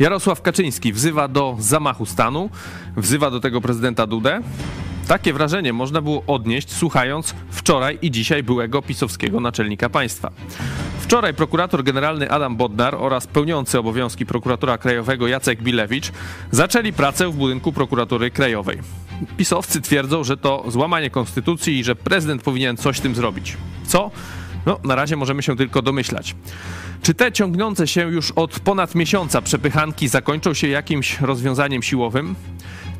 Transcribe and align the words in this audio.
Jarosław 0.00 0.42
Kaczyński 0.42 0.92
wzywa 0.92 1.28
do 1.28 1.56
zamachu 1.58 2.06
stanu, 2.06 2.50
wzywa 2.96 3.30
do 3.30 3.40
tego 3.40 3.60
prezydenta 3.60 4.06
Dudę. 4.06 4.40
Takie 5.08 5.32
wrażenie 5.32 5.72
można 5.72 6.00
było 6.00 6.22
odnieść, 6.26 6.72
słuchając 6.72 7.34
wczoraj 7.50 7.98
i 8.02 8.10
dzisiaj 8.10 8.42
byłego 8.42 8.82
pisowskiego 8.82 9.40
naczelnika 9.40 9.88
państwa. 9.88 10.30
Wczoraj 11.00 11.34
prokurator 11.34 11.84
generalny 11.84 12.30
Adam 12.30 12.56
Bodnar 12.56 12.94
oraz 12.94 13.26
pełniący 13.26 13.78
obowiązki 13.78 14.26
prokuratora 14.26 14.78
krajowego 14.78 15.28
Jacek 15.28 15.62
Bilewicz 15.62 16.12
zaczęli 16.50 16.92
pracę 16.92 17.28
w 17.28 17.36
budynku 17.36 17.72
prokuratury 17.72 18.30
krajowej. 18.30 18.78
Pisowcy 19.36 19.80
twierdzą, 19.80 20.24
że 20.24 20.36
to 20.36 20.64
złamanie 20.68 21.10
konstytucji 21.10 21.78
i 21.78 21.84
że 21.84 21.96
prezydent 21.96 22.42
powinien 22.42 22.76
coś 22.76 22.98
z 22.98 23.00
tym 23.00 23.14
zrobić. 23.14 23.56
Co? 23.86 24.10
No, 24.66 24.78
na 24.84 24.94
razie 24.94 25.16
możemy 25.16 25.42
się 25.42 25.56
tylko 25.56 25.82
domyślać. 25.82 26.36
Czy 27.02 27.14
te 27.14 27.32
ciągnące 27.32 27.86
się 27.86 28.10
już 28.10 28.30
od 28.30 28.60
ponad 28.60 28.94
miesiąca 28.94 29.42
przepychanki 29.42 30.08
zakończą 30.08 30.54
się 30.54 30.68
jakimś 30.68 31.20
rozwiązaniem 31.20 31.82
siłowym? 31.82 32.34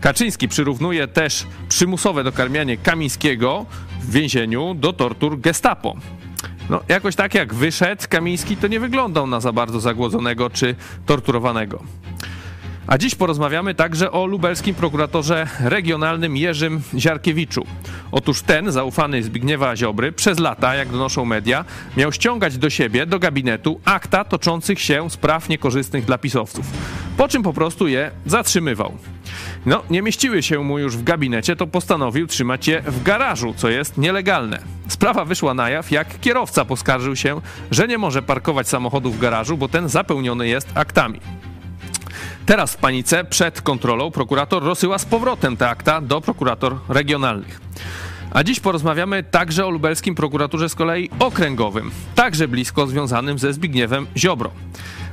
Kaczyński 0.01 0.49
przyrównuje 0.49 1.09
też 1.09 1.47
przymusowe 1.69 2.25
dokarmianie 2.25 2.77
Kamińskiego 2.77 3.67
w 4.01 4.11
więzieniu 4.11 4.75
do 4.75 4.93
tortur 4.93 5.41
gestapo. 5.41 5.97
No, 6.71 6.81
jakoś 6.89 7.17
tak 7.17 7.35
jak 7.35 7.55
wyszedł 7.55 8.03
Kamiński, 8.09 8.57
to 8.57 8.67
nie 8.67 8.81
wyglądał 8.81 9.27
na 9.27 9.41
za 9.41 9.53
bardzo 9.53 9.81
zagłodzonego 9.81 10.51
czy 10.51 10.75
torturowanego. 11.07 11.83
A 12.87 12.99
dziś 12.99 13.15
porozmawiamy 13.15 13.75
także 13.75 14.13
o 14.13 14.27
lubelskim 14.27 14.75
prokuratorze 14.75 15.47
regionalnym 15.61 16.37
Jerzym 16.37 16.83
Ziarkiewiczu. 16.99 17.67
Otóż 18.13 18.43
ten, 18.43 18.73
zaufany 18.73 19.23
Zbigniewa 19.23 19.77
Ziobry, 19.77 20.13
przez 20.13 20.39
lata, 20.39 20.75
jak 20.75 20.89
donoszą 20.89 21.25
media, 21.25 21.65
miał 21.97 22.13
ściągać 22.13 22.59
do 22.59 22.71
siebie, 22.71 23.07
do 23.07 23.19
gabinetu, 23.19 23.81
akta 23.85 24.25
toczących 24.25 24.81
się 24.81 25.11
spraw 25.11 25.49
niekorzystnych 25.49 26.05
dla 26.05 26.19
pisowców, 26.19 26.67
po 27.17 27.29
czym 27.29 27.43
po 27.43 27.53
prostu 27.53 27.89
je 27.89 28.11
zatrzymywał. 28.27 28.93
No, 29.67 29.83
nie 29.91 30.03
mieściły 30.03 30.43
się 30.43 30.59
mu 30.59 30.79
już 30.79 30.97
w 30.97 31.05
gabinecie, 31.05 31.57
to 31.57 31.67
postanowił 31.67 32.27
trzymać 32.27 32.69
je 32.69 32.83
w 32.83 33.03
garażu, 33.03 33.55
co 33.57 33.69
jest 33.69 33.99
nielegalne. 33.99 34.59
Sprawa 34.89 35.25
wyszła 35.25 35.55
na 35.55 35.71
jaw, 35.71 35.91
jak 35.91 36.21
kierowca 36.21 36.65
poskarżył 36.65 37.17
się, 37.17 37.41
że 37.71 37.89
nie 37.89 37.99
może 37.99 38.23
parkować 38.23 38.69
samochodu 38.69 39.11
w 39.11 39.19
garażu, 39.19 39.57
bo 39.57 39.69
ten 39.69 39.89
zapełniony 39.89 40.49
jest 40.49 40.69
aktami. 40.75 41.21
Teraz 42.47 42.73
w 42.73 42.77
panice 42.77 43.25
przed 43.25 43.63
kontrolą 43.63 44.11
prokurator 44.11 44.63
rozsyła 44.63 44.99
z 44.99 45.05
powrotem 45.05 45.57
te 45.57 45.69
akta 45.69 46.01
do 46.01 46.21
prokurator 46.21 46.77
regionalnych. 46.89 47.61
A 48.31 48.45
dziś 48.45 48.61
porozmawiamy 48.61 49.23
także 49.23 49.67
o 49.67 49.71
lubelskim 49.71 50.15
prokuraturze 50.15 50.69
z 50.69 50.75
kolei 50.75 51.11
okręgowym, 51.19 51.91
także 52.15 52.49
blisko 52.49 52.87
związanym 52.87 53.39
ze 53.39 53.53
Zbigniewem 53.53 54.07
Ziobro. 54.17 54.51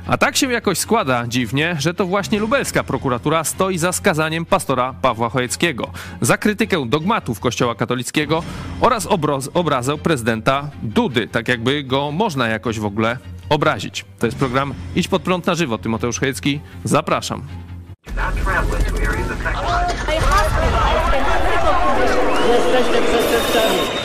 A 0.06 0.18
tak 0.18 0.36
się 0.36 0.52
jakoś 0.52 0.78
składa 0.78 1.24
dziwnie, 1.28 1.76
że 1.78 1.94
to 1.94 2.06
właśnie 2.06 2.40
lubelska 2.40 2.84
prokuratura 2.84 3.44
stoi 3.44 3.78
za 3.78 3.92
skazaniem 3.92 4.44
pastora 4.44 4.94
Pawła 5.02 5.28
Chojeckiego 5.28 5.90
za 6.20 6.36
krytykę 6.36 6.86
dogmatów 6.86 7.40
Kościoła 7.40 7.74
katolickiego 7.74 8.42
oraz 8.80 9.08
obrazę 9.54 9.98
prezydenta 9.98 10.70
Dudy, 10.82 11.28
tak 11.28 11.48
jakby 11.48 11.82
go 11.82 12.10
można 12.10 12.48
jakoś 12.48 12.78
w 12.78 12.84
ogóle 12.84 13.18
obrazić. 13.48 14.04
To 14.18 14.26
jest 14.26 14.38
program 14.38 14.74
Idź 14.96 15.08
pod 15.08 15.22
prąd 15.22 15.46
na 15.46 15.54
żywo. 15.54 15.78
Tymoteusz 15.78 16.20
Chojecki, 16.20 16.60
zapraszam. 16.84 17.42
Jesteście 22.48 23.02
przestępcami. 23.02 24.03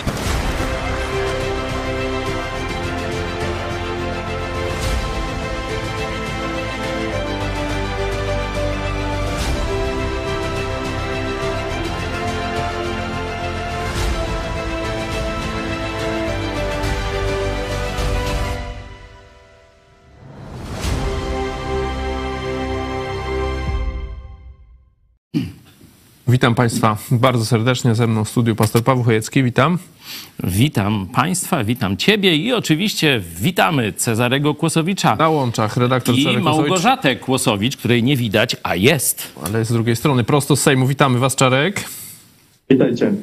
Witam 26.29 26.55
Państwa 26.55 26.97
bardzo 27.11 27.45
serdecznie 27.45 27.95
ze 27.95 28.07
mną 28.07 28.23
w 28.23 28.29
studiu 28.29 28.55
pastor 28.55 28.83
Paweł 28.83 29.03
Chojecki. 29.03 29.43
Witam. 29.43 29.77
Witam 30.43 31.07
Państwa, 31.13 31.63
witam 31.63 31.97
Ciebie 31.97 32.35
i 32.35 32.53
oczywiście 32.53 33.21
witamy 33.41 33.93
Cezarego 33.93 34.55
Kłosowicza. 34.55 35.15
Na 35.15 35.29
łączach 35.29 35.77
redaktor 35.77 36.15
I 36.15 36.17
Cezary 36.17 36.41
Kłosowicz, 36.41 36.69
Małgorzatę 36.69 37.15
Kłosowicz, 37.15 37.77
której 37.77 38.03
nie 38.03 38.15
widać, 38.15 38.55
a 38.63 38.75
jest. 38.75 39.33
ale 39.45 39.65
z 39.65 39.73
drugiej 39.73 39.95
strony 39.95 40.23
prosto 40.23 40.55
z 40.55 40.61
Sejmu. 40.61 40.87
Witamy 40.87 41.19
Was, 41.19 41.35
Czarek. 41.35 41.83
Witajcie. 42.69 43.13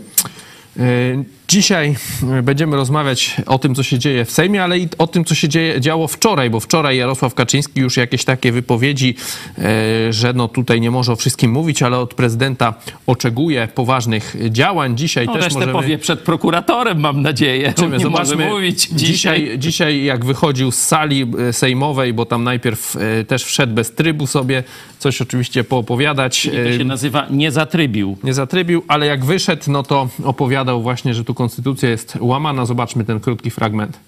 Dzisiaj 1.49 1.97
yy, 2.35 2.43
będziemy 2.43 2.77
rozmawiać 2.77 3.37
o 3.47 3.59
tym, 3.59 3.75
co 3.75 3.83
się 3.83 3.99
dzieje 3.99 4.25
w 4.25 4.31
Sejmie, 4.31 4.65
ale 4.65 4.79
i 4.79 4.89
o 4.99 5.07
tym, 5.07 5.25
co 5.25 5.35
się 5.35 5.49
dzieje, 5.49 5.81
działo 5.81 6.09
wczoraj, 6.09 6.51
bo 6.51 6.61
wczoraj 6.61 6.97
Jarosław 6.97 7.35
Kaczyński 7.35 7.81
już 7.81 7.97
jakieś 7.97 8.25
takie 8.25 8.53
wypowiedzi, 8.53 9.15
yy, 9.59 9.65
że 10.13 10.33
no 10.33 10.49
tutaj 10.49 10.81
nie 10.81 10.91
może 10.91 11.13
o 11.13 11.17
wszystkim 11.17 11.51
mówić, 11.51 11.83
ale 11.83 11.99
od 11.99 12.15
prezydenta 12.15 12.75
oczekuje 13.07 13.69
poważnych 13.75 14.37
działań. 14.51 14.97
Dzisiaj 14.97 15.27
No, 15.27 15.35
też 15.35 15.55
możemy... 15.55 15.73
powie 15.73 15.99
przed 15.99 16.21
prokuratorem, 16.21 17.01
mam 17.01 17.23
nadzieję. 17.23 17.69
Zobaczymy, 17.77 17.97
nie 17.97 18.03
zobaczmy. 18.03 18.37
może 18.37 18.51
mówić 18.51 18.89
dzisiaj. 18.89 19.41
dzisiaj, 19.41 19.59
dzisiaj 19.59 20.05
jak 20.05 20.25
wychodził 20.25 20.71
z 20.71 20.79
sali 20.79 21.27
e, 21.49 21.53
sejmowej, 21.53 22.13
bo 22.13 22.27
tam 22.27 22.45
najpierw 22.45 22.97
e, 22.97 23.25
też 23.25 23.45
wszedł 23.45 23.75
bez 23.75 23.95
trybu 23.95 24.27
sobie, 24.27 24.63
coś 24.99 25.23
oczywiście 25.23 25.65
poopowiadać. 25.65 26.49
To 26.53 26.71
e, 26.71 26.79
się 26.79 26.85
nazywa 26.85 27.27
nie 27.31 27.51
zatrybił. 27.51 28.19
nie 28.25 28.35
zatrybił, 28.35 28.83
ale 28.89 29.07
jak 29.07 29.25
wyszedł, 29.25 29.63
no 29.71 29.83
to 29.83 30.09
opowiadał 30.25 30.83
właśnie, 30.83 31.15
że 31.15 31.25
tu 31.25 31.36
konstytucja 31.37 31.89
jest 31.89 32.19
łamana. 32.21 32.67
Zobaczmy 32.67 33.05
ten 33.05 33.21
krótki 33.21 33.51
fragment. 33.51 33.99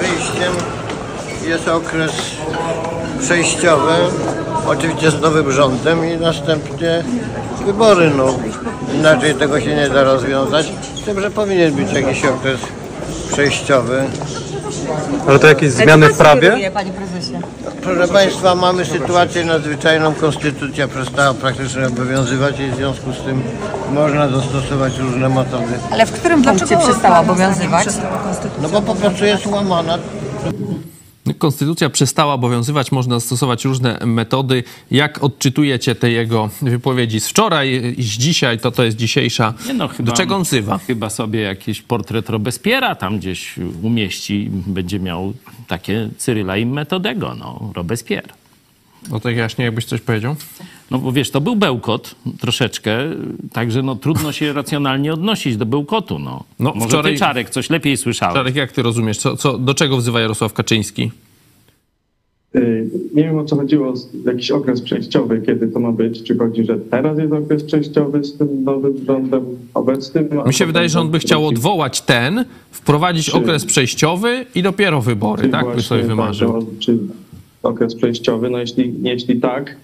Wyjściem 0.00 0.52
jest 1.48 1.68
okres 1.68 2.12
przejściowy, 3.20 3.92
oczywiście 4.66 5.10
z 5.10 5.20
nowym 5.20 5.52
rządem 5.52 6.04
i 6.04 6.16
następnie 6.16 7.04
wybory. 7.66 8.10
No. 8.16 8.38
Inaczej 8.94 9.34
tego 9.34 9.60
się 9.60 9.76
nie 9.76 9.88
da 9.88 10.04
rozwiązać. 10.04 10.66
Z 10.96 11.04
tym, 11.04 11.20
że 11.20 11.30
powinien 11.30 11.74
być 11.74 11.92
jakiś 11.92 12.24
okres 12.24 12.60
przejściowy. 13.32 14.04
Ale 15.28 15.38
to 15.38 15.46
jakieś 15.46 15.70
zmiany 15.70 16.08
w 16.08 16.16
prawie? 16.16 16.70
Panie 16.70 16.90
prezesie. 16.92 17.40
Proszę 17.82 18.08
Państwa, 18.08 18.54
mamy 18.54 18.84
sytuację 18.84 19.44
nadzwyczajną. 19.44 20.14
Konstytucja 20.14 20.88
przestała 20.88 21.34
praktycznie 21.34 21.86
obowiązywać 21.86 22.60
i 22.60 22.70
w 22.70 22.76
związku 22.76 23.12
z 23.12 23.20
tym 23.20 23.42
można 23.92 24.28
zastosować 24.28 24.98
różne 24.98 25.28
metody. 25.28 25.78
Ale 25.90 26.06
w 26.06 26.12
którym 26.12 26.42
punkcie 26.42 26.76
przestała 26.76 27.20
obowiązywać? 27.20 27.86
No 28.62 28.68
bo 28.68 28.82
po 28.82 28.94
prostu 28.94 29.24
jest 29.24 29.46
łamana. 29.46 29.98
Konstytucja 31.38 31.90
przestała 31.90 32.34
obowiązywać, 32.34 32.92
można 32.92 33.20
stosować 33.20 33.64
różne 33.64 33.98
metody. 34.06 34.64
Jak 34.90 35.24
odczytujecie 35.24 35.94
te 35.94 36.10
jego 36.10 36.50
wypowiedzi 36.62 37.20
z 37.20 37.28
wczoraj 37.28 37.94
i 37.96 38.02
z 38.02 38.06
dzisiaj, 38.06 38.58
to 38.58 38.70
to 38.70 38.84
jest 38.84 38.96
dzisiejsza. 38.96 39.54
Nie 39.66 39.74
no, 39.74 39.88
chyba, 39.88 40.10
Do 40.10 40.16
czego 40.16 40.36
on 40.36 40.42
wzywa? 40.42 40.78
Chyba 40.78 41.10
sobie 41.10 41.40
jakiś 41.40 41.82
portret 41.82 42.30
Robespiera 42.30 42.94
tam 42.94 43.18
gdzieś 43.18 43.54
umieści. 43.82 44.50
Będzie 44.50 45.00
miał 45.00 45.32
takie 45.68 46.08
Cyryla 46.16 46.56
i 46.56 46.66
Metodego, 46.66 47.34
no, 47.38 47.72
Robespierre. 47.74 48.28
No 49.10 49.20
to 49.20 49.30
jaśnie, 49.30 49.64
jakbyś 49.64 49.84
coś 49.84 50.00
powiedział? 50.00 50.36
No 50.90 50.98
bo 50.98 51.12
wiesz, 51.12 51.30
to 51.30 51.40
był 51.40 51.56
bełkot 51.56 52.14
troszeczkę, 52.40 52.98
także 53.52 53.82
no 53.82 53.96
trudno 53.96 54.32
się 54.32 54.52
racjonalnie 54.52 55.12
odnosić 55.12 55.56
do 55.56 55.66
bełkotu, 55.66 56.18
no. 56.18 56.44
No, 56.58 56.72
Może 56.74 56.88
wczoraj- 56.88 57.12
ty, 57.12 57.18
Czarek, 57.18 57.50
coś 57.50 57.70
lepiej 57.70 57.96
słyszałeś. 57.96 58.34
Czarek, 58.34 58.56
jak 58.56 58.72
ty 58.72 58.82
rozumiesz? 58.82 59.18
Co, 59.18 59.36
co, 59.36 59.58
do 59.58 59.74
czego 59.74 59.96
wzywa 59.96 60.20
Jarosław 60.20 60.52
Kaczyński? 60.52 61.10
Y, 62.56 62.88
Nie 63.14 63.22
wiem 63.22 63.38
o 63.38 63.44
co 63.44 63.56
chodziło, 63.56 63.94
jakiś 64.26 64.50
okres 64.50 64.80
przejściowy, 64.80 65.42
kiedy 65.46 65.68
to 65.68 65.80
ma 65.80 65.92
być. 65.92 66.22
Czy 66.22 66.38
chodzi, 66.38 66.64
że 66.64 66.78
teraz 66.78 67.18
jest 67.18 67.32
okres 67.32 67.62
przejściowy 67.64 68.24
z 68.24 68.36
tym 68.36 68.64
nowym 68.64 69.04
rządem 69.06 69.44
obecnym? 69.74 70.28
Mi 70.46 70.54
się 70.54 70.66
wydaje, 70.66 70.88
że 70.88 71.00
on 71.00 71.10
by 71.10 71.18
chciał 71.18 71.46
odwołać 71.46 72.00
ten, 72.00 72.44
wprowadzić 72.70 73.26
Czy- 73.26 73.36
okres 73.36 73.64
przejściowy 73.64 74.46
i 74.54 74.62
dopiero 74.62 75.00
wybory, 75.00 75.48
tak? 75.48 75.60
By 75.60 75.64
właśnie 75.66 75.82
sobie 75.82 76.02
wymarzył. 76.02 76.52
tak, 76.52 76.78
Czy 76.78 76.98
okres 77.62 77.94
przejściowy? 77.94 78.50
No 78.50 78.58
jeśli, 78.58 78.94
jeśli 79.02 79.40
tak, 79.40 79.76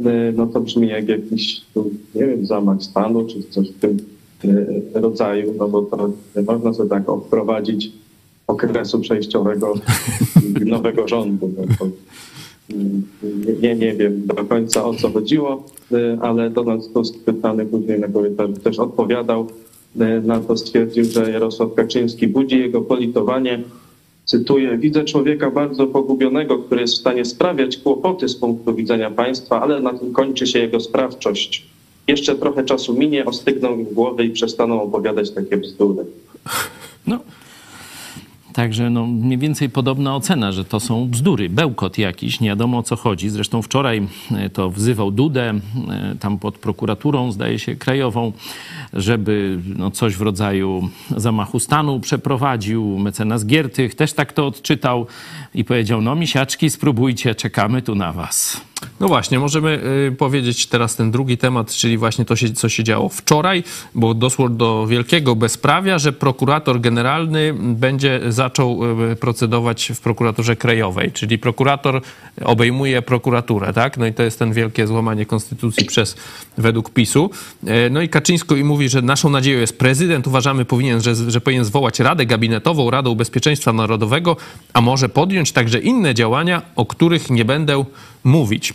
y, 0.00 0.04
no 0.36 0.46
to 0.46 0.60
brzmi 0.60 0.88
jak 0.88 1.08
jakiś, 1.08 1.60
nie 2.14 2.26
wiem, 2.26 2.46
zamach 2.46 2.82
stanu, 2.82 3.26
czy 3.26 3.42
coś 3.50 3.70
w 3.70 3.78
tym 3.80 3.96
y, 4.44 4.82
rodzaju, 4.94 5.54
no 5.58 5.68
bo 5.68 5.82
to 5.82 6.10
można 6.46 6.74
sobie 6.74 6.90
tak 6.90 7.02
wprowadzić 7.26 7.92
okresu 8.48 9.00
przejściowego 9.00 9.74
nowego 10.64 11.08
rządu. 11.08 11.50
No 11.56 11.86
y, 13.24 13.56
nie, 13.62 13.74
nie 13.74 13.94
wiem 13.94 14.26
do 14.26 14.34
końca 14.34 14.84
o 14.84 14.94
co 14.94 15.10
chodziło, 15.10 15.64
y, 15.92 16.18
ale 16.20 16.50
Donald 16.50 16.92
Tusk 16.92 17.18
pytany 17.24 17.66
później 17.66 18.00
na 18.00 18.08
korytarzu 18.08 18.52
też 18.52 18.78
odpowiadał 18.78 19.46
y, 19.96 20.22
na 20.24 20.40
to, 20.40 20.56
stwierdził, 20.56 21.04
że 21.04 21.30
Jarosław 21.30 21.74
Kaczyński 21.74 22.28
budzi 22.28 22.58
jego 22.58 22.80
politowanie 22.82 23.62
cytuję, 24.24 24.78
widzę 24.78 25.04
człowieka 25.04 25.50
bardzo 25.50 25.86
pogubionego, 25.86 26.58
który 26.58 26.80
jest 26.80 26.94
w 26.94 27.00
stanie 27.00 27.24
sprawiać 27.24 27.76
kłopoty 27.76 28.28
z 28.28 28.36
punktu 28.36 28.74
widzenia 28.74 29.10
państwa, 29.10 29.62
ale 29.62 29.80
na 29.80 29.94
tym 29.94 30.12
kończy 30.12 30.46
się 30.46 30.58
jego 30.58 30.80
sprawczość. 30.80 31.66
Jeszcze 32.08 32.34
trochę 32.34 32.64
czasu 32.64 32.94
minie, 32.94 33.24
ostygną 33.24 33.78
im 33.78 33.84
głowy 33.84 34.24
i 34.24 34.30
przestaną 34.30 34.82
opowiadać 34.82 35.30
takie 35.30 35.56
bzdury. 35.56 36.04
No. 37.06 37.18
Także 38.52 38.90
no, 38.90 39.06
mniej 39.06 39.38
więcej 39.38 39.70
podobna 39.70 40.16
ocena, 40.16 40.52
że 40.52 40.64
to 40.64 40.80
są 40.80 41.08
bzdury, 41.08 41.50
bełkot 41.50 41.98
jakiś, 41.98 42.40
nie 42.40 42.48
wiadomo 42.48 42.78
o 42.78 42.82
co 42.82 42.96
chodzi. 42.96 43.30
Zresztą 43.30 43.62
wczoraj 43.62 44.06
e, 44.30 44.50
to 44.50 44.70
wzywał 44.70 45.10
Dudę, 45.10 45.50
e, 45.50 45.60
tam 46.20 46.38
pod 46.38 46.58
prokuraturą, 46.58 47.32
zdaje 47.32 47.58
się, 47.58 47.76
krajową, 47.76 48.32
żeby 48.92 49.58
no, 49.76 49.90
coś 49.90 50.16
w 50.16 50.22
rodzaju 50.22 50.88
zamachu 51.16 51.60
stanu 51.60 52.00
przeprowadził. 52.00 52.98
Mecenas 52.98 53.46
Giertych 53.46 53.94
też 53.94 54.12
tak 54.12 54.32
to 54.32 54.46
odczytał 54.46 55.06
i 55.54 55.64
powiedział, 55.64 56.00
no 56.00 56.14
misiaczki, 56.14 56.70
spróbujcie, 56.70 57.34
czekamy 57.34 57.82
tu 57.82 57.94
na 57.94 58.12
was. 58.12 58.60
No 59.00 59.08
właśnie, 59.08 59.38
możemy 59.38 59.80
y, 60.08 60.16
powiedzieć 60.16 60.66
teraz 60.66 60.96
ten 60.96 61.10
drugi 61.10 61.38
temat, 61.38 61.72
czyli 61.72 61.98
właśnie 61.98 62.24
to, 62.24 62.34
co 62.54 62.68
się 62.68 62.84
działo 62.84 63.08
wczoraj, 63.08 63.64
bo 63.94 64.14
doszło 64.14 64.48
do 64.48 64.86
wielkiego 64.86 65.36
bezprawia, 65.36 65.98
że 65.98 66.12
prokurator 66.12 66.80
generalny 66.80 67.54
będzie 67.58 68.20
zaczął 68.28 69.00
y, 69.12 69.16
procedować 69.16 69.92
w 69.94 70.00
prokuraturze 70.00 70.56
krajowej, 70.56 71.12
czyli 71.12 71.38
prokurator 71.38 72.00
obejmuje 72.44 73.02
prokuraturę, 73.02 73.72
tak? 73.72 73.96
No 73.98 74.06
i 74.06 74.12
to 74.12 74.22
jest 74.22 74.38
ten 74.38 74.52
wielkie 74.52 74.86
złamanie 74.86 75.26
konstytucji 75.26 75.86
przez, 75.86 76.16
według 76.58 76.90
PiSu. 76.90 77.30
Y, 77.68 77.90
No 77.90 78.02
i 78.02 78.08
Kaczyńsko 78.08 78.56
i 78.56 78.64
mówi, 78.64 78.88
że 78.88 79.02
naszą 79.02 79.30
nadzieją 79.30 79.60
jest 79.60 79.78
prezydent, 79.78 80.26
uważamy, 80.26 80.64
powinien, 80.64 81.00
że, 81.00 81.14
że 81.14 81.40
powinien 81.40 81.64
zwołać 81.64 82.00
Radę 82.00 82.26
Gabinetową, 82.26 82.90
Radę 82.90 83.16
Bezpieczeństwa 83.16 83.72
Narodowego, 83.72 84.36
a 84.72 84.80
może 84.80 85.08
podjąć 85.08 85.52
także 85.52 85.78
inne 85.78 86.14
działania, 86.14 86.62
o 86.76 86.86
których 86.86 87.30
nie 87.30 87.44
będę 87.44 87.84
mówić. 88.24 88.74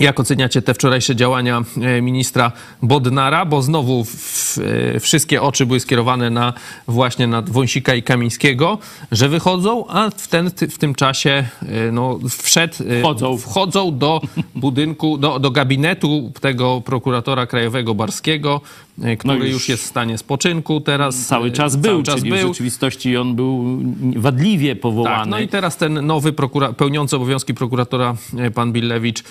Jak 0.00 0.20
oceniacie 0.20 0.62
te 0.62 0.74
wczorajsze 0.74 1.16
działania 1.16 1.62
e, 1.82 2.02
ministra 2.02 2.52
Bodnara? 2.82 3.44
Bo 3.44 3.62
znowu 3.62 4.04
w, 4.04 4.58
e, 4.96 5.00
wszystkie 5.00 5.42
oczy 5.42 5.66
były 5.66 5.80
skierowane 5.80 6.30
na 6.30 6.52
właśnie 6.88 7.26
na 7.26 7.42
Wąsika 7.42 7.94
i 7.94 8.02
Kamińskiego, 8.02 8.78
że 9.12 9.28
wychodzą, 9.28 9.84
a 9.88 10.10
w, 10.10 10.28
ten, 10.28 10.50
w 10.50 10.78
tym 10.78 10.94
czasie 10.94 11.44
e, 11.62 11.92
no, 11.92 12.18
wszedł, 12.28 12.74
Wchodzą. 13.00 13.38
wchodzą 13.38 13.98
do 13.98 14.20
budynku, 14.54 15.18
do, 15.18 15.38
do 15.38 15.50
gabinetu 15.50 16.32
tego 16.40 16.80
prokuratora 16.80 17.46
krajowego 17.46 17.94
Barskiego, 17.94 18.60
e, 19.02 19.16
który 19.16 19.38
już 19.38 19.48
już 19.52 19.68
jest 19.68 19.82
w 19.82 19.86
stanie 19.86 20.18
spoczynku 20.18 20.80
teraz. 20.80 21.26
Cały 21.26 21.48
e, 21.48 21.50
czas 21.50 21.76
był, 21.76 21.90
cały 21.90 22.02
czas 22.02 22.14
czyli 22.14 22.30
w 22.30 22.34
był. 22.34 22.48
rzeczywistości 22.48 23.16
on 23.16 23.34
był 23.36 23.78
wadliwie 24.16 24.76
powołany. 24.76 25.16
Tak, 25.16 25.28
no 25.28 25.38
i 25.40 25.48
teraz 25.48 25.76
ten 25.76 26.06
nowy 26.06 26.32
prokura- 26.32 26.72
pełniący 26.74 27.16
obowiązki 27.16 27.54
prokuratora, 27.54 28.14
e, 28.38 28.50
pan 28.50 28.72
Billewicz, 28.72 29.20
e, 29.20 29.24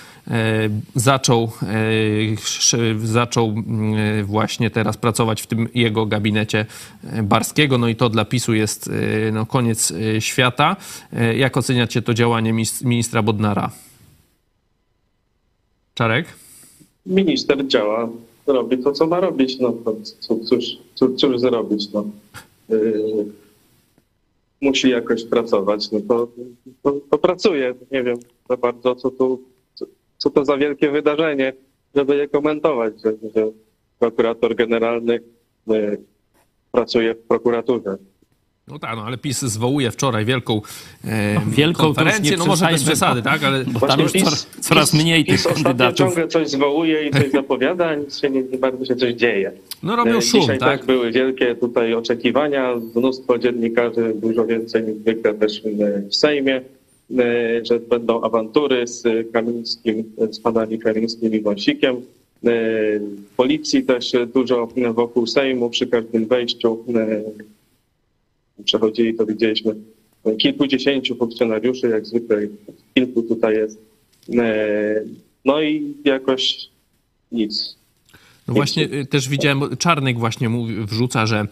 zaczął, 0.95 1.51
e, 1.63 3.07
zaczął 3.07 3.49
mm, 3.49 4.25
właśnie 4.25 4.69
teraz 4.69 4.97
pracować 4.97 5.41
w 5.41 5.47
tym 5.47 5.67
jego 5.73 6.05
gabinecie 6.05 6.65
Barskiego, 7.23 7.77
no 7.77 7.87
i 7.87 7.95
to 7.95 8.09
dla 8.09 8.25
PiSu 8.25 8.53
jest 8.53 8.89
e, 9.27 9.31
no, 9.31 9.45
koniec 9.45 9.93
świata. 10.19 10.75
E, 11.13 11.35
Jak 11.35 11.57
oceniacie 11.57 12.01
to 12.01 12.13
działanie 12.13 12.53
ministra 12.83 13.21
Bodnara? 13.23 13.71
Czarek? 15.93 16.25
Minister 17.05 17.67
działa, 17.67 18.09
robi 18.47 18.77
to, 18.77 18.91
co 18.91 19.07
ma 19.07 19.19
robić. 19.19 19.59
No, 19.59 19.73
to 19.85 19.95
co, 20.19 20.39
cóż, 20.39 20.65
cóż, 20.95 21.11
cóż 21.15 21.39
zrobić? 21.39 21.91
No. 21.93 22.05
Yy, 22.69 23.25
musi 24.61 24.89
jakoś 24.89 25.23
pracować, 25.23 25.91
no 25.91 25.99
to, 26.07 26.27
to, 26.83 26.99
to 27.11 27.17
pracuje. 27.17 27.75
Nie 27.91 28.03
wiem 28.03 28.17
za 28.49 28.57
bardzo, 28.57 28.95
co, 28.95 29.11
tu, 29.11 29.41
co, 29.75 29.85
co 30.17 30.29
to 30.29 30.45
za 30.45 30.57
wielkie 30.57 30.91
wydarzenie, 30.91 31.53
żeby 31.95 32.15
je 32.15 32.27
komentować, 32.27 32.93
że, 33.01 33.13
że 33.35 33.51
prokurator 33.99 34.55
generalny 34.55 35.19
yy, 35.67 35.97
pracuje 36.71 37.15
w 37.15 37.19
prokuraturze. 37.19 37.97
No 38.71 38.79
tak, 38.79 38.95
no 38.95 39.03
ale 39.03 39.18
PiS 39.18 39.41
zwołuje 39.41 39.91
wczoraj 39.91 40.25
wielką, 40.25 40.62
e, 41.06 41.41
wielką 41.50 41.83
to 41.83 41.88
już 41.88 41.95
konferencję, 41.95 42.38
no 42.38 42.45
może 42.45 42.65
bez 42.71 42.83
przesady, 42.83 43.21
tak, 43.21 43.44
ale 43.44 43.65
Bo 43.65 43.79
tam 43.79 43.79
Właśnie 43.79 44.03
już 44.03 44.12
PiS- 44.13 44.23
coraz, 44.23 44.47
coraz 44.62 44.94
mniej 44.94 45.25
tych 45.25 45.35
PiS 45.44 45.47
kandydatów. 45.63 45.97
ciągle 45.97 46.27
coś 46.27 46.47
zwołuje 46.50 47.07
i 47.07 47.12
coś 47.12 47.31
zapowiada, 47.31 47.85
a 47.88 47.95
nic 47.95 48.19
się 48.19 48.29
nie, 48.29 48.44
nie 48.44 48.57
bardzo 48.57 48.85
się 48.85 48.95
coś 48.95 49.13
dzieje. 49.13 49.51
no 49.83 49.95
robią 49.95 50.18
E, 50.18 50.21
szum, 50.21 50.41
Dzisiaj 50.41 50.59
tak? 50.59 50.85
były 50.85 51.12
wielkie 51.12 51.56
tutaj 51.56 51.94
oczekiwania, 51.94 52.75
mnóstwo 52.95 53.38
dziennikarzy, 53.38 54.13
dużo 54.15 54.45
więcej 54.45 54.83
niż 54.83 54.95
zwykle 54.97 55.33
też 55.33 55.62
w 56.12 56.15
Sejmie, 56.15 56.56
e, 57.19 57.65
że 57.65 57.79
będą 57.79 58.21
awantury 58.21 58.88
z 58.88 59.03
Kamińskim, 59.33 60.03
z 60.31 60.39
panami 60.39 60.79
Kamińskim 60.79 61.33
i 61.33 61.41
Wąsikiem. 61.41 61.95
E, 62.45 62.50
Policji 63.38 63.83
też 63.83 64.12
dużo 64.33 64.68
wokół 64.94 65.27
Sejmu 65.27 65.69
przy 65.69 65.88
każdym 65.88 66.25
wejściu 66.25 66.85
e, 66.95 67.21
przechodzili, 68.65 69.13
to 69.13 69.25
widzieliśmy 69.25 69.75
kilkudziesięciu 70.38 71.15
funkcjonariuszy, 71.15 71.89
jak 71.89 72.06
zwykle 72.06 72.42
kilku 72.94 73.24
tutaj 73.24 73.56
jest. 73.56 73.81
E, 74.38 75.03
No 75.45 75.62
i 75.62 75.94
jakoś 76.06 76.69
nic. 77.31 77.75
No 78.47 78.53
właśnie 78.53 78.83
y, 78.83 79.05
też 79.05 79.29
widziałem, 79.29 79.77
Czarnek 79.77 80.19
właśnie 80.19 80.49
mówi, 80.49 80.75
wrzuca, 80.75 81.25
że 81.25 81.47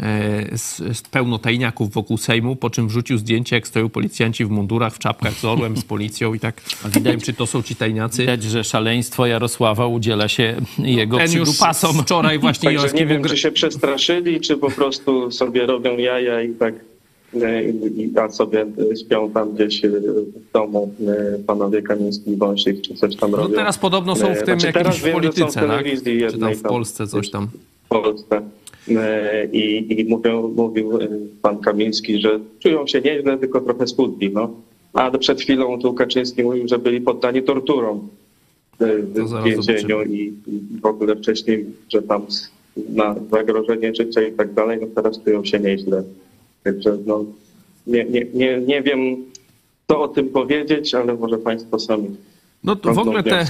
e, 0.00 0.42
jest, 0.52 0.80
jest 0.80 1.08
pełno 1.08 1.38
tajniaków 1.38 1.92
wokół 1.92 2.16
Sejmu, 2.16 2.56
po 2.56 2.70
czym 2.70 2.88
wrzucił 2.88 3.18
zdjęcie, 3.18 3.56
jak 3.56 3.68
stoją 3.68 3.88
policjanci 3.88 4.44
w 4.44 4.50
mundurach, 4.50 4.94
w 4.94 4.98
czapkach 4.98 5.34
z 5.34 5.44
orłem, 5.44 5.76
z 5.76 5.84
policją 5.84 6.34
i 6.34 6.40
tak 6.40 6.62
wiem, 7.02 7.20
czy 7.20 7.32
to 7.32 7.46
są 7.46 7.62
ci 7.62 7.76
tajniacy. 7.76 8.22
Widać, 8.22 8.42
że 8.42 8.64
szaleństwo 8.64 9.26
Jarosława 9.26 9.86
udziela 9.86 10.28
się 10.28 10.56
jego 10.78 11.16
Ten 11.16 11.32
już 11.32 11.48
przydupasom. 11.48 12.02
wczoraj 12.02 12.38
właśnie 12.38 12.74
Także 12.74 12.96
nie 12.96 13.06
wiem, 13.06 13.24
czy 13.24 13.36
się 13.36 13.50
przestraszyli, 13.50 14.40
czy 14.40 14.56
po 14.56 14.70
prostu 14.70 15.30
sobie 15.30 15.66
robią 15.66 15.96
jaja 15.96 16.42
i 16.42 16.54
tak 16.54 16.74
e, 16.74 16.87
i, 17.34 18.02
i 18.02 18.18
a 18.18 18.28
sobie 18.30 18.66
e, 18.92 18.96
śpią 18.96 19.30
tam 19.30 19.54
gdzieś 19.54 19.84
e, 19.84 19.88
w 19.88 20.52
domu 20.52 20.92
e, 21.08 21.38
panowie 21.46 21.82
Kamiński 21.82 22.30
i 22.30 22.36
Wąsik, 22.36 22.80
czy 22.80 22.94
coś 22.94 23.16
tam 23.16 23.30
No 23.30 23.36
robią. 23.36 23.54
teraz 23.54 23.78
podobno 23.78 24.16
są 24.16 24.26
w 24.34 24.38
E, 24.38 24.42
tym 24.42 24.60
znaczy, 24.60 25.00
w 25.00 25.12
polityce, 25.12 25.44
tak? 25.44 25.54
telewizji 25.54 26.20
Czy 26.30 26.38
tam 26.38 26.54
w 26.54 26.62
Polsce 26.62 27.06
coś 27.06 27.30
tam. 27.30 27.48
w 27.84 27.88
Polsce. 27.88 28.42
E, 28.96 29.44
I, 29.52 30.00
i 30.00 30.04
mówią, 30.04 30.48
mówił 30.56 30.96
e, 31.00 31.08
pan 31.42 31.58
Kamiński, 31.58 32.20
że 32.20 32.40
czują 32.58 32.86
się 32.86 33.00
nieźle, 33.00 33.38
tylko 33.38 33.60
trochę 33.60 33.86
schudli. 33.86 34.30
No. 34.30 34.50
A 34.92 35.18
przed 35.18 35.40
chwilą 35.40 35.78
tu 35.80 35.94
Kaczyński 35.94 36.42
mówił, 36.42 36.68
że 36.68 36.78
byli 36.78 37.00
poddani 37.00 37.42
torturom 37.42 38.08
e, 38.80 38.86
To 39.14 39.24
w 39.40 39.44
więzieniu 39.44 40.02
i, 40.02 40.32
i 40.46 40.80
w 40.80 40.86
ogóle 40.86 41.16
wcześniej, 41.16 41.66
że 41.88 42.02
tam 42.02 42.22
na 42.88 43.14
zagrożenie 43.30 43.94
życia 43.94 44.22
i 44.22 44.32
tak 44.32 44.54
dalej, 44.54 44.78
no 44.80 44.86
teraz 44.94 45.24
czują 45.24 45.44
się 45.44 45.60
nieźle. 45.60 46.02
Także 46.64 46.98
no, 47.06 47.24
nie, 47.86 48.04
nie, 48.04 48.24
nie, 48.34 48.60
nie 48.60 48.82
wiem, 48.82 49.24
co 49.88 50.02
o 50.02 50.08
tym 50.08 50.28
powiedzieć, 50.28 50.94
ale 50.94 51.14
może 51.14 51.38
państwo 51.38 51.78
sami 51.78 52.16
No 52.64 52.76
to 52.76 52.94
w 52.94 52.98
ogóle 52.98 53.22
te, 53.22 53.42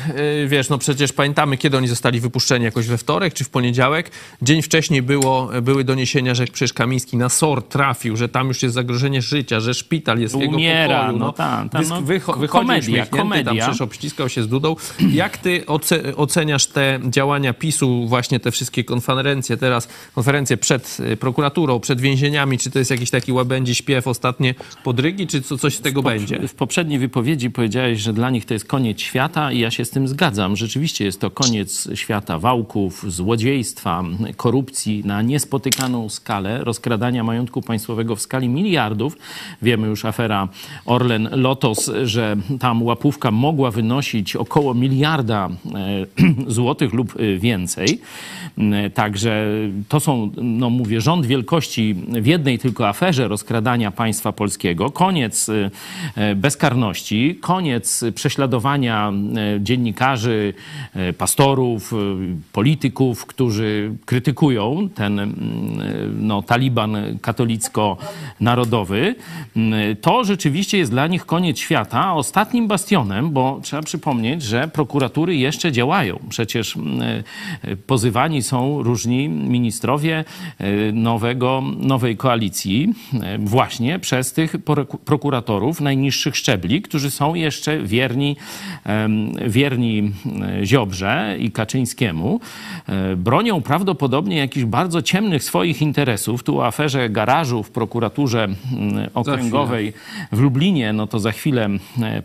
y, 0.42 0.48
wiesz, 0.48 0.68
no 0.68 0.78
przecież 0.78 1.12
pamiętamy, 1.12 1.56
kiedy 1.56 1.76
oni 1.76 1.88
zostali 1.88 2.20
wypuszczeni, 2.20 2.64
jakoś 2.64 2.86
we 2.86 2.98
wtorek 2.98 3.34
czy 3.34 3.44
w 3.44 3.50
poniedziałek. 3.50 4.10
Dzień 4.42 4.62
wcześniej 4.62 5.02
było, 5.02 5.50
były 5.62 5.84
doniesienia, 5.84 6.34
że 6.34 6.44
przecież 6.44 6.72
Kamiński 6.72 7.16
na 7.16 7.28
SOR 7.28 7.62
trafił, 7.62 8.16
że 8.16 8.28
tam 8.28 8.48
już 8.48 8.62
jest 8.62 8.74
zagrożenie 8.74 9.22
życia, 9.22 9.60
że 9.60 9.74
szpital 9.74 10.18
jest 10.18 10.36
w 10.36 10.40
jego 10.40 10.56
Umiera, 10.56 11.00
pokoju. 11.00 11.18
no 11.18 11.32
tam, 11.32 11.68
tam, 11.68 11.82
Wysk- 11.84 11.88
no, 11.88 12.02
wycho- 12.02 12.48
komedia, 12.48 12.78
uśmiechnięty, 12.80 13.10
tam 13.10 13.18
komedia. 13.20 13.62
przecież 13.64 13.80
obściskał 13.80 14.28
się 14.28 14.42
z 14.42 14.48
Dudą. 14.48 14.76
Jak 15.12 15.38
ty 15.38 15.62
oce- 15.66 16.16
oceniasz 16.16 16.66
te 16.66 17.00
działania 17.10 17.52
PiSu, 17.54 18.06
właśnie 18.08 18.40
te 18.40 18.50
wszystkie 18.50 18.84
konferencje 18.84 19.56
teraz, 19.56 19.88
konferencje 20.14 20.56
przed 20.56 20.96
y, 21.12 21.16
prokuraturą, 21.16 21.80
przed 21.80 22.00
więzieniami, 22.00 22.58
czy 22.58 22.70
to 22.70 22.78
jest 22.78 22.90
jakiś 22.90 23.10
taki 23.10 23.32
łabędzi 23.32 23.74
śpiew, 23.74 24.06
ostatnie 24.06 24.54
podrygi, 24.84 25.26
czy 25.26 25.42
co, 25.42 25.58
coś 25.58 25.74
z 25.76 25.80
tego 25.80 26.02
będzie? 26.02 26.48
W 26.48 26.54
poprzedniej 26.54 26.98
wypowiedzi 26.98 27.50
powiedziałeś, 27.50 28.00
że 28.00 28.12
dla 28.12 28.30
nich 28.30 28.44
to 28.46 28.54
jest 28.54 28.66
koniec 28.66 28.97
świata 29.02 29.52
i 29.52 29.58
ja 29.58 29.70
się 29.70 29.84
z 29.84 29.90
tym 29.90 30.08
zgadzam. 30.08 30.56
Rzeczywiście 30.56 31.04
jest 31.04 31.20
to 31.20 31.30
koniec 31.30 31.88
świata 31.94 32.38
wałków, 32.38 33.04
złodziejstwa, 33.12 34.04
korupcji 34.36 35.02
na 35.04 35.22
niespotykaną 35.22 36.08
skalę, 36.08 36.64
rozkradania 36.64 37.24
majątku 37.24 37.62
państwowego 37.62 38.16
w 38.16 38.20
skali 38.20 38.48
miliardów. 38.48 39.16
Wiemy 39.62 39.86
już 39.86 40.04
afera 40.04 40.48
Orlen 40.86 41.28
Lotos, 41.32 41.90
że 42.04 42.36
tam 42.60 42.82
łapówka 42.82 43.30
mogła 43.30 43.70
wynosić 43.70 44.36
około 44.36 44.74
miliarda 44.74 45.48
e, 45.48 46.06
złotych 46.56 46.92
lub 46.92 47.14
e, 47.16 47.36
więcej. 47.36 48.00
E, 48.58 48.90
Także 48.90 49.46
to 49.88 50.00
są, 50.00 50.30
no 50.42 50.70
mówię, 50.70 51.00
rząd 51.00 51.26
wielkości 51.26 51.94
w 52.08 52.26
jednej 52.26 52.58
tylko 52.58 52.88
aferze 52.88 53.28
rozkradania 53.28 53.90
państwa 53.90 54.32
polskiego, 54.32 54.90
koniec 54.90 55.50
bezkarności, 56.36 57.38
koniec 57.40 58.04
prześladowania 58.14 58.87
działania 58.88 59.12
e, 59.56 59.60
dziennikarzy, 59.60 60.54
e, 60.94 61.12
pastorów, 61.12 61.92
e, 61.92 61.96
polityków, 62.52 63.26
którzy 63.26 63.94
krytykują 64.06 64.88
ten 64.94 65.18
mm, 65.18 66.26
no, 66.26 66.42
taliban 66.42 66.96
katolicko-narodowy, 67.20 69.14
mm, 69.56 69.96
to 69.96 70.24
rzeczywiście 70.24 70.78
jest 70.78 70.90
dla 70.90 71.06
nich 71.06 71.26
koniec 71.26 71.58
świata. 71.58 72.14
Ostatnim 72.14 72.68
bastionem, 72.68 73.30
bo 73.30 73.60
trzeba 73.62 73.82
przypomnieć, 73.82 74.42
że 74.42 74.68
prokuratury 74.68 75.36
jeszcze 75.36 75.72
działają. 75.72 76.18
Przecież 76.28 76.76
mm, 76.76 77.22
pozywani 77.86 78.42
są 78.42 78.82
różni 78.82 79.28
ministrowie 79.28 80.24
nowego, 80.92 81.62
nowej 81.78 82.16
koalicji 82.16 82.94
właśnie 83.38 83.98
przez 83.98 84.32
tych 84.32 84.56
prokuratorów 85.04 85.80
najniższych 85.80 86.36
szczebli, 86.36 86.82
którzy 86.82 87.10
są 87.10 87.34
jeszcze 87.34 87.82
wierni, 87.82 88.36
wierni 89.46 90.12
Ziobrze 90.64 91.36
i 91.38 91.50
Kaczyńskiemu. 91.50 92.40
E, 92.86 93.16
bronią 93.16 93.62
prawdopodobnie 93.62 94.36
jakichś 94.36 94.66
bardzo 94.66 95.02
ciemnych 95.02 95.44
swoich 95.44 95.82
interesów. 95.82 96.42
Tu 96.42 96.58
o 96.58 96.66
aferze 96.66 97.10
garażu 97.10 97.62
w 97.62 97.70
prokuraturze 97.70 98.48
okręgowej 99.14 99.92
w 100.32 100.40
Lublinie, 100.40 100.92
no 100.92 101.06
to 101.06 101.18
za 101.18 101.32
chwilę 101.32 101.68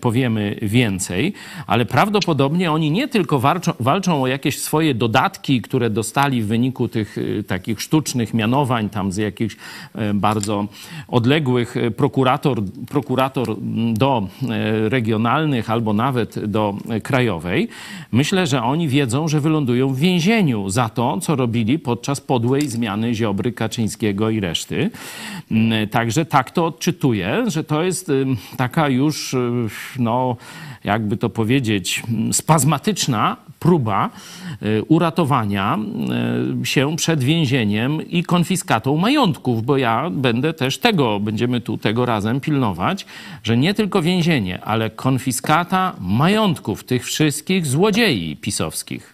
powiemy 0.01 0.55
więcej, 0.62 1.34
ale 1.67 1.86
prawdopodobnie 1.86 2.72
oni 2.72 2.91
nie 2.91 3.08
tylko 3.08 3.39
walczą, 3.39 3.72
walczą 3.79 4.24
o 4.24 4.27
jakieś 4.27 4.60
swoje 4.60 4.96
dodatki, 4.96 5.62
które 5.62 5.89
dostali 5.89 6.41
w 6.41 6.48
wyniku 6.48 6.88
tych 6.88 7.17
takich 7.48 7.82
sztucznych 7.82 8.34
mianowań 8.34 8.89
tam 8.89 9.12
z 9.12 9.17
jakichś 9.17 9.55
e, 9.96 10.13
bardzo 10.13 10.67
odległych 11.08 11.77
e, 11.77 11.91
prokurator, 11.91 12.63
prokurator 12.89 13.55
do 13.93 14.27
regionalnych 14.89 15.70
albo 15.70 15.93
nawet 15.93 16.39
do 16.53 16.77
krajowej. 17.03 17.67
Myślę, 18.12 18.48
że 18.48 18.63
oni 18.63 18.88
wiedzą, 18.88 19.27
że 19.27 19.41
wylądują 19.41 19.93
w 19.93 20.00
więzieniu 20.00 20.69
za 20.69 20.89
to, 20.89 21.19
co 21.19 21.36
robili 21.36 21.79
podczas 21.79 22.22
podłej 22.22 22.69
zmiany 22.69 23.13
Ziobry, 23.13 23.51
Kaczyńskiego 23.51 24.29
i 24.29 24.39
reszty. 24.39 24.89
Mm, 25.51 25.89
także 25.89 26.25
tak 26.25 26.51
to 26.51 26.65
odczytuję, 26.65 27.43
że 27.48 27.63
to 27.63 27.83
jest 27.83 28.12
taka 28.57 28.89
już, 28.89 29.36
no, 30.00 30.38
jakby 30.83 31.17
to 31.17 31.29
powiedzieć, 31.29 32.03
spazmatyczna 32.31 33.38
próba 33.63 34.10
e, 34.62 34.84
uratowania 34.84 35.77
e, 36.62 36.65
się 36.65 36.96
przed 36.96 37.24
więzieniem 37.24 38.10
i 38.10 38.24
konfiskatą 38.24 38.98
majątków, 38.98 39.63
bo 39.63 39.77
ja 39.77 40.10
będę 40.10 40.53
też 40.53 40.77
tego, 40.77 41.20
będziemy 41.20 41.62
tu 41.62 41.77
tego 41.77 42.05
razem 42.05 42.39
pilnować, 42.39 43.05
że 43.43 43.58
nie 43.58 43.74
tylko 43.74 44.01
więzienie, 44.01 44.62
ale 44.63 44.89
konfiskata 44.89 45.96
majątków 46.00 46.84
tych 46.84 47.05
wszystkich 47.05 47.65
złodziei 47.65 48.38
pisowskich. 48.38 49.13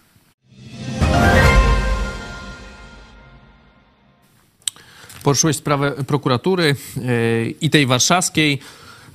Poruszyłeś 5.24 5.56
sprawę 5.56 5.92
prokuratury 6.08 6.76
yy, 6.98 7.54
i 7.62 7.70
tej 7.70 7.86
warszawskiej 7.86 8.60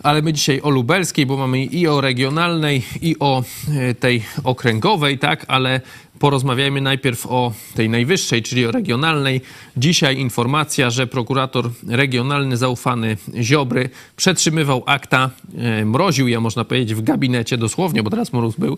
ale 0.04 0.22
my 0.22 0.32
dzisiaj 0.32 0.60
o 0.62 0.70
lubelskiej, 0.70 1.26
bo 1.26 1.36
mamy 1.36 1.64
i 1.64 1.86
o 1.88 2.00
regionalnej, 2.00 2.82
i 3.02 3.16
o 3.20 3.44
e, 3.68 3.94
tej 3.94 4.22
okręgowej, 4.44 5.18
tak, 5.18 5.44
ale 5.48 5.80
porozmawiajmy 6.18 6.80
najpierw 6.80 7.26
o 7.26 7.52
tej 7.74 7.88
najwyższej, 7.88 8.42
czyli 8.42 8.66
o 8.66 8.70
regionalnej. 8.70 9.40
Dzisiaj 9.76 10.18
informacja, 10.18 10.90
że 10.90 11.06
prokurator 11.06 11.70
regionalny 11.88 12.56
zaufany 12.56 13.16
Ziobry 13.42 13.90
przetrzymywał 14.16 14.82
akta, 14.86 15.30
e, 15.58 15.84
mroził 15.84 16.28
je, 16.28 16.40
można 16.40 16.64
powiedzieć, 16.64 16.94
w 16.94 17.02
gabinecie 17.02 17.58
dosłownie, 17.58 18.02
bo 18.02 18.10
teraz 18.10 18.32
mróz 18.32 18.56
był, 18.56 18.72
e, 18.72 18.76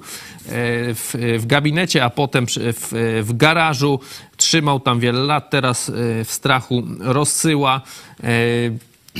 w, 0.94 1.14
w 1.38 1.46
gabinecie, 1.46 2.04
a 2.04 2.10
potem 2.10 2.46
w, 2.48 3.22
w 3.22 3.36
garażu. 3.36 4.00
Trzymał 4.36 4.80
tam 4.80 5.00
wiele 5.00 5.20
lat, 5.20 5.50
teraz 5.50 5.92
w 6.24 6.30
strachu 6.32 6.82
rozsyła 7.00 7.80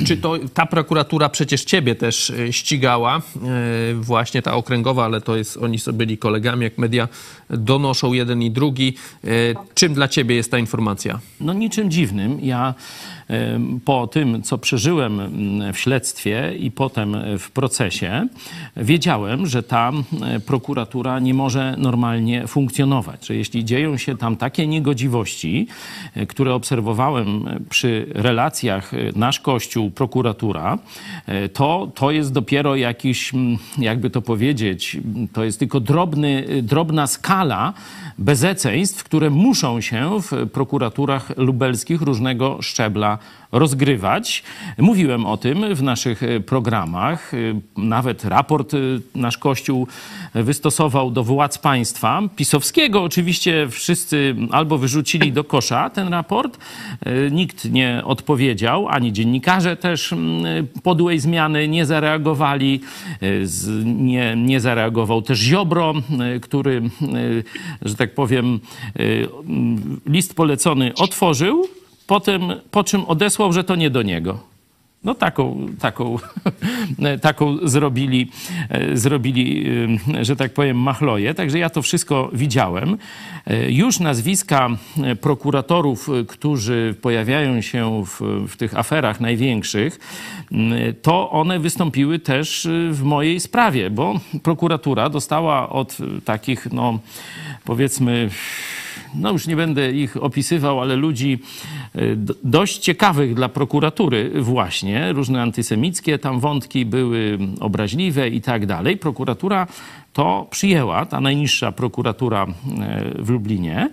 czy 0.04 0.16
to 0.16 0.34
ta 0.54 0.66
prokuratura 0.66 1.28
przecież 1.28 1.64
ciebie 1.64 1.94
też 1.94 2.30
e, 2.30 2.52
ścigała, 2.52 3.16
e, 3.16 3.20
właśnie 3.94 4.42
ta 4.42 4.54
okręgowa, 4.54 5.04
ale 5.04 5.20
to 5.20 5.36
jest, 5.36 5.56
oni 5.56 5.78
sobie 5.78 5.98
byli 5.98 6.18
kolegami, 6.18 6.64
jak 6.64 6.78
media 6.78 7.08
donoszą 7.50 8.12
jeden 8.12 8.42
i 8.42 8.50
drugi. 8.50 8.94
E, 9.24 9.28
czym 9.74 9.94
dla 9.94 10.08
ciebie 10.08 10.34
jest 10.34 10.50
ta 10.50 10.58
informacja? 10.58 11.20
No 11.40 11.52
niczym 11.52 11.90
dziwnym. 11.90 12.38
Ja 12.40 12.74
po 13.84 14.06
tym, 14.06 14.42
co 14.42 14.58
przeżyłem 14.58 15.20
mm, 15.20 15.72
w 15.72 15.78
śledztwie 15.78 16.52
i 16.58 16.70
potem 16.70 17.16
w 17.38 17.50
procesie, 17.50 18.28
wiedziałem, 18.76 19.46
że 19.46 19.62
ta 19.62 19.92
prokuratura 20.46 21.18
nie 21.18 21.34
może 21.34 21.74
normalnie 21.78 22.46
funkcjonować. 22.46 23.26
Że 23.26 23.34
jeśli 23.34 23.64
dzieją 23.64 23.96
się 23.96 24.16
tam 24.16 24.36
takie 24.36 24.66
niegodziwości, 24.66 25.66
e, 26.14 26.26
które 26.26 26.54
obserwowałem 26.54 27.44
przy 27.68 28.06
relacjach 28.08 28.94
e, 28.94 28.96
nasz 29.16 29.40
Kościół, 29.40 29.90
prokuratura, 29.90 30.78
e, 31.26 31.48
to, 31.48 31.92
to 31.94 32.10
jest 32.10 32.32
dopiero 32.32 32.76
jakiś, 32.76 33.32
jakby 33.78 34.10
to 34.10 34.22
powiedzieć, 34.22 34.96
to 35.32 35.44
jest 35.44 35.58
tylko 35.58 35.80
drobny, 35.80 36.44
drobna 36.62 37.06
skala 37.06 37.72
bezeceństw, 38.18 39.04
które 39.04 39.30
muszą 39.30 39.80
się 39.80 40.10
w 40.22 40.50
prokuraturach 40.50 41.36
lubelskich 41.36 42.02
różnego 42.02 42.62
szczebla 42.62 43.18
rozgrywać. 43.58 44.42
Mówiłem 44.78 45.26
o 45.26 45.36
tym 45.36 45.74
w 45.74 45.82
naszych 45.82 46.22
e, 46.22 46.40
programach. 46.40 47.34
E, 47.34 47.36
nawet 47.76 48.24
raport 48.24 48.74
e, 48.74 48.78
nasz 49.14 49.38
Kościół 49.38 49.86
wystosował 50.34 51.10
do 51.10 51.24
władz 51.24 51.58
państwa. 51.58 52.22
Pisowskiego 52.36 53.02
oczywiście 53.02 53.68
wszyscy 53.70 54.36
albo 54.50 54.78
wyrzucili 54.78 55.32
do 55.32 55.44
kosza 55.44 55.90
ten 55.90 56.08
raport. 56.08 56.58
Nikt 57.30 57.70
nie 57.70 58.02
odpowiedział, 58.04 58.88
ani 58.88 59.12
dziennikarze 59.12 59.76
też 59.76 60.14
podłej 60.82 61.20
zmiany 61.20 61.68
nie 61.68 61.86
zareagowali. 61.86 62.80
Nie, 63.84 64.36
nie 64.36 64.60
zareagował 64.60 65.22
też 65.22 65.38
Ziobro, 65.38 65.94
który, 66.42 66.82
że 67.82 67.94
tak 67.94 68.14
powiem, 68.14 68.60
list 70.06 70.34
polecony 70.34 70.94
otworzył 70.94 71.66
potem, 72.06 72.42
po 72.70 72.84
czym 72.84 73.04
odesłał, 73.04 73.52
że 73.52 73.64
to 73.64 73.76
nie 73.76 73.90
do 73.90 74.02
niego. 74.02 74.38
No 75.06 75.14
taką, 75.14 75.66
taką, 75.80 76.16
taką 77.22 77.68
zrobili, 77.68 78.30
e, 78.68 78.96
zrobili, 78.96 79.66
e, 80.14 80.24
że 80.24 80.36
tak 80.36 80.54
powiem, 80.54 80.76
machloje. 80.76 81.34
Także 81.34 81.58
ja 81.58 81.70
to 81.70 81.82
wszystko 81.82 82.30
widziałem. 82.32 82.98
E, 83.46 83.70
już 83.72 84.00
nazwiska 84.00 84.68
prokuratorów, 85.20 86.08
którzy 86.28 86.94
pojawiają 87.02 87.60
się 87.60 88.04
w, 88.06 88.20
w 88.48 88.56
tych 88.56 88.78
aferach 88.78 89.20
największych, 89.20 89.98
to 91.02 91.30
one 91.30 91.58
wystąpiły 91.58 92.18
też 92.18 92.68
w 92.90 93.02
mojej 93.02 93.40
sprawie, 93.40 93.90
bo 93.90 94.20
prokuratura 94.42 95.08
dostała 95.08 95.68
od 95.68 95.96
takich, 96.24 96.72
no 96.72 96.98
powiedzmy, 97.64 98.30
no 99.14 99.32
już 99.32 99.46
nie 99.46 99.56
będę 99.56 99.92
ich 99.92 100.16
opisywał, 100.16 100.80
ale 100.80 100.96
ludzi 100.96 101.38
e, 101.94 102.00
dość 102.44 102.78
ciekawych 102.78 103.34
dla 103.34 103.48
prokuratury 103.48 104.30
właśnie. 104.42 105.12
Różne 105.12 105.42
antysemickie 105.42 106.18
tam 106.18 106.40
wątki 106.40 106.86
były 106.86 107.38
obraźliwe 107.60 108.28
i 108.28 108.40
tak 108.40 108.66
dalej. 108.66 108.96
Prokuratura 108.96 109.66
to 110.16 110.46
przyjęła, 110.50 111.06
ta 111.06 111.20
najniższa 111.20 111.72
prokuratura 111.72 112.46
e, 112.46 113.22
w 113.22 113.30
Lublinie 113.30 113.88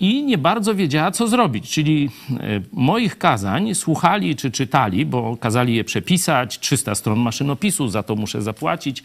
i 0.00 0.24
nie 0.24 0.38
bardzo 0.38 0.74
wiedziała, 0.74 1.10
co 1.10 1.28
zrobić. 1.28 1.70
Czyli 1.70 2.10
e, 2.30 2.60
moich 2.72 3.18
kazań 3.18 3.74
słuchali 3.74 4.36
czy 4.36 4.50
czytali, 4.50 5.06
bo 5.06 5.36
kazali 5.36 5.74
je 5.74 5.84
przepisać, 5.84 6.58
300 6.58 6.94
stron 6.94 7.18
maszynopisu, 7.18 7.88
za 7.88 8.02
to 8.02 8.16
muszę 8.16 8.42
zapłacić. 8.42 9.02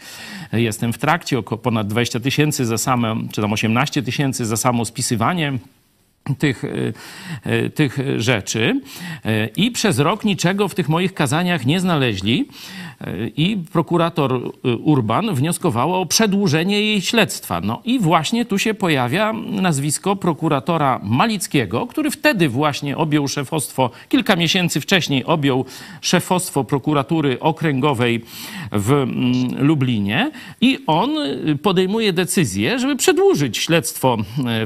Jestem 0.53 0.93
w 0.93 0.97
trakcie, 0.97 1.39
około 1.39 1.59
ponad 1.59 1.87
20 1.87 2.19
tysięcy 2.19 2.65
za 2.65 2.77
same, 2.77 3.15
czy 3.31 3.41
tam 3.41 3.53
18 3.53 4.03
tysięcy 4.03 4.45
za 4.45 4.57
samo 4.57 4.85
spisywanie 4.85 5.53
tych, 6.37 6.63
e, 7.43 7.69
tych 7.69 7.97
rzeczy. 8.17 8.81
I 9.55 9.71
przez 9.71 9.99
rok 9.99 10.23
niczego 10.23 10.67
w 10.67 10.75
tych 10.75 10.89
moich 10.89 11.13
kazaniach 11.13 11.65
nie 11.65 11.79
znaleźli 11.79 12.47
i 13.37 13.57
prokurator 13.71 14.33
y, 14.65 14.77
Urban 14.77 15.35
wnioskowała 15.35 15.97
o 15.97 16.05
przedłużenie 16.05 16.81
jej 16.81 17.01
śledztwa. 17.01 17.61
No 17.61 17.81
i 17.85 17.99
właśnie 17.99 18.45
tu 18.45 18.59
się 18.59 18.73
pojawia 18.73 19.33
nazwisko 19.33 20.15
prokuratora 20.15 20.99
Malickiego, 21.03 21.87
który 21.87 22.11
wtedy 22.11 22.49
właśnie 22.49 22.97
objął 22.97 23.27
szefostwo, 23.27 23.89
kilka 24.09 24.35
miesięcy 24.35 24.81
wcześniej 24.81 25.25
objął 25.25 25.65
szefostwo 26.01 26.63
prokuratury 26.63 27.39
okręgowej 27.39 28.21
w 28.71 28.91
mm, 28.91 29.65
Lublinie 29.65 30.31
i 30.61 30.79
on 30.87 31.17
y, 31.17 31.57
podejmuje 31.61 32.13
decyzję, 32.13 32.79
żeby 32.79 32.95
przedłużyć 32.95 33.57
śledztwo 33.57 34.17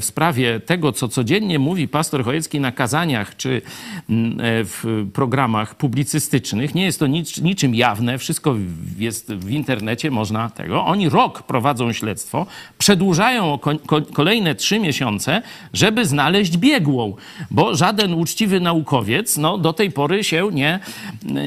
w 0.02 0.06
sprawie 0.06 0.60
tego, 0.60 0.92
co 0.92 1.08
codziennie 1.08 1.60
mówi 1.60 1.88
pastor 1.88 2.24
Chojecki 2.24 2.60
na 2.60 2.72
kazaniach 2.72 3.38
czy 3.38 3.62
mm, 4.10 4.40
e, 4.40 4.44
w 4.64 5.08
programach 5.14 5.76
publicystycznych. 5.76 6.76
Nie 6.76 6.86
jest 6.86 7.00
to 7.00 7.08
nic, 7.08 7.42
niczym 7.42 7.76
jawne, 7.76 8.17
wszystko 8.18 8.56
jest 8.98 9.34
w 9.34 9.50
internecie, 9.50 10.12
można 10.12 10.50
tego. 10.50 10.86
Oni 10.86 11.10
rok 11.10 11.44
prowadzą 11.44 11.94
śledztwo, 11.94 12.46
przedłużają 12.78 13.54
o 13.54 13.60
ko- 13.60 13.80
ko- 13.86 14.02
kolejne 14.14 14.56
trzy 14.56 14.80
miesiące, 14.80 15.42
żeby 15.74 16.06
znaleźć 16.06 16.58
biegłą, 16.58 17.16
bo 17.52 17.76
żaden 17.76 18.14
uczciwy 18.14 18.60
naukowiec 18.60 19.38
no, 19.38 19.58
do 19.58 19.74
tej 19.74 19.92
pory 19.92 20.24
się 20.24 20.50
nie, 20.52 20.80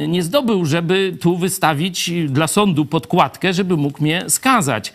nie 0.08 0.22
zdobył, 0.22 0.66
żeby 0.66 1.16
tu 1.20 1.36
wystawić 1.36 2.10
dla 2.28 2.46
sądu 2.46 2.84
podkładkę, 2.84 3.52
żeby 3.52 3.76
mógł 3.76 4.02
mnie 4.02 4.24
skazać. 4.28 4.92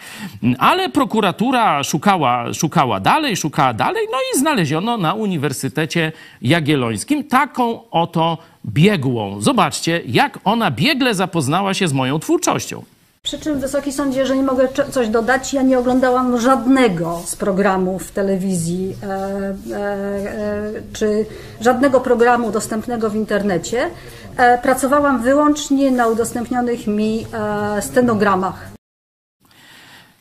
Ale 0.60 0.90
prokuratura 0.90 1.84
szukała, 1.84 2.54
szukała 2.54 3.00
dalej, 3.00 3.38
szukała 3.38 3.74
dalej, 3.74 4.08
no 4.12 4.18
i 4.34 4.40
znaleziono 4.40 4.98
na 4.98 5.14
Uniwersytecie 5.14 6.12
Jagiellońskim 6.42 7.24
taką 7.24 7.90
oto 7.92 8.38
biegłą. 8.66 9.42
Zobaczcie, 9.42 10.02
jak 10.08 10.40
ona 10.44 10.72
biegle 10.72 11.16
zapoznała 11.16 11.74
się 11.74 11.88
z 11.88 11.94
moją 11.94 12.20
twórczością. 12.20 12.84
Przy 13.24 13.40
czym, 13.40 13.60
Wysoki 13.60 13.92
Sądzie, 13.92 14.20
jeżeli 14.20 14.42
mogę 14.42 14.68
coś 14.92 15.08
dodać, 15.08 15.54
ja 15.54 15.62
nie 15.62 15.80
oglądałam 15.80 16.42
żadnego 16.42 17.22
z 17.26 17.36
programów 17.36 18.12
telewizji 18.12 18.96
e, 19.04 19.08
e, 19.08 19.78
e, 19.78 20.72
czy 20.94 21.26
żadnego 21.62 22.00
programu 22.00 22.52
dostępnego 22.52 23.10
w 23.10 23.16
internecie. 23.16 23.90
E, 24.38 24.58
pracowałam 24.58 25.22
wyłącznie 25.22 25.92
na 25.92 26.08
udostępnionych 26.08 26.88
mi 26.88 27.26
e, 27.34 27.82
stenogramach. 27.82 28.75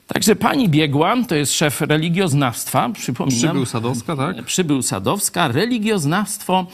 Także 0.07 0.37
pani 0.37 0.69
biegła, 0.69 1.17
to 1.29 1.35
jest 1.35 1.53
szef 1.53 1.81
religioznawstwa, 1.81 2.89
przypominam. 2.89 3.39
Przybył 3.39 3.67
Sadowska, 3.67 4.17
tak? 4.17 4.43
Przybył 4.45 4.83
Sadowska, 4.83 5.49
religioznawstwo 5.49 6.67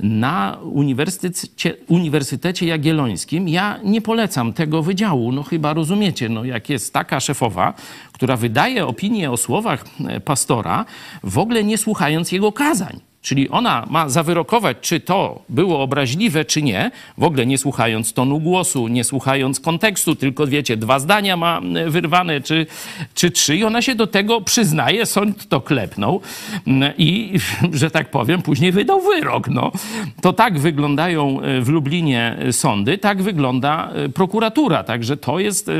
na 0.00 0.58
Uniwersytecie, 0.62 1.76
Uniwersytecie 1.88 2.66
Jagiellońskim. 2.66 3.48
Ja 3.48 3.78
nie 3.84 4.00
polecam 4.00 4.52
tego 4.52 4.82
wydziału, 4.82 5.32
no 5.32 5.42
chyba 5.42 5.72
rozumiecie, 5.72 6.28
no 6.28 6.44
jak 6.44 6.68
jest 6.68 6.92
taka 6.92 7.20
szefowa, 7.20 7.74
która 8.12 8.36
wydaje 8.36 8.86
opinię 8.86 9.30
o 9.30 9.36
słowach 9.36 9.84
e, 10.08 10.20
pastora, 10.20 10.84
w 11.22 11.38
ogóle 11.38 11.64
nie 11.64 11.78
słuchając 11.78 12.32
jego 12.32 12.52
kazań. 12.52 13.09
Czyli 13.22 13.48
ona 13.48 13.86
ma 13.90 14.08
zawyrokować, 14.08 14.76
czy 14.80 15.00
to 15.00 15.42
było 15.48 15.82
obraźliwe, 15.82 16.44
czy 16.44 16.62
nie, 16.62 16.90
w 17.18 17.24
ogóle 17.24 17.46
nie 17.46 17.58
słuchając 17.58 18.12
tonu 18.12 18.40
głosu, 18.40 18.88
nie 18.88 19.04
słuchając 19.04 19.60
kontekstu, 19.60 20.16
tylko 20.16 20.46
wiecie, 20.46 20.76
dwa 20.76 20.98
zdania 20.98 21.36
ma 21.36 21.60
e, 21.60 21.90
wyrwane, 21.90 22.40
czy, 22.40 22.66
czy 23.14 23.30
trzy, 23.30 23.56
i 23.56 23.64
ona 23.64 23.82
się 23.82 23.94
do 23.94 24.06
tego 24.06 24.40
przyznaje, 24.40 25.06
sąd 25.06 25.48
to 25.48 25.60
klepnął 25.60 26.20
i, 26.98 27.38
że 27.80 27.90
tak 27.90 28.10
powiem, 28.10 28.42
później 28.42 28.72
wydał 28.72 29.00
wyrok. 29.00 29.48
No. 29.48 29.72
To 30.20 30.32
tak 30.32 30.58
wyglądają 30.58 31.40
e, 31.40 31.60
w 31.60 31.68
Lublinie 31.68 32.36
sądy, 32.50 32.98
tak 32.98 33.22
wygląda 33.22 33.90
e, 33.92 34.08
prokuratura. 34.08 34.84
Także 34.84 35.16
to 35.16 35.38
jest, 35.38 35.70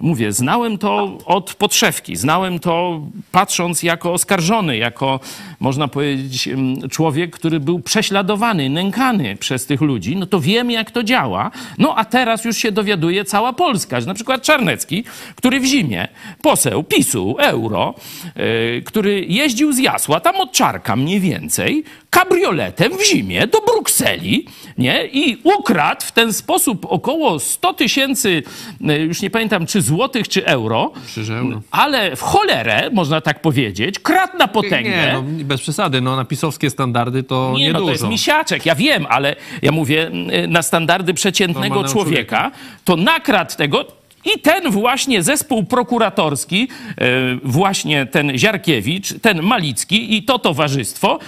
mówię, 0.00 0.32
znałem 0.32 0.78
to 0.78 1.18
od 1.24 1.54
podszewki, 1.54 2.16
znałem 2.16 2.58
to 2.58 3.00
patrząc 3.32 3.82
jako 3.82 4.12
oskarżony, 4.12 4.76
jako, 4.76 5.20
można 5.60 5.88
powiedzieć, 5.88 6.48
człowiek, 6.90 7.30
który 7.30 7.60
był 7.60 7.80
prześladowany, 7.80 8.70
nękany 8.70 9.36
przez 9.36 9.66
tych 9.66 9.80
ludzi, 9.80 10.16
no 10.16 10.26
to 10.26 10.40
wiem, 10.40 10.70
jak 10.70 10.90
to 10.90 11.02
działa. 11.02 11.50
No 11.78 11.94
a 11.96 12.04
teraz 12.04 12.44
już 12.44 12.56
się 12.56 12.72
dowiaduje 12.72 13.24
cała 13.24 13.52
Polska, 13.52 14.00
że 14.00 14.06
na 14.06 14.14
przykład 14.14 14.42
Czarnecki, 14.42 15.04
który 15.36 15.60
w 15.60 15.64
zimie, 15.64 16.08
poseł 16.42 16.84
PiSu, 16.84 17.36
euro, 17.38 17.94
yy, 18.36 18.82
który 18.84 19.24
jeździł 19.28 19.72
z 19.72 19.78
Jasła, 19.78 20.20
tam 20.20 20.36
od 20.36 20.52
Czarka 20.52 20.96
mniej 20.96 21.20
więcej, 21.20 21.84
kabrioletem 22.10 22.98
w 22.98 23.06
zimie 23.06 23.46
do 23.46 23.60
Brukseli, 23.60 24.46
nie? 24.78 25.06
I 25.06 25.38
ukradł 25.44 26.06
w 26.06 26.12
ten 26.12 26.32
sposób 26.32 26.86
około 26.88 27.38
100 27.38 27.74
tysięcy, 27.74 28.42
yy, 28.80 28.98
już 28.98 29.22
nie 29.22 29.30
pamiętam, 29.30 29.66
czy 29.66 29.82
złotych, 29.82 30.28
czy 30.28 30.46
euro, 30.46 30.92
euro. 31.28 31.60
ale 31.70 32.16
w 32.16 32.22
cholerę, 32.22 32.90
można 32.92 33.20
tak 33.20 33.40
powiedzieć, 33.42 33.98
kradł 33.98 34.38
na 34.38 34.48
potęgę. 34.48 34.90
Nie, 34.90 35.10
no, 35.12 35.22
bez 35.44 35.60
przesady, 35.60 36.00
no 36.00 36.16
na 36.16 36.24
pisowskie 36.24 36.70
standardy 36.70 37.22
to 37.22 37.52
Nie, 37.56 37.62
niedużo. 37.62 37.80
no 37.80 37.86
to 37.86 37.92
jest 37.92 38.08
misiaczek, 38.08 38.66
ja 38.66 38.74
wiem, 38.74 39.06
ale 39.08 39.36
ja 39.62 39.72
mówię 39.72 40.06
mm, 40.06 40.50
na 40.50 40.62
standardy 40.62 41.14
przeciętnego 41.14 41.60
Normalnego 41.60 41.92
człowieka, 41.92 42.50
to 42.84 42.96
nakradł 42.96 43.56
tego 43.56 43.98
i 44.24 44.40
ten 44.40 44.70
właśnie 44.70 45.22
zespół 45.22 45.64
prokuratorski, 45.64 46.68
e, 46.98 47.06
właśnie 47.44 48.06
ten 48.06 48.38
Ziarkiewicz, 48.38 49.14
ten 49.22 49.42
Malicki 49.42 50.16
i 50.16 50.22
to 50.22 50.38
towarzystwo 50.38 51.18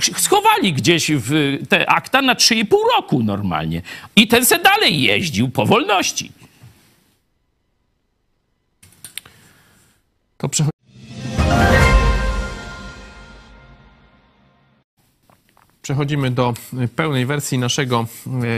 schowali 0.00 0.72
gdzieś 0.72 1.10
w 1.14 1.58
te 1.68 1.90
akta 1.90 2.22
na 2.22 2.34
3,5 2.34 2.76
roku 2.96 3.22
normalnie. 3.22 3.82
I 4.16 4.28
ten 4.28 4.46
se 4.46 4.58
dalej 4.58 5.02
jeździł 5.02 5.48
po 5.48 5.66
wolności. 5.66 6.32
To 10.36 10.48
przechodzi... 10.48 10.79
Przechodzimy 15.82 16.30
do 16.30 16.54
pełnej 16.96 17.26
wersji 17.26 17.58
naszego 17.58 18.06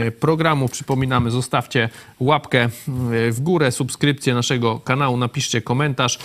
y, 0.07 0.11
programu. 0.11 0.69
Przypominamy, 0.69 1.31
zostawcie 1.31 1.89
łapkę 2.19 2.65
y, 2.65 2.69
w 3.31 3.39
górę, 3.39 3.71
subskrypcję 3.71 4.33
naszego 4.33 4.79
kanału, 4.79 5.17
napiszcie 5.17 5.61
komentarz. 5.61 6.19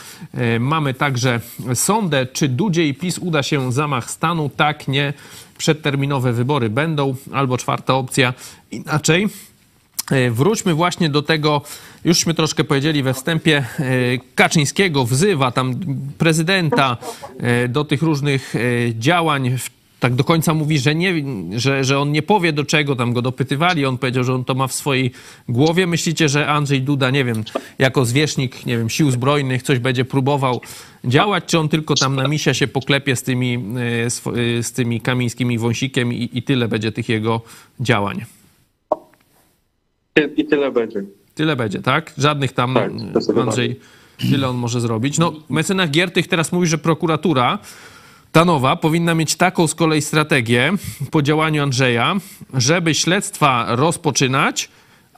Y, 0.56 0.60
Mamy 0.60 0.94
także 0.94 1.40
sondę, 1.74 2.26
czy 2.26 2.48
Dudzie 2.48 2.94
PiS 2.94 3.18
uda 3.18 3.42
się 3.42 3.72
zamach 3.72 4.10
stanu? 4.10 4.50
Tak, 4.56 4.88
nie. 4.88 5.12
Przedterminowe 5.58 6.32
wybory 6.32 6.70
będą, 6.70 7.16
albo 7.32 7.58
czwarta 7.58 7.94
opcja 7.94 8.34
inaczej. 8.70 9.28
E, 10.10 10.30
Wróćmy 10.30 10.74
właśnie 10.74 11.08
do 11.08 11.22
tego, 11.22 11.62
jużśmy 12.04 12.34
troszkę 12.34 12.64
powiedzieli 12.64 13.02
we 13.02 13.14
wstępie, 13.14 13.56
e, 13.56 13.84
Kaczyńskiego 14.34 15.04
wzywa 15.04 15.50
tam 15.50 15.74
prezydenta 16.18 16.96
e, 17.40 17.68
do 17.68 17.84
tych 17.84 18.02
różnych 18.02 18.54
e, 18.56 18.58
działań. 18.94 19.58
Tak 20.00 20.14
do 20.14 20.24
końca 20.24 20.54
mówi, 20.54 20.78
że, 20.78 20.94
nie, 20.94 21.14
że, 21.56 21.84
że 21.84 21.98
on 21.98 22.12
nie 22.12 22.22
powie 22.22 22.52
do 22.52 22.64
czego, 22.64 22.96
tam 22.96 23.12
go 23.12 23.22
dopytywali, 23.22 23.86
on 23.86 23.98
powiedział, 23.98 24.24
że 24.24 24.34
on 24.34 24.44
to 24.44 24.54
ma 24.54 24.66
w 24.66 24.72
swojej 24.72 25.10
głowie. 25.48 25.86
Myślicie, 25.86 26.28
że 26.28 26.46
Andrzej 26.48 26.82
Duda, 26.82 27.10
nie 27.10 27.24
wiem, 27.24 27.44
jako 27.78 28.04
zwierzchnik, 28.04 28.66
nie 28.66 28.78
wiem, 28.78 28.90
sił 28.90 29.10
zbrojnych 29.10 29.62
coś 29.62 29.78
będzie 29.78 30.04
próbował 30.04 30.60
działać, 31.04 31.44
czy 31.46 31.58
on 31.58 31.68
tylko 31.68 31.94
tam 31.94 32.16
na 32.16 32.28
misia 32.28 32.54
się 32.54 32.66
poklepie 32.66 33.16
z 33.16 33.22
tymi, 33.22 33.54
e, 33.54 34.06
e, 34.06 34.62
z 34.62 34.72
tymi 34.72 35.00
Kamińskimi 35.00 35.58
Wąsikiem 35.58 36.12
i, 36.12 36.30
i 36.32 36.42
tyle 36.42 36.68
będzie 36.68 36.92
tych 36.92 37.08
jego 37.08 37.40
działań? 37.80 38.24
I 40.36 40.46
tyle 40.46 40.72
będzie. 40.72 41.02
Tyle 41.34 41.56
będzie, 41.56 41.82
tak? 41.82 42.12
Żadnych 42.18 42.52
tam, 42.52 42.74
Tak. 42.74 42.90
Andrzej, 43.38 43.80
tyle 44.30 44.48
on 44.48 44.56
może 44.56 44.80
zrobić. 44.80 45.18
No, 45.18 45.32
mecenach 45.48 45.90
Giertych 45.90 46.28
teraz 46.28 46.52
mówi, 46.52 46.66
że 46.66 46.78
prokuratura 46.78 47.58
ta 48.32 48.44
nowa 48.44 48.76
powinna 48.76 49.14
mieć 49.14 49.36
taką 49.36 49.66
z 49.66 49.74
kolei 49.74 50.02
strategię 50.02 50.72
po 51.10 51.22
działaniu 51.22 51.62
Andrzeja, 51.62 52.14
żeby 52.54 52.94
śledztwa 52.94 53.66
rozpoczynać, 53.68 54.68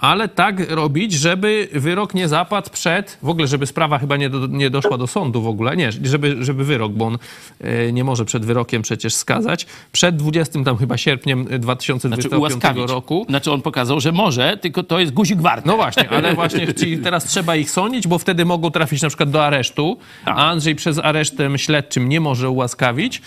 ale 0.01 0.29
tak 0.29 0.71
robić, 0.71 1.13
żeby 1.13 1.69
wyrok 1.73 2.15
nie 2.15 2.29
zapadł 2.29 2.71
przed, 2.71 3.19
w 3.23 3.29
ogóle, 3.29 3.47
żeby 3.47 3.67
sprawa 3.67 3.99
chyba 3.99 4.17
nie, 4.17 4.31
do, 4.31 4.47
nie 4.47 4.71
doszła 4.71 4.99
do 4.99 5.07
sądu 5.07 5.43
w 5.43 5.47
ogóle, 5.47 5.77
nie, 5.77 5.93
żeby, 5.93 6.45
żeby 6.45 6.65
wyrok, 6.65 6.93
bo 6.93 7.07
on 7.07 7.19
e, 7.61 7.93
nie 7.93 8.05
może 8.05 8.25
przed 8.25 8.45
wyrokiem 8.45 8.83
przecież 8.83 9.15
skazać, 9.15 9.67
przed 9.93 10.17
20 10.17 10.65
tam 10.65 10.77
chyba 10.77 10.97
sierpniem 10.97 11.43
Znaczy 11.43 11.59
2025 11.59 12.41
ułaskawić. 12.41 12.91
roku. 12.91 13.27
Znaczy 13.29 13.53
on 13.53 13.63
pokazał, 13.63 14.01
że 14.01 14.13
może, 14.13 14.57
tylko 14.57 14.83
to 14.83 15.01
jest 15.01 15.13
guzik 15.13 15.41
warty. 15.41 15.69
No 15.69 15.77
właśnie, 15.77 16.11
ale 16.11 16.35
właśnie 16.41 16.75
ci 16.75 16.99
teraz 16.99 17.25
trzeba 17.25 17.57
ich 17.57 17.71
sądzić, 17.71 18.07
bo 18.07 18.19
wtedy 18.19 18.45
mogą 18.45 18.71
trafić 18.71 19.03
na 19.03 19.09
przykład 19.09 19.31
do 19.31 19.45
aresztu, 19.45 19.99
a 20.25 20.51
Andrzej 20.51 20.75
przez 20.75 20.99
aresztem 20.99 21.59
śledczym 21.59 22.09
nie 22.09 22.21
może 22.21 22.51
ułaskawić, 22.51 23.23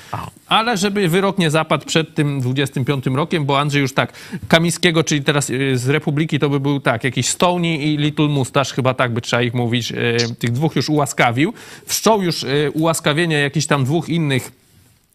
ale 0.48 0.78
żeby 0.78 1.08
wyrok 1.08 1.38
nie 1.38 1.52
zapadł 1.52 1.86
przed 1.86 2.16
tym 2.16 2.42
25 2.42 3.06
rokiem, 3.06 3.46
bo 3.46 3.60
Andrzej 3.60 3.82
już 3.82 3.94
tak, 3.94 4.14
Kamińskiego, 4.48 5.04
czyli 5.04 5.24
teraz 5.24 5.50
y, 5.50 5.78
z 5.78 5.90
Republiki 5.90 6.40
to 6.40 6.50
by 6.50 6.60
był 6.64 6.80
tak, 6.80 7.04
jakiś 7.04 7.28
Stoney 7.28 7.94
i 7.94 7.98
Little 7.98 8.28
Mustache, 8.28 8.76
chyba 8.76 8.94
tak 8.94 9.14
by 9.14 9.22
trzeba 9.22 9.42
ich 9.42 9.54
mówić, 9.54 9.92
y, 9.92 10.36
tych 10.40 10.52
dwóch 10.52 10.76
już 10.76 10.90
ułaskawił. 10.90 11.54
Wszczął 11.86 12.22
już 12.22 12.44
y, 12.44 12.72
ułaskawienie 12.74 13.40
jakichś 13.40 13.66
tam 13.66 13.84
dwóch 13.86 14.10
innych 14.10 14.52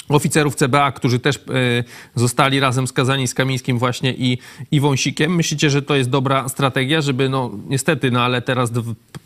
oficerów 0.08 0.54
CBA, 0.54 0.92
którzy 0.92 1.18
też 1.18 1.36
e, 1.36 1.40
zostali 2.14 2.60
razem 2.60 2.86
skazani 2.86 3.28
z 3.28 3.34
Kamińskim 3.34 3.78
właśnie 3.78 4.14
i, 4.14 4.38
i 4.70 4.80
Wąsikiem. 4.80 5.34
Myślicie, 5.36 5.70
że 5.70 5.82
to 5.82 5.96
jest 5.96 6.10
dobra 6.10 6.48
strategia, 6.48 7.00
żeby 7.00 7.28
no 7.28 7.50
niestety, 7.68 8.10
no 8.10 8.20
ale 8.20 8.42
teraz 8.42 8.72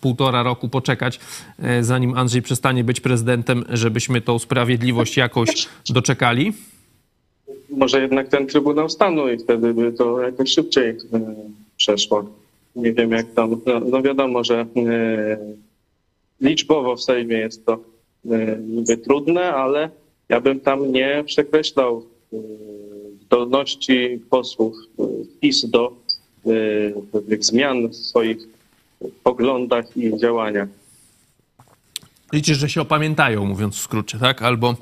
półtora 0.00 0.42
roku 0.42 0.68
poczekać, 0.68 1.20
e, 1.58 1.84
zanim 1.84 2.14
Andrzej 2.14 2.42
przestanie 2.42 2.84
być 2.84 3.00
prezydentem, 3.00 3.64
żebyśmy 3.68 4.20
tą 4.20 4.38
sprawiedliwość 4.38 5.16
jakoś 5.16 5.68
doczekali? 5.88 6.52
Może 7.70 8.00
jednak 8.00 8.28
ten 8.28 8.46
Trybunał 8.46 8.88
Stanu 8.88 9.28
i 9.28 9.38
wtedy 9.38 9.74
by 9.74 9.92
to 9.92 10.20
jakoś 10.20 10.50
szybciej 10.50 10.96
e, 11.82 11.94
przeszło. 11.94 12.24
Nie 12.76 12.92
wiem 12.92 13.10
jak 13.10 13.32
tam, 13.34 13.60
no, 13.66 13.80
no 13.80 14.02
wiadomo, 14.02 14.44
że 14.44 14.60
e, 14.60 14.66
liczbowo 16.40 16.96
w 16.96 17.02
Sejmie 17.02 17.36
jest 17.36 17.66
to 17.66 17.72
e, 18.30 18.58
niby 18.58 18.96
trudne, 18.96 19.54
ale 19.54 19.90
ja 20.28 20.40
bym 20.40 20.60
tam 20.60 20.92
nie 20.92 21.24
przekreślał 21.26 22.06
y, 22.32 22.36
zdolności 23.24 24.20
posłów 24.30 24.74
PiS 25.40 25.66
do 25.70 25.92
pewnych 27.12 27.44
zmian 27.44 27.88
w 27.88 27.96
swoich 27.96 28.38
poglądach 29.22 29.96
i 29.96 30.18
działaniach. 30.18 30.68
Liczysz, 32.32 32.58
że 32.58 32.68
się 32.68 32.80
opamiętają, 32.80 33.44
mówiąc 33.44 33.76
w 33.76 33.80
skrócie, 33.80 34.18
tak? 34.18 34.42
Albo 34.42 34.76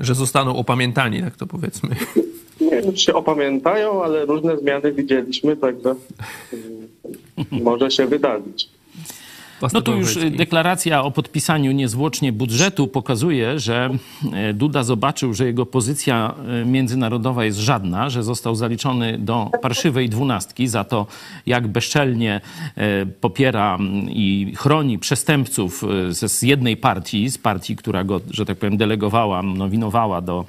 że 0.00 0.14
zostaną 0.14 0.56
opamiętani, 0.56 1.22
tak 1.22 1.36
to 1.36 1.46
powiedzmy. 1.46 1.96
Nie 2.60 2.70
wiem, 2.70 2.92
czy 2.92 2.98
się 2.98 3.14
opamiętają, 3.14 4.04
ale 4.04 4.24
różne 4.24 4.56
zmiany 4.56 4.92
widzieliśmy, 4.92 5.56
także 5.56 5.94
y, 6.52 6.56
może 7.50 7.90
się 7.90 8.06
wydarzyć. 8.06 8.68
No 9.72 9.82
tu 9.82 9.96
już 9.96 10.18
deklaracja 10.30 11.02
o 11.02 11.10
podpisaniu 11.10 11.72
niezwłocznie 11.72 12.32
budżetu 12.32 12.86
pokazuje, 12.86 13.60
że 13.60 13.90
e, 14.32 14.54
Duda 14.54 14.82
zobaczył, 14.82 15.34
że 15.34 15.46
jego 15.46 15.66
pozycja 15.66 16.34
e, 16.62 16.64
międzynarodowa 16.64 17.44
jest 17.44 17.58
żadna, 17.58 18.10
że 18.10 18.22
został 18.22 18.54
zaliczony 18.54 19.18
do 19.18 19.50
parszywej 19.62 20.08
dwunastki 20.08 20.68
za 20.68 20.84
to, 20.84 21.06
jak 21.46 21.68
bezczelnie 21.68 22.40
popiera 23.20 23.78
i 24.08 24.52
chroni 24.56 24.98
przestępców 24.98 25.84
z 26.10 26.42
jednej 26.42 26.76
partii, 26.76 27.30
z 27.30 27.38
partii, 27.38 27.76
która 27.76 28.04
go, 28.04 28.20
że 28.30 28.46
tak 28.46 28.58
powiem, 28.58 28.76
delegowała, 28.76 29.42
nowinowała 29.42 30.20
do 30.20 30.44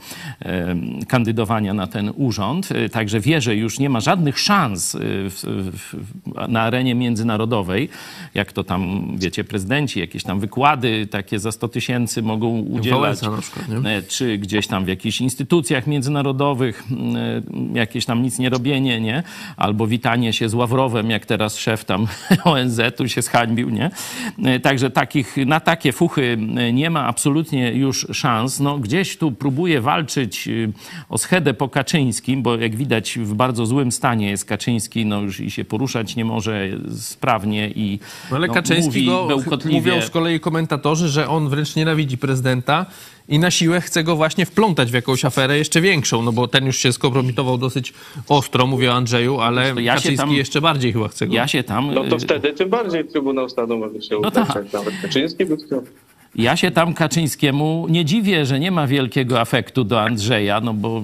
kandydowania 1.08 1.74
na 1.74 1.88
ten 1.88 2.12
urząd. 2.16 2.70
Także 2.92 3.20
wie, 3.20 3.42
że 3.42 3.56
już 3.56 3.80
nie 3.80 3.90
ma 3.90 4.00
żadnych 4.00 4.40
szans 4.40 4.98
w, 5.02 5.42
w, 5.74 5.96
na 6.48 6.62
arenie 6.62 6.96
międzynarodowej, 6.96 7.90
jak 8.34 8.54
to 8.54 8.64
tam 8.64 9.01
wiecie, 9.16 9.44
prezydenci, 9.44 10.00
jakieś 10.00 10.24
tam 10.24 10.40
wykłady 10.40 11.08
takie 11.08 11.40
za 11.40 11.52
100 11.52 11.68
tysięcy 11.68 12.22
mogą 12.22 12.60
udzielać. 12.60 13.20
przykład, 13.42 13.70
nie? 13.70 14.02
Czy 14.08 14.38
gdzieś 14.38 14.68
tam 14.68 14.86
w 14.86 14.88
jakichś 14.88 15.22
instytucjach 15.22 15.88
międzynarodowych 15.88 16.84
e, 17.16 17.78
jakieś 17.80 18.06
tam 18.06 18.24
nic 18.24 18.40
nie 18.40 18.50
robienie, 18.50 19.02
nie? 19.02 19.24
Albo 19.58 19.88
witanie 19.88 20.34
się 20.34 20.50
z 20.50 20.54
Ławrowem, 20.54 21.10
jak 21.10 21.26
teraz 21.26 21.58
szef 21.58 21.86
tam 21.86 22.08
ONZ-u 22.44 23.08
się 23.08 23.22
zhańbił, 23.22 23.70
nie? 23.70 23.92
E, 24.46 24.60
także 24.60 24.90
takich, 24.90 25.38
na 25.46 25.60
takie 25.60 25.92
fuchy 25.92 26.38
nie 26.74 26.90
ma 26.90 27.08
absolutnie 27.08 27.72
już 27.72 28.08
szans. 28.14 28.60
No, 28.60 28.78
gdzieś 28.78 29.18
tu 29.18 29.32
próbuje 29.32 29.82
walczyć 29.82 30.48
e, 30.48 30.52
o 31.10 31.18
schedę 31.18 31.54
po 31.54 31.70
Kaczyńskim, 31.70 32.44
bo 32.44 32.58
jak 32.58 32.76
widać 32.76 33.20
w 33.20 33.34
bardzo 33.34 33.66
złym 33.66 33.92
stanie 33.92 34.30
jest 34.30 34.46
Kaczyński, 34.46 35.06
no 35.06 35.22
już 35.22 35.40
i 35.40 35.52
się 35.52 35.66
poruszać 35.66 36.16
nie 36.16 36.26
może 36.26 36.70
sprawnie 36.98 37.70
i 37.70 38.00
No 38.32 38.38
ale 38.38 38.48
no, 38.48 38.54
Kaczyński 38.54 38.91
mówi 39.00 39.28
bełkotliwie. 39.28 39.78
mówią 39.78 40.02
z 40.02 40.10
kolei 40.10 40.40
komentatorzy, 40.40 41.10
że 41.10 41.28
on 41.28 41.50
wręcz 41.50 41.76
nienawidzi 41.76 42.18
prezydenta 42.18 42.86
i 43.30 43.40
na 43.40 43.52
siłę 43.52 43.82
chce 43.82 44.04
go 44.04 44.16
właśnie 44.16 44.46
wplątać 44.46 44.92
w 44.92 44.94
jakąś 44.94 45.26
aferę 45.26 45.58
jeszcze 45.58 45.82
większą, 45.82 46.22
no 46.22 46.32
bo 46.32 46.48
ten 46.48 46.66
już 46.66 46.78
się 46.78 46.94
skompromitował 46.94 47.58
dosyć 47.58 47.94
ostro, 48.30 48.68
mówię 48.68 48.92
o 48.92 48.94
Andrzeju, 48.94 49.40
ale 49.40 49.64
ja 49.64 49.74
się 49.74 49.84
Kaczyński 49.86 50.18
tam- 50.18 50.34
jeszcze 50.34 50.62
bardziej 50.62 50.94
chyba 50.94 51.08
chce 51.08 51.28
go. 51.28 51.34
Ja 51.34 51.48
się 51.48 51.64
tam... 51.64 51.94
No 51.94 52.04
to 52.04 52.16
y, 52.16 52.20
wtedy 52.20 52.54
tym 52.54 52.70
bardziej 52.70 53.06
Trybunał 53.06 53.50
Stanu 53.50 53.78
może 53.78 54.02
się 54.02 54.18
udać, 54.18 54.34
tak. 54.34 54.56
jak 54.56 54.74
nawet 54.74 54.94
Kaczyński 55.02 55.46
by 55.46 55.58
chciał. 55.58 55.84
Ja 56.36 56.56
się 56.56 56.72
tam 56.72 56.94
Kaczyńskiemu 56.94 57.88
nie 57.90 58.06
dziwię, 58.06 58.46
że 58.46 58.60
nie 58.60 58.72
ma 58.72 58.88
wielkiego 58.88 59.40
afektu 59.40 59.84
do 59.84 60.02
Andrzeja, 60.02 60.62
no 60.62 60.74
bo 60.74 61.02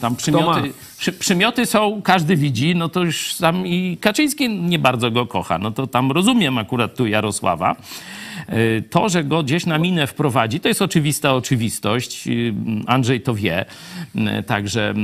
tam 0.00 0.16
przymioty, 0.16 0.72
przy, 0.98 1.12
przymioty 1.12 1.66
są, 1.66 2.02
każdy 2.02 2.36
widzi, 2.36 2.74
no 2.74 2.88
to 2.88 3.04
już 3.04 3.34
tam 3.34 3.66
i 3.66 3.98
Kaczyński 4.00 4.48
nie 4.48 4.78
bardzo 4.78 5.10
go 5.10 5.26
kocha. 5.26 5.58
No 5.58 5.70
to 5.70 5.86
tam 5.86 6.12
rozumiem 6.12 6.58
akurat 6.58 6.94
tu 6.96 7.06
Jarosława. 7.06 7.76
Y, 8.52 8.82
To, 8.90 9.08
że 9.08 9.24
go 9.24 9.42
gdzieś 9.42 9.66
na 9.66 9.78
minę 9.78 10.06
wprowadzi, 10.06 10.60
to 10.60 10.68
jest 10.68 10.82
oczywista 10.82 11.34
oczywistość. 11.34 12.26
Y, 12.28 12.54
Andrzej 12.86 13.20
to 13.20 13.34
wie. 13.34 13.64
Y, 14.14 14.42
Także 14.42 14.94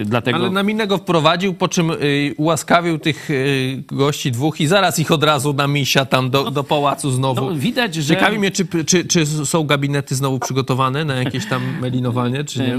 y, 0.00 0.04
dlatego... 0.04 0.38
Ale 0.38 0.50
na 0.50 0.62
minę 0.62 0.86
go 0.86 0.98
wprowadził, 0.98 1.54
po 1.54 1.68
czym 1.68 1.92
ułaskawił 2.36 2.98
tych 2.98 3.28
gości 3.86 4.32
dwóch 4.32 4.60
i 4.60 4.66
zaraz 4.66 4.98
ich 4.98 5.10
od 5.10 5.24
razu 5.24 5.52
na 5.52 5.66
misia 5.66 6.04
tam 6.04 6.30
do, 6.30 6.50
do 6.50 6.64
pałacu 6.64 7.10
znowu. 7.10 7.40
no, 7.50 7.54
widać, 7.56 7.94
że- 7.94 8.14
Ciekawi 8.14 8.38
mnie, 8.38 8.50
czy, 8.50 8.66
czy, 8.86 9.04
czy 9.04 9.26
są 9.26 9.64
gabinety 9.64 10.14
znowu 10.14 10.38
przygotowane 10.38 11.04
na 11.04 11.14
jakieś 11.14 11.46
tam 11.46 11.62
melinowanie, 11.82 12.44
czy 12.44 12.58
nie? 12.58 12.78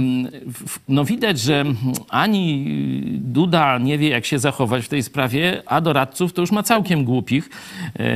No 0.90 1.06
widać, 1.06 1.40
że 1.40 1.66
ani 2.10 2.66
Duda 3.18 3.78
nie 3.78 3.98
wie, 3.98 4.10
jak 4.10 4.26
się 4.26 4.40
zachować 4.40 4.86
w 4.86 4.90
tej 4.90 5.04
sprawie, 5.04 5.62
a 5.66 5.82
doradców 5.82 6.34
to 6.34 6.42
już 6.42 6.52
ma 6.52 6.64
całkiem 6.64 7.04
głupich 7.06 7.50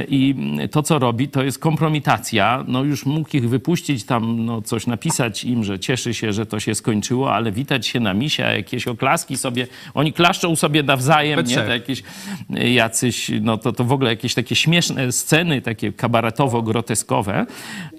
i 0.08 0.36
to, 0.72 0.84
co 0.84 1.00
robi, 1.00 1.28
to 1.28 1.44
jest 1.44 1.60
kompromitacja. 1.90 2.64
No 2.68 2.84
już 2.84 3.06
mógł 3.06 3.38
ich 3.38 3.50
wypuścić 3.50 4.04
tam, 4.04 4.46
no 4.46 4.62
coś 4.62 4.88
napisać 4.88 5.44
im, 5.44 5.64
że 5.64 5.80
cieszy 5.80 6.14
się, 6.14 6.34
że 6.34 6.46
to 6.46 6.60
się 6.60 6.76
skończyło, 6.76 7.34
ale 7.34 7.52
witać 7.52 7.88
się 7.88 8.00
na 8.00 8.14
misia, 8.14 8.52
jakieś 8.52 8.88
oklaski 8.88 9.38
sobie, 9.38 9.68
oni 9.94 10.14
klaszczą 10.14 10.56
sobie 10.56 10.84
nawzajem, 10.84 11.36
We 11.36 11.44
nie? 11.44 11.50
trzech. 11.50 11.66
To 11.66 11.74
jakieś 11.74 12.04
e, 12.56 12.70
jacyś, 12.70 13.32
no 13.42 13.58
to, 13.58 13.72
to 13.72 13.84
w 13.84 13.92
ogóle 13.92 14.10
jakieś 14.10 14.34
takie 14.34 14.56
śmieszne 14.56 15.12
sceny, 15.12 15.62
takie 15.62 15.92
kabaretowo-groteskowe. 15.92 17.46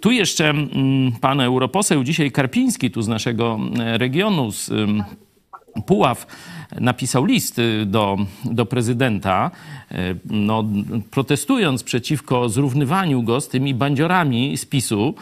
Tu 0.00 0.10
jeszcze 0.10 0.50
mm, 0.50 1.12
pan 1.20 1.40
europoseł 1.40 2.04
dzisiaj 2.04 2.30
Karpiński, 2.30 2.90
tu 2.90 3.02
z 3.02 3.08
naszego 3.08 3.58
e, 3.78 3.98
regionu, 3.98 4.50
z 4.52 4.70
Puław 5.86 6.26
napisał 6.80 7.24
list 7.24 7.58
y, 7.58 7.86
do, 7.86 8.18
do 8.44 8.66
prezydenta, 8.66 9.50
y, 9.50 9.79
no, 10.24 10.64
protestując 11.10 11.82
przeciwko 11.82 12.48
zrównywaniu 12.48 13.22
go 13.22 13.40
z 13.40 13.48
tymi 13.48 13.74
bandziorami 13.74 14.56
z 14.56 14.64
PiSu, 14.66 15.14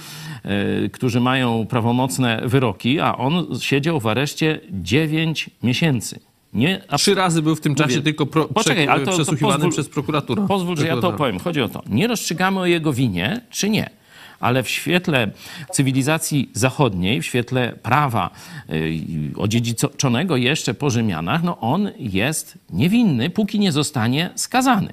y, 0.85 0.91
którzy 0.91 1.21
mają 1.21 1.67
prawomocne 1.67 2.43
wyroki, 2.45 3.01
a 3.01 3.17
on 3.17 3.47
siedział 3.61 4.01
w 4.01 4.07
areszcie 4.07 4.61
9 4.73 5.51
miesięcy. 5.63 6.21
Nie, 6.55 6.81
abs- 6.89 6.97
Trzy 7.03 7.15
razy 7.15 7.43
był 7.43 7.57
w 7.57 7.61
tym 7.61 7.75
czasie 7.75 7.91
Mówię, 7.91 8.03
tylko 8.03 8.27
pro, 8.27 8.49
poczekaj, 8.49 8.85
prze, 8.85 8.93
ale 8.93 9.05
to- 9.05 9.11
to 9.11 9.17
przesłuchiwany 9.17 9.55
pozwól- 9.65 9.71
przez 9.73 9.89
prokuraturę. 9.89 10.47
Pozwól, 10.49 10.77
że 10.77 10.87
ja 10.87 10.97
to 10.97 11.09
opowiem. 11.09 11.39
Chodzi 11.39 11.61
o 11.63 11.69
to. 11.69 11.83
Nie 11.89 12.07
rozstrzygamy 12.07 12.61
o 12.61 12.67
jego 12.67 12.93
winie, 12.93 13.41
czy 13.51 13.71
nie. 13.71 13.91
Ale 14.40 14.62
w 14.62 14.68
świetle 14.68 15.31
cywilizacji 15.72 16.51
zachodniej, 16.53 17.22
w 17.22 17.27
świetle 17.27 17.72
prawa 17.83 18.31
y, 18.70 19.01
odziedziczonego 19.37 20.37
jeszcze 20.37 20.74
po 20.74 20.90
Rzymianach, 20.90 21.42
no 21.42 21.59
on 21.61 21.90
jest 21.98 22.59
niewinny, 22.70 23.31
póki 23.31 23.59
nie 23.59 23.72
zostanie 23.72 24.31
skazany. 24.35 24.92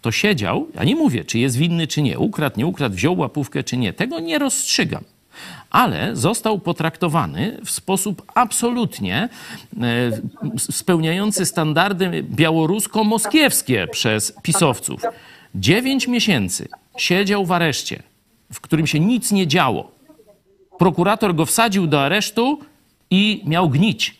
To 0.00 0.12
siedział, 0.12 0.68
ja 0.74 0.84
nie 0.84 0.96
mówię, 0.96 1.24
czy 1.24 1.38
jest 1.38 1.56
winny, 1.56 1.86
czy 1.86 2.02
nie, 2.02 2.18
ukradł, 2.18 2.58
nie 2.58 2.66
ukradł, 2.66 2.94
wziął 2.94 3.18
łapówkę, 3.18 3.64
czy 3.64 3.76
nie. 3.76 3.92
Tego 3.92 4.20
nie 4.20 4.38
rozstrzygam 4.38 5.04
ale 5.70 6.16
został 6.16 6.58
potraktowany 6.58 7.58
w 7.64 7.70
sposób 7.70 8.22
absolutnie 8.34 9.28
e, 9.80 10.20
spełniający 10.58 11.46
standardy 11.46 12.24
białorusko-moskiewskie 12.36 13.88
przez 13.88 14.32
pisowców. 14.42 15.02
Dziewięć 15.54 16.08
miesięcy 16.08 16.68
siedział 16.96 17.46
w 17.46 17.52
areszcie, 17.52 18.02
w 18.52 18.60
którym 18.60 18.86
się 18.86 19.00
nic 19.00 19.32
nie 19.32 19.46
działo. 19.46 19.90
Prokurator 20.78 21.34
go 21.34 21.46
wsadził 21.46 21.86
do 21.86 22.02
aresztu 22.02 22.60
i 23.10 23.42
miał 23.46 23.68
gnić. 23.68 24.16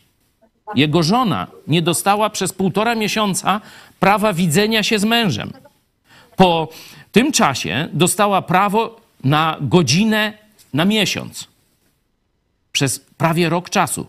Jego 0.75 1.03
żona 1.03 1.47
nie 1.67 1.83
dostała 1.83 2.31
przez 2.31 2.53
półtora 2.53 2.95
miesiąca 2.95 3.61
prawa 4.01 4.33
widzenia 4.33 4.83
się 4.83 4.99
z 4.99 5.05
mężem. 5.05 5.53
Po 6.37 6.69
tym 7.13 7.33
czasie 7.33 7.89
dostała 7.93 8.43
prawo 8.43 9.01
na 9.25 9.57
godzinę 9.61 10.33
na 10.75 10.85
miesiąc. 10.85 11.49
Przez 12.73 12.99
prawie 12.99 13.49
rok 13.49 13.71
czasu. 13.71 14.07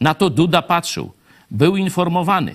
Na 0.00 0.14
to 0.14 0.30
Duda 0.30 0.62
patrzył. 0.62 1.12
Był 1.50 1.76
informowany. 1.76 2.54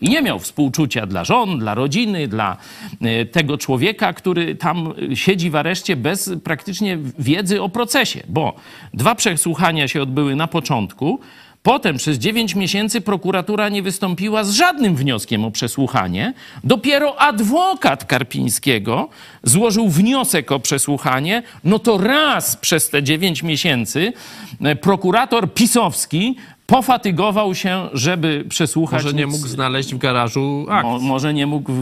I 0.00 0.08
nie 0.08 0.22
miał 0.22 0.38
współczucia 0.38 1.06
dla 1.06 1.24
żon, 1.24 1.58
dla 1.58 1.74
rodziny, 1.74 2.28
dla 2.28 2.56
e, 3.00 3.24
tego 3.24 3.58
człowieka, 3.58 4.12
który 4.12 4.54
tam 4.54 4.94
e, 5.12 5.16
siedzi 5.16 5.50
w 5.50 5.56
areszcie 5.56 5.96
bez 5.96 6.30
praktycznie 6.44 6.98
wiedzy 7.18 7.62
o 7.62 7.68
procesie, 7.68 8.22
bo 8.28 8.56
dwa 8.94 9.14
przesłuchania 9.14 9.88
się 9.88 10.02
odbyły 10.02 10.36
na 10.36 10.46
początku. 10.46 11.20
Potem 11.62 11.96
przez 11.96 12.18
9 12.18 12.54
miesięcy 12.54 13.00
prokuratura 13.00 13.68
nie 13.68 13.82
wystąpiła 13.82 14.44
z 14.44 14.50
żadnym 14.50 14.96
wnioskiem 14.96 15.44
o 15.44 15.50
przesłuchanie. 15.50 16.34
Dopiero 16.64 17.20
adwokat 17.20 18.04
Karpińskiego 18.04 19.08
złożył 19.42 19.88
wniosek 19.88 20.52
o 20.52 20.60
przesłuchanie. 20.60 21.42
No 21.64 21.78
to 21.78 21.98
raz 21.98 22.56
przez 22.56 22.90
te 22.90 23.02
9 23.02 23.42
miesięcy 23.42 24.12
e, 24.60 24.76
prokurator 24.76 25.54
pisowski 25.54 26.36
pofatygował 26.70 27.54
się, 27.54 27.88
żeby 27.92 28.44
przesłuchać. 28.48 29.04
Może 29.04 29.16
nie 29.16 29.26
mógł 29.26 29.46
znaleźć 29.46 29.94
w 29.94 29.98
garażu 29.98 30.66
akt. 30.70 30.84
Mo, 30.84 30.98
może 30.98 31.34
nie 31.34 31.46
mógł, 31.46 31.72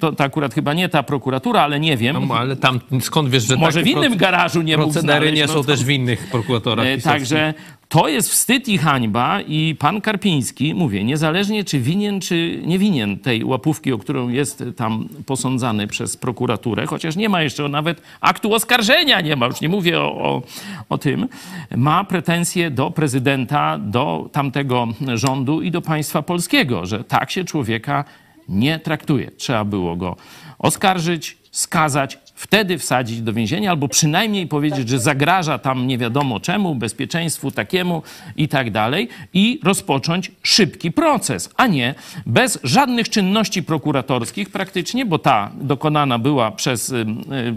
to, 0.00 0.12
to 0.12 0.24
akurat 0.24 0.54
chyba 0.54 0.74
nie 0.74 0.88
ta 0.88 1.02
prokuratura, 1.02 1.62
ale 1.62 1.80
nie 1.80 1.96
wiem. 1.96 2.26
No, 2.28 2.34
ale 2.34 2.56
tam 2.56 2.80
skąd 3.00 3.28
wiesz, 3.28 3.42
że 3.42 3.56
może 3.56 3.82
w 3.82 3.86
innym 3.86 4.16
garażu 4.16 4.62
nie 4.62 4.76
mógł 4.76 4.92
procedery 4.92 5.18
znaleźć. 5.18 5.36
nie 5.40 5.46
no 5.46 5.52
są 5.52 5.60
to- 5.60 5.64
też 5.66 5.84
w 5.84 5.90
innych 5.90 6.28
prokuratorach 6.30 6.86
E. 6.86 6.98
Także 6.98 7.54
To 7.88 8.08
jest 8.08 8.30
wstyd 8.30 8.68
i 8.68 8.78
hańba 8.78 9.40
i 9.40 9.76
pan 9.78 10.00
Karpiński, 10.00 10.74
mówię, 10.74 11.04
niezależnie 11.04 11.64
czy 11.64 11.80
winien, 11.80 12.20
czy 12.20 12.62
nie 12.66 12.78
winien 12.78 13.18
tej 13.18 13.44
łapówki, 13.44 13.92
o 13.92 13.98
którą 13.98 14.28
jest 14.28 14.64
tam 14.76 15.08
posądzany 15.26 15.86
przez 15.86 16.16
prokuraturę, 16.16 16.86
chociaż 16.86 17.16
nie 17.16 17.28
ma 17.28 17.42
jeszcze 17.42 17.68
nawet 17.68 18.02
aktu 18.20 18.54
oskarżenia, 18.54 19.20
nie 19.20 19.36
ma, 19.36 19.46
już 19.46 19.60
nie 19.60 19.68
mówię 19.68 20.00
o, 20.00 20.04
o, 20.04 20.42
o 20.88 20.98
tym, 20.98 21.28
ma 21.76 22.04
pretensje 22.04 22.70
do 22.70 22.90
prezydenta, 22.90 23.78
do 23.78 24.28
tamtego 24.32 24.88
rządu 25.14 25.62
i 25.62 25.70
do 25.70 25.82
państwa 25.82 26.22
polskiego, 26.22 26.86
że 26.86 27.04
tak 27.04 27.30
się 27.30 27.44
człowieka 27.44 28.04
nie 28.48 28.78
traktuje. 28.78 29.30
Trzeba 29.30 29.64
było 29.64 29.96
go 29.96 30.16
oskarżyć, 30.58 31.36
skazać, 31.56 32.18
wtedy 32.34 32.78
wsadzić 32.78 33.22
do 33.22 33.32
więzienia, 33.32 33.70
albo 33.70 33.88
przynajmniej 33.88 34.46
powiedzieć, 34.46 34.88
że 34.88 34.98
zagraża 34.98 35.58
tam 35.58 35.86
nie 35.86 35.98
wiadomo 35.98 36.40
czemu, 36.40 36.74
bezpieczeństwu 36.74 37.50
takiemu 37.50 38.02
i 38.36 38.48
tak 38.48 38.70
dalej, 38.70 39.08
i 39.32 39.60
rozpocząć 39.64 40.32
szybki 40.42 40.92
proces, 40.92 41.50
a 41.56 41.66
nie 41.66 41.94
bez 42.26 42.58
żadnych 42.62 43.08
czynności 43.08 43.62
prokuratorskich 43.62 44.50
praktycznie, 44.50 45.06
bo 45.06 45.18
ta 45.18 45.50
dokonana 45.60 46.18
była 46.18 46.50
przez, 46.50 46.88
y, 46.88 46.96
y, 46.96 47.04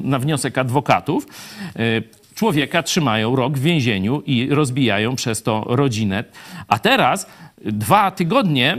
na 0.04 0.20
wniosek 0.20 0.58
adwokatów. 0.58 1.28
y, 1.80 2.20
Człowieka 2.36 2.84
trzymają 2.84 3.36
rok 3.36 3.58
w 3.58 3.62
więzieniu 3.62 4.24
i 4.26 4.50
rozbijają 4.50 5.16
przez 5.16 5.44
to 5.44 5.64
rodzinę. 5.68 6.24
A 6.68 6.80
teraz 6.80 7.28
dwa 7.66 8.12
tygodnie 8.12 8.78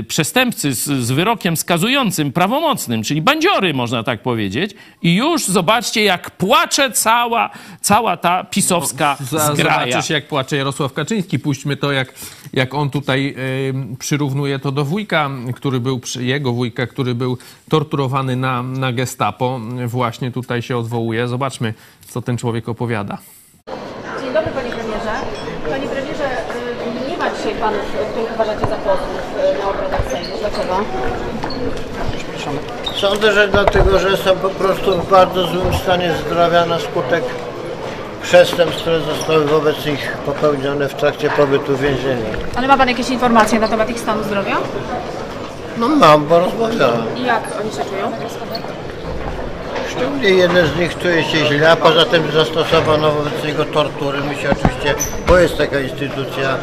y, 0.00 0.04
przestępcy 0.04 0.74
z, 0.74 0.84
z 0.84 1.10
wyrokiem 1.10 1.56
skazującym, 1.56 2.32
prawomocnym, 2.32 3.02
czyli 3.02 3.22
bandziory, 3.22 3.74
można 3.74 4.02
tak 4.02 4.22
powiedzieć, 4.22 4.74
i 5.02 5.14
już 5.16 5.46
zobaczcie, 5.46 6.04
jak 6.04 6.30
płacze 6.30 6.90
cała, 6.90 7.50
cała 7.80 8.16
ta 8.16 8.44
pisowska 8.44 9.16
Za- 9.20 9.54
zgraja. 9.54 9.86
Zobaczysz, 9.92 10.10
jak 10.10 10.28
płacze 10.28 10.56
Jarosław 10.56 10.92
Kaczyński. 10.92 11.38
Puśćmy 11.38 11.76
to, 11.76 11.92
jak, 11.92 12.14
jak 12.52 12.74
on 12.74 12.90
tutaj 12.90 13.34
y, 13.92 13.96
przyrównuje 13.98 14.58
to 14.58 14.72
do 14.72 14.84
wujka, 14.84 15.30
który 15.54 15.80
był, 15.80 15.98
przy- 16.00 16.24
jego 16.24 16.52
wujka, 16.52 16.86
który 16.86 17.14
był 17.14 17.38
torturowany 17.68 18.36
na, 18.36 18.62
na 18.62 18.92
gestapo. 18.92 19.60
Właśnie 19.86 20.30
tutaj 20.30 20.62
się 20.62 20.76
odwołuje. 20.76 21.28
Zobaczmy, 21.28 21.74
co 22.08 22.22
ten 22.22 22.38
człowiek 22.38 22.68
opowiada. 22.68 23.18
Dzień 24.22 24.32
dobry. 24.32 24.50
Panie 24.52 24.70
dzisiaj 27.48 27.60
panów, 27.60 27.80
których 28.10 28.34
uważacie 28.34 28.60
za 28.60 28.76
posłów 28.76 29.20
y, 29.56 29.58
na 29.58 29.70
obradach 29.70 30.10
Sejmu. 30.10 30.36
Dlaczego? 30.40 30.74
Sądzę, 32.96 33.32
że 33.32 33.48
dlatego, 33.48 33.98
że 33.98 34.16
są 34.16 34.36
po 34.36 34.50
prostu 34.50 34.98
w 34.98 35.10
bardzo 35.10 35.46
złym 35.46 35.74
stanie 35.74 36.14
zdrowia 36.26 36.66
na 36.66 36.78
skutek 36.78 37.24
przestępstw, 38.22 38.80
które 38.80 39.00
zostały 39.00 39.44
wobec 39.44 39.86
nich 39.86 40.16
popełnione 40.26 40.88
w 40.88 40.94
trakcie 40.94 41.30
pobytu 41.30 41.76
w 41.76 41.80
więzieniu. 41.80 42.24
Ale 42.56 42.68
ma 42.68 42.76
pan 42.76 42.88
jakieś 42.88 43.10
informacje 43.10 43.60
na 43.60 43.68
temat 43.68 43.90
ich 43.90 44.00
stanu 44.00 44.22
zdrowia? 44.24 44.56
No 45.78 45.88
mam, 45.88 46.26
bo 46.26 46.38
rozmawiałem. 46.38 47.16
I 47.16 47.24
jak 47.24 47.42
oni 47.60 47.70
się 47.70 47.84
czują? 47.90 48.12
Szczególnie 49.90 50.30
jeden 50.30 50.66
z 50.66 50.76
nich 50.76 50.98
czuje 50.98 51.24
się 51.24 51.46
źle, 51.46 51.70
a 51.70 51.76
poza 51.76 52.04
tym 52.04 52.32
zastosowano 52.32 53.10
wobec 53.10 53.44
niego 53.44 53.64
tortury. 53.64 54.18
My 54.20 54.34
się 54.34 54.50
oczywiście, 54.50 54.94
bo 55.28 55.38
jest 55.38 55.58
taka 55.58 55.80
instytucja 55.80 56.58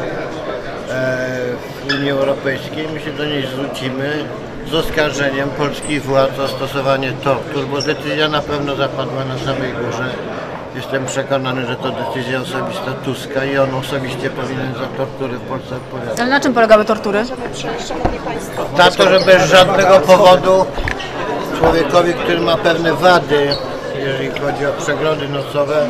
w 0.88 1.94
Unii 1.94 2.10
Europejskiej, 2.10 2.88
my 2.94 3.00
się 3.00 3.12
do 3.12 3.24
niej 3.24 3.46
zwrócimy 3.46 4.24
z 4.70 4.74
oskarżeniem 4.74 5.48
polskich 5.48 6.02
władz 6.02 6.38
o 6.38 6.48
stosowanie 6.48 7.12
tortur, 7.12 7.66
bo 7.66 7.80
decyzja 7.80 8.28
na 8.28 8.42
pewno 8.42 8.76
zapadła 8.76 9.24
na 9.24 9.38
samej 9.38 9.72
górze. 9.72 10.04
Jestem 10.76 11.06
przekonany, 11.06 11.66
że 11.66 11.76
to 11.76 11.90
decyzja 11.90 12.40
osobista 12.40 12.92
Tuska 13.04 13.44
i 13.44 13.58
on 13.58 13.74
osobiście 13.74 14.30
powinien 14.30 14.74
za 14.74 14.86
tortury 14.86 15.38
w 15.38 15.40
Polsce 15.40 15.76
odpowiadać. 15.76 16.20
Ale 16.20 16.30
na 16.30 16.40
czym 16.40 16.54
polegały 16.54 16.84
tortury? 16.84 17.24
Na 18.78 18.90
to, 18.90 19.10
że 19.10 19.20
bez 19.20 19.50
żadnego 19.50 20.00
powodu 20.00 20.66
człowiekowi, 21.58 22.14
który 22.14 22.40
ma 22.40 22.56
pewne 22.56 22.94
wady, 22.94 23.48
jeżeli 23.98 24.40
chodzi 24.40 24.66
o 24.66 24.72
przeglądy 24.72 25.28
nocowe, 25.28 25.76
e, 25.82 25.88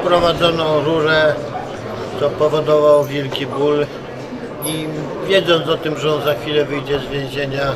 wprowadzono 0.00 0.80
rurę, 0.80 1.34
co 2.20 2.30
powodowało 2.30 3.04
wielki 3.04 3.46
ból 3.46 3.86
i 4.66 4.86
wiedząc 5.28 5.68
o 5.68 5.76
tym, 5.76 5.98
że 5.98 6.14
on 6.14 6.22
za 6.22 6.34
chwilę 6.34 6.64
wyjdzie 6.64 6.98
z 6.98 7.06
więzienia, 7.06 7.72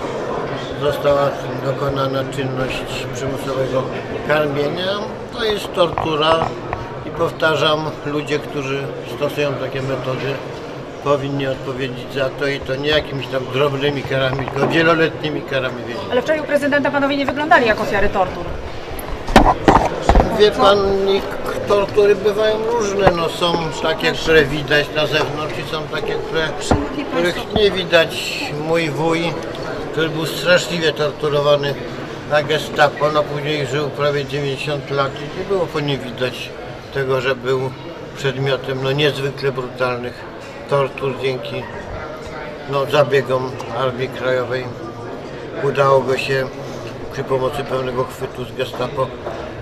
została 0.82 1.30
dokonana 1.64 2.24
czynność 2.24 2.82
przymusowego 3.14 3.82
karmienia. 4.28 4.92
To 5.32 5.44
jest 5.44 5.74
tortura 5.74 6.48
i 7.06 7.10
powtarzam, 7.10 7.90
ludzie, 8.06 8.38
którzy 8.38 8.82
stosują 9.16 9.54
takie 9.54 9.82
metody, 9.82 10.34
powinni 11.04 11.46
odpowiedzieć 11.46 12.14
za 12.14 12.30
to 12.30 12.46
i 12.46 12.60
to 12.60 12.76
nie 12.76 12.88
jakimiś 12.88 13.26
tam 13.26 13.42
drobnymi 13.52 14.02
karami, 14.02 14.46
tylko 14.46 14.68
wieloletnimi 14.68 15.42
karami 15.42 15.76
więzienia. 15.78 16.10
Ale 16.10 16.22
wczoraj 16.22 16.40
u 16.40 16.44
prezydenta 16.44 16.90
panowie 16.90 17.16
nie 17.16 17.26
wyglądali 17.26 17.66
jak 17.66 17.80
ofiary 17.80 18.08
tortur. 18.08 18.44
Wie 20.38 20.50
pan, 20.50 20.78
ich 21.08 21.35
tortury 21.68 22.14
bywają 22.14 22.56
różne. 22.66 23.10
No, 23.16 23.28
są 23.28 23.54
takie, 23.82 24.12
które 24.12 24.44
widać 24.44 24.86
na 24.94 25.06
zewnątrz 25.06 25.54
i 25.58 25.70
są 25.70 25.82
takie, 25.82 26.14
które, 26.14 26.48
których 27.10 27.54
nie 27.54 27.70
widać. 27.70 28.40
Mój 28.68 28.90
wuj, 28.90 29.32
który 29.92 30.08
był 30.08 30.26
straszliwie 30.26 30.92
torturowany 30.92 31.74
na 32.30 32.42
gestapo, 32.42 33.12
no 33.12 33.22
później 33.22 33.66
żył 33.66 33.90
prawie 33.90 34.24
90 34.24 34.90
lat 34.90 35.12
i 35.18 35.38
nie 35.38 35.44
było 35.44 35.66
po 35.66 35.80
nim 35.80 36.00
widać 36.00 36.50
tego, 36.94 37.20
że 37.20 37.36
był 37.36 37.70
przedmiotem 38.16 38.82
no, 38.82 38.92
niezwykle 38.92 39.52
brutalnych 39.52 40.24
tortur 40.70 41.14
dzięki 41.22 41.62
no, 42.70 42.86
zabiegom 42.86 43.50
Armii 43.78 44.08
Krajowej. 44.08 44.64
Udało 45.62 46.00
go 46.00 46.18
się 46.18 46.48
przy 47.12 47.24
pomocy 47.24 47.64
pełnego 47.64 48.04
chwytu 48.04 48.44
z 48.44 48.52
gestapo 48.52 49.06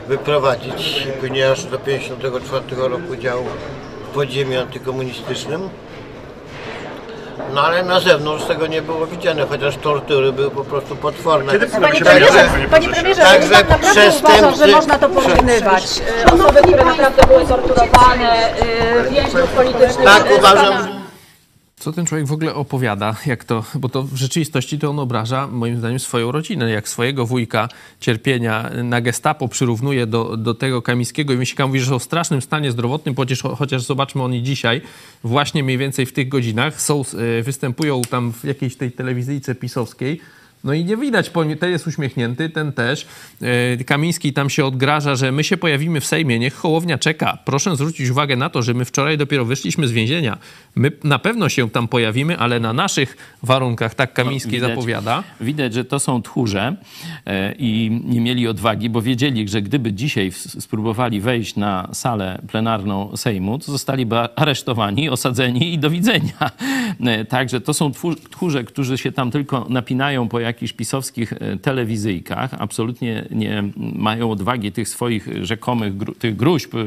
wyprowadzić 0.08 1.06
i 1.06 1.12
później 1.20 1.44
aż 1.44 1.64
do 1.64 1.78
1954 1.78 2.88
roku 2.88 3.16
działał 3.16 3.44
w 4.10 4.14
podziemiu 4.14 4.60
antykomunistycznym. 4.60 5.68
No 7.54 7.60
ale 7.62 7.82
na 7.82 8.00
zewnątrz 8.00 8.44
tego 8.44 8.66
nie 8.66 8.82
było 8.82 9.06
widziane, 9.06 9.46
chociaż 9.46 9.76
tortury 9.76 10.32
były 10.32 10.50
po 10.50 10.64
prostu 10.64 10.96
potworne. 10.96 11.52
Panie 11.58 12.00
premierze, 12.00 12.48
panie 12.70 12.88
premierze, 12.88 13.22
Także 13.22 13.48
pan 13.48 13.58
naprawdę 13.68 13.90
przestępcy- 14.00 14.38
uważa, 14.38 14.66
że 14.66 14.72
można 14.72 14.98
to 14.98 15.08
porównywać? 15.08 15.84
Osoby, 16.32 16.60
które 16.62 16.84
naprawdę 16.84 17.22
były 17.26 17.46
torturowane, 17.46 18.54
y, 19.06 19.10
więźniów 19.10 19.50
politycznych. 19.50 20.04
Tak 20.04 20.30
y, 20.30 20.34
uważam, 20.34 20.88
Co 21.76 21.92
ten 21.92 22.06
człowiek 22.06 22.26
w 22.26 22.32
ogóle 22.32 22.54
opowiada, 22.54 23.16
jak 23.26 23.44
to, 23.44 23.64
bo 23.74 23.88
to 23.88 24.02
w 24.02 24.16
rzeczywistości 24.16 24.78
to 24.78 24.90
on 24.90 24.98
obraża, 24.98 25.46
moim 25.46 25.78
zdaniem, 25.78 25.98
swoją 25.98 26.32
rodzinę. 26.32 26.70
Jak 26.70 26.88
swojego 26.88 27.26
wujka 27.26 27.68
cierpienia 28.00 28.70
na 28.84 29.00
gestapo 29.00 29.48
przyrównuje 29.48 30.06
do, 30.06 30.36
do 30.36 30.54
tego 30.54 30.82
Kamińskiego 30.82 31.32
i 31.32 31.36
Myślika 31.36 31.66
mówi, 31.66 31.80
że 31.80 31.86
są 31.86 31.98
w 31.98 32.02
strasznym 32.02 32.42
stanie 32.42 32.72
zdrowotnym, 32.72 33.14
chociaż, 33.14 33.42
chociaż 33.42 33.82
zobaczmy 33.82 34.22
oni 34.22 34.42
dzisiaj, 34.42 34.80
właśnie 35.24 35.62
mniej 35.62 35.78
więcej 35.78 36.06
w 36.06 36.12
tych 36.12 36.28
godzinach, 36.28 36.80
są, 36.80 37.02
e, 37.38 37.42
występują 37.42 38.02
tam 38.02 38.32
w 38.32 38.44
jakiejś 38.44 38.76
tej 38.76 38.92
telewizyjce 38.92 39.54
pisowskiej, 39.54 40.20
no 40.64 40.72
i 40.72 40.84
nie 40.84 40.96
widać, 40.96 41.30
ten 41.60 41.70
jest 41.70 41.86
uśmiechnięty, 41.86 42.50
ten 42.50 42.72
też. 42.72 43.06
E, 43.78 43.84
Kamiński 43.84 44.32
tam 44.32 44.50
się 44.50 44.64
odgraża, 44.64 45.16
że 45.16 45.32
my 45.32 45.44
się 45.44 45.56
pojawimy 45.56 46.00
w 46.00 46.06
Sejmie, 46.06 46.38
niech 46.38 46.54
Hołownia 46.54 46.98
czeka. 46.98 47.38
Proszę 47.44 47.76
zwrócić 47.76 48.10
uwagę 48.10 48.36
na 48.36 48.50
to, 48.50 48.62
że 48.62 48.74
my 48.74 48.84
wczoraj 48.84 49.18
dopiero 49.18 49.44
wyszliśmy 49.44 49.88
z 49.88 49.92
więzienia. 49.92 50.38
My 50.76 50.92
na 51.04 51.18
pewno 51.18 51.48
się 51.48 51.70
tam 51.70 51.88
pojawimy, 51.88 52.38
ale 52.38 52.60
na 52.60 52.72
naszych 52.72 53.16
warunkach, 53.42 53.94
tak 53.94 54.12
Kamiński 54.12 54.50
Widać- 54.50 54.70
zapowiada. 54.70 55.22
Widać, 55.40 55.74
że 55.74 55.84
to 55.84 55.98
są 55.98 56.22
tchórze 56.22 56.76
e, 57.26 57.54
i 57.58 58.00
nie 58.04 58.20
mieli 58.20 58.48
odwagi, 58.48 58.90
bo 58.90 59.02
wiedzieli, 59.02 59.48
że 59.48 59.62
gdyby 59.62 59.92
dzisiaj 59.92 60.32
spróbowali 60.32 61.20
wejść 61.20 61.56
na 61.56 61.88
salę 61.92 62.42
plenarną 62.48 63.16
Sejmu, 63.16 63.58
to 63.58 63.72
zostaliby 63.72 64.16
aresztowani, 64.16 65.08
osadzeni 65.10 65.74
i 65.74 65.78
do 65.78 65.90
widzenia. 65.90 66.50
E, 67.06 67.24
Także 67.24 67.60
to 67.60 67.74
są 67.74 67.92
tchórze, 68.30 68.64
którzy 68.64 68.98
się 68.98 69.12
tam 69.12 69.30
tylko 69.30 69.66
napinają 69.68 70.28
po 70.28 70.40
jakichś 70.54 70.72
pisowskich 70.72 71.32
e, 71.32 71.56
telewizyjkach, 71.56 72.54
absolutnie 72.58 73.24
nie 73.30 73.64
mają 73.76 74.30
odwagi 74.30 74.72
tych 74.72 74.88
swoich 74.88 75.28
rzekomych, 75.42 75.92
tych 76.18 76.36
gruźb, 76.36 76.74
e, 76.74 76.78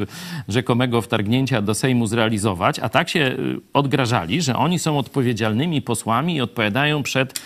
rzekomego 0.47 1.01
wtargnięcia 1.01 1.61
do 1.61 1.73
Sejmu 1.73 2.07
zrealizować, 2.07 2.79
a 2.79 2.89
tak 2.89 3.09
się 3.09 3.19
e, 3.19 3.35
odgrażali, 3.73 4.41
że 4.41 4.55
oni 4.55 4.79
są 4.79 4.97
odpowiedzialnymi 4.97 5.81
posłami 5.81 6.35
i 6.35 6.41
odpowiadają 6.41 7.03
przed 7.03 7.41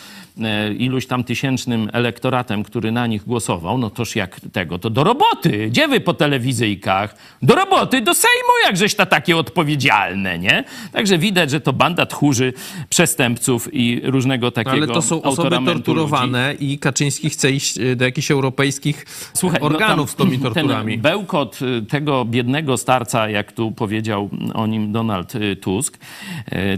iluś 0.78 1.06
tam 1.06 1.24
tysięcznym 1.24 1.90
elektoratem, 1.94 2.64
który 2.64 2.92
na 2.92 3.08
nich 3.08 3.24
głosował, 3.24 3.78
no 3.78 3.90
toż 3.90 4.16
jak 4.16 4.40
tego, 4.40 4.80
to 4.80 4.90
do 4.90 5.04
roboty. 5.04 5.68
Gdzie 5.70 5.88
wy 5.88 6.00
po 6.00 6.14
telewizyjkach? 6.14 7.16
Do 7.42 7.56
roboty, 7.56 8.02
do 8.02 8.14
Sejmu, 8.14 8.54
jakżeś 8.66 8.96
ta 8.96 9.06
takie 9.06 9.38
odpowiedzialne, 9.38 10.40
nie? 10.40 10.64
Także 10.92 11.18
widać, 11.18 11.52
że 11.52 11.62
to 11.62 11.74
banda 11.74 12.06
tchórzy, 12.06 12.54
przestępców 12.90 13.74
i 13.74 14.02
różnego 14.04 14.52
takiego 14.52 14.78
Ale 14.78 14.88
to 14.88 15.02
są 15.02 15.22
osoby 15.22 15.58
torturowane 15.66 16.56
i 16.60 16.80
Kaczyński 16.80 17.30
chce 17.30 17.52
iść 17.52 17.78
e, 17.78 17.96
do 17.96 18.06
jakichś 18.06 18.32
europejskich 18.32 19.06
Słuchaj, 19.34 19.60
no 19.62 19.66
organów 19.66 20.16
tam 20.16 20.28
z 20.28 20.30
tymi 20.30 20.40
torturami. 20.44 20.94
Ten 20.94 21.02
bełkot 21.02 21.60
y, 21.62 21.86
tego 21.86 22.26
biednego 22.26 22.78
starca, 22.78 23.30
jak 23.30 23.52
tu 23.52 23.72
powiedział 23.72 24.30
o 24.54 24.68
nim 24.68 24.92
Donald 24.92 25.34
Tusk, 25.62 25.98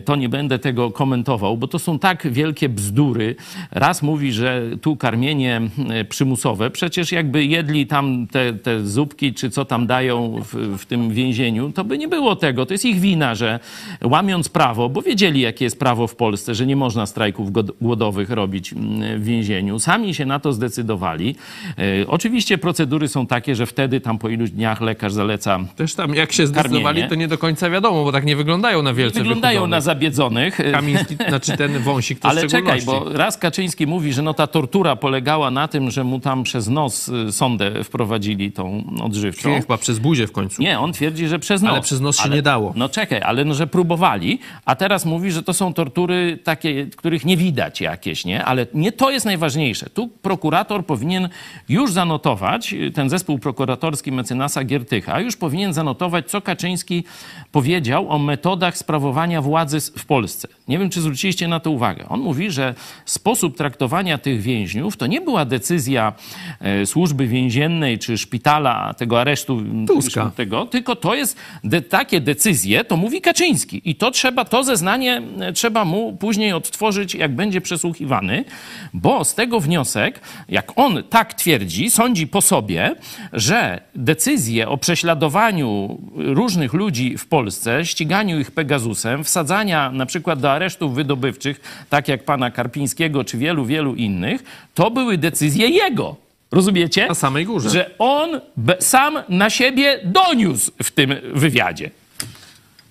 to 0.05 0.15
nie 0.15 0.29
będę 0.29 0.59
tego 0.59 0.91
komentował, 0.91 1.57
bo 1.57 1.67
to 1.67 1.79
są 1.79 1.99
tak 1.99 2.31
wielkie 2.31 2.69
bzdury. 2.69 3.35
Raz 3.71 4.01
mówi, 4.01 4.31
że 4.31 4.61
tu 4.81 4.95
karmienie 4.95 5.61
przymusowe, 6.09 6.69
przecież 6.69 7.11
jakby 7.11 7.45
jedli 7.45 7.87
tam 7.87 8.27
te, 8.31 8.53
te 8.53 8.85
zupki, 8.85 9.33
czy 9.33 9.49
co 9.49 9.65
tam 9.65 9.87
dają 9.87 10.41
w, 10.41 10.77
w 10.77 10.85
tym 10.85 11.09
więzieniu, 11.13 11.71
to 11.71 11.83
by 11.83 11.97
nie 11.97 12.07
było 12.07 12.35
tego. 12.35 12.65
To 12.65 12.73
jest 12.73 12.85
ich 12.85 12.99
wina, 12.99 13.35
że 13.35 13.59
łamiąc 14.03 14.49
prawo, 14.49 14.89
bo 14.89 15.01
wiedzieli, 15.01 15.41
jakie 15.41 15.65
jest 15.65 15.79
prawo 15.79 16.07
w 16.07 16.15
Polsce, 16.15 16.55
że 16.55 16.65
nie 16.65 16.75
można 16.75 17.05
strajków 17.05 17.51
głodowych 17.81 18.29
robić 18.29 18.73
w 19.17 19.23
więzieniu. 19.23 19.79
Sami 19.79 20.13
się 20.13 20.25
na 20.25 20.39
to 20.39 20.53
zdecydowali. 20.53 21.35
E, 21.77 22.07
Oczywiście 22.07 22.57
procedury 22.57 23.07
są 23.07 23.27
takie, 23.27 23.55
że 23.55 23.65
wtedy 23.65 24.01
tam 24.01 24.17
po 24.17 24.29
iluś 24.29 24.49
dniach 24.49 24.81
lekarz 24.81 25.13
zaleca 25.13 25.59
Też 25.75 25.95
tam 25.95 26.15
jak 26.15 26.31
się 26.31 26.47
zdecydowali, 26.47 26.83
Karmienie. 26.83 27.09
to 27.09 27.15
nie 27.15 27.27
do 27.27 27.37
końca 27.37 27.69
wiadomo, 27.69 28.03
bo 28.03 28.11
tak 28.11 28.25
nie 28.25 28.35
wyglądają 28.35 28.81
na 28.81 28.93
wielce 28.93 29.19
wyglądają 29.19 29.67
na 29.67 29.81
zabiedzonych. 29.81 30.57
Kamiński, 30.71 31.15
znaczy 31.29 31.57
ten 31.57 31.79
wąsik 31.79 32.19
to 32.19 32.29
Ale 32.29 32.47
czekaj, 32.47 32.81
bo 32.81 33.05
raz 33.13 33.32
Kaczyński 33.37 33.87
mówi, 33.87 34.13
że 34.13 34.21
no 34.21 34.33
ta 34.33 34.47
tortura 34.47 34.95
polegała 34.95 35.51
na 35.51 35.67
tym, 35.67 35.91
że 35.91 36.03
mu 36.03 36.19
tam 36.19 36.43
przez 36.43 36.67
nos 36.67 37.07
y, 37.09 37.31
sondę 37.31 37.83
wprowadzili 37.83 38.51
tą 38.51 38.83
odżywczą. 39.03 39.49
Nie, 39.49 39.61
chyba 39.61 39.77
przez 39.77 39.99
buzię 39.99 40.27
w 40.27 40.31
końcu. 40.31 40.61
Nie, 40.61 40.79
on 40.79 40.93
twierdzi, 40.93 41.27
że 41.27 41.39
przez 41.39 41.61
nos. 41.61 41.71
Ale 41.71 41.81
przez 41.81 42.01
nos 42.01 42.17
się 42.17 42.29
nie 42.29 42.41
dało. 42.41 42.73
No 42.75 42.89
czekaj, 42.89 43.21
ale 43.21 43.45
no, 43.45 43.53
że 43.53 43.67
próbowali, 43.67 44.39
a 44.65 44.75
teraz 44.75 45.05
mówi, 45.05 45.31
że 45.31 45.43
to 45.43 45.53
są 45.53 45.73
tortury 45.73 46.39
takie, 46.43 46.85
których 46.85 47.25
nie 47.25 47.37
widać 47.37 47.81
jakieś, 47.81 48.25
nie? 48.25 48.45
Ale 48.45 48.67
nie 48.73 48.91
to 48.91 49.11
jest 49.11 49.25
najważniejsze. 49.25 49.89
Tu 49.89 50.07
prokurator 50.07 50.85
powinien 50.85 51.29
już 51.69 51.91
zanotować, 51.91 52.75
ten 52.93 53.09
zespół 53.09 53.39
prokuratorski 53.39 54.11
mecenasa 54.11 54.63
Giertycha, 54.63 55.19
już 55.19 55.37
powinien 55.37 55.73
zanotować, 55.73 56.29
co 56.29 56.41
Kaczyński 56.41 57.03
powiedział 57.51 58.09
o 58.09 58.19
metodach 58.19 58.77
sprawowania 58.77 59.41
władzy 59.41 59.79
w 59.97 60.05
Polsce. 60.05 60.47
Nie 60.67 60.79
wiem, 60.79 60.89
czy 60.89 61.01
zwróciliście 61.01 61.47
na 61.47 61.59
to 61.59 61.71
uwagę. 61.71 62.05
On 62.09 62.19
mówi, 62.19 62.51
że 62.51 62.75
sposób 63.23 63.57
traktowania 63.57 64.17
tych 64.17 64.41
więźniów 64.41 64.97
to 64.97 65.07
nie 65.07 65.21
była 65.21 65.45
decyzja 65.45 66.13
e, 66.59 66.85
służby 66.85 67.27
więziennej 67.27 67.99
czy 67.99 68.17
szpitala, 68.17 68.93
tego 68.93 69.21
aresztu 69.21 69.63
Tuska. 69.87 70.31
tego, 70.35 70.65
tylko 70.65 70.95
to 70.95 71.15
jest 71.15 71.37
de, 71.63 71.81
takie 71.81 72.21
decyzje, 72.21 72.85
to 72.85 72.97
mówi 72.97 73.21
Kaczyński. 73.21 73.81
I 73.85 73.95
to 73.95 74.11
trzeba, 74.11 74.45
to 74.45 74.63
zeznanie 74.63 75.21
e, 75.39 75.53
trzeba 75.53 75.85
mu 75.85 76.17
później 76.17 76.53
odtworzyć, 76.53 77.15
jak 77.15 77.35
będzie 77.35 77.61
przesłuchiwany, 77.61 78.45
bo 78.93 79.25
z 79.25 79.35
tego 79.35 79.59
wniosek, 79.59 80.19
jak 80.49 80.71
on 80.75 81.03
tak 81.09 81.33
twierdzi, 81.33 81.89
sądzi 81.89 82.27
po 82.27 82.41
sobie, 82.41 82.95
że 83.33 83.81
decyzje 83.95 84.69
o 84.69 84.77
prześladowaniu 84.77 85.99
różnych 86.15 86.73
ludzi 86.73 87.17
w 87.17 87.27
Polsce, 87.27 87.85
ściganiu 87.85 88.39
ich 88.39 88.51
Pegasusem, 88.51 89.23
wsadzania 89.23 89.91
na 89.91 90.05
przykład 90.05 90.39
do 90.39 90.51
aresztów 90.51 90.95
wydobywczych, 90.95 91.85
tak 91.89 92.07
jak 92.07 92.25
pana 92.25 92.51
Karpińskiego 92.51 93.12
czy 93.23 93.37
wielu, 93.37 93.65
wielu 93.65 93.95
innych, 93.95 94.43
to 94.73 94.91
były 94.91 95.17
decyzje 95.17 95.67
jego. 95.69 96.15
Rozumiecie? 96.51 97.07
Na 97.07 97.13
samej 97.13 97.45
górze. 97.45 97.69
Że 97.69 97.91
on 97.99 98.41
sam 98.79 99.17
na 99.29 99.49
siebie 99.49 99.99
doniósł 100.03 100.71
w 100.83 100.91
tym 100.91 101.13
wywiadzie. 101.33 101.89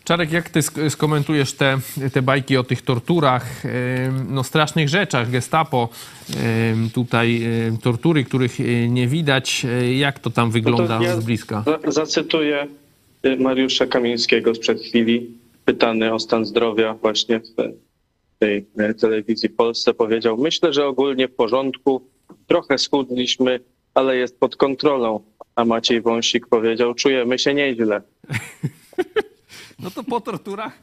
Czarek, 0.04 0.32
jak 0.32 0.50
ty 0.50 0.61
sk- 0.61 0.90
skomentujesz 0.90 1.52
te, 1.52 1.78
te 2.12 2.22
bajki 2.22 2.56
o 2.56 2.64
tych 2.64 2.82
torturach, 2.82 3.62
no 4.28 4.44
strasznych 4.44 4.88
rzeczach, 4.88 5.30
gestapo, 5.30 5.88
tutaj 6.94 7.42
tortury, 7.82 8.24
których 8.24 8.61
e, 8.61 8.88
nie 8.88 9.06
widać, 9.08 9.66
e, 9.82 9.94
jak 9.94 10.18
to 10.18 10.30
tam 10.30 10.50
wygląda 10.50 10.94
No 10.94 11.00
to 11.00 11.04
ja 11.06 11.20
z 11.20 11.24
bliska? 11.24 11.64
za- 11.85 11.92
Zacytuję 11.92 12.66
y, 13.26 13.37
Mariusza 13.37 13.87
Kamińskiego 13.87 14.54
sprzed 14.54 14.80
chwili, 14.80 15.30
pytany 15.64 16.14
o 16.14 16.18
stan 16.18 16.44
zdrowia 16.44 16.94
właśnie 16.94 17.40
w 17.40 17.54
tej 18.42 18.66
e, 18.78 18.94
telewizji 18.94 19.50
Polsce. 19.50 19.94
Powiedział, 19.94 20.38
myślę, 20.38 20.72
że 20.72 20.87
ogólnie 20.87 21.28
w 21.28 21.35
porządku, 21.35 22.09
trochę 22.46 22.78
schudliśmy, 22.78 23.61
ale 23.94 24.16
jest 24.16 24.40
pod 24.40 24.57
kontrolą. 24.57 25.20
A 25.57 25.64
Maciej 25.64 26.00
Wąsik 26.00 26.46
powiedział, 26.46 26.94
czujemy 26.94 27.38
się 27.38 27.55
nieźle. 27.55 28.02
No 29.82 29.90
to 29.90 30.04
po 30.04 30.20
torturach. 30.20 30.78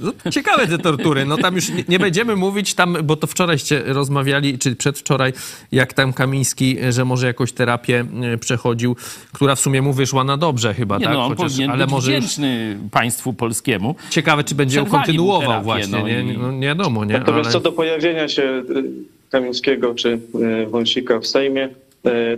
No, 0.00 0.30
ciekawe 0.30 0.66
te 0.66 0.78
tortury. 0.78 1.24
No 1.24 1.36
tam 1.36 1.54
już 1.54 1.68
nie, 1.68 1.84
nie 1.88 1.98
będziemy 1.98 2.36
mówić 2.36 2.74
tam, 2.74 2.96
bo 3.04 3.16
to 3.16 3.26
wczorajście 3.26 3.82
rozmawiali, 3.86 4.58
czy 4.58 4.76
przedwczoraj, 4.76 5.32
jak 5.72 5.92
tam 5.92 6.12
Kamiński, 6.12 6.76
że 6.90 7.04
może 7.04 7.26
jakąś 7.26 7.52
terapię 7.52 8.04
y, 8.34 8.38
przechodził, 8.38 8.96
która 9.32 9.54
w 9.54 9.60
sumie 9.60 9.82
mu 9.82 9.92
wyszła 9.92 10.24
na 10.24 10.36
dobrze 10.36 10.74
chyba, 10.74 10.98
Nie, 10.98 11.04
tak? 11.04 11.14
no, 11.14 11.24
on 11.24 11.36
Chociaż, 11.36 11.52
powinien 11.52 11.70
ale 11.70 11.84
być 11.84 11.90
może 11.92 12.12
już 12.12 12.24
wdzięczny 12.24 12.78
państwu 12.90 13.32
polskiemu. 13.32 13.94
ciekawe, 14.10 14.44
czy 14.44 14.54
będzie 14.54 14.78
ją 14.78 14.86
kontynuował 14.86 15.40
terapię, 15.40 15.64
właśnie. 15.64 15.98
no 15.98 16.08
nie, 16.08 16.38
no, 16.38 16.52
nie 16.52 16.66
wiadomo, 16.66 17.04
nie? 17.04 17.18
Natomiast 17.18 17.44
Ale... 17.46 17.52
co 17.52 17.60
do 17.60 17.72
pojawienia 17.72 18.28
się 18.28 18.42
y, 18.42 18.84
Kamińskiego 19.30 19.94
czy 19.94 20.20
y, 20.62 20.66
Wąsika 20.66 21.20
w 21.20 21.26
Sejmie, 21.26 21.68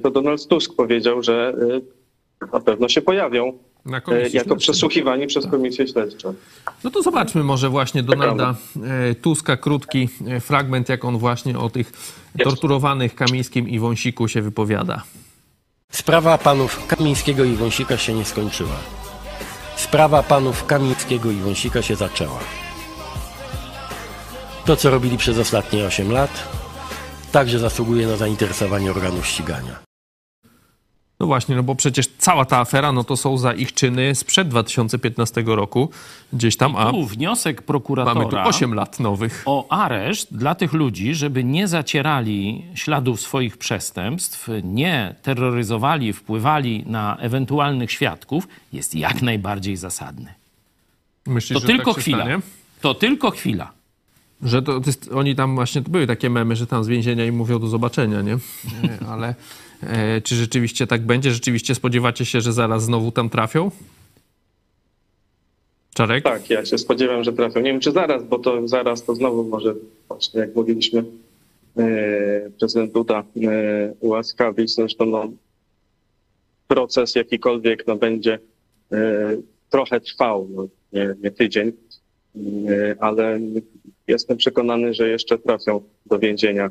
to 0.02 0.10
Donald 0.10 0.46
Tusk 0.48 0.76
powiedział, 0.76 1.22
że 1.22 1.54
na 2.52 2.60
pewno 2.60 2.88
się 2.88 3.02
pojawią 3.02 3.52
jako 3.86 4.12
śledczej. 4.28 4.56
przesłuchiwani 4.56 5.26
przez 5.26 5.46
komisję 5.46 5.88
śledczą. 5.88 6.34
No 6.84 6.90
to 6.90 7.02
zobaczmy 7.02 7.44
może 7.44 7.68
właśnie 7.68 8.02
Donalda 8.02 8.54
e, 8.82 9.14
Tuska, 9.14 9.56
krótki 9.56 10.08
e, 10.26 10.40
fragment, 10.40 10.88
jak 10.88 11.04
on 11.04 11.18
właśnie 11.18 11.58
o 11.58 11.70
tych 11.70 11.92
torturowanych 12.44 13.14
Kamińskim 13.14 13.68
i 13.68 13.78
Wąsiku 13.78 14.28
się 14.28 14.42
wypowiada. 14.42 15.02
Sprawa 15.92 16.38
panów 16.38 16.86
Kamińskiego 16.86 17.44
i 17.44 17.54
Wąsika 17.54 17.96
się 17.96 18.14
nie 18.14 18.24
skończyła. 18.24 18.76
Sprawa 19.76 20.22
panów 20.22 20.66
Kamińskiego 20.66 21.30
i 21.30 21.36
Wąsika 21.36 21.82
się 21.82 21.96
zaczęła. 21.96 22.40
To, 24.66 24.76
co 24.76 24.90
robili 24.90 25.18
przez 25.18 25.38
ostatnie 25.38 25.84
8 25.84 26.12
lat, 26.12 26.48
także 27.32 27.58
zasługuje 27.58 28.06
na 28.06 28.16
zainteresowanie 28.16 28.90
organów 28.90 29.26
ścigania. 29.26 29.93
No 31.20 31.26
właśnie, 31.26 31.56
no 31.56 31.62
bo 31.62 31.74
przecież 31.74 32.06
cała 32.18 32.44
ta 32.44 32.58
afera, 32.58 32.92
no 32.92 33.04
to 33.04 33.16
są 33.16 33.38
za 33.38 33.52
ich 33.52 33.72
czyny 33.74 34.14
sprzed 34.14 34.48
2015 34.48 35.42
roku, 35.46 35.90
gdzieś 36.32 36.56
tam, 36.56 36.76
a 36.76 36.90
Tu 36.90 37.06
wniosek 37.06 37.62
prokuratora 37.62 38.14
mamy 38.14 38.30
tu 38.30 38.36
8 38.48 38.74
lat 38.74 39.00
nowych. 39.00 39.42
o 39.46 39.66
areszt 39.72 40.36
dla 40.36 40.54
tych 40.54 40.72
ludzi, 40.72 41.14
żeby 41.14 41.44
nie 41.44 41.68
zacierali 41.68 42.64
śladów 42.74 43.20
swoich 43.20 43.56
przestępstw, 43.56 44.48
nie 44.64 45.14
terroryzowali, 45.22 46.12
wpływali 46.12 46.84
na 46.86 47.16
ewentualnych 47.16 47.92
świadków, 47.92 48.48
jest 48.72 48.94
jak 48.94 49.22
najbardziej 49.22 49.76
zasadny. 49.76 50.34
Myślisz, 51.26 51.54
To 51.54 51.60
że 51.60 51.66
tylko 51.66 51.84
tak 51.94 51.94
się 51.94 52.00
chwila. 52.02 52.18
stanie? 52.24 52.38
To 52.80 52.94
tylko 52.94 53.30
chwila. 53.30 53.72
Że 54.42 54.62
to, 54.62 54.80
to 54.80 54.86
jest, 54.86 55.10
oni 55.14 55.36
tam 55.36 55.54
właśnie, 55.54 55.82
to 55.82 55.90
były 55.90 56.06
takie 56.06 56.30
memy, 56.30 56.56
że 56.56 56.66
tam 56.66 56.84
z 56.84 56.88
więzienia 56.88 57.24
im 57.26 57.36
mówią 57.36 57.58
do 57.58 57.66
zobaczenia, 57.66 58.22
nie? 58.22 58.32
E, 58.32 58.38
Ale 59.08 59.34
czy 60.24 60.34
rzeczywiście 60.34 60.86
tak 60.86 61.02
będzie? 61.02 61.30
Rzeczywiście 61.30 61.74
spodziewacie 61.74 62.24
się, 62.24 62.40
że 62.40 62.52
zaraz 62.52 62.82
znowu 62.82 63.12
tam 63.12 63.30
trafią? 63.30 63.70
Czarek? 65.94 66.24
Tak, 66.24 66.50
ja 66.50 66.64
się 66.64 66.78
spodziewam, 66.78 67.24
że 67.24 67.32
trafią. 67.32 67.60
Nie 67.60 67.72
wiem, 67.72 67.80
czy 67.80 67.92
zaraz, 67.92 68.24
bo 68.24 68.38
to 68.38 68.68
zaraz 68.68 69.04
to 69.04 69.14
znowu 69.14 69.44
może, 69.44 69.74
właśnie 70.08 70.40
jak 70.40 70.54
mówiliśmy, 70.54 71.04
e, 71.78 72.50
prezydent 72.58 72.92
Duda 72.92 73.24
e, 73.42 73.94
ułaskawić. 74.00 74.74
Zresztą 74.74 75.06
no, 75.06 75.28
proces 76.68 77.14
jakikolwiek 77.14 77.86
no, 77.86 77.96
będzie 77.96 78.38
e, 78.92 79.36
trochę 79.70 80.00
trwał, 80.00 80.48
no, 80.50 80.66
nie, 80.92 81.14
nie 81.22 81.30
tydzień, 81.30 81.72
e, 82.36 82.96
ale 83.00 83.40
jestem 84.08 84.36
przekonany, 84.36 84.94
że 84.94 85.08
jeszcze 85.08 85.38
trafią 85.38 85.82
do 86.06 86.18
więzienia. 86.18 86.70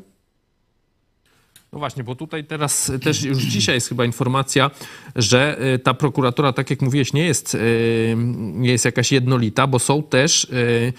No 1.74 1.80
właśnie, 1.80 2.04
bo 2.04 2.14
tutaj 2.14 2.44
teraz 2.44 2.92
też 3.02 3.22
już 3.22 3.38
dzisiaj 3.38 3.74
jest 3.74 3.88
chyba 3.88 4.04
informacja, 4.04 4.70
że 5.16 5.58
y, 5.74 5.78
ta 5.78 5.94
prokuratura, 5.94 6.52
tak 6.52 6.70
jak 6.70 6.82
mówiłeś, 6.82 7.12
nie 7.12 7.24
jest, 7.24 7.54
y, 7.54 8.14
nie 8.36 8.70
jest 8.70 8.84
jakaś 8.84 9.12
jednolita, 9.12 9.66
bo 9.66 9.78
są 9.78 10.02
też, 10.02 10.44
y, 10.44 10.92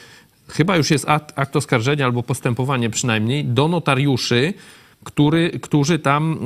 chyba 0.48 0.78
już 0.78 0.92
jest 0.92 1.10
akt, 1.10 1.34
akt 1.40 1.56
oskarżenia 1.56 2.06
albo 2.06 2.24
postępowanie 2.24 2.90
przynajmniej, 2.90 3.46
do 3.46 3.68
notariuszy, 3.68 4.54
który, 5.06 5.60
którzy 5.62 6.00
tam 6.00 6.40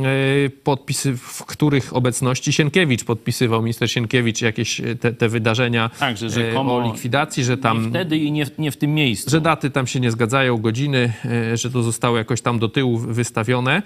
e, 0.46 0.50
podpisy, 0.50 1.18
w 1.18 1.46
których 1.46 1.96
obecności 1.96 2.54
Sienkiewicz 2.54 3.04
podpisywał, 3.04 3.62
minister 3.62 3.92
Sienkiewicz, 3.92 4.42
jakieś 4.42 4.80
e, 4.82 4.96
te, 4.96 5.14
te 5.14 5.30
wydarzenia 5.30 5.90
Tak, 6.00 6.18
że 6.18 6.26
e, 6.26 6.30
rzekomo 6.30 6.76
o 6.78 6.92
likwidacji, 6.92 7.44
że 7.44 7.58
tam... 7.58 7.84
Nie 7.84 7.90
wtedy 7.90 8.18
i 8.18 8.32
nie, 8.32 8.46
w- 8.46 8.60
nie 8.60 8.72
w 8.72 8.78
tym 8.78 8.94
miejscu. 8.94 9.30
Że 9.30 9.42
daty 9.42 9.70
tam 9.70 9.88
się 9.88 10.00
nie 10.00 10.12
zgadzają, 10.12 10.58
godziny, 10.58 11.14
że 11.54 11.72
to 11.72 11.84
zostało 11.84 12.18
jakoś 12.18 12.42
tam 12.42 12.60
do 12.60 12.70
tyłu 12.70 12.98
wystawione. 12.98 13.82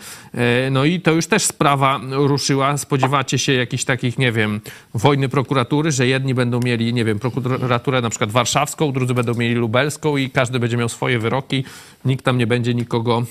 No 0.72 0.86
i 0.86 1.02
to 1.02 1.12
już 1.12 1.28
też 1.28 1.44
sprawa 1.44 2.02
ruszyła. 2.12 2.78
Spodziewacie 2.78 3.38
się 3.38 3.54
jakichś 3.54 3.84
takich, 3.84 4.18
nie 4.18 4.32
wiem, 4.32 4.62
wojny 4.94 5.30
prokuratury, 5.30 5.92
że 5.92 6.08
jedni 6.08 6.34
będą 6.34 6.60
mieli, 6.60 6.94
nie 6.94 7.06
wiem, 7.06 7.20
prokuraturę 7.20 8.02
na 8.02 8.10
przykład 8.10 8.32
warszawską, 8.32 8.92
drudzy 8.92 9.14
będą 9.14 9.34
mieli 9.34 9.56
lubelską 9.56 10.18
i 10.18 10.30
każdy 10.30 10.60
będzie 10.60 10.78
miał 10.78 10.90
swoje 10.90 11.20
wyroki. 11.20 11.64
Nikt 12.06 12.26
tam 12.26 12.38
nie 12.38 12.48
będzie 12.48 12.74
nikogo 12.74 13.24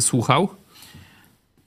słuchał. 0.00 0.48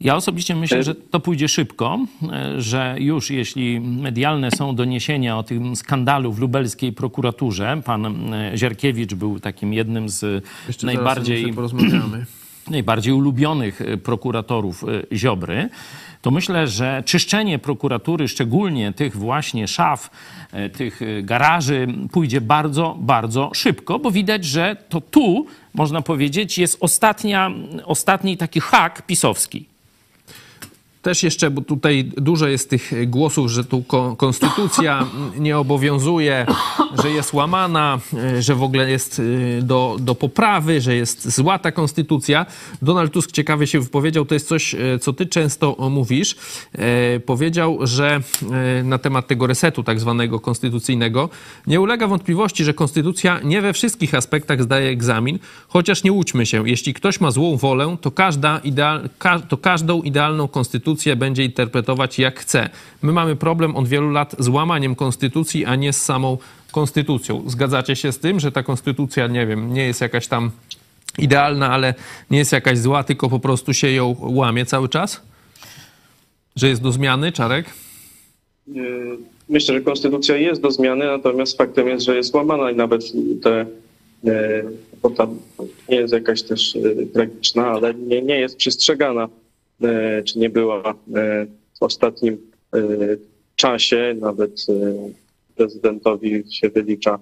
Ja 0.04 0.16
osobiście 0.16 0.56
myślę, 0.56 0.84
że 0.84 0.96
to 0.96 1.20
pójdzie 1.20 1.48
szybko, 1.48 2.00
e, 2.32 2.62
że 2.62 2.96
już 3.00 3.32
jeśli 3.32 3.80
medialne 3.80 4.52
są 4.52 4.76
doniesienia 4.76 5.38
o 5.38 5.44
tym 5.44 5.76
skandalu 5.76 6.34
w 6.34 6.40
lubelskiej 6.40 6.94
prokuraturze, 6.94 7.82
pan 7.86 8.34
e, 8.34 8.58
Zierkiewicz 8.58 9.14
był 9.14 9.40
takim 9.40 9.74
jednym 9.74 10.10
z 10.10 10.46
Jeszcze 10.68 10.86
najbardziej 10.86 11.54
najbardziej 12.70 13.14
ulubionych 13.14 13.82
e, 13.82 13.98
prokuratorów 13.98 14.84
e, 14.84 15.18
Ziobry, 15.18 15.70
to 16.22 16.32
myślę, 16.32 16.68
że 16.68 17.04
czyszczenie 17.06 17.60
prokuratury, 17.60 18.28
szczególnie 18.28 18.94
tych 18.94 19.18
właśnie 19.18 19.68
szaf, 19.68 20.10
e, 20.52 20.70
tych 20.70 21.02
e, 21.02 21.24
garaży, 21.24 21.88
pójdzie 22.12 22.42
bardzo, 22.42 22.98
bardzo 23.00 23.52
szybko, 23.54 24.00
bo 24.00 24.12
widać, 24.12 24.46
że 24.46 24.76
to 24.90 25.02
tu, 25.02 25.46
można 25.74 26.02
powiedzieć, 26.02 26.58
jest 26.58 26.78
ostatnia, 26.80 27.52
ostatni 27.86 28.38
taki 28.38 28.60
hak 28.60 29.06
pisowski. 29.06 29.73
Też 31.04 31.24
jeszcze, 31.24 31.52
bo 31.52 31.62
tutaj 31.62 32.12
dużo 32.18 32.48
jest 32.48 32.70
tych 32.70 33.10
głosów, 33.10 33.50
że 33.52 33.64
tu 33.64 33.84
ko- 33.84 34.16
konstytucja 34.18 35.08
nie 35.38 35.58
obowiązuje, 35.58 36.46
że 37.04 37.10
jest 37.10 37.34
łamana, 37.34 38.00
e, 38.14 38.42
że 38.42 38.56
w 38.56 38.64
ogóle 38.64 38.90
jest 38.90 39.22
e, 39.60 39.62
do, 39.62 39.98
do 40.00 40.16
poprawy, 40.16 40.82
że 40.82 40.96
jest 40.96 41.36
zła 41.36 41.60
ta 41.60 41.72
konstytucja. 41.72 42.46
Donald 42.82 43.14
Tusk 43.14 43.32
ciekawie 43.32 43.68
się 43.68 43.80
wypowiedział, 43.80 44.26
to 44.26 44.34
jest 44.34 44.48
coś, 44.48 44.76
e, 44.76 45.00
co 45.00 45.14
ty 45.14 45.26
często 45.26 45.78
mówisz. 45.90 46.36
Powiedział, 47.26 47.80
że 47.82 48.22
na 48.84 48.98
temat 48.98 49.28
tego 49.28 49.48
resetu 49.48 49.84
tak 49.84 50.00
zwanego 50.00 50.40
konstytucyjnego 50.40 51.30
nie 51.68 51.82
ulega 51.82 52.08
wątpliwości, 52.08 52.64
że 52.64 52.74
konstytucja 52.74 53.40
nie 53.44 53.62
we 53.62 53.74
wszystkich 53.74 54.16
aspektach 54.16 54.64
zdaje 54.64 54.90
egzamin, 54.90 55.40
chociaż 55.68 56.04
nie 56.04 56.12
łudźmy 56.12 56.46
się, 56.46 56.70
jeśli 56.70 56.94
ktoś 56.94 57.20
ma 57.20 57.32
złą 57.32 57.58
wolę, 57.58 57.98
to, 58.02 58.12
każda 58.12 58.58
ideal, 58.58 59.10
to 59.50 59.58
każdą 59.58 60.02
idealną 60.02 60.48
konstytucję 60.48 60.93
będzie 61.16 61.44
interpretować 61.44 62.20
jak 62.20 62.40
chce. 62.40 62.70
My 63.02 63.12
mamy 63.12 63.36
problem 63.36 63.76
od 63.76 63.88
wielu 63.88 64.10
lat 64.10 64.36
z 64.40 64.48
łamaniem 64.48 64.96
konstytucji, 64.96 65.66
a 65.66 65.76
nie 65.76 65.94
z 65.94 66.02
samą 66.02 66.38
konstytucją. 66.72 67.44
Zgadzacie 67.48 67.96
się 67.96 68.12
z 68.12 68.20
tym, 68.20 68.40
że 68.40 68.52
ta 68.52 68.64
konstytucja, 68.64 69.28
nie 69.28 69.48
wiem, 69.48 69.74
nie 69.74 69.86
jest 69.86 70.02
jakaś 70.02 70.28
tam 70.28 70.52
idealna, 71.18 71.72
ale 71.72 71.94
nie 72.32 72.38
jest 72.38 72.52
jakaś 72.52 72.78
zła, 72.78 73.04
tylko 73.04 73.30
po 73.30 73.40
prostu 73.40 73.74
się 73.74 73.92
ją 73.92 74.16
łamie 74.20 74.66
cały 74.66 74.90
czas? 74.90 75.22
Że 76.56 76.70
jest 76.70 76.82
do 76.82 76.92
zmiany, 76.92 77.32
Czarek? 77.32 77.66
Yy, 78.68 79.18
Myślę, 79.50 79.76
że 79.76 79.82
konstytucja 79.82 80.38
jest 80.38 80.62
do 80.62 80.72
zmiany, 80.72 81.06
natomiast 81.06 81.58
faktem 81.58 81.88
jest, 81.88 82.06
że 82.06 82.16
jest 82.16 82.34
łamana 82.34 82.72
i 82.72 82.76
nawet 82.76 83.04
te, 83.42 83.66
e, 84.26 84.64
bo 85.02 85.10
tam 85.10 85.40
nie 85.90 85.96
jest 85.96 86.14
jakaś 86.14 86.44
też 86.44 86.76
e, 86.76 87.06
tragiczna, 87.06 87.68
ale 87.68 87.94
nie, 87.94 88.22
nie 88.22 88.40
jest 88.40 88.58
przestrzegana, 88.58 89.30
czy 90.26 90.40
nie 90.40 90.50
była 90.50 90.90
e, 91.16 91.46
w 91.80 91.84
ostatnim 91.84 92.38
e, 92.74 92.80
czasie. 93.56 94.16
Nawet 94.20 94.66
e, 94.70 94.74
prezydentowi 95.56 96.44
się 96.52 96.70
wylicza 96.70 97.20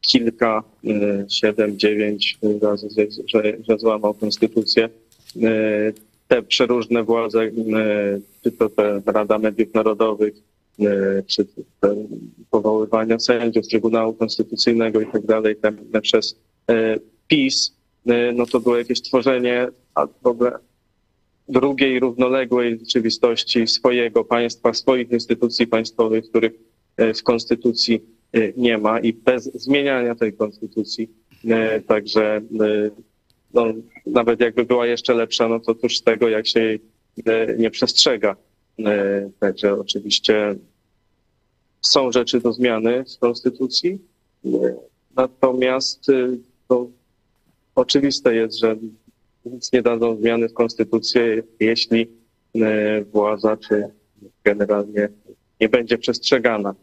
kilka, 0.00 0.62
e, 0.86 0.90
siedem, 1.28 1.78
dziewięć 1.78 2.38
razy, 2.62 2.88
że, 3.26 3.42
że 3.68 3.78
złamał 3.78 4.14
konstytucję. 4.14 4.88
E, 5.42 5.92
Te 6.28 6.42
przeróżne 6.42 7.02
władze, 7.02 7.42
e, 7.42 7.50
czy 8.42 8.52
to 8.52 8.68
te 8.68 9.02
Rada 9.06 9.38
Mediów 9.38 9.74
Narodowych, 9.74 10.34
e, 10.80 11.22
czy 11.26 11.46
te 11.80 11.96
powoływania 12.50 13.18
sędziów 13.18 13.68
Trybunału 13.68 14.12
Konstytucyjnego 14.14 15.00
i 15.00 15.06
tak 15.06 15.26
dalej, 15.26 15.56
przez 16.02 16.36
e, 16.70 16.98
PiS, 17.28 17.72
e, 18.06 18.32
no 18.32 18.46
to 18.46 18.60
było 18.60 18.76
jakieś 18.76 19.02
tworzenie 19.02 19.68
w 20.22 20.26
ogóle 20.26 20.58
drugiej, 21.48 22.00
równoległej 22.00 22.78
rzeczywistości 22.78 23.66
swojego 23.66 24.24
państwa, 24.24 24.74
swoich 24.74 25.10
instytucji 25.10 25.66
państwowych, 25.66 26.28
których 26.28 26.52
e, 26.96 27.14
w 27.14 27.22
konstytucji 27.22 28.00
e, 28.32 28.52
nie 28.56 28.78
ma 28.78 29.00
i 29.00 29.12
bez 29.12 29.44
zmieniania 29.44 30.14
tej 30.14 30.32
konstytucji. 30.32 31.08
e, 31.48 31.80
Także 31.80 32.40
no, 33.54 33.66
nawet 34.06 34.40
jakby 34.40 34.64
była 34.64 34.86
jeszcze 34.86 35.14
lepsza, 35.14 35.48
no 35.48 35.60
to 35.60 35.74
cóż 35.74 35.98
z 35.98 36.02
tego, 36.02 36.28
jak 36.28 36.46
się 36.46 36.60
jej 36.60 36.80
nie 37.58 37.70
przestrzega. 37.70 38.36
Także 39.40 39.80
oczywiście 39.80 40.56
są 41.80 42.12
rzeczy 42.12 42.40
do 42.40 42.52
zmiany 42.52 43.04
w 43.16 43.18
konstytucji, 43.18 43.98
natomiast 45.16 46.06
to 46.68 46.88
oczywiste 47.74 48.34
jest, 48.34 48.58
że 48.58 48.76
nic 49.44 49.72
nie 49.72 49.82
dadzą 49.82 50.16
zmiany 50.16 50.48
w 50.48 50.54
konstytucji, 50.54 51.20
jeśli 51.60 52.08
e, 52.54 53.04
władza 53.04 53.56
czy 53.56 53.84
generalnie 54.44 55.08
nie 55.60 55.68
będzie 55.68 55.98
przestrzegana. 55.98 56.74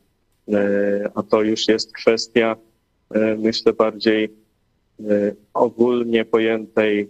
E, 0.48 1.12
A 1.16 1.24
to 1.24 1.42
już 1.42 1.68
jest 1.68 1.94
kwestia, 1.94 2.56
e, 3.12 3.36
myślę, 3.36 3.74
bardziej 3.74 4.42
ogólnie 5.54 6.26
pojętej, 6.26 7.10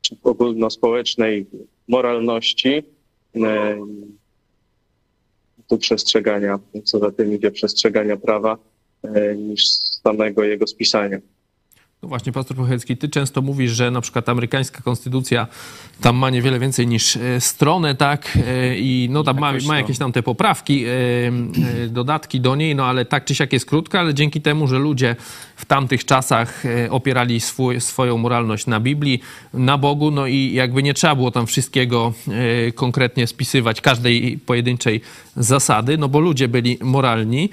czy 0.00 0.16
ogólnospołecznej 0.22 1.46
moralności, 1.88 2.82
tu 5.68 5.78
przestrzegania, 5.78 6.58
co 6.84 6.98
za 6.98 7.10
tym 7.10 7.34
idzie 7.34 7.50
przestrzegania 7.50 8.16
prawa, 8.16 8.58
niż 9.36 9.64
samego 10.02 10.44
jego 10.44 10.66
spisania. 10.66 11.18
No 12.02 12.08
właśnie, 12.08 12.32
pastor 12.32 12.56
Pochecki, 12.56 12.96
ty 12.96 13.08
często 13.08 13.42
mówisz, 13.42 13.72
że 13.72 13.90
na 13.90 14.00
przykład 14.00 14.28
amerykańska 14.28 14.82
konstytucja 14.82 15.46
tam 16.00 16.16
ma 16.16 16.30
niewiele 16.30 16.58
więcej 16.58 16.86
niż 16.86 17.16
e, 17.16 17.40
stronę, 17.40 17.94
tak? 17.94 18.38
E, 18.48 18.78
I 18.78 19.08
no 19.10 19.24
tam 19.24 19.38
ma, 19.38 19.52
ma 19.52 19.58
to- 19.58 19.74
jakieś 19.74 19.98
tam 19.98 20.12
te 20.12 20.22
poprawki, 20.22 20.84
e, 20.84 21.88
dodatki 21.88 22.40
do 22.40 22.56
niej, 22.56 22.74
no 22.74 22.86
ale 22.86 23.04
tak 23.04 23.24
czy 23.24 23.34
siak 23.34 23.52
jest 23.52 23.66
krótka, 23.66 24.00
ale 24.00 24.14
dzięki 24.14 24.40
temu, 24.40 24.66
że 24.66 24.78
ludzie 24.78 25.16
w 25.56 25.64
tamtych 25.64 26.04
czasach 26.04 26.62
opierali 26.90 27.40
swój, 27.40 27.80
swoją 27.80 28.18
moralność 28.18 28.66
na 28.66 28.80
Biblii, 28.80 29.20
na 29.54 29.78
Bogu, 29.78 30.10
no 30.10 30.26
i 30.26 30.52
jakby 30.52 30.82
nie 30.82 30.94
trzeba 30.94 31.14
było 31.14 31.30
tam 31.30 31.46
wszystkiego 31.46 32.12
konkretnie 32.74 33.26
spisywać, 33.26 33.80
każdej 33.80 34.38
pojedynczej 34.46 35.00
zasady, 35.36 35.98
no 35.98 36.08
bo 36.08 36.20
ludzie 36.20 36.48
byli 36.48 36.78
moralni. 36.82 37.50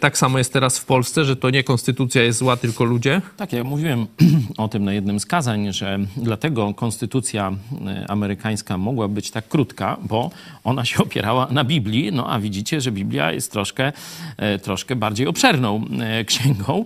Tak 0.00 0.18
samo 0.18 0.38
jest 0.38 0.52
teraz 0.52 0.78
w 0.78 0.84
Polsce, 0.84 1.24
że 1.24 1.36
to 1.36 1.50
nie 1.50 1.64
konstytucja 1.64 2.22
jest 2.22 2.38
zła, 2.38 2.56
tylko 2.56 2.84
ludzie. 2.84 3.22
Tak, 3.36 3.52
ja 3.52 3.64
mówiłem 3.86 4.06
o 4.56 4.68
tym 4.68 4.84
na 4.84 4.92
jednym 4.92 5.20
z 5.20 5.26
kazań, 5.26 5.72
że 5.72 5.98
dlatego 6.16 6.74
konstytucja 6.74 7.52
e, 7.86 8.10
amerykańska 8.10 8.78
mogła 8.78 9.08
być 9.08 9.30
tak 9.30 9.48
krótka, 9.48 9.96
bo 10.02 10.30
ona 10.64 10.84
się 10.84 10.98
opierała 11.06 11.48
na 11.50 11.64
Biblii, 11.64 12.12
no 12.12 12.30
a 12.30 12.40
widzicie, 12.40 12.80
że 12.80 12.92
Biblia 12.92 13.32
jest 13.32 13.52
troszkę, 13.52 13.92
e, 14.36 14.58
troszkę 14.58 14.96
bardziej 14.96 15.26
obszerną 15.26 15.84
e, 16.00 16.24
księgą 16.30 16.84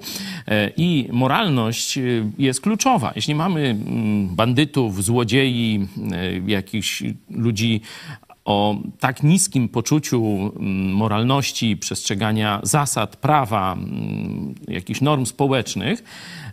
i 0.76 1.09
moralność 1.12 1.98
jest 2.38 2.61
kluczowa. 2.61 3.12
Jeśli 3.16 3.34
mamy 3.34 3.61
mm, 3.61 4.28
bandytów, 4.36 5.05
złodziei, 5.05 5.88
jakichś 6.46 7.03
ludzi 7.30 7.80
o 8.44 8.76
tak 9.01 9.22
niskim 9.22 9.68
poczuciu 9.68 10.22
mm, 10.57 10.92
moralności, 10.92 11.76
przestrzegania 11.76 12.61
zasad, 12.62 13.16
prawa, 13.16 13.72
mm, 13.72 14.55
jakichś 14.68 15.01
norm 15.01 15.26
społecznych, 15.26 16.05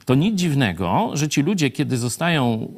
to 0.07 0.15
nic 0.15 0.35
dziwnego, 0.35 1.11
że 1.13 1.29
ci 1.29 1.41
ludzie, 1.41 1.69
kiedy 1.69 1.97
zostają 1.97 2.71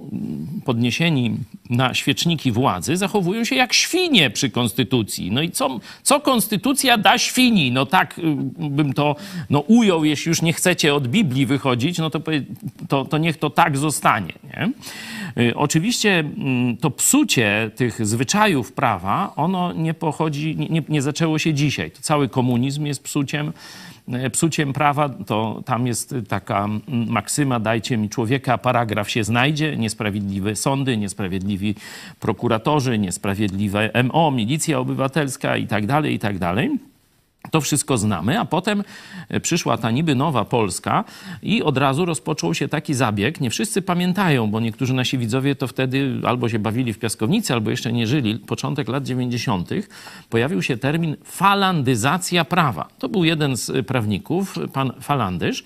podniesieni 0.65 1.37
na 1.69 1.93
świeczniki 1.93 2.51
władzy, 2.51 2.97
zachowują 2.97 3.43
się 3.43 3.55
jak 3.55 3.73
świnie 3.73 4.29
przy 4.29 4.49
konstytucji. 4.49 5.31
No 5.31 5.41
i 5.41 5.51
co, 5.51 5.79
co 6.03 6.19
konstytucja 6.19 6.97
da 6.97 7.17
świni? 7.17 7.71
No 7.71 7.85
tak 7.85 8.19
y, 8.19 8.21
bym 8.69 8.93
to 8.93 9.15
no, 9.49 9.59
ujął, 9.59 10.05
jeśli 10.05 10.29
już 10.29 10.41
nie 10.41 10.53
chcecie 10.53 10.93
od 10.93 11.07
Biblii 11.07 11.45
wychodzić, 11.45 11.97
no 11.97 12.09
to, 12.09 12.21
to, 12.87 13.05
to 13.05 13.17
niech 13.17 13.37
to 13.37 13.49
tak 13.49 13.77
zostanie. 13.77 14.33
Nie? 14.43 14.71
Y, 15.43 15.55
Oczywiście 15.55 16.19
mm, 16.19 16.77
to 16.77 16.91
psucie 16.91 17.71
tych 17.75 18.07
zwyczajów 18.07 18.73
prawa, 18.73 19.33
ono 19.35 19.73
nie 19.73 19.93
pochodzi, 19.93 20.55
nie, 20.69 20.81
nie, 20.89 21.01
zaczęło 21.01 21.39
się 21.39 21.53
dzisiaj. 21.53 21.91
To 21.91 22.01
cały 22.01 22.29
komunizm 22.29 22.85
jest 22.85 23.03
psuciem 23.03 23.53
psuciem 24.31 24.73
prawa, 24.73 25.09
to 25.09 25.61
tam 25.65 25.87
jest 25.87 26.15
taka 26.27 26.65
mm, 26.65 26.81
maksyma, 27.09 27.59
dajcie 27.59 27.97
mi 27.97 28.09
człowieka, 28.09 28.57
paragraf 28.57 29.09
się 29.09 29.23
znajdzie, 29.23 29.77
niesprawiedliwe 29.77 30.55
sądy, 30.55 30.97
niesprawiedliwi 30.97 31.75
prokuratorzy, 32.19 32.99
niesprawiedliwe 32.99 33.91
MO, 34.03 34.31
milicja 34.31 34.79
obywatelska 34.79 35.57
i 35.57 35.67
tak 35.67 35.85
dalej, 35.85 36.13
i 36.13 36.19
tak 36.19 36.37
dalej. 36.37 36.88
To 37.51 37.61
wszystko 37.61 37.97
znamy, 37.97 38.39
a 38.39 38.45
potem 38.45 38.83
e, 39.29 39.39
przyszła 39.39 39.77
ta 39.77 39.91
niby 39.91 40.15
nowa 40.15 40.45
Polska 40.45 41.03
i 41.41 41.63
od 41.63 41.77
razu 41.77 42.05
rozpoczął 42.05 42.53
się 42.53 42.67
taki 42.67 42.93
zabieg. 42.93 43.41
Nie 43.41 43.49
wszyscy 43.49 43.81
pamiętają, 43.81 44.47
bo 44.47 44.59
niektórzy 44.59 44.93
nasi 44.93 45.17
widzowie 45.17 45.55
to 45.55 45.67
wtedy 45.67 46.21
albo 46.25 46.49
się 46.49 46.59
bawili 46.59 46.93
w 46.93 46.99
piaskownicy, 46.99 47.53
albo 47.53 47.69
jeszcze 47.69 47.93
nie 47.93 48.07
żyli. 48.07 48.39
Początek 48.39 48.87
lat 48.87 49.03
90. 49.03 49.69
pojawił 50.29 50.61
się 50.61 50.77
termin 50.77 51.15
falandyzacja 51.23 52.45
prawa. 52.45 52.87
To 52.99 53.09
był 53.09 53.23
jeden 53.23 53.57
z 53.57 53.87
prawników, 53.87 54.55
pan 54.73 54.91
Falandysz. 55.01 55.63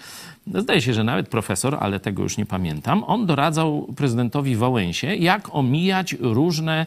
Zdaje 0.48 0.82
się, 0.82 0.94
że 0.94 1.04
nawet 1.04 1.30
profesor, 1.30 1.78
ale 1.80 2.00
tego 2.00 2.24
już 2.24 2.38
nie 2.38 2.46
pamiętam. 2.46 3.04
On 3.08 3.26
doradzał 3.26 3.88
prezydentowi 3.96 4.56
Wałęsie, 4.56 5.16
jak 5.16 5.56
omijać 5.56 6.16
różne 6.20 6.86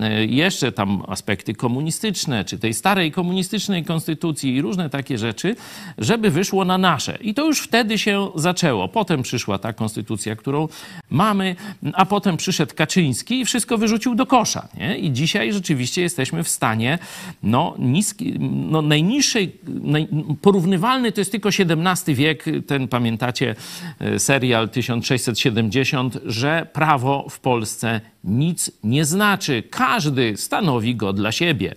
e, 0.00 0.24
jeszcze 0.24 0.72
tam 0.72 1.02
aspekty 1.06 1.54
komunistyczne, 1.54 2.44
czy 2.44 2.58
tej 2.58 2.74
starej 2.74 3.12
komunistycznej 3.12 3.84
konstytucji 3.84 4.54
i 4.54 4.62
różne 4.62 4.90
takie 4.90 5.18
rzeczy, 5.18 5.56
żeby 5.98 6.30
wyszło 6.30 6.64
na 6.64 6.78
nasze. 6.78 7.18
I 7.20 7.34
to 7.34 7.46
już 7.46 7.60
wtedy 7.60 7.98
się 7.98 8.28
zaczęło. 8.34 8.88
Potem 8.88 9.22
przyszła 9.22 9.58
ta 9.58 9.72
konstytucja, 9.72 10.36
którą 10.36 10.68
mamy, 11.10 11.56
a 11.92 12.06
potem 12.06 12.36
przyszedł 12.36 12.74
Kaczyński 12.74 13.40
i 13.40 13.44
wszystko 13.44 13.78
wyrzucił 13.78 14.14
do 14.14 14.26
kosza. 14.26 14.68
Nie? 14.78 14.98
I 14.98 15.12
dzisiaj 15.12 15.52
rzeczywiście 15.52 16.02
jesteśmy 16.02 16.42
w 16.42 16.48
stanie 16.48 16.98
no, 17.42 17.74
niski, 17.78 18.34
no 18.70 18.82
najniższej, 18.82 19.52
naj, 19.66 20.08
porównywalny 20.42 21.12
to 21.12 21.20
jest 21.20 21.30
tylko 21.30 21.48
XVII 21.48 22.14
wiek, 22.14 22.44
ten 22.66 22.88
pamiętacie 22.98 23.54
e, 24.00 24.18
serial 24.18 24.68
1670, 24.68 26.18
że 26.26 26.66
prawo 26.72 27.26
w 27.30 27.40
Polsce 27.40 28.00
nic 28.24 28.70
nie 28.84 29.04
znaczy. 29.04 29.62
Każdy 29.70 30.36
stanowi 30.36 30.96
go 30.96 31.12
dla 31.12 31.32
siebie. 31.32 31.74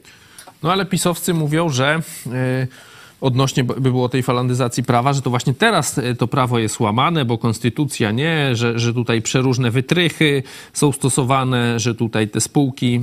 No 0.64 0.72
ale 0.72 0.86
pisowcy 0.86 1.34
mówią, 1.34 1.70
że 1.70 2.02
e, 2.28 2.68
odnośnie 3.22 3.64
by 3.64 3.82
było 3.92 4.10
tej 4.10 4.24
falandyzacji 4.24 4.84
prawa, 4.84 5.14
że 5.14 5.22
to 5.22 5.30
właśnie 5.30 5.54
teraz 5.54 5.98
e, 5.98 6.16
to 6.16 6.28
prawo 6.28 6.60
jest 6.60 6.80
łamane, 6.80 7.26
bo 7.26 7.38
konstytucja 7.38 8.12
nie, 8.12 8.56
że, 8.56 8.80
że 8.80 8.94
tutaj 8.94 9.22
przeróżne 9.22 9.72
wytrychy 9.72 10.44
są 10.74 10.92
stosowane, 10.92 11.80
że 11.80 11.96
tutaj 11.96 12.28
te 12.28 12.42
spółki, 12.42 12.96
e, 12.96 13.02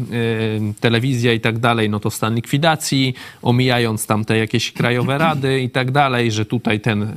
telewizja 0.81 1.33
i 1.33 1.41
tak 1.41 1.59
dalej, 1.59 1.91
no 1.91 2.01
to 2.01 2.11
stan 2.11 2.35
likwidacji, 2.35 3.14
omijając 3.43 4.07
tam 4.07 4.25
te 4.25 4.39
jakieś 4.39 4.73
krajowe 4.73 5.19
rady 5.19 5.61
i 5.61 5.71
tak 5.71 5.91
dalej, 5.91 6.33
że 6.33 6.45
tutaj 6.45 6.81
ten 6.81 7.03
e, 7.03 7.09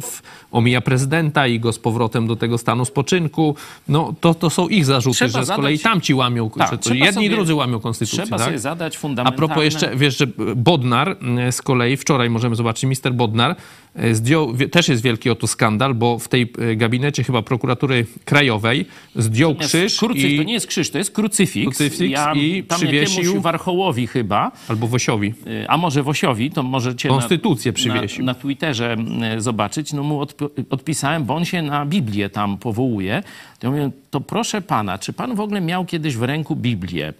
w- 0.00 0.22
omija 0.52 0.80
prezydenta 0.80 1.46
i 1.46 1.60
go 1.60 1.72
z 1.72 1.78
powrotem 1.78 2.26
do 2.26 2.36
tego 2.36 2.58
stanu 2.58 2.84
spoczynku. 2.84 3.56
No 3.88 4.14
to, 4.20 4.34
to 4.34 4.50
są 4.50 4.68
ich 4.68 4.84
zarzuty, 4.84 5.16
Trzeba 5.16 5.30
że 5.40 5.44
z 5.46 5.48
kolei 5.48 5.76
zadać- 5.76 5.82
tamci 5.92 6.14
łamią, 6.14 6.50
Tak, 6.50 6.70
że 6.70 6.78
to 6.78 6.94
jedni 6.94 7.12
sobie- 7.12 7.26
i 7.26 7.30
drudzy 7.30 7.54
łamią 7.54 7.80
konstytucję. 7.80 8.22
Trzeba 8.24 8.36
tak? 8.38 8.46
sobie 8.46 8.58
zadać 8.58 8.96
A 8.96 8.98
fundamentalne... 8.98 9.36
propos 9.46 9.64
jeszcze, 9.64 9.96
wiesz, 9.96 10.18
że 10.18 10.26
Bodnar 10.56 11.16
z 11.50 11.62
kolei, 11.62 11.96
wczoraj 12.08 12.30
możemy 12.30 12.56
zobaczyć, 12.56 12.84
mister 12.84 13.14
Bodnar 13.14 13.56
e, 13.96 14.14
zdjął, 14.14 14.54
też 14.70 14.88
jest 14.88 15.02
wielki 15.02 15.30
oto 15.30 15.46
skandal, 15.46 15.94
bo 15.94 16.18
w 16.18 16.28
tej 16.28 16.52
e, 16.58 16.76
gabinecie 16.76 17.24
chyba 17.24 17.42
prokuratury 17.42 18.06
krajowej 18.24 18.86
zdjął 19.16 19.50
Natomiast 19.50 19.74
krzyż 19.74 19.98
krucyf, 19.98 20.24
i, 20.24 20.36
To 20.36 20.42
nie 20.42 20.52
jest 20.52 20.66
krzyż, 20.66 20.90
to 20.90 20.98
jest 20.98 21.10
krucyfiks. 21.10 21.78
Krucyfiks 21.78 22.00
ja 22.12 22.32
i 22.34 22.62
tam 22.64 22.78
przywiesił- 22.80 23.40
warchołowi 23.40 24.06
chyba, 24.06 24.52
albo 24.68 24.86
Wosiowi. 24.86 25.34
y, 25.46 25.68
a 25.68 25.76
może 25.76 26.02
Wosiowi, 26.02 26.50
to 26.50 26.62
możecie 26.62 27.08
Konstytucję 27.08 27.72
na, 27.72 27.76
przywiesił. 27.76 28.24
Na, 28.24 28.32
na 28.32 28.38
Twitterze 28.38 28.96
zobaczyć. 29.38 29.92
No 29.92 30.02
mu 30.02 30.20
odp- 30.22 30.48
odpisałem, 30.70 31.24
bo 31.24 31.34
on 31.34 31.44
się 31.44 31.62
na 31.62 31.86
Biblię 31.86 32.30
tam 32.30 32.58
powołuje. 32.58 33.22
To 33.58 33.66
ja 33.66 33.70
mówię, 33.70 33.90
to 34.10 34.20
proszę 34.20 34.62
pana, 34.62 34.98
czy 34.98 35.12
pan 35.12 35.34
w 35.34 35.40
ogóle 35.40 35.60
miał 35.60 35.84
kiedyś 35.84 36.16
w 36.16 36.22
ręku 36.22 36.56
Biblię? 36.56 37.12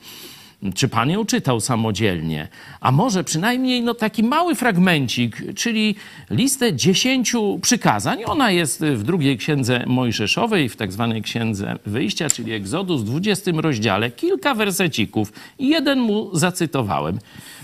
Czy 0.75 0.89
pan 0.89 1.11
ją 1.11 1.25
czytał 1.25 1.61
samodzielnie? 1.61 2.49
A 2.81 2.93
może 2.93 3.25
przynajmniej 3.25 3.83
no, 3.83 3.95
taki 3.95 4.23
mały 4.23 4.55
fragmencik, 4.55 5.55
czyli 5.55 5.95
listę 6.31 6.73
dziesięciu 6.75 7.59
przykazań. 7.63 8.19
Ona 8.27 8.51
jest 8.51 8.85
w 8.85 9.03
drugiej 9.03 9.39
księdze 9.39 9.85
Mojżeszowej, 9.87 10.69
w 10.69 10.77
tak 10.77 10.93
zwanej 10.93 11.23
księdze 11.23 11.77
wyjścia, 11.87 12.29
czyli 12.31 12.53
Egzodus, 12.53 13.03
w 13.03 13.05
20 13.05 13.51
rozdziale, 13.55 14.11
kilka 14.11 14.55
wersecików. 14.55 15.33
Jeden 15.59 16.01
mu 16.01 16.37
zacytowałem. 16.37 17.19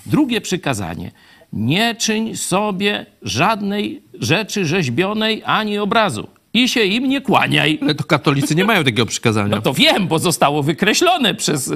Drugie 0.07 0.41
przykazanie. 0.41 1.11
Nie 1.53 1.95
czyń 1.95 2.37
sobie 2.37 3.07
żadnej 3.23 4.03
rzeczy 4.21 4.65
rzeźbionej 4.65 5.43
ani 5.45 5.79
obrazu. 5.79 6.29
I 6.55 6.69
się 6.69 6.85
im 6.85 7.09
nie 7.09 7.21
kłaniaj. 7.21 7.79
Ale 7.83 7.95
to 7.95 8.05
katolicy 8.05 8.55
nie 8.55 8.65
mają 8.65 8.85
takiego 8.85 9.07
przykazania. 9.07 9.57
No 9.57 9.63
to 9.63 9.75
wiem, 9.75 10.09
bo 10.09 10.19
zostało 10.19 10.63
wykreślone 10.63 11.35
przez 11.35 11.73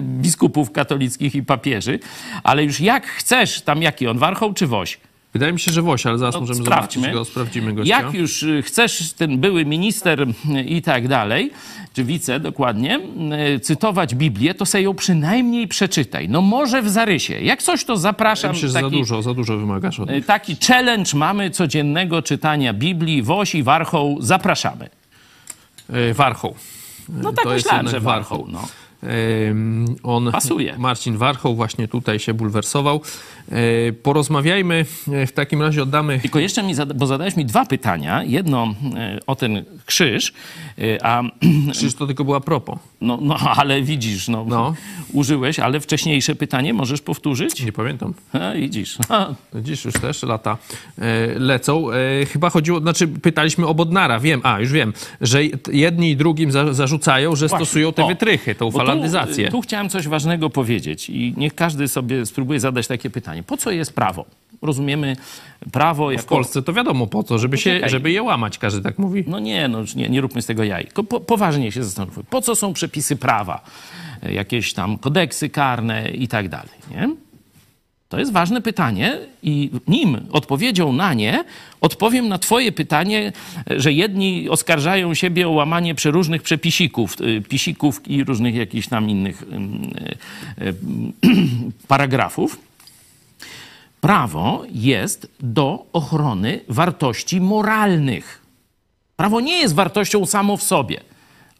biskupów 0.00 0.70
katolickich 0.70 1.34
i 1.34 1.42
papieży, 1.42 1.98
ale 2.42 2.64
już 2.64 2.80
jak 2.80 3.06
chcesz, 3.06 3.60
tam 3.60 3.82
jaki 3.82 4.06
on, 4.06 4.18
warchoł 4.18 4.54
czy 4.54 4.66
woś? 4.66 4.98
Wydaje 5.32 5.52
mi 5.52 5.60
się, 5.60 5.72
że 5.72 5.82
Woś, 5.82 6.06
ale 6.06 6.18
zaraz 6.18 6.34
No, 6.34 6.40
możemy 6.40 6.62
sprawdźmy. 6.64 7.02
zobaczyć 7.02 7.14
go, 7.18 7.24
sprawdzimy 7.24 7.72
gościa. 7.72 8.00
Jak 8.02 8.14
już 8.14 8.42
y, 8.42 8.62
chcesz, 8.62 9.12
ten 9.12 9.38
były 9.38 9.64
minister 9.64 10.22
y, 10.22 10.62
i 10.62 10.82
tak 10.82 11.08
dalej, 11.08 11.50
czy 11.94 12.04
wice 12.04 12.40
dokładnie, 12.40 13.00
y, 13.56 13.60
cytować 13.60 14.14
Biblię, 14.14 14.54
to 14.54 14.66
sobie 14.66 14.84
ją 14.84 14.94
przynajmniej 14.94 15.68
przeczytaj. 15.68 16.28
No 16.28 16.40
może 16.40 16.82
w 16.82 16.88
zarysie. 16.88 17.40
Jak 17.40 17.62
coś, 17.62 17.84
to 17.84 17.96
zapraszam. 17.96 18.54
się, 18.54 18.60
że 18.60 18.68
za 18.68 18.80
taki, 18.82 18.90
dużo, 18.90 19.22
za 19.22 19.34
dużo 19.34 19.56
wymagasz 19.58 20.00
od 20.00 20.10
nich. 20.10 20.26
taki 20.26 20.56
challenge 20.66 21.10
mamy 21.14 21.50
codziennego 21.50 22.22
czytania 22.22 22.72
Biblii. 22.74 23.22
Woś 23.22 23.54
i 23.54 23.62
warchoł 23.62 24.16
zapraszamy. 24.20 24.88
E, 25.92 26.14
Warchoł. 26.14 26.54
No 27.08 27.32
tak 27.32 27.44
To 27.44 27.50
myślałem, 27.50 27.88
że 27.88 28.00
warchoł. 28.00 28.46
No. 28.48 28.68
On, 30.02 30.32
Pasuje. 30.32 30.74
Marcin 30.78 31.16
Warchoł 31.16 31.54
właśnie 31.56 31.88
tutaj 31.88 32.18
się 32.18 32.34
bulwersował. 32.34 33.00
E, 33.52 33.92
Porozmawiajmy, 33.92 34.84
e, 35.12 35.26
w 35.26 35.32
takim 35.32 35.62
razie 35.62 35.82
oddamy... 35.82 36.18
Tylko 36.20 36.38
jeszcze 36.38 36.62
mi, 36.62 36.74
zada- 36.74 36.94
bo 36.94 37.06
zadałeś 37.06 37.36
mi 37.36 37.44
dwa 37.44 37.66
pytania. 37.66 38.24
Jedno 38.24 38.74
e, 38.96 39.18
o 39.26 39.36
ten 39.36 39.64
krzyż, 39.86 40.32
a 41.02 41.22
Przecież 41.72 41.94
to 41.94 42.06
tylko 42.06 42.24
była 42.24 42.40
propos. 42.40 42.78
no, 43.00 43.18
no 43.22 43.36
ale 43.60 43.82
widzisz, 43.82 44.28
no, 44.28 44.44
No. 44.48 44.74
użyłeś, 45.12 45.58
ale 45.58 45.80
wcześniejsze 45.80 46.34
pytanie 46.34 46.74
możesz 46.74 47.00
powtórzyć? 47.00 47.64
Nie 47.64 47.72
pamiętam. 47.72 48.14
A, 48.32 48.52
widzisz. 48.52 48.96
A, 49.08 49.26
Dziś 49.54 49.84
już 49.84 49.94
też 49.94 50.22
lata 50.22 50.58
lecą. 51.36 51.86
Chyba 52.32 52.50
chodziło, 52.50 52.80
znaczy 52.80 53.08
pytaliśmy 53.08 53.66
o 53.66 53.74
Bodnara, 53.74 54.20
wiem, 54.20 54.40
a 54.44 54.60
już 54.60 54.72
wiem, 54.72 54.92
że 55.20 55.40
jedni 55.72 56.10
i 56.10 56.16
drugim 56.16 56.52
za, 56.52 56.72
zarzucają, 56.74 57.36
że 57.36 57.48
Właśnie. 57.48 57.66
stosują 57.66 57.92
te 57.92 58.04
O. 58.04 58.08
wytrychy, 58.08 58.54
tą 58.54 58.70
Bo 58.70 58.78
falandyzację. 58.94 59.46
Tu, 59.46 59.52
tu 59.52 59.60
chciałem 59.60 59.88
coś 59.88 60.08
ważnego 60.08 60.50
powiedzieć 60.50 61.10
i 61.10 61.34
niech 61.36 61.54
każdy 61.54 61.88
sobie 61.88 62.26
spróbuje 62.26 62.60
zadać 62.60 62.86
takie 62.86 63.10
pytanie. 63.10 63.42
Po 63.42 63.56
co 63.56 63.70
jest 63.70 63.94
prawo? 63.94 64.24
Rozumiemy 64.62 65.16
prawo 65.72 66.08
W 66.08 66.12
jako... 66.12 66.24
Polsce 66.34 66.62
to 66.62 66.72
wiadomo 66.72 67.06
po 67.06 67.22
co, 67.22 67.38
żeby, 67.38 67.58
się, 67.58 67.80
żeby 67.86 68.10
je 68.10 68.22
łamać, 68.22 68.58
każdy 68.58 68.82
tak 68.82 68.98
mówi. 68.98 69.24
No 69.26 69.38
nie, 69.40 69.68
no 69.68 69.78
nie, 69.96 70.08
nie 70.08 70.20
róbmy 70.20 70.42
z 70.42 70.46
tego 70.46 70.64
jaj. 70.64 70.86
Po, 70.94 71.20
poważnie 71.20 71.72
się 71.72 71.84
zastanówmy. 71.84 72.24
Po 72.24 72.40
co 72.40 72.54
są 72.56 72.72
przepisy 72.72 73.16
prawa? 73.16 73.64
E, 74.22 74.32
Jakieś 74.32 74.72
tam 74.72 74.98
kodeksy 74.98 75.48
karne 75.48 76.10
i 76.10 76.28
tak 76.28 76.48
dalej, 76.48 76.74
nie? 76.90 77.10
To 78.12 78.18
jest 78.18 78.32
ważne 78.32 78.62
pytanie 78.62 79.18
i 79.42 79.70
nim 79.88 80.20
odpowiedzią 80.32 80.92
na 80.92 81.14
nie, 81.14 81.44
odpowiem 81.80 82.28
na 82.28 82.38
twoje 82.38 82.72
pytanie, 82.72 83.32
że 83.70 83.92
jedni 83.92 84.48
oskarżają 84.48 85.14
siebie 85.14 85.48
o 85.48 85.50
łamanie 85.50 85.94
przeróżnych 85.94 86.42
przepisików, 86.42 87.20
y, 87.20 87.42
pisików 87.48 88.08
i 88.08 88.24
różnych 88.24 88.54
jakichś 88.54 88.88
tam 88.88 89.10
innych 89.10 89.42
y, 89.42 90.64
y, 90.64 90.74
paragrafów. 91.88 92.58
Prawo 94.00 94.64
jest 94.72 95.30
do 95.40 95.86
ochrony 95.92 96.60
wartości 96.68 97.40
moralnych. 97.40 98.42
Prawo 99.16 99.40
nie 99.40 99.58
jest 99.58 99.74
wartością 99.74 100.26
samo 100.26 100.56
w 100.56 100.62
sobie. 100.62 101.00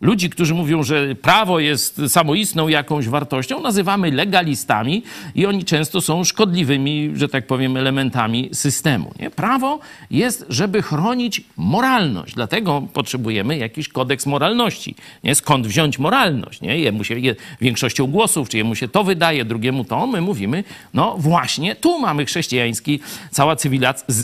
Ludzi, 0.02 0.30
którzy 0.30 0.54
mówią, 0.54 0.82
że 0.82 1.14
prawo 1.14 1.58
jest 1.58 2.00
samoistną 2.08 2.68
jakąś 2.68 3.08
wartością, 3.08 3.60
nazywamy 3.60 4.10
legalistami 4.10 5.02
i 5.34 5.46
oni 5.46 5.64
często 5.64 6.00
są 6.00 6.24
szkodliwymi, 6.24 7.10
że 7.14 7.28
tak 7.28 7.46
powiem, 7.46 7.76
elementami 7.76 8.50
systemu. 8.52 9.12
Nie? 9.20 9.30
Prawo 9.30 9.78
jest, 10.10 10.46
żeby 10.48 10.82
chronić 10.82 11.42
moralność. 11.56 12.34
Dlatego 12.34 12.82
potrzebujemy 12.92 13.58
jakiś 13.58 13.88
kodeks 13.88 14.26
moralności. 14.26 14.94
Nie? 15.24 15.34
Skąd 15.34 15.66
wziąć 15.66 15.98
moralność? 15.98 16.60
Nie? 16.60 16.78
Jemu 16.78 17.04
się 17.04 17.18
je, 17.18 17.36
większością 17.60 18.06
głosów, 18.06 18.48
czy 18.48 18.56
jemu 18.56 18.74
się 18.74 18.88
to 18.88 19.04
wydaje, 19.04 19.44
drugiemu 19.44 19.84
to. 19.84 20.06
My 20.06 20.20
mówimy, 20.20 20.64
no 20.94 21.16
właśnie, 21.18 21.76
tu 21.76 21.98
mamy 21.98 22.24
chrześcijański, 22.24 23.00
cała 23.30 23.56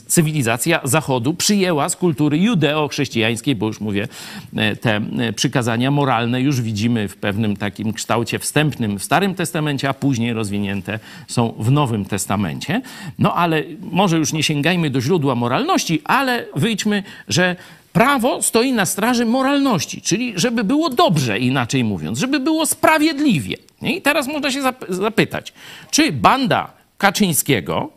cywilizacja, 0.06 0.80
Zachodu 0.84 1.34
przyjęła 1.34 1.88
z 1.88 1.96
kultury 1.96 2.38
judeo-chrześcijańskiej, 2.38 3.54
bo 3.54 3.66
już 3.66 3.80
mówię, 3.80 4.08
e, 4.56 4.76
te 4.76 4.96
e, 4.96 5.32
przykazania 5.32 5.67
przykazania 5.68 5.90
moralne 5.90 6.40
już 6.40 6.60
widzimy 6.60 7.08
w 7.08 7.16
pewnym 7.16 7.56
takim 7.56 7.92
kształcie 7.92 8.38
wstępnym 8.38 8.98
w 8.98 9.04
Starym 9.04 9.34
Testamencie, 9.34 9.88
a 9.88 9.94
później 9.94 10.32
rozwinięte 10.32 10.98
są 11.26 11.54
w 11.58 11.70
Nowym 11.70 12.04
Testamencie. 12.04 12.80
No 13.18 13.34
ale 13.34 13.62
może 13.80 14.18
już 14.18 14.32
nie 14.32 14.42
sięgajmy 14.42 14.90
do 14.90 15.00
źródła 15.00 15.34
moralności, 15.34 16.02
ale 16.04 16.46
wyjdźmy, 16.56 17.02
że 17.28 17.56
prawo 17.92 18.42
stoi 18.42 18.72
na 18.72 18.86
straży 18.86 19.24
moralności, 19.24 20.02
czyli 20.02 20.32
żeby 20.36 20.64
było 20.64 20.90
dobrze, 20.90 21.38
inaczej 21.38 21.84
mówiąc, 21.84 22.18
żeby 22.18 22.40
było 22.40 22.66
sprawiedliwie. 22.66 23.56
I 23.82 24.02
teraz 24.02 24.26
można 24.26 24.50
się 24.50 24.62
zapytać, 24.88 25.52
czy 25.90 26.12
banda 26.12 26.72
Kaczyńskiego, 26.98 27.90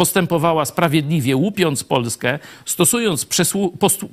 postępowała 0.00 0.64
sprawiedliwie, 0.64 1.36
łupiąc 1.36 1.84
Polskę, 1.84 2.38
stosując 2.64 3.26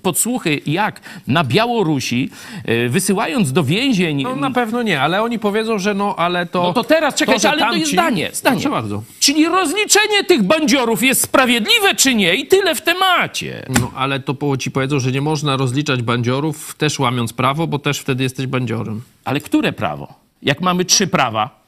podsłuchy 0.01 0.61
jak 0.65 1.01
na 1.27 1.43
Białorusi, 1.43 2.29
yy, 2.65 2.89
wysyłając 2.89 3.53
do 3.53 3.63
więzień. 3.63 4.23
No 4.23 4.35
na 4.35 4.51
pewno 4.51 4.83
nie, 4.83 5.01
ale 5.01 5.21
oni 5.21 5.39
powiedzą, 5.39 5.79
że 5.79 5.93
no 5.93 6.15
ale 6.15 6.45
to... 6.45 6.63
No 6.63 6.73
to 6.73 6.83
teraz 6.83 7.15
czekajcie, 7.15 7.41
to, 7.41 7.49
ale 7.49 7.59
tamci... 7.59 7.73
to 7.73 7.79
jest 7.79 7.91
zdanie. 7.91 8.29
zdanie. 8.33 8.55
Proszę 8.55 8.69
bardzo. 8.69 9.03
Czyli 9.19 9.45
rozliczenie 9.45 10.23
tych 10.23 10.43
bandziorów 10.43 11.03
jest 11.03 11.21
sprawiedliwe 11.21 11.95
czy 11.95 12.15
nie 12.15 12.35
i 12.35 12.47
tyle 12.47 12.75
w 12.75 12.81
temacie. 12.81 13.65
No 13.79 13.91
ale 13.95 14.19
to 14.19 14.57
ci 14.57 14.71
powiedzą, 14.71 14.99
że 14.99 15.11
nie 15.11 15.21
można 15.21 15.57
rozliczać 15.57 16.01
bandziorów 16.01 16.75
też 16.75 16.99
łamiąc 16.99 17.33
prawo, 17.33 17.67
bo 17.67 17.79
też 17.79 17.99
wtedy 17.99 18.23
jesteś 18.23 18.47
bandziorem. 18.47 19.01
Ale 19.25 19.39
które 19.39 19.73
prawo? 19.73 20.26
Jak 20.41 20.61
mamy 20.61 20.85
trzy 20.85 21.07
prawa. 21.07 21.65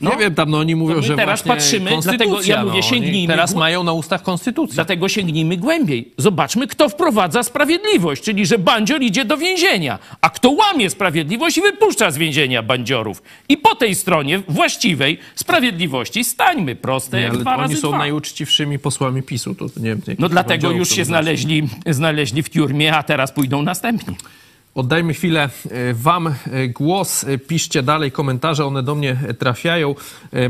No, 0.00 0.10
nie 0.12 0.16
wiem, 0.16 0.34
tam 0.34 0.50
no, 0.50 0.58
oni 0.58 0.76
mówią, 0.76 1.02
że 1.02 1.16
teraz 1.16 1.42
patrzymy, 1.42 1.90
dlatego 2.02 2.42
ja 2.42 2.64
mówię, 2.64 2.76
no, 2.76 2.82
sięgnijmy. 2.82 3.34
Teraz 3.34 3.54
mają 3.54 3.84
na 3.84 3.92
ustach 3.92 4.22
konstytucję. 4.22 4.74
Dlatego 4.74 5.08
sięgnijmy 5.08 5.56
głębiej. 5.56 6.12
Zobaczmy, 6.18 6.66
kto 6.66 6.88
wprowadza 6.88 7.42
sprawiedliwość, 7.42 8.22
czyli 8.22 8.46
że 8.46 8.58
bandzior 8.58 9.02
idzie 9.02 9.24
do 9.24 9.36
więzienia, 9.36 9.98
a 10.20 10.30
kto 10.30 10.50
łamie 10.50 10.90
sprawiedliwość 10.90 11.58
i 11.58 11.60
wypuszcza 11.60 12.10
z 12.10 12.18
więzienia 12.18 12.62
bandziorów. 12.62 13.22
I 13.48 13.56
po 13.56 13.74
tej 13.74 13.94
stronie 13.94 14.42
właściwej 14.48 15.18
sprawiedliwości 15.34 16.24
stańmy 16.24 16.76
proste 16.76 17.16
nie, 17.16 17.22
jak 17.22 17.36
dwa 17.36 17.52
oni 17.52 17.62
razy 17.62 17.76
są 17.76 17.88
dwa. 17.88 17.98
najuczciwszymi 17.98 18.78
posłami 18.78 19.22
PiSu. 19.22 19.54
To 19.54 19.66
nie 19.76 19.82
wiem, 19.82 20.00
no 20.18 20.28
dlatego 20.28 20.70
już 20.70 20.88
się 20.88 21.04
znaleźli, 21.04 21.68
znaleźli 21.86 22.42
w 22.42 22.50
tiurmie, 22.50 22.96
a 22.96 23.02
teraz 23.02 23.32
pójdą 23.32 23.62
następni. 23.62 24.16
Oddajmy 24.74 25.14
chwilę 25.14 25.48
e, 25.70 25.94
Wam 25.94 26.26
e, 26.26 26.68
głos. 26.68 27.24
E, 27.24 27.38
piszcie 27.38 27.82
dalej 27.82 28.12
komentarze, 28.12 28.64
one 28.64 28.82
do 28.82 28.94
mnie 28.94 29.16
trafiają. 29.38 29.94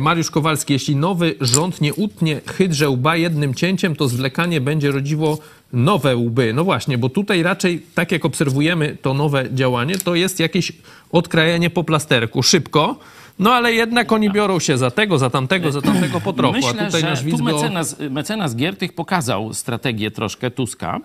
Mariusz 0.00 0.30
Kowalski, 0.30 0.72
jeśli 0.72 0.96
nowy 0.96 1.34
rząd 1.40 1.80
nie 1.80 1.94
utnie 1.94 2.40
hydrze 2.46 2.88
łba 2.90 3.16
jednym 3.16 3.54
cięciem, 3.54 3.96
to 3.96 4.08
zwlekanie 4.08 4.60
będzie 4.60 4.90
rodziło 4.90 5.38
nowe 5.72 6.16
łby. 6.16 6.52
No 6.54 6.64
właśnie, 6.64 6.98
bo 6.98 7.08
tutaj 7.08 7.42
raczej, 7.42 7.82
tak 7.94 8.12
jak 8.12 8.24
obserwujemy 8.24 8.96
to 9.02 9.14
nowe 9.14 9.54
działanie, 9.54 9.98
to 9.98 10.14
jest 10.14 10.40
jakieś 10.40 10.72
odkrajanie 11.12 11.70
po 11.70 11.84
plasterku, 11.84 12.42
szybko. 12.42 12.96
No 13.38 13.52
ale 13.52 13.72
jednak 13.72 14.12
oni 14.12 14.30
biorą 14.30 14.58
się 14.58 14.78
za 14.78 14.90
tego, 14.90 15.18
za 15.18 15.30
tamtego, 15.30 15.72
za 15.72 15.82
tamtego 15.82 16.20
po 16.20 16.32
trochu. 16.32 16.54
Myślę, 16.54 16.82
A 16.82 16.86
tutaj 16.86 17.00
że 17.00 17.06
nasz 17.06 17.20
tu 17.20 17.26
Wizgo... 17.26 17.44
mecenas, 17.44 17.96
mecenas 18.10 18.56
Giertych 18.56 18.92
pokazał 18.92 19.54
strategię 19.54 20.10
troszkę 20.10 20.50
Tuska, 20.50 21.00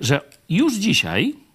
że 0.00 0.20
już 0.48 0.74
dzisiaj 0.74 1.45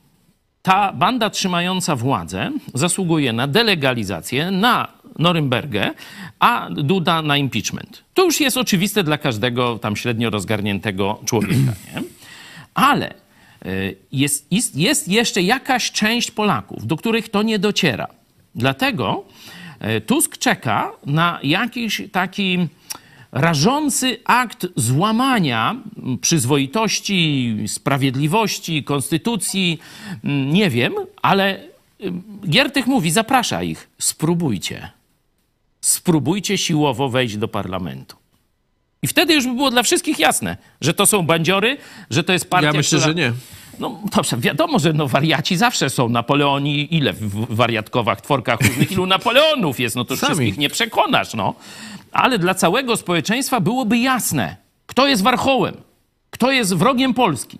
ta 0.61 0.93
banda 0.93 1.29
trzymająca 1.29 1.95
władzę 1.95 2.51
zasługuje 2.73 3.33
na 3.33 3.47
delegalizację, 3.47 4.51
na 4.51 4.87
Norymbergę, 5.19 5.93
a 6.39 6.69
Duda 6.69 7.21
na 7.21 7.37
impeachment. 7.37 8.03
To 8.13 8.25
już 8.25 8.39
jest 8.39 8.57
oczywiste 8.57 9.03
dla 9.03 9.17
każdego 9.17 9.79
tam 9.79 9.95
średnio 9.95 10.29
rozgarniętego 10.29 11.19
człowieka. 11.25 11.73
Ale 12.73 13.13
y, 13.65 13.95
jest, 14.11 14.51
jest, 14.51 14.77
jest 14.77 15.07
jeszcze 15.07 15.41
jakaś 15.41 15.91
część 15.91 16.31
Polaków, 16.31 16.87
do 16.87 16.97
których 16.97 17.29
to 17.29 17.43
nie 17.43 17.59
dociera. 17.59 18.07
Dlatego 18.55 19.23
y, 19.97 20.01
Tusk 20.01 20.37
czeka 20.37 20.91
na 21.05 21.39
jakiś 21.43 22.01
taki 22.11 22.67
rażący 23.31 24.17
akt 24.25 24.67
złamania 24.75 25.75
przyzwoitości, 26.21 27.55
sprawiedliwości, 27.67 28.83
konstytucji, 28.83 29.79
mm, 30.23 30.53
nie 30.53 30.69
wiem, 30.69 30.93
ale 31.21 31.71
Giertych 32.49 32.87
mówi, 32.87 33.11
zaprasza 33.11 33.63
ich, 33.63 33.89
spróbujcie. 33.99 34.91
Spróbujcie 35.81 36.57
siłowo 36.57 37.09
wejść 37.09 37.37
do 37.37 37.47
parlamentu. 37.47 38.15
I 39.03 39.07
wtedy 39.07 39.33
już 39.33 39.47
by 39.47 39.53
było 39.53 39.71
dla 39.71 39.83
wszystkich 39.83 40.19
jasne, 40.19 40.57
że 40.81 40.93
to 40.93 41.05
są 41.05 41.23
bandziory, 41.23 41.77
że 42.09 42.23
to 42.23 42.33
jest 42.33 42.49
partia, 42.49 42.67
Ja 42.67 42.73
myślę, 42.73 42.99
która... 42.99 43.13
że 43.13 43.15
nie. 43.15 43.33
No 43.79 43.99
dobrze, 44.15 44.37
wiadomo, 44.37 44.79
że 44.79 44.93
no, 44.93 45.07
wariaci 45.07 45.57
zawsze 45.57 45.89
są. 45.89 46.09
Napoleoni, 46.09 46.95
ile 46.95 47.13
w 47.13 47.55
wariatkowach, 47.55 48.21
tworkach 48.21 48.61
różnych, 48.61 48.91
ilu 48.91 49.05
Napoleonów 49.05 49.79
jest, 49.79 49.95
no 49.95 50.05
to 50.05 50.17
Sami. 50.17 50.35
wszystkich 50.35 50.57
nie 50.57 50.69
przekonasz, 50.69 51.33
no 51.33 51.55
ale 52.11 52.39
dla 52.39 52.53
całego 52.53 52.97
społeczeństwa 52.97 53.59
byłoby 53.59 53.97
jasne, 53.97 54.55
kto 54.85 55.07
jest 55.07 55.23
warchołem, 55.23 55.75
kto 56.29 56.51
jest 56.51 56.75
wrogiem 56.75 57.13
Polski. 57.13 57.59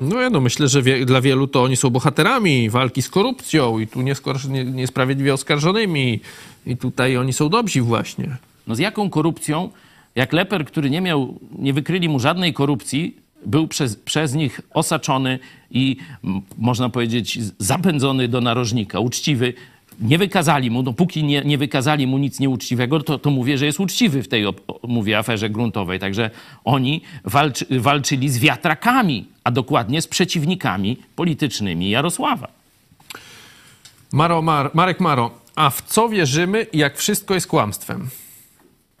No 0.00 0.20
ja 0.20 0.30
no, 0.30 0.40
myślę, 0.40 0.68
że 0.68 0.82
wie, 0.82 1.06
dla 1.06 1.20
wielu 1.20 1.46
to 1.46 1.62
oni 1.62 1.76
są 1.76 1.90
bohaterami 1.90 2.70
walki 2.70 3.02
z 3.02 3.08
korupcją 3.08 3.78
i 3.78 3.86
tu 3.86 4.00
nieskor- 4.00 4.50
nie, 4.50 4.64
niesprawiedliwie 4.64 5.34
oskarżonymi 5.34 6.20
i 6.66 6.76
tutaj 6.76 7.16
oni 7.16 7.32
są 7.32 7.48
dobrzy 7.48 7.82
właśnie. 7.82 8.36
No 8.66 8.74
z 8.74 8.78
jaką 8.78 9.10
korupcją? 9.10 9.70
Jak 10.14 10.32
Leper, 10.32 10.64
który 10.64 10.90
nie 10.90 11.00
miał, 11.00 11.38
nie 11.58 11.72
wykryli 11.72 12.08
mu 12.08 12.20
żadnej 12.20 12.52
korupcji, 12.52 13.16
był 13.46 13.68
przez, 13.68 13.96
przez 13.96 14.34
nich 14.34 14.60
osaczony 14.74 15.38
i 15.70 15.96
można 16.58 16.88
powiedzieć 16.88 17.38
zapędzony 17.58 18.28
do 18.28 18.40
narożnika, 18.40 19.00
uczciwy, 19.00 19.54
nie 20.00 20.18
wykazali 20.18 20.70
mu, 20.70 20.82
dopóki 20.82 21.24
nie, 21.24 21.42
nie 21.42 21.58
wykazali 21.58 22.06
mu 22.06 22.18
nic 22.18 22.40
nieuczciwego, 22.40 23.02
to, 23.02 23.18
to 23.18 23.30
mówię, 23.30 23.58
że 23.58 23.66
jest 23.66 23.80
uczciwy 23.80 24.22
w 24.22 24.28
tej, 24.28 24.44
mówię, 24.82 25.18
aferze 25.18 25.50
gruntowej. 25.50 25.98
Także 25.98 26.30
oni 26.64 27.02
walczy, 27.24 27.66
walczyli 27.80 28.28
z 28.28 28.38
wiatrakami, 28.38 29.26
a 29.44 29.50
dokładnie 29.50 30.02
z 30.02 30.06
przeciwnikami 30.06 30.96
politycznymi 31.16 31.90
Jarosława. 31.90 32.48
Maro, 34.12 34.42
Mar, 34.42 34.70
Marek 34.74 35.00
Maro, 35.00 35.30
a 35.54 35.70
w 35.70 35.82
co 35.82 36.08
wierzymy, 36.08 36.66
jak 36.72 36.96
wszystko 36.96 37.34
jest 37.34 37.46
kłamstwem? 37.46 38.08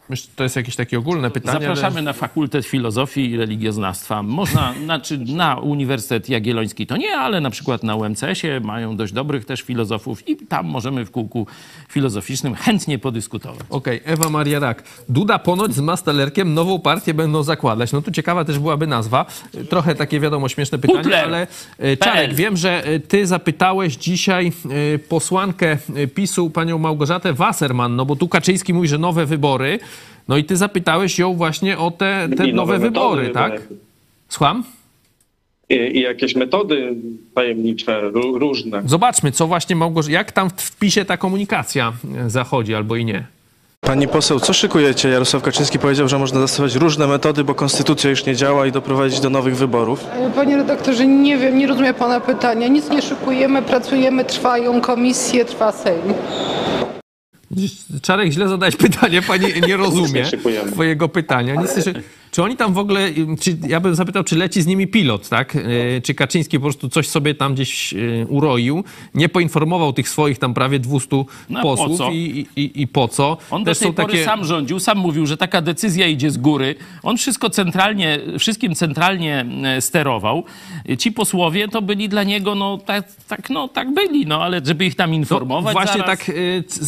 Myślę, 0.08 0.30
to 0.36 0.42
jest 0.42 0.56
jakieś 0.56 0.76
takie 0.76 0.98
ogólne 0.98 1.30
pytanie. 1.30 1.60
Zapraszamy 1.60 1.96
ale... 1.96 2.02
na 2.02 2.12
Fakultet 2.12 2.66
Filozofii 2.66 3.30
i 3.30 3.36
Religioznawstwa. 3.36 4.22
Można, 4.22 4.74
znaczy 4.84 5.18
na 5.18 5.56
Uniwersytet 5.56 6.28
Jagielloński 6.28 6.86
to 6.86 6.96
nie, 6.96 7.12
ale 7.18 7.40
na 7.40 7.50
przykład 7.50 7.82
na 7.82 7.96
UMCS-ie 7.96 8.60
mają 8.60 8.96
dość 8.96 9.12
dobrych 9.12 9.44
też 9.44 9.62
filozofów 9.62 10.28
i 10.28 10.36
tam 10.36 10.66
możemy 10.66 11.04
w 11.04 11.10
kółku 11.10 11.46
filozoficznym 11.88 12.54
chętnie 12.54 12.98
podyskutować. 12.98 13.66
Okej, 13.70 14.00
okay. 14.00 14.12
Ewa 14.12 14.30
Maria 14.30 14.58
Rak. 14.58 14.82
Duda 15.08 15.38
ponoć 15.38 15.74
z 15.74 15.80
Mastalerkiem 15.80 16.54
nową 16.54 16.78
partię 16.78 17.14
będą 17.14 17.42
zakładać. 17.42 17.92
No 17.92 18.02
tu 18.02 18.10
ciekawa 18.10 18.44
też 18.44 18.58
byłaby 18.58 18.86
nazwa. 18.86 19.26
Trochę 19.68 19.94
takie 19.94 20.20
wiadomo 20.20 20.48
śmieszne 20.48 20.78
pytanie, 20.78 21.02
Putler. 21.02 21.24
ale 21.24 21.46
e, 21.78 21.96
Czarek, 21.96 22.34
wiem, 22.34 22.56
że 22.56 22.84
e, 22.84 23.00
ty 23.00 23.26
zapytałeś 23.26 23.96
dzisiaj 23.96 24.52
e, 24.94 24.98
posłankę 24.98 25.78
PiSu, 26.14 26.50
panią 26.50 26.78
Małgorzatę 26.78 27.32
Wasserman, 27.32 27.96
no 27.96 28.06
bo 28.06 28.16
tu 28.16 28.28
Kaczyński 28.28 28.74
mówi, 28.74 28.88
że 28.88 28.98
nowe 28.98 29.26
wybory. 29.26 29.78
No 30.28 30.36
i 30.36 30.44
ty 30.44 30.56
zapytałeś 30.56 31.18
ją 31.18 31.34
właśnie 31.34 31.78
o 31.78 31.90
te, 31.90 32.28
te 32.36 32.42
nowe, 32.46 32.52
nowe 32.52 32.78
wybory, 32.78 33.30
tak? 33.30 33.62
Słucham? 34.28 34.64
I, 35.68 35.74
I, 35.74 36.00
jakieś 36.00 36.34
metody 36.34 36.94
tajemnicze, 37.34 38.00
różne. 38.14 38.82
Zobaczmy, 38.84 39.32
co 39.32 39.46
właśnie 39.46 39.76
Małgorzata, 39.76 40.12
jak 40.12 40.32
tam 40.32 40.50
w 40.56 40.76
PiSie 40.76 41.04
ta 41.04 41.16
komunikacja 41.16 41.92
e, 42.26 42.30
zachodzi 42.30 42.74
albo 42.74 42.96
i 42.96 43.04
nie. 43.04 43.26
Pani 43.80 44.08
poseł, 44.08 44.40
co 44.40 44.52
szykujecie? 44.52 45.08
Jarosław 45.08 45.42
Kaczyński 45.42 45.78
powiedział, 45.78 46.08
że 46.08 46.18
można 46.18 46.40
zastosować 46.40 46.74
różne 46.74 47.06
metody, 47.06 47.44
bo 47.44 47.54
konstytucja 47.54 48.10
już 48.10 48.26
nie 48.26 48.36
działa 48.36 48.66
i 48.66 48.72
doprowadzić 48.72 49.20
do 49.20 49.30
nowych 49.30 49.56
wyborów. 49.56 50.04
Panie 50.34 50.56
redaktorze, 50.56 51.06
nie 51.06 51.38
wiem, 51.38 51.58
nie 51.58 51.66
rozumiem 51.66 51.94
pana 51.94 52.20
pytania. 52.20 52.68
Nic 52.68 52.90
nie 52.90 53.02
szykujemy, 53.02 53.62
pracujemy, 53.62 54.24
trwają 54.24 54.80
komisje, 54.80 55.44
trwa 55.44 55.72
Sejm. 55.72 56.14
Czarek, 58.02 58.32
źle 58.32 58.48
zadałeś 58.48 58.76
pytanie, 58.86 59.22
pani 59.22 59.46
nie 59.66 59.76
rozumie 59.76 60.24
twojego 60.72 61.08
pytania. 61.08 61.54
Nic, 61.54 61.70
czy 62.36 62.42
oni 62.42 62.56
tam 62.56 62.72
w 62.72 62.78
ogóle, 62.78 63.10
czy, 63.40 63.56
ja 63.68 63.80
bym 63.80 63.94
zapytał, 63.94 64.24
czy 64.24 64.36
leci 64.36 64.62
z 64.62 64.66
nimi 64.66 64.86
pilot, 64.86 65.28
tak? 65.28 65.56
E, 65.56 66.00
czy 66.00 66.14
Kaczyński 66.14 66.58
po 66.58 66.62
prostu 66.62 66.88
coś 66.88 67.08
sobie 67.08 67.34
tam 67.34 67.54
gdzieś 67.54 67.94
e, 67.94 67.96
uroił, 68.28 68.84
nie 69.14 69.28
poinformował 69.28 69.92
tych 69.92 70.08
swoich 70.08 70.38
tam 70.38 70.54
prawie 70.54 70.78
200 70.78 71.24
no, 71.50 71.62
posłów 71.62 71.98
po 71.98 72.10
i, 72.10 72.46
i, 72.56 72.82
i, 72.82 72.86
po 72.86 73.08
co? 73.08 73.36
On 73.50 73.64
Też 73.64 73.78
do 73.78 73.84
tej 73.84 73.92
pory 73.92 74.12
takie... 74.12 74.24
sam 74.24 74.44
rządził, 74.44 74.80
sam 74.80 74.98
mówił, 74.98 75.26
że 75.26 75.36
taka 75.36 75.62
decyzja 75.62 76.06
idzie 76.06 76.30
z 76.30 76.38
góry. 76.38 76.74
On 77.02 77.16
wszystko 77.16 77.50
centralnie, 77.50 78.18
wszystkim 78.38 78.74
centralnie 78.74 79.46
e, 79.64 79.80
sterował. 79.80 80.44
Ci 80.98 81.12
posłowie 81.12 81.68
to 81.68 81.82
byli 81.82 82.08
dla 82.08 82.22
niego, 82.22 82.54
no 82.54 82.78
tak, 82.78 83.04
tak, 83.28 83.50
no, 83.50 83.68
tak 83.68 83.94
byli, 83.94 84.26
no 84.26 84.42
ale 84.42 84.60
żeby 84.64 84.84
ich 84.84 84.94
tam 84.94 85.14
informować 85.14 85.74
no, 85.74 85.80
Właśnie 85.80 86.00
zaraz... 86.00 86.18
tak 86.18 86.36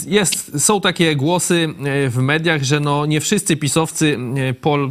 jest, 0.06 0.64
są 0.64 0.80
takie 0.80 1.16
głosy 1.16 1.68
w 2.08 2.16
mediach, 2.16 2.62
że 2.62 2.80
no 2.80 3.06
nie 3.06 3.20
wszyscy 3.20 3.56
pisowcy 3.56 4.18
pol, 4.60 4.90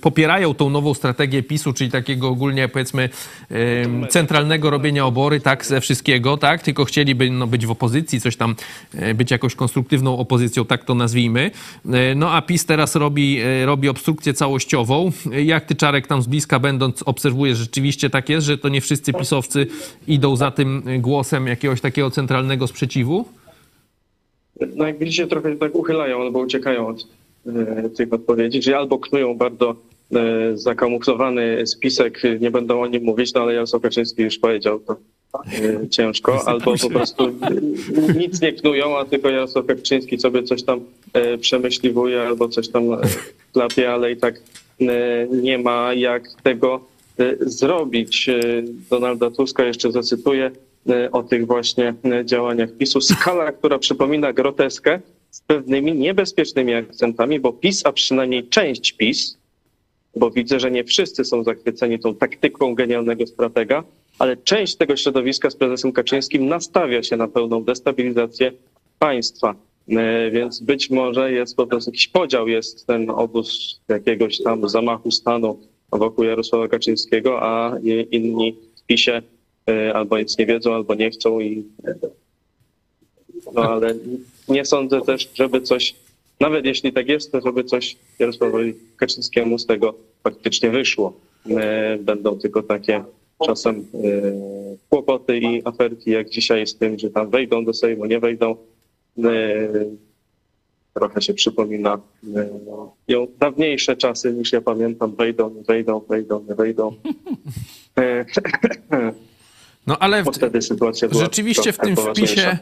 popierają 0.00 0.54
tą 0.54 0.70
nową 0.70 0.94
strategię 0.94 1.42
PiSu, 1.42 1.72
czyli 1.72 1.90
takiego 1.90 2.28
ogólnie 2.28 2.68
powiedzmy 2.68 3.08
em, 3.50 4.06
centralnego 4.08 4.70
robienia 4.70 5.06
obory, 5.06 5.40
tak, 5.40 5.66
ze 5.66 5.80
wszystkiego, 5.80 6.36
tak, 6.36 6.62
tylko 6.62 6.84
chcieliby 6.84 7.30
no, 7.30 7.46
być 7.46 7.66
w 7.66 7.70
opozycji, 7.70 8.20
coś 8.20 8.36
tam, 8.36 8.54
e, 8.94 9.14
być 9.14 9.30
jakąś 9.30 9.54
konstruktywną 9.54 10.18
opozycją, 10.18 10.64
tak 10.64 10.84
to 10.84 10.94
nazwijmy. 10.94 11.50
No 12.16 12.30
a 12.30 12.42
PiS 12.42 12.66
teraz 12.66 12.96
robi, 12.96 13.40
robi 13.64 13.88
obstrukcję 13.88 14.34
całościową. 14.34 15.12
Jak 15.44 15.64
ty, 15.64 15.74
Czarek, 15.74 16.06
tam 16.06 16.22
z 16.22 16.26
bliska 16.26 16.58
będąc, 16.58 17.02
obserwujesz, 17.02 17.58
rzeczywiście 17.58 18.10
tak 18.10 18.28
jest, 18.28 18.46
że 18.46 18.58
to 18.58 18.68
nie 18.68 18.80
wszyscy 18.80 19.12
pisowcy 19.12 19.66
idą 20.08 20.36
za 20.36 20.50
tym 20.50 20.82
głosem 20.98 21.46
jakiegoś 21.46 21.80
takiego 21.80 22.10
centralnego 22.10 22.66
sprzeciwu? 22.66 23.24
No 24.76 24.86
jak 24.86 24.98
widzicie, 24.98 25.26
trochę 25.26 25.56
tak 25.56 25.74
uchylają 25.74 26.22
albo 26.22 26.38
uciekają 26.38 26.86
od 26.86 27.06
tych 27.96 28.12
odpowiedzi, 28.12 28.60
czyli 28.60 28.74
albo 28.74 28.98
knują 28.98 29.34
bardzo 29.34 29.76
e, 30.14 30.56
zakamuflowany 30.56 31.66
spisek, 31.66 32.24
e, 32.24 32.38
nie 32.38 32.50
będą 32.50 32.82
o 32.82 32.86
nim 32.86 33.04
mówić, 33.04 33.34
no 33.34 33.42
ale 33.42 33.54
Jarosław 33.54 33.82
Kaczyński 33.82 34.22
już 34.22 34.38
powiedział, 34.38 34.80
to 34.80 34.96
e, 35.34 35.88
ciężko, 35.88 36.42
albo 36.48 36.74
po 36.82 36.90
prostu 36.90 37.24
e, 37.24 38.14
nic 38.18 38.40
nie 38.40 38.52
knują, 38.52 38.98
a 38.98 39.04
tylko 39.04 39.28
Jarosław 39.28 39.66
Kaczyński 39.66 40.18
sobie 40.18 40.42
coś 40.42 40.62
tam 40.62 40.80
e, 41.12 41.38
przemyśliwuje 41.38 42.22
albo 42.22 42.48
coś 42.48 42.68
tam 42.68 42.92
e, 42.92 42.98
klapie, 43.52 43.92
ale 43.92 44.12
i 44.12 44.16
tak 44.16 44.34
e, 44.80 45.26
nie 45.30 45.58
ma 45.58 45.94
jak 45.94 46.28
tego 46.42 46.80
e, 47.18 47.36
zrobić. 47.40 48.28
E, 48.28 48.42
Donalda 48.90 49.30
Tuska 49.30 49.64
jeszcze 49.64 49.92
zacytuję 49.92 50.50
e, 50.88 51.12
o 51.12 51.22
tych 51.22 51.46
właśnie 51.46 51.94
e, 52.04 52.24
działaniach 52.24 52.72
PiSu. 52.78 53.00
Skala, 53.00 53.52
która 53.52 53.78
przypomina 53.78 54.32
groteskę 54.32 55.00
z 55.36 55.40
pewnymi 55.40 55.94
niebezpiecznymi 55.94 56.74
akcentami, 56.74 57.40
bo 57.40 57.52
PiS, 57.52 57.86
a 57.86 57.92
przynajmniej 57.92 58.48
część 58.48 58.92
PiS, 58.92 59.38
bo 60.16 60.30
widzę, 60.30 60.60
że 60.60 60.70
nie 60.70 60.84
wszyscy 60.84 61.24
są 61.24 61.44
zachwyceni 61.44 61.98
tą 61.98 62.14
taktyką 62.14 62.74
genialnego 62.74 63.26
stratega, 63.26 63.84
ale 64.18 64.36
część 64.36 64.76
tego 64.76 64.96
środowiska 64.96 65.50
z 65.50 65.56
prezesem 65.56 65.92
Kaczyńskim 65.92 66.48
nastawia 66.48 67.02
się 67.02 67.16
na 67.16 67.28
pełną 67.28 67.64
destabilizację 67.64 68.52
państwa. 68.98 69.54
E, 69.88 70.30
Więc 70.30 70.60
być 70.60 70.90
może 70.90 71.32
jest 71.32 71.56
po 71.56 71.66
prostu 71.66 71.90
jakiś 71.90 72.08
podział, 72.08 72.48
jest 72.48 72.86
ten 72.86 73.10
obóz 73.10 73.80
jakiegoś 73.88 74.42
tam 74.42 74.68
zamachu 74.68 75.10
stanu 75.10 75.58
wokół 75.92 76.24
Jarosława 76.24 76.68
Kaczyńskiego, 76.68 77.42
a 77.42 77.78
inni 78.10 78.56
w 78.76 78.86
PiSie 78.86 79.22
e, 79.68 79.94
albo 79.94 80.18
nic 80.18 80.38
nie 80.38 80.46
wiedzą, 80.46 80.74
albo 80.74 80.94
nie 80.94 81.10
chcą 81.10 81.40
i 81.40 81.64
no 83.54 83.62
ale 83.62 83.94
nie 84.48 84.64
sądzę 84.64 85.00
też, 85.00 85.30
żeby 85.34 85.60
coś, 85.60 85.94
nawet 86.40 86.64
jeśli 86.64 86.92
tak 86.92 87.08
jest, 87.08 87.32
to 87.32 87.40
żeby 87.40 87.64
coś 87.64 87.96
Jarosławowi 88.18 88.74
Kaczyńskiemu 88.96 89.58
z 89.58 89.66
tego 89.66 89.94
faktycznie 90.24 90.70
wyszło. 90.70 91.12
E, 91.50 91.98
Będą 91.98 92.38
tylko 92.38 92.62
takie 92.62 93.04
czasem 93.46 93.86
e, 93.94 93.98
kłopoty 94.88 95.38
i 95.38 95.62
aferki, 95.64 96.10
jak 96.10 96.28
dzisiaj 96.30 96.66
z 96.66 96.76
tym, 96.76 96.98
że 96.98 97.10
tam 97.10 97.30
wejdą 97.30 97.64
do 97.64 97.74
Sejmu, 97.74 98.04
nie 98.04 98.20
wejdą. 98.20 98.56
E, 99.24 99.26
Trochę 100.94 101.22
się 101.22 101.34
przypomina 101.34 102.00
ją 103.08 103.26
dawniejsze 103.38 103.96
czasy 103.96 104.32
niż 104.32 104.52
ja 104.52 104.60
pamiętam. 104.60 105.14
Wejdą, 105.16 105.62
wejdą, 105.68 106.00
wejdą, 106.00 106.40
wejdą. 106.40 106.92
No 109.86 109.98
ale 109.98 110.22
Bo 110.22 110.32
wtedy 110.32 110.62
sytuacja 110.62 111.08
była 111.08 111.22
rzeczywiście 111.24 111.72
w 111.72 111.78
tym 111.78 111.96
wpisie, 111.96 112.58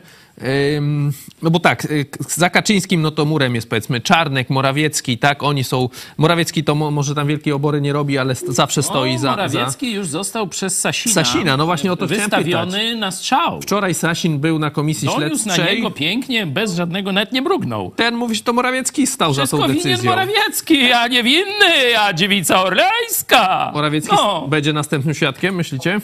ym, 0.77 1.12
no 1.43 1.51
bo 1.51 1.61
tak, 1.61 1.85
y, 1.85 2.07
za 2.29 2.51
Kaczyńskim 2.51 3.03
no 3.03 3.11
to 3.11 3.25
murem 3.25 3.55
jest 3.55 3.68
powiedzmy 3.70 4.01
Czarnek, 4.01 4.51
Morawiecki, 4.51 5.18
tak, 5.18 5.43
oni 5.43 5.64
są, 5.64 5.89
Morawiecki 6.18 6.64
to 6.64 6.75
mo, 6.75 6.91
może 6.91 7.14
tam 7.14 7.27
wielkiej 7.27 7.53
obory 7.53 7.81
nie 7.81 7.93
robi, 7.93 8.18
ale 8.18 8.35
st- 8.35 8.49
zawsze 8.49 8.83
stoi 8.83 9.14
o, 9.14 9.18
za, 9.18 9.25
za... 9.25 9.31
Morawiecki 9.31 9.93
już 9.93 10.07
został 10.09 10.47
przez 10.49 10.79
Sasina, 10.81 11.14
Sasina, 11.14 11.57
no 11.57 11.66
właśnie 11.66 11.93
o 11.93 11.97
to 11.97 12.07
wystawiony 12.07 12.97
na 12.97 13.11
strzał. 13.11 13.61
Wczoraj 13.61 13.95
Sasin 13.95 14.39
był 14.39 14.59
na 14.59 14.70
komisji 14.70 15.09
Doniósł 15.09 15.49
na 15.49 15.55
śledczej. 15.55 15.77
niego 15.77 15.91
pięknie, 15.91 16.47
bez 16.47 16.75
żadnego, 16.75 17.12
nawet 17.12 17.33
nie 17.33 17.43
mrugnął. 17.43 17.91
Ten 17.97 18.16
mówi, 18.16 18.35
że 18.35 18.43
to 18.43 18.53
Morawiecki 18.53 19.07
stał 19.07 19.35
za 19.35 19.43
Wszystko 19.43 19.59
tą 19.59 19.68
winien 19.68 19.83
decyzją. 19.85 20.11
Morawiecki, 20.11 20.93
a 20.93 21.09
nie 21.09 21.22
winny, 21.22 21.99
a 22.01 22.12
dziewica 22.12 22.62
orleńska. 22.62 23.70
Morawiecki 23.75 24.16
No. 24.16 24.49
będzie 24.49 24.72
następnym 24.72 25.14
świadkiem, 25.14 25.55
myślicie? 25.55 26.01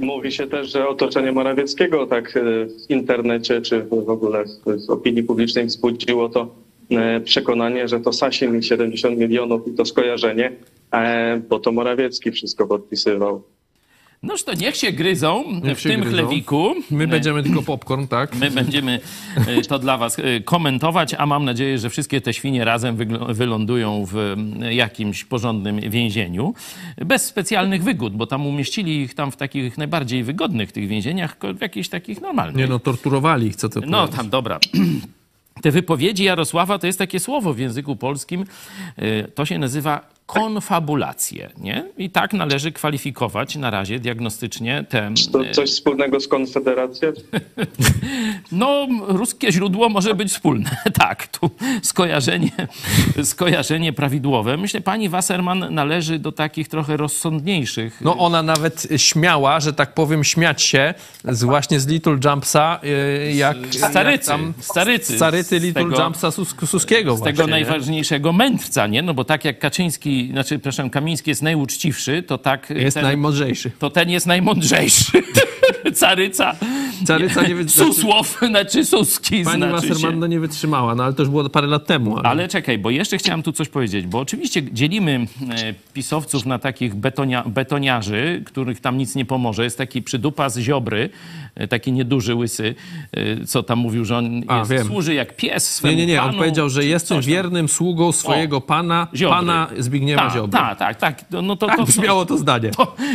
Mówi 0.00 0.32
się 0.32 0.46
też, 0.46 0.72
że 0.72 0.88
otoczenie 0.88 1.32
Morawieckiego 1.32 2.06
tak 2.06 2.36
e, 2.36 2.40
w 2.66 2.90
internecie 2.90 3.60
czy 3.60 3.82
w 3.82 4.10
ogóle 4.10 4.44
w, 4.86 4.90
opinii 4.90 5.22
publicznej 5.22 5.66
wzbudziło 5.66 6.28
to 6.28 6.54
e, 6.90 7.20
przekonanie, 7.20 7.88
że 7.88 8.00
to 8.00 8.12
Sasin 8.12 8.58
i 8.58 8.62
70 8.62 9.18
milionów 9.18 9.68
i 9.68 9.72
to 9.72 9.84
skojarzenie, 9.84 10.52
e, 10.92 11.40
bo 11.48 11.58
to 11.58 11.72
Morawiecki 11.72 12.30
wszystko 12.30 12.66
podpisywał. 12.66 13.42
Noż 14.22 14.42
to 14.44 14.54
niech 14.54 14.76
się 14.76 14.92
gryzą 14.92 15.44
Niech 15.64 15.78
w 15.78 15.80
się 15.80 15.88
tym 15.90 16.00
gryzą. 16.00 16.16
chlewiku. 16.16 16.74
My 16.90 17.06
będziemy 17.06 17.42
tylko 17.42 17.62
popcorn, 17.62 18.06
tak? 18.06 18.36
My 18.36 18.50
będziemy 18.50 19.00
y, 19.48 19.62
to 19.62 19.78
dla 19.78 19.96
was 19.98 20.18
y, 20.18 20.42
komentować, 20.44 21.14
a 21.14 21.26
mam 21.26 21.44
nadzieję, 21.44 21.78
że 21.78 21.90
wszystkie 21.90 22.20
te 22.20 22.34
świnie 22.34 22.64
razem 22.64 22.96
wylądują 23.28 24.04
w 24.06 24.16
y, 24.62 24.74
jakimś 24.74 25.24
porządnym 25.24 25.80
więzieniu. 25.90 26.54
Bez 26.96 27.24
specjalnych 27.26 27.82
wygód, 27.84 28.16
bo 28.16 28.26
tam 28.26 28.46
umieścili 28.46 29.00
ich 29.00 29.14
tam 29.14 29.32
w 29.32 29.36
takich 29.36 29.78
najbardziej 29.78 30.24
wygodnych 30.24 30.72
tych 30.72 30.88
więzieniach, 30.88 31.36
w 31.58 31.60
jakichś 31.60 31.88
takich 31.88 32.20
normalnych. 32.20 32.56
Nie 32.56 32.66
no, 32.66 32.78
torturowali 32.78 33.46
ich, 33.46 33.56
co 33.56 33.68
to 33.68 33.80
No 33.86 34.08
tam, 34.08 34.30
dobra. 34.30 34.58
Te 35.62 35.70
wypowiedzi 35.70 36.24
Jarosława 36.24 36.78
to 36.78 36.86
jest 36.86 36.98
takie 36.98 37.20
słowo 37.20 37.54
w 37.54 37.58
języku 37.58 37.96
polskim, 37.96 38.44
to 39.34 39.44
się 39.44 39.58
nazywa 39.58 40.00
konfabulacje, 40.32 41.50
nie? 41.58 41.84
I 41.98 42.10
tak 42.10 42.32
należy 42.32 42.72
kwalifikować 42.72 43.56
na 43.56 43.70
razie 43.70 43.98
diagnostycznie 43.98 44.84
te... 44.88 45.10
To 45.32 45.38
coś 45.52 45.70
wspólnego 45.70 46.20
z 46.20 46.28
Konfederacją? 46.28 47.12
No, 48.52 48.86
ruskie 49.06 49.52
źródło 49.52 49.88
może 49.88 50.14
być 50.14 50.28
wspólne. 50.28 50.70
Tak, 50.98 51.26
tu 51.26 51.50
skojarzenie, 51.82 52.50
skojarzenie 53.22 53.92
prawidłowe. 53.92 54.56
Myślę, 54.56 54.80
pani 54.80 55.08
Wasserman 55.08 55.66
należy 55.70 56.18
do 56.18 56.32
takich 56.32 56.68
trochę 56.68 56.96
rozsądniejszych. 56.96 58.00
No 58.00 58.18
ona 58.18 58.42
nawet 58.42 58.88
śmiała, 58.96 59.60
że 59.60 59.72
tak 59.72 59.94
powiem, 59.94 60.24
śmiać 60.24 60.62
się 60.62 60.94
z 61.24 61.44
właśnie 61.44 61.80
z 61.80 61.86
Little 61.86 62.18
Jumpsa, 62.24 62.80
y, 62.84 63.32
jak... 63.34 63.56
Starycy, 63.70 64.10
jak 64.12 64.24
tam, 64.24 64.52
starycy. 64.60 65.58
Little 65.58 65.84
tego- 65.84 66.02
Jumpsa 66.02 66.30
Sus 66.30 66.54
Suskiego 66.66 67.16
z 67.16 67.18
właśnie, 67.18 67.32
tego 67.32 67.46
nie? 67.46 67.50
najważniejszego 67.50 68.32
mędrca, 68.32 68.86
nie? 68.86 69.02
No 69.02 69.14
bo 69.14 69.24
tak 69.24 69.44
jak 69.44 69.58
Kaczyński, 69.58 70.21
znaczy, 70.30 70.54
przepraszam, 70.54 70.90
Kamiński 70.90 71.30
jest 71.30 71.42
najuczciwszy, 71.42 72.22
to 72.22 72.38
tak... 72.38 72.70
Jest 72.70 72.94
ten, 72.94 73.04
najmądrzejszy. 73.04 73.70
To 73.78 73.90
ten 73.90 74.10
jest 74.10 74.26
najmądrzejszy. 74.26 75.22
Caryca. 76.00 76.56
Caryca 77.06 77.42
nie 77.42 77.68
Susłow, 77.68 78.38
znaczy 78.48 78.84
Suski 78.84 79.44
Pani 79.44 79.56
znaczy 79.56 79.86
się. 79.86 79.94
Wasserman 79.94 80.18
no 80.18 80.26
nie 80.26 80.40
wytrzymała, 80.40 80.94
no 80.94 81.04
ale 81.04 81.12
to 81.12 81.22
już 81.22 81.30
było 81.30 81.50
parę 81.50 81.66
lat 81.66 81.86
temu. 81.86 82.18
Ale... 82.18 82.28
Ale 82.28 82.48
czekaj, 82.48 82.78
bo 82.78 82.90
jeszcze 82.90 83.18
chciałem 83.18 83.42
tu 83.42 83.52
coś 83.52 83.68
powiedzieć, 83.68 84.06
bo 84.06 84.18
oczywiście 84.18 84.62
dzielimy 84.72 85.26
e, 85.50 85.74
pisowców 85.92 86.46
na 86.46 86.58
takich 86.58 86.94
betonia, 86.94 87.44
betoniarzy, 87.46 88.42
których 88.46 88.80
tam 88.80 88.98
nic 88.98 89.14
nie 89.14 89.24
pomoże. 89.24 89.64
Jest 89.64 89.78
taki 89.78 90.02
przydupa 90.02 90.48
z 90.48 90.58
Ziobry, 90.58 91.10
taki 91.70 91.92
nieduży, 91.92 92.34
łysy, 92.34 92.74
e, 93.12 93.44
co 93.46 93.62
tam 93.62 93.78
mówił, 93.78 94.04
że 94.04 94.16
on 94.16 94.42
A, 94.48 94.58
jest, 94.58 94.70
wiem. 94.70 94.86
służy 94.86 95.14
jak 95.14 95.36
pies 95.36 95.74
swemu 95.74 95.96
Nie, 95.96 96.06
nie, 96.06 96.12
nie, 96.12 96.20
on 96.22 96.26
panu, 96.28 96.38
powiedział, 96.38 96.68
że 96.68 96.84
jestem 96.84 97.20
wiernym 97.20 97.68
sługą 97.68 98.12
swojego 98.12 98.60
pana, 98.60 99.06
Ziobry. 99.14 99.36
pana 99.36 99.68
Zbigniewa 99.78 100.22
Tak, 100.22 100.32
Ziobry. 100.32 100.52
Tak, 100.52 100.78
tak, 100.78 100.96
tak. 100.96 101.24
No 101.42 101.56
to, 101.56 101.66
Tak 101.66 101.76
to, 101.76 101.84
brzmiało 101.84 102.26
to 102.26 102.38
zdanie. 102.38 102.70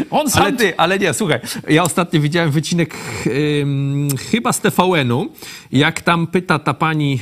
on 0.10 0.30
sam 0.30 0.44
Ale 0.44 0.54
ty, 0.54 0.78
ale 0.78 1.00
nie, 1.00 1.14
słuchaj, 1.14 1.40
ja 1.70 1.84
ostatnio 1.84 2.22
widziałem 2.22 2.52
wycinek 2.52 2.96
chyba 4.32 4.54
z 4.54 4.62
TVN-u, 4.62 5.30
jak 5.72 6.02
tam 6.02 6.28
pyta 6.28 6.60
ta 6.60 6.74
pani, 6.74 7.20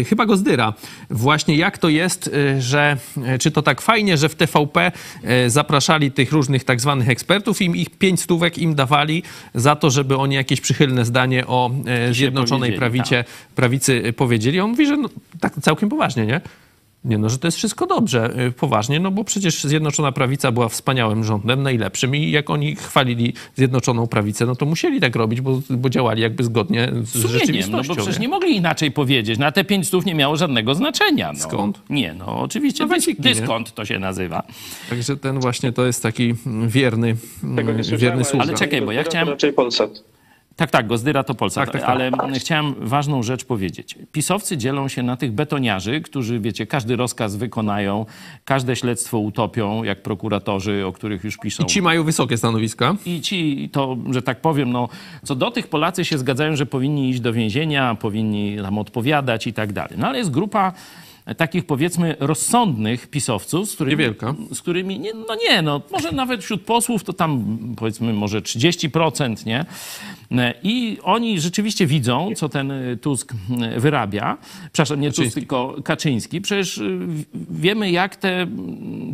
y, 0.00 0.04
chyba 0.08 0.26
Gozdyra, 0.26 0.74
właśnie 1.10 1.56
jak 1.56 1.78
to 1.78 1.88
jest, 1.88 2.26
y, 2.26 2.62
że 2.62 2.96
y, 3.34 3.38
czy 3.38 3.50
to 3.50 3.62
tak 3.62 3.80
fajnie, 3.80 4.16
że 4.16 4.28
w 4.28 4.34
TVP 4.34 4.92
y, 5.46 5.50
zapraszali 5.50 6.12
tych 6.12 6.32
różnych 6.32 6.64
tak 6.64 6.80
zwanych 6.80 7.08
ekspertów 7.08 7.62
i 7.62 7.80
ich 7.80 7.90
pięć 7.90 8.20
stówek 8.20 8.58
im 8.58 8.74
dawali 8.74 9.22
za 9.54 9.76
to, 9.76 9.90
żeby 9.90 10.16
oni 10.16 10.34
jakieś 10.34 10.49
przychylne 10.60 11.04
zdanie 11.04 11.46
o 11.46 11.70
y, 12.10 12.14
Zjednoczonej 12.14 12.72
prawicie, 12.72 13.24
prawicy 13.54 14.02
y, 14.06 14.12
powiedzieli. 14.12 14.60
On 14.60 14.70
mówi, 14.70 14.86
że 14.86 14.96
no, 14.96 15.08
tak 15.40 15.54
całkiem 15.62 15.88
poważnie, 15.88 16.26
nie? 16.26 16.40
Nie, 17.04 17.18
no, 17.18 17.28
że 17.30 17.38
to 17.38 17.46
jest 17.46 17.58
wszystko 17.58 17.86
dobrze, 17.86 18.40
y, 18.48 18.52
poważnie, 18.52 19.00
no 19.00 19.10
bo 19.10 19.24
przecież 19.24 19.64
Zjednoczona 19.64 20.12
Prawica 20.12 20.52
była 20.52 20.68
wspaniałym 20.68 21.24
rządem, 21.24 21.62
najlepszym 21.62 22.16
i 22.16 22.30
jak 22.30 22.50
oni 22.50 22.76
chwalili 22.76 23.34
Zjednoczoną 23.56 24.06
Prawicę, 24.06 24.46
no 24.46 24.56
to 24.56 24.66
musieli 24.66 25.00
tak 25.00 25.16
robić, 25.16 25.40
bo, 25.40 25.60
bo 25.70 25.90
działali 25.90 26.22
jakby 26.22 26.44
zgodnie 26.44 26.92
z 27.02 27.10
sumieniem, 27.12 27.32
rzeczywistością. 27.40 27.76
no 27.88 27.94
bo 27.94 27.94
przecież 27.94 28.18
nie? 28.18 28.28
mogli 28.28 28.56
inaczej 28.56 28.90
powiedzieć. 28.90 29.38
Na 29.38 29.52
te 29.52 29.64
pięć 29.64 29.86
stów 29.86 30.06
nie 30.06 30.14
miało 30.14 30.36
żadnego 30.36 30.74
znaczenia. 30.74 31.32
No. 31.32 31.38
Skąd? 31.38 31.80
Nie, 31.90 32.14
no 32.14 32.40
oczywiście 32.40 32.84
No 32.86 32.94
dys, 32.94 33.04
wysiki, 33.04 33.22
nie? 33.22 33.64
to 33.74 33.84
się 33.84 33.98
nazywa. 33.98 34.42
Także 34.90 35.16
ten 35.16 35.40
właśnie 35.40 35.72
to 35.72 35.86
jest 35.86 36.02
taki 36.02 36.34
wierny, 36.66 37.16
Tego 37.56 37.72
nie 37.72 37.84
mm, 37.84 37.98
wierny 37.98 38.24
sługa. 38.24 38.44
Ale 38.44 38.54
czekaj, 38.54 38.82
bo 38.82 38.92
ja 38.92 39.02
chciałem- 39.02 39.28
raczej 39.28 39.52
Polsat. 39.52 40.09
Tak, 40.60 40.70
tak, 40.70 40.86
Gozdyra 40.86 41.24
to 41.24 41.34
Polsat. 41.34 41.64
Tak, 41.64 41.72
tak, 41.72 41.80
tak. 41.82 41.90
Ale 41.90 42.38
chciałem 42.38 42.74
ważną 42.78 43.22
rzecz 43.22 43.44
powiedzieć. 43.44 43.98
Pisowcy 44.12 44.56
dzielą 44.56 44.88
się 44.88 45.02
na 45.02 45.16
tych 45.16 45.32
betoniarzy, 45.32 46.00
którzy, 46.00 46.40
wiecie, 46.40 46.66
każdy 46.66 46.96
rozkaz 46.96 47.36
wykonają, 47.36 48.06
każde 48.44 48.76
śledztwo 48.76 49.18
utopią, 49.18 49.84
jak 49.84 50.02
prokuratorzy, 50.02 50.86
o 50.86 50.92
których 50.92 51.24
już 51.24 51.36
piszą. 51.36 51.62
I 51.62 51.66
ci 51.66 51.82
mają 51.82 52.04
wysokie 52.04 52.36
stanowiska. 52.36 52.94
I 53.06 53.20
ci 53.20 53.68
to, 53.72 53.96
że 54.10 54.22
tak 54.22 54.40
powiem, 54.40 54.72
no, 54.72 54.88
co 55.24 55.34
do 55.34 55.50
tych 55.50 55.66
Polacy 55.68 56.04
się 56.04 56.18
zgadzają, 56.18 56.56
że 56.56 56.66
powinni 56.66 57.10
iść 57.10 57.20
do 57.20 57.32
więzienia, 57.32 57.94
powinni 57.94 58.56
tam 58.62 58.78
odpowiadać 58.78 59.46
i 59.46 59.52
tak 59.52 59.72
dalej. 59.72 59.98
No 59.98 60.06
ale 60.08 60.18
jest 60.18 60.30
grupa 60.30 60.72
takich 61.36 61.66
powiedzmy 61.66 62.16
rozsądnych 62.20 63.06
pisowców, 63.06 63.70
z 63.70 63.74
którymi, 63.74 63.96
Niewielka. 63.96 64.34
z 64.52 64.60
którymi 64.60 64.98
nie, 64.98 65.14
no 65.14 65.34
nie, 65.34 65.62
no 65.62 65.80
może 65.92 66.12
nawet 66.12 66.44
wśród 66.44 66.62
posłów 66.62 67.04
to 67.04 67.12
tam 67.12 67.58
powiedzmy 67.76 68.12
może 68.12 68.40
30%, 68.40 69.46
nie? 69.46 69.64
I 70.62 70.98
oni 71.02 71.40
rzeczywiście 71.40 71.86
widzą, 71.86 72.30
co 72.36 72.48
ten 72.48 72.72
Tusk 73.00 73.32
wyrabia. 73.76 74.38
Przepraszam, 74.72 75.00
nie 75.00 75.12
Tusk, 75.12 75.34
tylko 75.34 75.76
Kaczyński. 75.84 76.40
Przecież 76.40 76.82
wiemy, 77.50 77.90
jak 77.90 78.16
te, 78.16 78.46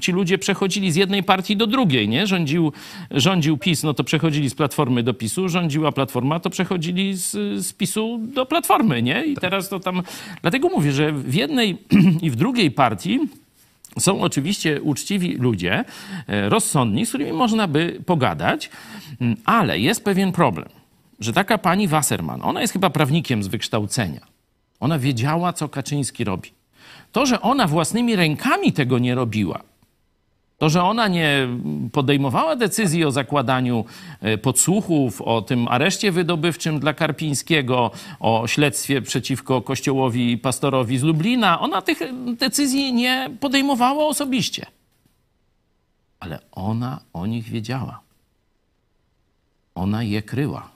ci 0.02 0.12
ludzie 0.12 0.38
przechodzili 0.38 0.92
z 0.92 0.96
jednej 0.96 1.22
partii 1.22 1.56
do 1.56 1.66
drugiej, 1.66 2.08
nie? 2.08 2.26
Rządził, 2.26 2.72
rządził 3.10 3.56
PiS, 3.56 3.82
no 3.82 3.94
to 3.94 4.04
przechodzili 4.04 4.50
z 4.50 4.54
Platformy 4.54 5.02
do 5.02 5.14
PiSu, 5.14 5.48
rządziła 5.48 5.92
Platforma, 5.92 6.40
to 6.40 6.50
przechodzili 6.50 7.14
z, 7.14 7.30
z 7.66 7.72
PiSu 7.72 8.20
do 8.34 8.46
Platformy, 8.46 9.02
nie? 9.02 9.26
I 9.26 9.34
teraz 9.36 9.68
to 9.68 9.80
tam... 9.80 10.02
Dlatego 10.42 10.68
mówię, 10.68 10.92
że 10.92 11.12
w 11.12 11.34
jednej 11.34 11.78
i 12.22 12.30
w 12.30 12.36
drugiej 12.36 12.70
partii 12.70 13.20
są 13.98 14.20
oczywiście 14.20 14.82
uczciwi 14.82 15.32
ludzie, 15.32 15.84
e, 16.26 16.48
rozsądni, 16.48 17.06
z 17.06 17.08
którymi 17.08 17.32
można 17.32 17.68
by 17.68 18.02
pogadać, 18.06 18.70
ale 19.44 19.78
jest 19.78 20.04
pewien 20.04 20.32
problem, 20.32 20.68
że 21.20 21.32
taka 21.32 21.58
pani 21.58 21.88
Wasserman, 21.88 22.40
ona 22.42 22.60
jest 22.60 22.72
chyba 22.72 22.90
prawnikiem 22.90 23.42
z 23.42 23.46
wykształcenia. 23.48 24.20
Ona 24.80 24.98
wiedziała, 24.98 25.52
co 25.52 25.68
Kaczyński 25.68 26.24
robi. 26.24 26.50
To, 27.12 27.26
że 27.26 27.40
ona 27.40 27.66
własnymi 27.66 28.16
rękami 28.16 28.72
tego 28.72 28.98
nie 28.98 29.14
robiła, 29.14 29.60
to, 30.58 30.68
że 30.68 30.82
ona 30.82 31.08
nie 31.08 31.48
podejmowała 31.92 32.56
decyzji 32.56 33.04
o 33.04 33.10
zakładaniu 33.10 33.84
e, 34.20 34.38
podsłuchów, 34.38 35.22
o 35.22 35.42
tym 35.42 35.68
areszcie 35.68 36.12
wydobywczym 36.12 36.80
dla 36.80 36.94
Karpińskiego, 36.94 37.90
o 38.20 38.46
śledztwie 38.46 39.02
przeciwko 39.02 39.62
Kościołowi 39.62 40.38
Pastorowi 40.38 40.98
z 40.98 41.02
Lublina, 41.02 41.60
ona 41.60 41.82
tych 41.82 41.98
decyzji 42.34 42.92
nie 42.92 43.30
podejmowała 43.40 44.06
osobiście. 44.06 44.66
Ale 46.20 46.38
ona 46.52 47.00
o 47.12 47.26
nich 47.26 47.44
wiedziała. 47.44 48.00
Ona 49.74 50.02
je 50.02 50.22
kryła. 50.22 50.75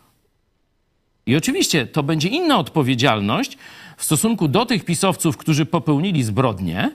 I 1.27 1.37
oczywiście 1.37 1.87
to 1.87 2.03
będzie 2.03 2.29
inna 2.29 2.59
odpowiedzialność 2.59 3.59
w 3.97 4.05
stosunku 4.05 4.49
do 4.49 4.67
tych 4.67 4.85
pisowców, 4.85 5.37
którzy 5.37 5.67
popełnili 5.67 6.23
zbrodnie, 6.23 6.91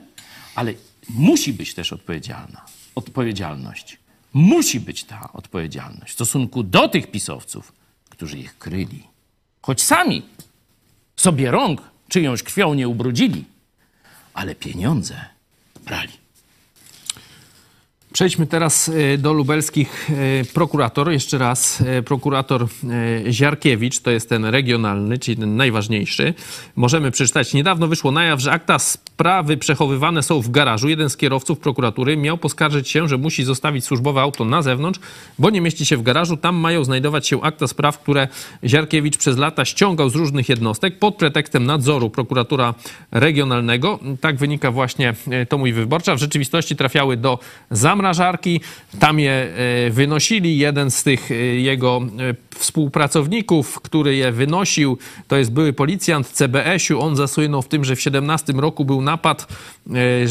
ale 0.54 0.74
musi 1.08 1.52
być 1.52 1.74
też 1.74 1.92
odpowiedzialna. 1.92 2.64
Odpowiedzialność. 2.94 3.98
Musi 4.32 4.80
być 4.80 5.04
ta 5.04 5.32
odpowiedzialność 5.32 6.10
w 6.10 6.14
stosunku 6.14 6.62
do 6.62 6.88
tych 6.88 7.10
pisowców, 7.10 7.72
którzy 8.10 8.38
ich 8.38 8.58
kryli. 8.58 9.02
Choć 9.62 9.82
sami 9.82 10.22
sobie 11.16 11.50
rąk 11.50 11.82
czyjąś 12.08 12.42
krwią 12.42 12.74
nie 12.74 12.88
ubrudzili, 12.88 13.44
ale 14.34 14.54
pieniądze 14.54 15.24
brali. 15.84 16.25
Przejdźmy 18.16 18.46
teraz 18.46 18.88
e, 18.88 19.18
do 19.18 19.32
lubelskich 19.32 20.10
e, 20.10 20.44
prokurator. 20.44 21.10
Jeszcze 21.12 21.38
raz 21.38 21.80
e, 21.80 22.02
prokurator 22.02 22.66
Ziarkiewicz, 23.30 24.00
to 24.00 24.10
jest 24.10 24.28
ten 24.28 24.44
regionalny, 24.44 25.18
czyli 25.18 25.36
ten 25.36 25.56
najważniejszy. 25.56 26.34
Możemy 26.76 27.10
przeczytać. 27.10 27.54
Niedawno 27.54 27.88
wyszło 27.88 28.10
na 28.12 28.24
jaw, 28.24 28.40
że 28.40 28.52
akta 28.52 28.78
sprawy 28.78 29.56
przechowywane 29.56 30.22
są 30.22 30.40
w 30.40 30.50
garażu. 30.50 30.88
Jeden 30.88 31.10
z 31.10 31.16
kierowców 31.16 31.58
prokuratury 31.58 32.16
miał 32.16 32.38
poskarżyć 32.38 32.88
się, 32.88 33.08
że 33.08 33.18
musi 33.18 33.44
zostawić 33.44 33.84
służbowe 33.84 34.20
auto 34.20 34.44
na 34.44 34.62
zewnątrz, 34.62 35.00
bo 35.38 35.50
nie 35.50 35.60
mieści 35.60 35.86
się 35.86 35.96
w 35.96 36.02
garażu. 36.02 36.36
Tam 36.36 36.56
mają 36.56 36.84
znajdować 36.84 37.26
się 37.26 37.42
akta 37.42 37.66
spraw, 37.66 37.98
które 37.98 38.28
Ziarkiewicz 38.64 39.16
przez 39.16 39.38
lata 39.38 39.64
ściągał 39.64 40.10
z 40.10 40.14
różnych 40.14 40.48
jednostek 40.48 40.98
pod 40.98 41.16
pretekstem 41.16 41.66
nadzoru 41.66 42.10
prokuratura 42.10 42.74
regionalnego. 43.10 43.98
Tak 44.20 44.36
wynika 44.36 44.70
właśnie 44.70 45.14
to 45.48 45.58
mój 45.58 45.72
wyborcza. 45.72 46.14
W 46.14 46.18
rzeczywistości 46.18 46.76
trafiały 46.76 47.16
do 47.16 47.38
zamrażania 47.70 48.05
zamrażarki, 48.06 48.60
tam 48.98 49.18
je 49.18 49.32
e, 49.32 49.90
wynosili. 49.90 50.58
Jeden 50.58 50.90
z 50.90 51.02
tych 51.02 51.30
e, 51.30 51.34
jego 51.34 52.00
e, 52.30 52.58
współpracowników, 52.58 53.80
który 53.80 54.16
je 54.16 54.32
wynosił, 54.32 54.98
to 55.28 55.36
jest 55.36 55.52
były 55.52 55.72
policjant 55.72 56.26
CBS-u. 56.26 57.00
On 57.00 57.16
zasłynął 57.16 57.62
w 57.62 57.68
tym, 57.68 57.84
że 57.84 57.96
w 57.96 58.00
17 58.00 58.52
roku 58.52 58.84
był 58.84 59.02
napad 59.02 59.46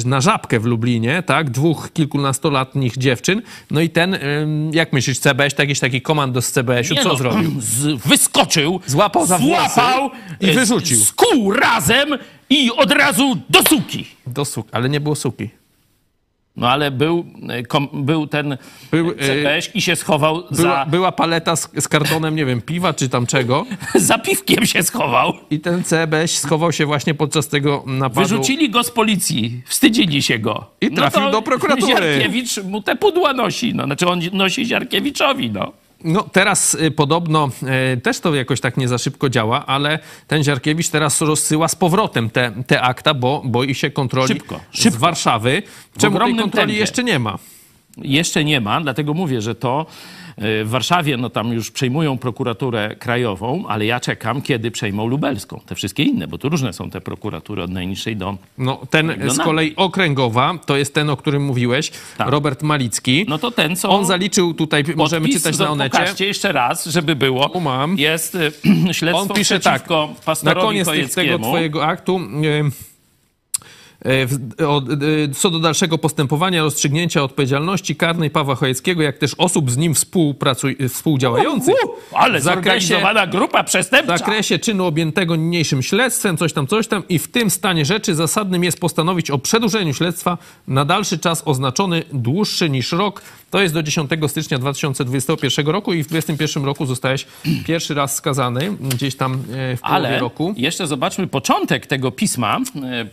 na 0.06 0.22
żabkę 0.22 0.60
w 0.60 0.66
Lublinie, 0.66 1.24
tak? 1.24 1.50
Dwóch 1.50 1.90
kilkunastolatnich 1.94 2.98
dziewczyn. 2.98 3.42
No 3.72 3.82
i 3.82 3.90
ten, 3.90 4.18
jak 4.72 4.94
myślisz, 4.94 5.20
CBS, 5.20 5.54
jakiś 5.60 5.80
taki 5.80 6.02
komando 6.02 6.42
z 6.42 6.52
CBS-u, 6.52 6.96
co 6.96 7.10
no, 7.10 7.16
zrobił? 7.16 7.52
Z, 7.62 8.02
wyskoczył, 8.08 8.80
złapał 8.86 9.26
za 9.26 9.38
złapał 9.38 10.10
i 10.42 10.52
wyrzucił. 10.52 10.98
Skuł 10.98 11.52
razem 11.52 12.10
i 12.50 12.72
od 12.72 12.92
razu 12.92 13.38
do 13.50 13.64
suki. 13.64 14.08
Do 14.28 14.46
suki, 14.46 14.70
ale 14.72 14.90
nie 14.90 15.00
było 15.00 15.16
suki. 15.16 15.50
No 16.58 16.70
ale 16.70 16.92
był, 16.92 17.26
kom, 17.68 17.90
był 17.94 18.28
ten 18.28 18.58
był, 18.92 19.14
CPŚ 19.16 19.72
i 19.74 19.82
się 19.82 19.96
schował 19.96 20.36
była, 20.36 20.52
za... 20.52 20.86
Była 20.86 21.12
paleta 21.12 21.56
z, 21.56 21.70
z, 21.80 21.88
kartonem, 21.88 22.36
nie 22.36 22.46
wiem, 22.46 22.62
piwa 22.62 22.94
czy 22.94 23.10
tam 23.10 23.26
czego. 23.26 23.66
za 23.96 24.18
piwkiem 24.18 24.66
się 24.66 24.84
schował. 24.84 25.34
I 25.50 25.60
ten 25.60 25.84
CBŚ 25.84 26.38
schował 26.38 26.72
się 26.72 26.86
właśnie 26.86 27.14
podczas 27.14 27.48
tego 27.48 27.84
napadu. 27.88 28.22
Wyrzucili 28.22 28.70
go 28.70 28.84
z 28.84 28.92
policji, 28.92 29.62
wstydzili 29.66 30.22
się 30.22 30.40
go. 30.40 30.66
I 30.82 30.92
trafił 30.92 31.22
no 31.22 31.32
do 31.32 31.42
prokuratury. 31.42 31.88
Ziarkiewicz 31.88 32.64
mu 32.64 32.82
te 32.82 32.96
pudła 32.96 33.34
nosi, 33.34 33.76
no. 33.76 33.86
Znaczy 33.86 34.08
on 34.08 34.22
nosi 34.34 34.66
Ziarkiewiczowi, 34.66 35.52
no. 35.52 35.72
No 36.06 36.24
teraz 36.24 36.74
y, 36.74 36.92
podobno 36.92 37.50
y, 37.94 38.02
też 38.02 38.20
to 38.20 38.36
jakoś 38.36 38.62
tak 38.62 38.78
nie 38.78 38.88
za 38.88 38.98
szybko 38.98 39.30
działa, 39.30 39.66
ale 39.66 40.00
ten 40.28 40.44
Ziarkiewicz 40.44 40.90
teraz 40.90 41.22
rozsyła 41.22 41.68
z 41.68 41.76
powrotem 41.76 42.30
te, 42.30 42.52
te 42.68 42.82
akta, 42.82 43.14
bo 43.14 43.42
boi 43.46 43.76
się 43.76 43.90
kontroli 43.90 44.28
szybko, 44.28 44.60
z 44.74 44.82
szybko. 44.82 45.00
Warszawy. 45.00 45.64
Czemu 45.98 46.20
tej 46.20 46.36
kontroli 46.36 46.52
tempie. 46.52 46.80
jeszcze 46.80 47.04
nie 47.04 47.20
ma? 47.20 47.38
Jeszcze 47.98 48.44
nie 48.44 48.62
ma, 48.62 48.82
dlatego 48.82 49.14
mówię, 49.14 49.42
że 49.42 49.56
to 49.56 49.86
w 50.38 50.68
Warszawie 50.70 51.18
no 51.18 51.30
tam 51.30 51.54
już 51.54 51.72
przejmują 51.72 52.18
prokuraturę 52.18 52.96
krajową, 53.00 53.64
ale 53.68 53.86
ja 53.86 54.00
czekam, 54.00 54.42
kiedy 54.42 54.72
przejmą 54.72 55.08
lubelską. 55.08 55.62
Te 55.66 55.76
wszystkie 55.76 56.04
inne, 56.04 56.28
bo 56.28 56.38
tu 56.38 56.50
różne 56.50 56.74
są 56.74 56.90
te 56.90 57.02
prokuratury 57.02 57.64
od 57.64 57.72
najniższej 57.72 58.16
do... 58.16 58.38
No 58.58 58.82
ten 58.90 59.20
do 59.20 59.34
z 59.34 59.38
kolei 59.38 59.76
okręgowa, 59.76 60.58
to 60.66 60.78
jest 60.78 60.94
ten, 60.94 61.10
o 61.10 61.18
którym 61.18 61.44
mówiłeś, 61.44 61.92
tak. 62.18 62.30
Robert 62.30 62.64
Malicki. 62.64 63.26
No 63.30 63.38
to 63.38 63.52
ten, 63.52 63.76
co... 63.76 63.90
On 63.90 64.06
zaliczył 64.06 64.54
tutaj, 64.54 64.84
możemy 64.96 65.30
czytać 65.30 65.58
na 65.58 65.70
Onecie. 65.70 65.90
Pokażcie 65.90 66.26
jeszcze 66.26 66.52
raz, 66.52 66.86
żeby 66.86 67.16
było. 67.16 67.50
Tu 67.50 67.62
mam. 67.62 67.98
Jest 67.98 68.36
y, 68.36 68.52
śledztwo 68.94 69.22
On 69.22 69.30
pisze 69.30 69.60
tak, 69.60 69.90
na 70.44 70.56
koniec 70.56 71.16
tego 71.16 71.40
twojego 71.40 71.86
aktu... 71.86 72.20
Yy, 72.42 72.72
co 75.38 75.50
do 75.50 75.60
dalszego 75.60 75.98
postępowania, 75.98 76.64
rozstrzygnięcia 76.64 77.24
odpowiedzialności 77.24 77.96
karnej 77.96 78.30
Pawła 78.30 78.56
Chojeckiego, 78.56 79.02
jak 79.02 79.18
też 79.18 79.34
osób 79.38 79.72
z 79.72 79.78
nim 79.78 79.94
współdziałających. 80.90 81.76
Uh, 81.84 81.90
uh, 81.90 82.22
ale 82.22 82.42
zorganizowana 82.42 83.28
grupa 83.28 83.64
przestępcza. 83.64 84.16
W 84.16 84.20
zakresie 84.20 84.60
czynu 84.60 84.86
objętego 84.86 85.36
niniejszym 85.36 85.84
śledztwem, 85.84 86.38
coś 86.38 86.54
tam, 86.54 86.68
coś 86.68 86.88
tam 86.88 87.04
i 87.10 87.20
w 87.20 87.28
tym 87.28 87.50
stanie 87.50 87.86
rzeczy 87.86 88.16
zasadnym 88.16 88.64
jest 88.64 88.80
postanowić 88.80 89.32
o 89.32 89.38
przedłużeniu 89.38 89.94
śledztwa 89.94 90.38
na 90.68 90.86
dalszy 90.86 91.20
czas 91.20 91.44
oznaczony 91.46 92.04
dłuższy 92.14 92.70
niż 92.70 92.92
rok. 92.92 93.22
To 93.52 93.62
jest 93.62 93.74
do 93.74 93.84
10 93.84 94.12
stycznia 94.28 94.60
2021 94.60 95.68
roku 95.68 95.94
i 95.94 96.04
w 96.04 96.08
2021 96.08 96.66
roku 96.66 96.86
zostałeś 96.86 97.26
pierwszy 97.66 97.94
raz 97.94 98.16
skazany 98.16 98.72
gdzieś 98.80 99.16
tam 99.16 99.38
w 99.78 99.82
połowie 99.82 100.08
ale 100.08 100.20
roku. 100.20 100.54
jeszcze 100.58 100.88
zobaczmy 100.88 101.28
początek 101.28 101.88
tego 101.88 102.12
pisma. 102.12 102.60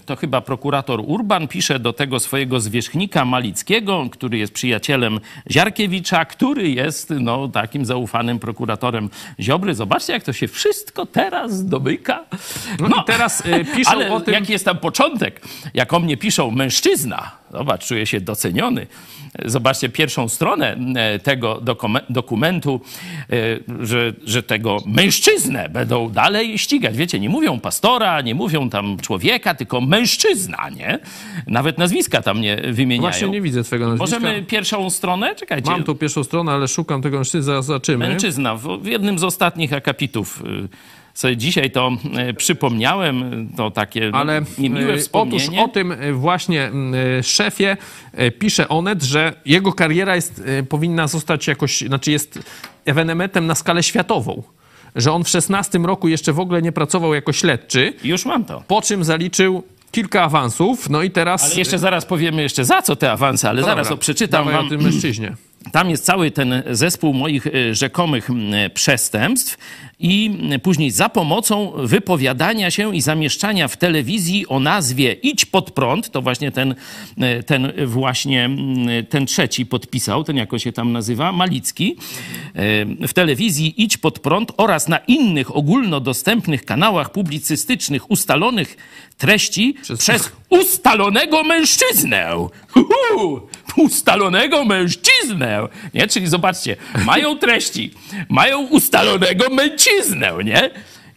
To 0.06 0.16
chyba 0.16 0.40
prokurator 0.40 1.02
Urban 1.06 1.48
pisze 1.48 1.78
do 1.78 1.92
tego 1.92 2.20
swojego 2.20 2.60
zwierzchnika 2.60 3.24
Malickiego, 3.24 4.06
który 4.10 4.38
jest 4.38 4.52
przyjacielem 4.52 5.20
Ziarkiewicza, 5.50 6.24
który 6.24 6.70
jest 6.70 7.10
no, 7.20 7.48
takim 7.48 7.86
zaufanym 7.86 8.38
prokuratorem 8.38 9.10
Ziobry. 9.40 9.74
Zobaczcie, 9.74 10.12
jak 10.12 10.22
to 10.22 10.32
się 10.32 10.48
wszystko 10.48 11.06
teraz 11.06 11.66
domyka. 11.66 12.24
No, 12.80 12.88
no 12.88 12.96
i 12.96 13.04
teraz 13.06 13.40
y, 13.46 13.64
piszą 13.76 14.14
o 14.14 14.20
tym... 14.20 14.34
jaki 14.34 14.52
jest 14.52 14.64
tam 14.64 14.78
początek? 14.78 15.40
Jak 15.74 15.92
o 15.92 16.00
mnie 16.00 16.16
piszą 16.16 16.50
mężczyzna, 16.50 17.41
zobacz, 17.52 17.86
czuję 17.86 18.06
się 18.06 18.20
doceniony. 18.20 18.86
Zobaczcie 19.44 19.88
pierwszą 19.88 20.28
stronę 20.28 20.76
e, 20.96 21.18
tego 21.18 21.60
dokume- 21.60 22.02
dokumentu, 22.10 22.80
e, 23.30 23.86
że, 23.86 24.12
że 24.24 24.42
tego 24.42 24.78
mężczyznę 24.86 25.68
będą 25.68 26.08
dalej 26.08 26.58
ścigać. 26.58 26.96
Wiecie, 26.96 27.20
nie 27.20 27.28
mówią 27.28 27.60
pastora, 27.60 28.20
nie 28.20 28.34
mówią 28.34 28.70
tam 28.70 28.96
człowieka, 28.96 29.54
tylko 29.54 29.80
mężczyzna, 29.80 30.70
nie? 30.76 30.98
Nawet 31.46 31.78
nazwiska 31.78 32.22
tam 32.22 32.40
nie 32.40 32.56
wymieniają. 32.56 33.10
Właśnie 33.10 33.28
nie 33.28 33.40
widzę 33.40 33.64
twojego 33.64 33.88
nazwiska. 33.88 34.20
Możemy 34.20 34.42
pierwszą 34.42 34.90
stronę? 34.90 35.34
Czekajcie. 35.34 35.70
Mam 35.70 35.84
tu 35.84 35.94
pierwszą 35.94 36.24
stronę, 36.24 36.52
ale 36.52 36.68
szukam 36.68 37.02
tego 37.02 37.16
mężczyzny, 37.16 37.42
zaraz 37.42 37.64
zobaczymy. 37.66 38.08
Mężczyzna. 38.08 38.54
W, 38.56 38.78
w 38.82 38.86
jednym 38.86 39.18
z 39.18 39.24
ostatnich 39.24 39.72
akapitów 39.72 40.42
y, 40.46 40.68
sobie 41.14 41.36
dzisiaj 41.36 41.70
to 41.70 41.90
y, 42.30 42.34
przypomniałem, 42.34 43.48
to 43.56 43.70
takie 43.70 44.10
Ale 44.12 44.42
niemiłe 44.58 44.92
e, 44.94 44.98
wspomnienie. 44.98 45.44
otóż 45.44 45.58
o 45.58 45.68
tym 45.68 45.92
e, 45.92 46.12
właśnie 46.12 46.70
e, 47.18 47.22
szefie 47.22 47.76
e, 48.12 48.30
pisze 48.30 48.68
Onet, 48.68 49.02
że 49.02 49.32
jego 49.44 49.72
kariera 49.72 50.16
jest, 50.16 50.42
e, 50.46 50.62
powinna 50.62 51.06
zostać 51.06 51.46
jakoś, 51.46 51.80
znaczy 51.80 52.10
jest 52.10 52.38
ewenementem 52.84 53.46
na 53.46 53.54
skalę 53.54 53.82
światową. 53.82 54.42
Że 54.96 55.12
on 55.12 55.24
w 55.24 55.28
16 55.28 55.78
roku 55.78 56.08
jeszcze 56.08 56.32
w 56.32 56.40
ogóle 56.40 56.62
nie 56.62 56.72
pracował 56.72 57.14
jako 57.14 57.32
śledczy. 57.32 57.92
Już 58.04 58.24
mam 58.26 58.44
to. 58.44 58.62
Po 58.66 58.82
czym 58.82 59.04
zaliczył 59.04 59.62
kilka 59.92 60.22
awansów, 60.22 60.90
no 60.90 61.02
i 61.02 61.10
teraz... 61.10 61.44
Ale 61.44 61.54
jeszcze 61.54 61.78
zaraz 61.78 62.04
powiemy 62.06 62.42
jeszcze 62.42 62.64
za 62.64 62.82
co 62.82 62.96
te 62.96 63.12
awanse, 63.12 63.48
ale 63.48 63.60
No 63.60 63.66
zaraz 63.66 63.86
dobra, 63.86 63.96
to 63.96 64.00
przeczytam 64.00 64.44
wam. 64.44 64.66
o 64.66 64.68
tym 64.68 64.82
mężczyźnie. 64.82 65.34
Tam 65.72 65.90
jest 65.90 66.04
cały 66.04 66.30
ten 66.30 66.62
zespół 66.70 67.14
moich 67.14 67.46
e, 67.46 67.74
rzekomych 67.74 68.28
przestępstw 68.74 69.58
i 70.02 70.38
później 70.62 70.90
za 70.90 71.08
pomocą 71.08 71.72
wypowiadania 71.76 72.70
się 72.70 72.96
i 72.96 73.00
zamieszczania 73.00 73.68
w 73.68 73.76
telewizji 73.76 74.48
o 74.48 74.60
nazwie 74.60 75.12
Idź 75.12 75.44
pod 75.44 75.70
prąd, 75.70 76.10
to 76.10 76.22
właśnie 76.22 76.52
ten, 76.52 76.74
e, 77.18 77.42
ten 77.42 77.72
właśnie 77.86 78.50
ten 79.08 79.26
trzeci 79.26 79.66
podpisał, 79.66 80.24
ten 80.24 80.36
jako 80.36 80.58
się 80.58 80.72
tam 80.72 80.92
nazywa, 80.92 81.32
Malicki, 81.32 81.96
e, 82.54 83.06
w 83.08 83.12
telewizji 83.12 83.82
Idź 83.82 83.96
pod 83.96 84.18
prąd 84.18 84.52
oraz 84.56 84.88
na 84.88 84.98
innych 84.98 85.56
ogólnodostępnych 85.56 86.64
kanałach 86.64 87.12
publicystycznych 87.12 88.10
ustalonych 88.10 88.76
treści 89.22 89.74
przez, 89.98 90.32
ustalonego 90.48 91.44
mężczyznę. 91.44 92.48
Huhu! 92.70 93.48
Ustalonego 93.76 94.64
mężczyznę. 94.64 95.68
Nie? 95.94 96.08
Czyli 96.08 96.26
zobaczcie, 96.26 96.76
mają 97.04 97.38
treści, 97.38 97.94
mają 98.28 98.66
ustalonego 98.66 99.50
mężczyznę, 99.50 100.32
nie? 100.44 100.70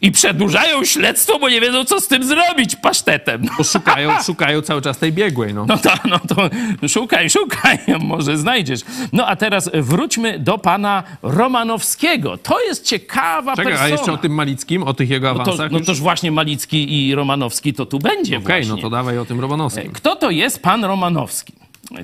I 0.06 0.12
przedłużają 0.12 0.84
śledztwo, 0.86 1.40
bo 1.40 1.50
nie 1.50 1.62
wiedzą, 1.62 1.86
co 1.86 2.02
z 2.02 2.08
tym 2.08 2.24
zrobić 2.24 2.76
pasztetem. 2.76 3.42
Bo 3.58 3.64
szukają, 3.64 4.12
szukają 4.26 4.62
cały 4.62 4.82
czas 4.82 4.98
tej 4.98 5.12
biegłej, 5.14 5.54
no. 5.54 5.66
No 5.66 5.78
to, 5.78 5.90
no 6.10 6.20
to 6.20 6.50
szukaj, 6.88 7.30
szukaj, 7.30 7.78
może 8.00 8.38
znajdziesz. 8.38 8.80
No 9.14 9.28
a 9.28 9.36
teraz 9.36 9.70
wróćmy 9.74 10.40
do 10.40 10.58
pana 10.58 11.04
Romanowskiego. 11.22 12.38
To 12.38 12.62
jest 12.62 12.86
ciekawa 12.86 13.56
Czekaj, 13.56 13.72
persona. 13.72 13.86
a 13.86 13.90
jeszcze 13.90 14.12
o 14.12 14.18
tym 14.18 14.32
Malickim, 14.34 14.84
o 14.84 14.94
tych 14.94 15.10
jego 15.10 15.28
No, 15.28 15.36
to, 15.36 15.42
awansach 15.42 15.72
no 15.72 15.78
już? 15.78 15.88
toż 15.88 16.00
właśnie 16.00 16.32
Malicki 16.32 17.08
i 17.08 17.16
Romanowski 17.16 17.74
to 17.74 17.86
tu 17.86 18.00
będzie 18.00 18.38
Okej, 18.38 18.48
właśnie. 18.48 18.70
no 18.76 18.78
to 18.78 18.90
dawaj 18.90 19.18
o 19.18 19.26
tym 19.26 19.40
Romanowskim. 19.40 19.92
Kto 19.92 20.16
to 20.16 20.30
jest 20.30 20.62
pan 20.64 20.86
Romanowski? 20.86 21.54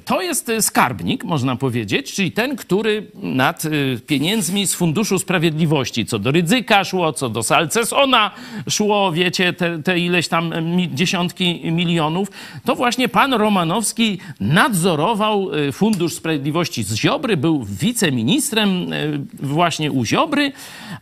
To 0.06 0.22
jest 0.22 0.50
y, 0.50 0.62
skarbnik, 0.62 1.24
można 1.24 1.56
powiedzieć, 1.56 2.14
czyli 2.14 2.32
ten, 2.32 2.56
który 2.56 3.08
nad 3.14 3.66
y, 3.66 4.00
pieniędzmi 4.08 4.68
z 4.68 4.74
Funduszu 4.74 5.20
Sprawiedliwości, 5.20 6.06
co 6.06 6.20
do 6.20 6.32
Rydzyka 6.32 6.84
szło, 6.84 7.14
co 7.14 7.30
do 7.30 7.44
Salcesona 7.44 8.32
szło, 8.70 9.12
wiecie, 9.12 9.54
te, 9.54 9.84
te 9.84 10.00
ileś 10.00 10.28
tam 10.28 10.76
mi, 10.76 10.96
dziesiątki 10.96 11.72
milionów, 11.72 12.32
to 12.66 12.76
właśnie 12.76 13.10
pan 13.10 13.34
Romanowski 13.34 14.18
nadzorował 14.40 15.50
Fundusz 15.72 16.14
Sprawiedliwości 16.14 16.84
z 16.84 16.96
Ziobry, 16.96 17.38
był 17.38 17.64
wiceministrem 17.64 18.86
właśnie 19.34 19.92
u 19.92 20.06
Ziobry, 20.06 20.52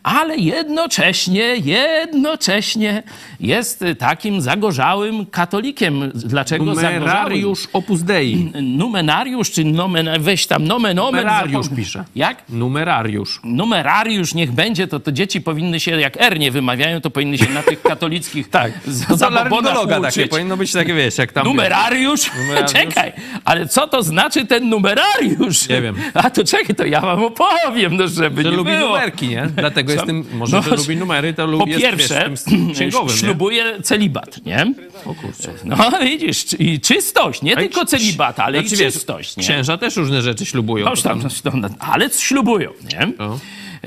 ale 0.03 0.37
jednocześnie, 0.37 1.55
jednocześnie 1.55 3.03
jest 3.39 3.83
takim 3.97 4.41
zagorzałym 4.41 5.25
katolikiem. 5.25 6.11
Dlaczego 6.15 6.65
zagorzałym? 6.65 6.99
Numerariusz 6.99 7.67
Opus 7.73 8.01
Dei. 8.01 8.51
Numenariusz, 8.77 9.51
czy 9.51 9.63
nomen, 9.63 10.09
weź 10.19 10.47
tam 10.47 10.63
nomen, 10.63 10.99
omen. 10.99 11.21
Numerariusz 11.21 11.65
zapom- 11.67 11.75
pisze. 11.75 12.03
Jak? 12.15 12.43
Numerariusz. 12.49 13.39
Numerariusz 13.43 14.33
niech 14.33 14.51
będzie, 14.51 14.87
to, 14.87 14.99
to 14.99 15.11
dzieci 15.11 15.41
powinny 15.41 15.79
się, 15.79 15.99
jak 15.99 16.21
R 16.21 16.39
nie 16.39 16.51
wymawiają, 16.51 17.01
to 17.01 17.09
powinny 17.09 17.37
się 17.37 17.49
na 17.49 17.63
tych 17.63 17.81
katolickich 17.81 18.49
tak, 18.59 18.71
zabobonach 18.85 20.01
takie, 20.01 20.27
powinno 20.27 20.57
być 20.57 20.71
takie, 20.71 20.93
wiesz, 20.93 21.17
jak 21.17 21.31
tam... 21.31 21.45
Numerariusz? 21.47 22.31
Numerariusz? 22.41 22.71
Czekaj, 22.73 23.11
ale 23.45 23.67
co 23.67 23.87
to 23.87 24.03
znaczy 24.03 24.45
ten 24.45 24.69
numerariusz? 24.69 25.69
Nie 25.69 25.81
wiem. 25.81 25.95
A 26.13 26.29
to 26.29 26.43
czekaj, 26.43 26.75
to 26.75 26.85
ja 26.85 27.01
wam 27.01 27.23
opowiem, 27.23 27.97
no 27.97 28.07
żeby 28.07 28.43
Że 28.43 28.49
nie 28.49 28.57
lubi 28.57 28.71
było. 28.71 28.87
numerki, 28.87 29.27
nie? 29.27 29.47
Dlatego 29.55 29.87
Co? 29.87 29.93
jest 29.93 30.05
tym, 30.05 30.25
może, 30.33 30.57
No, 30.57 30.63
że 30.63 30.75
lubi 30.75 30.97
numery, 30.97 31.33
to 31.33 31.47
lubi 31.47 31.63
Po 31.63 31.69
jest, 31.69 31.81
pierwsze, 31.81 32.29
wiesz, 32.29 33.19
ślubuje 33.19 33.81
celibat, 33.81 34.45
nie? 34.45 34.73
O 35.05 35.13
kurczę. 35.13 35.49
No 35.65 35.77
widzisz, 36.01 36.45
i 36.59 36.79
czystość, 36.79 37.41
nie 37.41 37.53
A 37.53 37.59
tylko 37.59 37.85
celibat, 37.85 38.39
ale 38.39 38.58
Znaczy, 38.61 38.75
i 38.75 38.77
wiesz, 38.85 38.93
czystość, 38.93 39.37
nie? 39.37 39.43
Księża 39.43 39.77
też 39.77 39.95
różne 39.95 40.21
rzeczy 40.21 40.45
ślubują. 40.45 40.85
To 40.85 41.01
tam, 41.01 41.23
no, 41.53 41.69
ale 41.79 42.09
ślubują, 42.09 42.71
nie? 42.93 43.13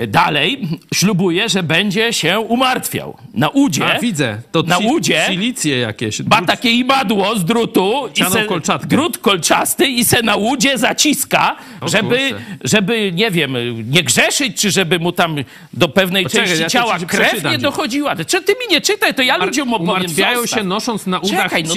Dalej 0.09 0.69
ślubuje, 0.95 1.49
że 1.49 1.63
będzie 1.63 2.13
się 2.13 2.41
umartwiał. 2.41 3.17
Na 3.35 3.49
udzie. 3.49 3.97
A, 3.97 3.99
widzę. 3.99 4.39
To 4.53 4.63
na 4.63 4.79
udzie 4.79 5.23
Silicje 5.27 5.79
jakieś. 5.79 6.21
ma 6.21 6.43
takie 6.43 6.71
imadło 6.71 7.37
z 7.39 7.45
drutu. 7.45 8.09
i 8.29 8.33
se, 8.33 8.45
kolczatkę. 8.45 8.89
Drut 8.89 9.19
kolczasty 9.19 9.87
i 9.87 10.05
se 10.05 10.23
na 10.23 10.37
łudzie 10.37 10.79
zaciska, 10.79 11.57
O 11.81 11.89
żeby, 11.89 12.09
kurczę. 12.31 12.45
żeby, 12.65 13.13
nie 13.13 13.31
wiem, 13.31 13.55
nie 13.91 14.03
grzeszyć, 14.03 14.61
czy 14.61 14.71
żeby 14.71 14.99
mu 14.99 15.13
tam 15.13 15.37
do 15.73 15.89
pewnej 15.89 16.23
Poczekaj, 16.25 16.47
części 16.47 16.63
ja 16.63 16.69
ciała 16.69 16.99
ci 16.99 17.07
krew 17.07 17.45
nie 17.45 17.59
dochodziła. 17.59 18.17
Czy 18.17 18.43
ty 18.43 18.53
mi 18.53 18.75
nie 18.75 18.81
czytaj, 18.81 19.15
to 19.15 19.23
ja 19.23 19.37
ludziom 19.37 19.75
opowiem. 19.75 19.91
Umartwiają 19.95 20.47
się 20.47 20.65
nosząc 20.65 21.07
na 21.07 21.19
udach 21.19 21.43
Czekaj, 21.43 21.65
no 21.65 21.75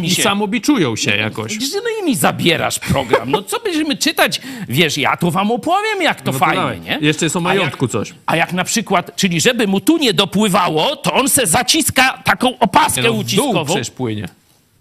mi 0.00 0.08
i 0.08 0.14
samobiczują 0.14 0.96
się 0.96 1.16
jakoś. 1.16 1.58
No 1.60 1.80
i 2.02 2.04
mi 2.06 2.16
zabierasz 2.16 2.78
program. 2.78 3.30
No 3.30 3.42
co 3.42 3.60
będziemy 3.60 3.96
czytać? 3.96 4.40
Wiesz, 4.68 4.98
ja 4.98 5.16
tu 5.16 5.30
wam 5.30 5.50
opowiem, 5.50 6.02
jak 6.02 6.20
to 6.20 6.32
No 6.32 6.38
fajnie, 6.38 6.80
nie? 6.84 6.98
Jeszcze 7.00 7.26
jest 7.26 7.33
o 7.36 7.38
A 7.38 7.42
majątku 7.42 7.84
jak, 7.84 7.92
coś. 7.92 8.14
A 8.26 8.36
jak 8.36 8.52
na 8.52 8.64
przykład, 8.64 9.16
czyli 9.16 9.40
żeby 9.40 9.66
mu 9.66 9.80
tu 9.80 9.96
nie 9.98 10.12
dopływało, 10.14 10.96
to 10.96 11.12
on 11.14 11.28
se 11.28 11.46
zaciska 11.46 12.18
taką 12.24 12.58
opaskę 12.58 13.02
Nie 13.02 13.08
no, 13.08 13.12
w 13.12 13.16
dół 13.16 13.20
uciskową. 13.24 13.64
przecież 13.64 13.90
płynie. 13.90 14.28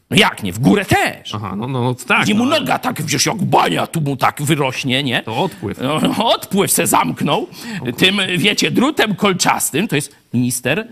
No 0.09 0.17
jak 0.17 0.43
nie? 0.43 0.53
W 0.53 0.59
górę 0.59 0.85
też. 0.85 1.35
Aha, 1.35 1.55
no, 1.57 1.67
no 1.67 1.95
tak. 2.07 2.23
Gdzie 2.23 2.33
mu 2.33 2.45
no, 2.45 2.59
noga 2.59 2.79
tak, 2.79 3.01
wiesz, 3.01 3.25
jak 3.25 3.43
bania 3.43 3.87
tu 3.87 4.01
mu 4.01 4.17
tak 4.17 4.41
wyrośnie, 4.41 5.03
nie? 5.03 5.21
To 5.23 5.37
odpływ. 5.37 5.77
No, 5.81 6.25
odpływ 6.29 6.71
se 6.71 6.87
zamknął. 6.87 7.47
Tym, 7.97 8.21
wiecie, 8.37 8.71
drutem 8.71 9.15
kolczastym, 9.15 9.87
to 9.87 9.95
jest 9.95 10.15
minister 10.33 10.87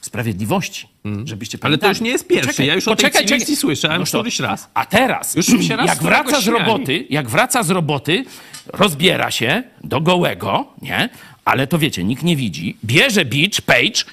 sprawiedliwości. 0.00 0.88
Żebyście 1.24 1.58
Mm. 1.58 1.66
Ale 1.66 1.78
to 1.78 1.80
pamiętali. 1.82 1.90
już 1.90 2.00
nie 2.00 2.10
jest 2.10 2.26
pierwszy. 2.26 2.64
Ja 2.64 2.74
już 2.74 2.88
o 2.88 2.96
tej 2.96 3.10
cywilizacji 3.10 3.56
słyszałem 3.56 4.04
to- 4.04 4.08
któryś 4.08 4.40
raz. 4.40 4.68
A 4.74 4.86
teraz, 4.86 5.34
Już 5.34 5.46
się 5.46 5.76
raz 5.76 5.86
jak 5.86 6.02
wraca 6.02 6.40
z 6.40 6.48
roboty, 6.48 7.06
jak 7.10 7.28
wraca 7.28 7.62
z 7.62 7.70
roboty, 7.70 8.24
rozbiera 8.72 9.30
się 9.30 9.62
do 9.84 10.00
gołego, 10.00 10.66
nie? 10.82 11.08
Ale 11.44 11.66
to 11.66 11.78
wiecie, 11.78 12.04
nikt 12.04 12.22
nie 12.22 12.36
widzi. 12.36 12.76
Bierze 12.84 13.24
bicz, 13.24 13.60
page 13.60 14.04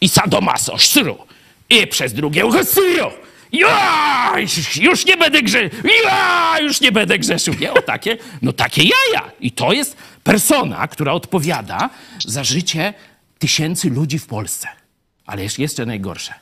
i 0.00 0.08
sadomaso, 0.08 0.78
szsyru. 0.78 1.18
I 1.70 1.86
przez 1.86 2.12
drugie 2.12 2.46
ucho 2.46 2.64
syru. 2.64 3.10
Ja, 3.52 4.32
już 4.80 5.06
nie 5.06 5.16
będę 5.16 5.42
grzeszył. 5.42 5.70
Już 6.62 6.80
nie 6.80 6.92
będę 6.92 7.18
grzeszył. 7.18 7.54
Nie, 7.60 7.72
o 7.72 7.82
takie, 7.82 8.16
no 8.42 8.52
takie 8.52 8.82
jaja. 8.82 9.30
I 9.40 9.52
to 9.52 9.72
jest 9.72 9.96
persona, 10.24 10.88
która 10.88 11.12
odpowiada 11.12 11.90
za 12.26 12.44
życie 12.44 12.94
tysięcy 13.38 13.90
ludzi 13.90 14.18
w 14.18 14.26
Polsce. 14.26 14.68
Ale 15.26 15.42
jest 15.42 15.58
jeszcze 15.58 15.86
najgorsze. 15.86 16.34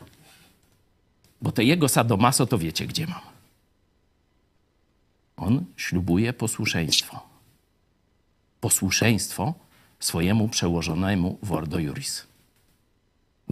Bo 1.43 1.53
te 1.53 1.65
jego 1.65 1.89
sadomaso 1.89 2.47
to 2.47 2.59
wiecie, 2.59 2.87
gdzie 2.87 3.07
mam. 3.07 3.21
On 5.37 5.65
ślubuje 5.77 6.33
posłuszeństwo. 6.33 7.28
Posłuszeństwo 8.61 9.55
swojemu 10.01 10.49
przełożonemu 10.49 11.39
w 11.43 11.53
Ordo 11.53 11.79
Juris. 11.79 12.27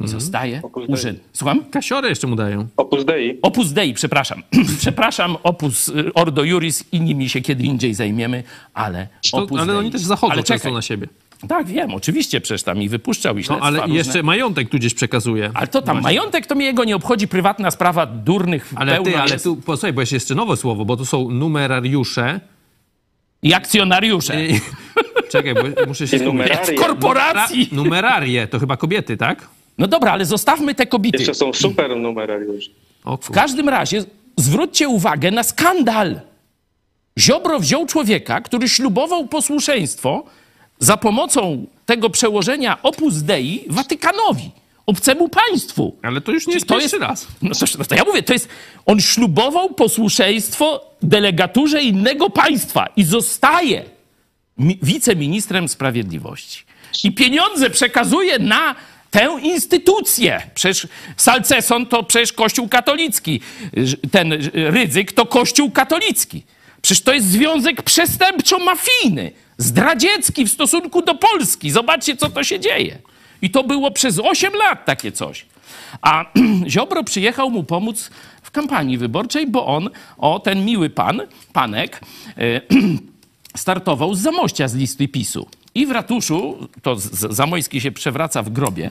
I 0.04 0.08
zostaje 0.08 0.62
urzęd. 0.88 1.20
Słucham? 1.32 1.64
Kasiorę 1.70 2.08
jeszcze 2.08 2.26
mu 2.26 2.36
dają. 2.36 2.66
Opus 2.76 3.04
Dei. 3.04 3.38
Opus 3.42 3.72
Dei, 3.72 3.94
przepraszam. 3.94 4.42
przepraszam, 4.78 5.36
Opus 5.42 5.88
y, 5.88 6.14
Ordo 6.14 6.44
Juris 6.44 6.84
i 6.92 7.00
nimi 7.00 7.28
się 7.28 7.40
kiedy 7.40 7.64
indziej 7.64 7.94
zajmiemy, 7.94 8.42
ale 8.74 9.08
To, 9.30 9.36
Opus 9.38 9.58
ale 9.60 9.66
Dei. 9.66 9.76
oni 9.76 9.90
też 9.90 10.00
zachodzą 10.00 10.32
ale 10.32 10.42
często 10.42 10.70
na 10.70 10.82
siebie. 10.82 11.06
Tak, 11.48 11.66
wiem, 11.66 11.94
oczywiście, 11.94 12.40
przecież 12.40 12.62
tam 12.62 12.82
i 12.82 12.88
wypuszczał 12.88 13.38
i 13.38 13.44
No 13.50 13.58
ale 13.60 13.80
różne. 13.80 13.94
jeszcze 13.94 14.22
majątek 14.22 14.68
tu 14.68 14.76
gdzieś 14.76 14.94
przekazuje. 14.94 15.50
Ale 15.54 15.66
to 15.66 15.82
tam, 15.82 15.96
Właśnie. 16.00 16.02
majątek 16.18 16.46
to 16.46 16.54
mnie 16.54 16.66
jego 16.66 16.84
nie 16.84 16.96
obchodzi, 16.96 17.28
prywatna 17.28 17.70
sprawa 17.70 18.06
durnych 18.06 18.72
Ale 18.76 18.92
pełno 18.94 19.10
ty, 19.10 19.18
ale 19.18 19.32
jest. 19.32 19.44
tu, 19.44 19.56
posłuchaj, 19.56 19.92
bo 19.92 20.00
jest 20.00 20.12
jeszcze 20.12 20.34
nowe 20.34 20.56
słowo, 20.56 20.84
bo 20.84 20.96
to 20.96 21.06
są 21.06 21.30
numerariusze. 21.30 22.40
I 23.46 23.54
akcjonariusze. 23.54 24.46
I, 24.46 24.60
czekaj, 25.30 25.54
bo 25.54 25.62
muszę 25.86 26.08
się 26.08 26.16
I 26.16 26.20
skupić. 26.20 26.80
korporacji. 26.80 27.66
Numera- 27.66 27.74
Numerarie, 27.76 28.46
to 28.46 28.58
chyba 28.58 28.76
kobiety, 28.76 29.16
tak? 29.16 29.48
No 29.78 29.86
dobra, 29.86 30.12
ale 30.12 30.24
zostawmy 30.24 30.74
te 30.74 30.86
kobiety. 30.86 31.18
Jeszcze 31.18 31.34
są 31.34 31.52
super 31.52 31.96
numerariusze. 31.96 32.70
W 33.22 33.30
każdym 33.30 33.68
razie 33.68 34.04
zwróćcie 34.36 34.88
uwagę 34.88 35.30
na 35.30 35.42
skandal. 35.42 36.20
Ziobro 37.18 37.60
wziął 37.60 37.86
człowieka, 37.86 38.40
który 38.40 38.68
ślubował 38.68 39.26
posłuszeństwo 39.26 40.24
za 40.78 40.96
pomocą 40.96 41.66
tego 41.86 42.10
przełożenia 42.10 42.82
Opus 42.82 43.14
Dei 43.22 43.64
Watykanowi, 43.68 44.50
obcemu 44.86 45.28
państwu. 45.28 45.96
Ale 46.02 46.20
to 46.20 46.32
już 46.32 46.46
nie 46.46 46.54
jest 46.54 46.66
pierwszy 46.66 46.98
raz. 46.98 47.26
No 47.42 47.54
to, 47.54 47.66
no 47.78 47.84
to 47.84 47.94
ja 47.94 48.04
mówię, 48.04 48.22
to 48.22 48.32
jest, 48.32 48.48
on 48.86 49.00
ślubował 49.00 49.74
posłuszeństwo 49.74 50.90
delegaturze 51.02 51.82
innego 51.82 52.30
państwa 52.30 52.86
i 52.96 53.04
zostaje 53.04 53.84
mi, 54.58 54.78
wiceministrem 54.82 55.68
sprawiedliwości. 55.68 56.64
I 57.04 57.12
pieniądze 57.12 57.70
przekazuje 57.70 58.38
na 58.38 58.74
tę 59.10 59.38
instytucję. 59.42 60.50
Przecież 60.54 60.86
Salceson 61.16 61.86
to 61.86 62.02
przecież 62.02 62.32
Kościół 62.32 62.68
katolicki. 62.68 63.40
Ten 64.10 64.32
Rydzyk 64.52 65.12
to 65.12 65.26
Kościół 65.26 65.70
katolicki. 65.70 66.42
Przecież 66.82 67.02
to 67.02 67.12
jest 67.12 67.26
związek 67.26 67.82
przestępczo-mafijny, 67.82 69.30
zdradziecki 69.58 70.44
w 70.44 70.50
stosunku 70.50 71.02
do 71.02 71.14
Polski. 71.14 71.70
Zobaczcie, 71.70 72.16
co 72.16 72.30
to 72.30 72.44
się 72.44 72.60
dzieje. 72.60 72.98
I 73.42 73.50
to 73.50 73.64
było 73.64 73.90
przez 73.90 74.18
8 74.18 74.52
lat 74.54 74.84
takie 74.84 75.12
coś. 75.12 75.46
A 76.02 76.24
Ziobro 76.68 77.04
przyjechał 77.04 77.50
mu 77.50 77.64
pomóc 77.64 78.10
w 78.42 78.50
kampanii 78.50 78.98
wyborczej, 78.98 79.46
bo 79.46 79.66
on, 79.66 79.90
o 80.18 80.38
ten 80.38 80.64
miły 80.64 80.90
pan, 80.90 81.22
panek, 81.52 82.00
e, 82.38 82.60
startował 83.56 84.14
z 84.14 84.20
Zamościa 84.20 84.68
z 84.68 84.74
listy 84.74 85.08
PiSu. 85.08 85.48
I 85.74 85.86
w 85.86 85.90
ratuszu, 85.90 86.68
to 86.82 86.96
Zamojski 87.30 87.80
się 87.80 87.92
przewraca 87.92 88.42
w 88.42 88.50
grobie, 88.50 88.90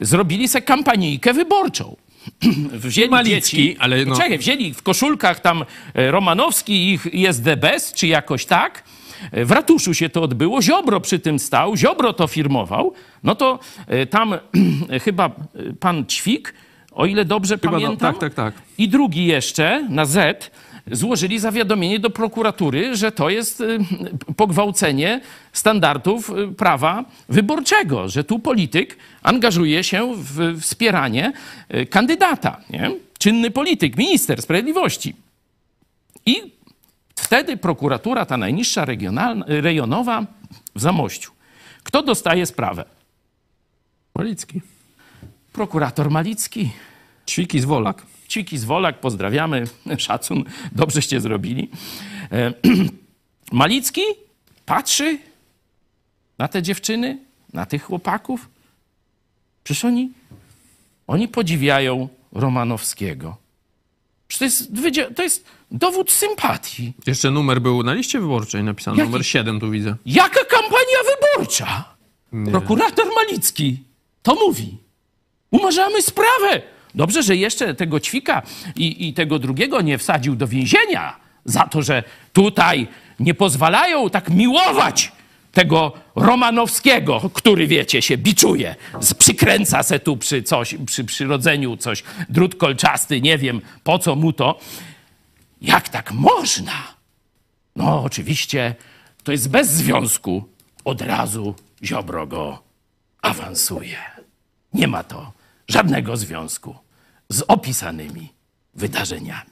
zrobili 0.00 0.48
se 0.48 0.62
kampanijkę 0.62 1.32
wyborczą. 1.34 1.96
Wzięli 2.72 3.08
Malicki, 3.08 3.56
dzieci, 3.56 3.76
ale 3.78 4.04
no- 4.04 4.16
Czekaj, 4.16 4.38
wzięli 4.38 4.74
w 4.74 4.82
koszulkach 4.82 5.40
tam 5.40 5.64
e, 5.94 6.10
Romanowski 6.10 6.90
ich 6.92 7.06
jest 7.12 7.44
the 7.44 7.56
best, 7.56 7.94
czy 7.94 8.06
jakoś 8.06 8.46
tak. 8.46 8.84
E, 9.32 9.44
W 9.44 9.50
ratuszu 9.50 9.94
się 9.94 10.08
to 10.08 10.22
odbyło, 10.22 10.62
Ziobro 10.62 11.00
przy 11.00 11.18
tym 11.18 11.38
stał, 11.38 11.76
Ziobro 11.76 12.12
to 12.12 12.26
firmował. 12.26 12.92
No 13.22 13.34
to 13.34 13.58
e, 13.86 14.06
tam 14.06 14.34
chyba 15.04 15.26
e, 15.26 15.32
pan 15.80 16.06
Ćwik, 16.06 16.54
o 16.92 17.06
ile 17.06 17.24
dobrze 17.24 17.58
Chyba 17.58 17.72
no, 17.72 17.80
pamiętam, 17.80 18.14
tak, 18.14 18.20
tak, 18.20 18.34
tak. 18.34 18.62
i 18.78 18.88
drugi 18.88 19.26
jeszcze 19.26 19.86
na 19.88 20.04
Z 20.04 20.50
złożyli 20.90 21.38
zawiadomienie 21.38 21.98
do 21.98 22.10
prokuratury, 22.10 22.96
że 22.96 23.12
to 23.12 23.30
jest 23.30 23.62
pogwałcenie 24.36 25.20
standardów 25.52 26.32
prawa 26.56 27.04
wyborczego, 27.28 28.08
że 28.08 28.24
tu 28.24 28.38
polityk 28.38 28.96
angażuje 29.22 29.84
się 29.84 30.12
w 30.16 30.60
wspieranie 30.60 31.32
kandydata, 31.90 32.60
nie? 32.70 32.90
czynny 33.18 33.50
polityk, 33.50 33.96
minister 33.96 34.42
sprawiedliwości. 34.42 35.14
I 36.26 36.57
wtedy 37.20 37.56
prokuratura, 37.56 38.26
ta 38.26 38.36
najniższa 38.36 38.84
regionalna, 38.84 39.44
rejonowa 39.48 40.26
w 40.74 40.80
Zamościu. 40.80 41.32
Kto 41.82 42.02
dostaje 42.02 42.46
sprawę? 42.46 42.84
Malicki. 44.14 44.60
Prokurator 45.52 46.10
Malicki. 46.10 46.70
Ćwiki 47.28 47.60
z 47.60 47.64
Wolak. 47.64 48.06
Ciki 48.28 48.58
z 48.58 48.64
Wolak, 48.64 49.00
pozdrawiamy, 49.00 49.64
szacun, 49.98 50.44
dobrzeście 50.72 51.20
zrobili. 51.20 51.70
E, 52.32 52.52
Malicki 53.52 54.00
patrzy 54.66 55.18
na 56.38 56.48
te 56.48 56.62
dziewczyny, 56.62 57.18
na 57.52 57.66
tych 57.66 57.82
chłopaków. 57.82 58.48
Przecież 59.64 59.84
oni, 59.84 60.12
oni 61.06 61.28
podziwiają 61.28 62.08
Romanowskiego. 62.32 63.36
To 64.38 64.44
jest, 64.44 64.68
to 65.16 65.22
jest 65.22 65.44
dowód 65.70 66.10
sympatii. 66.10 66.92
Jeszcze 67.06 67.30
numer 67.30 67.60
był 67.60 67.82
na 67.82 67.92
liście 67.94 68.20
wyborczej 68.20 68.64
napisany, 68.64 68.96
Jaki? 68.96 69.10
numer 69.10 69.26
7 69.26 69.60
tu 69.60 69.70
widzę. 69.70 69.96
Jaka 70.06 70.44
kampania 70.44 70.98
wyborcza? 71.34 71.84
Prokurator 72.50 73.06
Malicki 73.14 73.82
to 74.22 74.34
mówi. 74.34 74.78
Umarzamy 75.50 76.02
sprawę. 76.02 76.62
Dobrze, 76.94 77.22
że 77.22 77.36
jeszcze 77.36 77.74
tego 77.74 78.00
ćwika 78.00 78.42
i, 78.76 79.08
i 79.08 79.14
tego 79.14 79.38
drugiego 79.38 79.80
nie 79.80 79.98
wsadził 79.98 80.36
do 80.36 80.46
więzienia 80.46 81.16
za 81.44 81.60
to, 81.66 81.82
że 81.82 82.02
tutaj 82.32 82.88
nie 83.20 83.34
pozwalają 83.34 84.10
tak 84.10 84.30
miłować 84.30 85.12
tego 85.52 85.92
Romanowskiego, 86.16 87.30
który, 87.34 87.66
wiecie, 87.66 88.02
się 88.02 88.18
biczuje, 88.18 88.76
przykręca 89.18 89.82
se 89.82 89.98
tu 89.98 90.16
przy 90.16 90.42
coś, 90.42 90.74
przy 90.86 91.04
przyrodzeniu 91.04 91.76
coś, 91.76 92.02
drut 92.28 92.54
kolczasty, 92.54 93.20
nie 93.20 93.38
wiem 93.38 93.60
po 93.84 93.98
co 93.98 94.16
mu 94.16 94.32
to. 94.32 94.58
Jak 95.60 95.88
tak 95.88 96.12
można? 96.12 96.94
No, 97.76 98.02
oczywiście, 98.02 98.74
to 99.24 99.32
jest 99.32 99.50
bez 99.50 99.70
związku. 99.70 100.44
Od 100.84 101.02
razu 101.02 101.54
Ziobro 101.84 102.26
go 102.26 102.62
awansuje. 103.22 103.98
Nie 104.74 104.88
ma 104.88 105.04
to 105.04 105.32
żadnego 105.68 106.16
związku 106.16 106.76
z 107.28 107.42
opisanymi 107.48 108.32
wydarzeniami. 108.74 109.50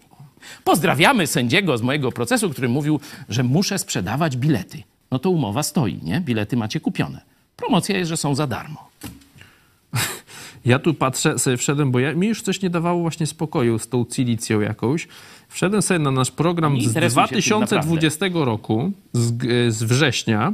Pozdrawiamy 0.65 1.27
sędziego 1.27 1.79
z 1.79 1.83
mojego 1.83 2.13
procesu, 2.13 2.51
który 2.51 2.69
mówił, 2.69 3.01
że 3.29 3.43
muszę 3.43 3.79
sprzedawać 3.79 4.37
bilety. 4.37 4.83
No 5.11 5.19
to 5.19 5.31
umowa 5.31 5.63
stoi, 5.63 5.99
nie? 6.03 6.21
Bilety 6.21 6.57
macie 6.57 6.81
kupione. 6.81 7.21
Promocja 7.57 7.99
jest, 7.99 8.09
że 8.09 8.17
są 8.17 8.35
za 8.35 8.47
darmo. 8.47 8.89
Ja 10.65 10.79
tu 10.79 10.95
patrzę, 10.95 11.39
sobie 11.39 11.57
wszedłem, 11.57 11.91
bo 11.91 11.99
ja, 11.99 12.15
mi 12.15 12.27
już 12.27 12.43
coś 12.43 12.63
nie 12.63 12.71
dawało 12.71 13.01
właśnie 13.01 13.27
spokoju 13.27 13.79
z 13.79 13.89
tą 13.89 14.05
cilicją 14.05 14.61
jakąś. 14.61 15.09
Wszedłem 15.49 15.83
sobie 15.83 15.99
na 15.99 16.11
nasz 16.11 16.31
program 16.31 16.81
z 16.81 16.85
interesuj 16.85 17.25
się 17.25 17.31
tym 17.33 17.81
2020 17.81 18.27
roku, 18.33 18.93
z, 19.13 19.33
z 19.75 19.83
września 19.83 20.53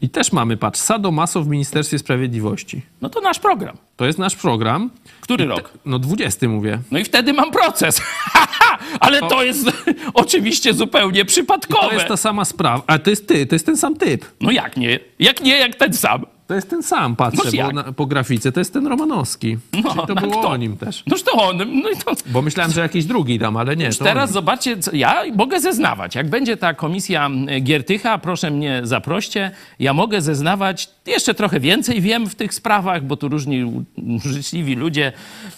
i 0.00 0.08
też 0.08 0.32
mamy, 0.32 0.56
patrz, 0.56 0.80
Sadomaso 0.80 1.42
w 1.42 1.48
Ministerstwie 1.48 1.98
Sprawiedliwości. 1.98 2.82
No 3.00 3.08
to 3.08 3.20
nasz 3.20 3.38
program. 3.38 3.76
To 3.96 4.06
jest 4.06 4.18
nasz 4.18 4.36
program. 4.36 4.90
Który 5.20 5.44
I 5.44 5.48
te- 5.48 5.54
rok? 5.54 5.70
No 5.84 5.98
20 5.98 6.48
mówię. 6.48 6.78
No 6.90 6.98
i 6.98 7.04
wtedy 7.04 7.32
mam 7.32 7.50
proces. 7.50 8.02
Ale 9.00 9.20
to 9.20 9.42
jest 9.42 9.70
oczywiście 10.14 10.74
zupełnie 10.74 11.20
I 11.20 11.24
przypadkowe. 11.24 11.88
to 11.88 11.94
jest 11.94 12.06
ta 12.06 12.16
sama 12.16 12.44
sprawa. 12.44 12.82
A 12.86 12.98
to 12.98 13.10
jest 13.10 13.28
ty, 13.28 13.46
to 13.46 13.54
jest 13.54 13.66
ten 13.66 13.76
sam 13.76 13.96
typ. 13.96 14.24
No 14.40 14.50
jak 14.50 14.76
nie? 14.76 14.98
Jak 15.18 15.40
nie, 15.40 15.58
jak 15.58 15.74
ten 15.74 15.92
sam. 15.92 16.24
To 16.46 16.54
jest 16.54 16.70
ten 16.70 16.82
sam, 16.82 17.16
patrzę, 17.16 17.44
Noż 17.44 17.56
bo 17.56 17.72
na, 17.72 17.92
po 17.92 18.06
grafice 18.06 18.52
to 18.52 18.60
jest 18.60 18.72
ten 18.72 18.86
Romanowski. 18.86 19.58
Czyli 19.72 19.84
to 19.84 20.14
no 20.14 20.14
było 20.14 20.38
kto? 20.38 20.48
o 20.48 20.56
nim 20.56 20.76
też. 20.76 21.02
Noż 21.06 21.22
to 21.22 21.32
on. 21.32 21.56
No 21.56 21.90
i 21.90 21.96
to... 21.96 22.12
Bo 22.26 22.42
myślałem, 22.42 22.72
że 22.72 22.80
jakiś 22.80 23.04
drugi 23.04 23.38
tam, 23.38 23.56
ale 23.56 23.76
nie. 23.76 23.90
Teraz 23.90 24.30
on. 24.30 24.34
zobaczcie, 24.34 24.78
co, 24.78 24.96
ja 24.96 25.22
mogę 25.34 25.60
zeznawać. 25.60 26.14
Jak 26.14 26.30
będzie 26.30 26.56
ta 26.56 26.74
komisja 26.74 27.30
e, 27.48 27.60
Giertycha, 27.60 28.18
proszę 28.18 28.50
mnie 28.50 28.80
zaproście, 28.84 29.50
ja 29.78 29.92
mogę 29.92 30.22
zeznawać, 30.22 30.88
jeszcze 31.06 31.34
trochę 31.34 31.60
więcej 31.60 32.00
wiem 32.00 32.26
w 32.26 32.34
tych 32.34 32.54
sprawach, 32.54 33.04
bo 33.04 33.16
tu 33.16 33.28
różni 33.28 33.84
życzliwi 34.24 34.74
ludzie 34.74 35.12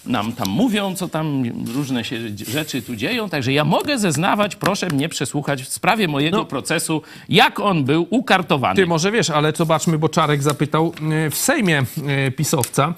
nam 0.06 0.32
tam 0.32 0.48
mówią, 0.48 0.94
co 0.94 1.08
tam 1.08 1.42
różne 1.74 2.04
się 2.04 2.16
rzeczy 2.48 2.82
tu 2.82 2.96
dzieją, 2.96 3.28
także 3.28 3.52
ja 3.52 3.64
mogę 3.64 3.98
zeznawać, 3.98 4.56
proszę 4.56 4.88
mnie 4.88 5.08
przesłuchać 5.08 5.62
w 5.62 5.68
sprawie 5.68 6.08
mojego 6.08 6.44
procesu, 6.44 7.02
jak 7.28 7.60
on 7.60 7.84
był 7.84 8.06
ukartowany. 8.10 8.76
Ty 8.76 8.86
może 8.86 9.10
wiesz, 9.10 9.30
ale 9.30 9.52
zobaczmy, 9.56 9.98
bo 9.98 10.08
Czarek 10.08 10.42
zapytał 10.42 10.92
e, 11.26 11.30
w 11.30 11.34
Sejmie 11.34 11.82
e, 12.06 12.30
pisowca, 12.30 12.94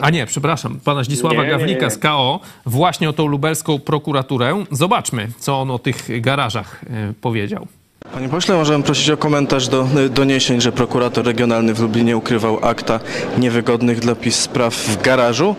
a 0.00 0.10
nie, 0.10 0.26
przepraszam, 0.26 0.80
pana 0.84 1.04
Zdzisława 1.04 1.36
Nie, 1.36 1.42
nie, 1.42 1.48
Gawlika 1.48 1.84
nie. 1.84 1.90
z 1.90 1.98
KO, 1.98 2.40
właśnie 2.66 3.08
o 3.08 3.12
tą 3.12 3.26
lubelską 3.26 3.78
prokuraturę. 3.78 4.64
Zobaczmy, 4.70 5.28
co 5.38 5.60
on 5.60 5.70
o 5.70 5.78
tych 5.78 6.20
garażach 6.20 6.84
e, 6.90 7.12
powiedział. 7.20 7.66
Panie 8.14 8.28
pośle, 8.28 8.56
możemy 8.56 8.84
prosić 8.84 9.10
o 9.10 9.16
komentarz 9.16 9.68
do 9.68 9.88
doniesień, 10.10 10.60
że 10.60 10.72
prokurator 10.72 11.24
regionalny 11.24 11.74
w 11.74 11.80
Lublinie 11.80 12.16
ukrywał 12.16 12.58
akta 12.62 13.00
niewygodnych 13.38 14.00
dla 14.00 14.14
PiS 14.14 14.40
spraw 14.40 14.74
w 14.74 15.02
garażu. 15.02 15.54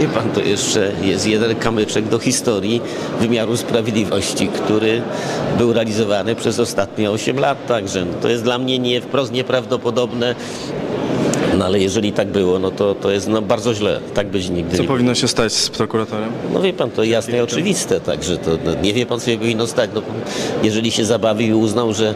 Wie 0.00 0.08
pan, 0.08 0.30
to 0.30 0.40
jeszcze 0.40 0.92
jest 1.02 1.26
jeden 1.26 1.56
kamyczek 1.56 2.08
do 2.08 2.18
historii 2.18 2.80
wymiaru 3.20 3.56
sprawiedliwości, 3.56 4.48
który 4.48 5.02
był 5.58 5.72
realizowany 5.72 6.34
przez 6.34 6.60
ostatnie 6.60 7.10
8 7.10 7.38
lat. 7.38 7.66
Także 7.66 8.06
to 8.22 8.28
jest 8.28 8.42
dla 8.42 8.58
mnie 8.58 8.78
nie, 8.78 9.00
wprost 9.00 9.32
nieprawdopodobne. 9.32 10.34
No 11.60 11.66
ale 11.66 11.78
jeżeli 11.78 12.12
tak 12.12 12.28
było, 12.28 12.58
no 12.58 12.70
to, 12.70 12.94
to 12.94 13.10
jest 13.10 13.28
no, 13.28 13.42
bardzo 13.42 13.74
źle. 13.74 14.00
Tak 14.14 14.28
być 14.28 14.50
nigdy 14.50 14.76
Co 14.76 14.82
nie 14.82 14.88
powinno 14.88 15.14
się 15.14 15.28
stać 15.28 15.52
z 15.52 15.70
prokuratorem? 15.70 16.32
no 16.52 16.60
wie 16.60 16.72
pan, 16.72 16.90
to 16.90 17.04
jasne 17.04 17.38
i 17.38 17.40
oczywiste, 17.40 18.00
także 18.00 18.36
to 18.36 18.50
no, 18.64 18.74
nie 18.82 18.92
wie 18.94 19.06
pan, 19.06 19.20
co 19.20 19.30
się 19.30 19.38
powinno 19.38 19.66
stać. 19.66 19.90
No, 19.94 20.02
jeżeli 20.62 20.90
się 20.90 21.04
zabawił 21.04 21.48
i 21.48 21.60
uznał, 21.60 21.92
że 21.94 22.08
e, 22.08 22.14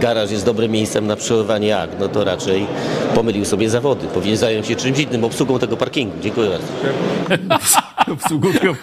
garaż 0.00 0.30
jest 0.30 0.44
dobrym 0.44 0.72
miejscem 0.72 1.06
na 1.06 1.16
przechowywanie 1.16 1.78
akt, 1.78 1.96
no 2.00 2.08
to 2.08 2.24
raczej 2.24 2.66
pomylił 3.14 3.44
sobie 3.44 3.70
zawody. 3.70 4.06
Powinien 4.06 4.36
zająć 4.36 4.66
się 4.66 4.76
czymś 4.76 4.98
innym, 4.98 5.24
obsługą 5.24 5.58
tego 5.58 5.76
parkingu. 5.76 6.16
Dziękuję 6.22 6.48
bardzo. 6.50 6.68
Obsługą 8.12 8.52
tego- 8.52 8.74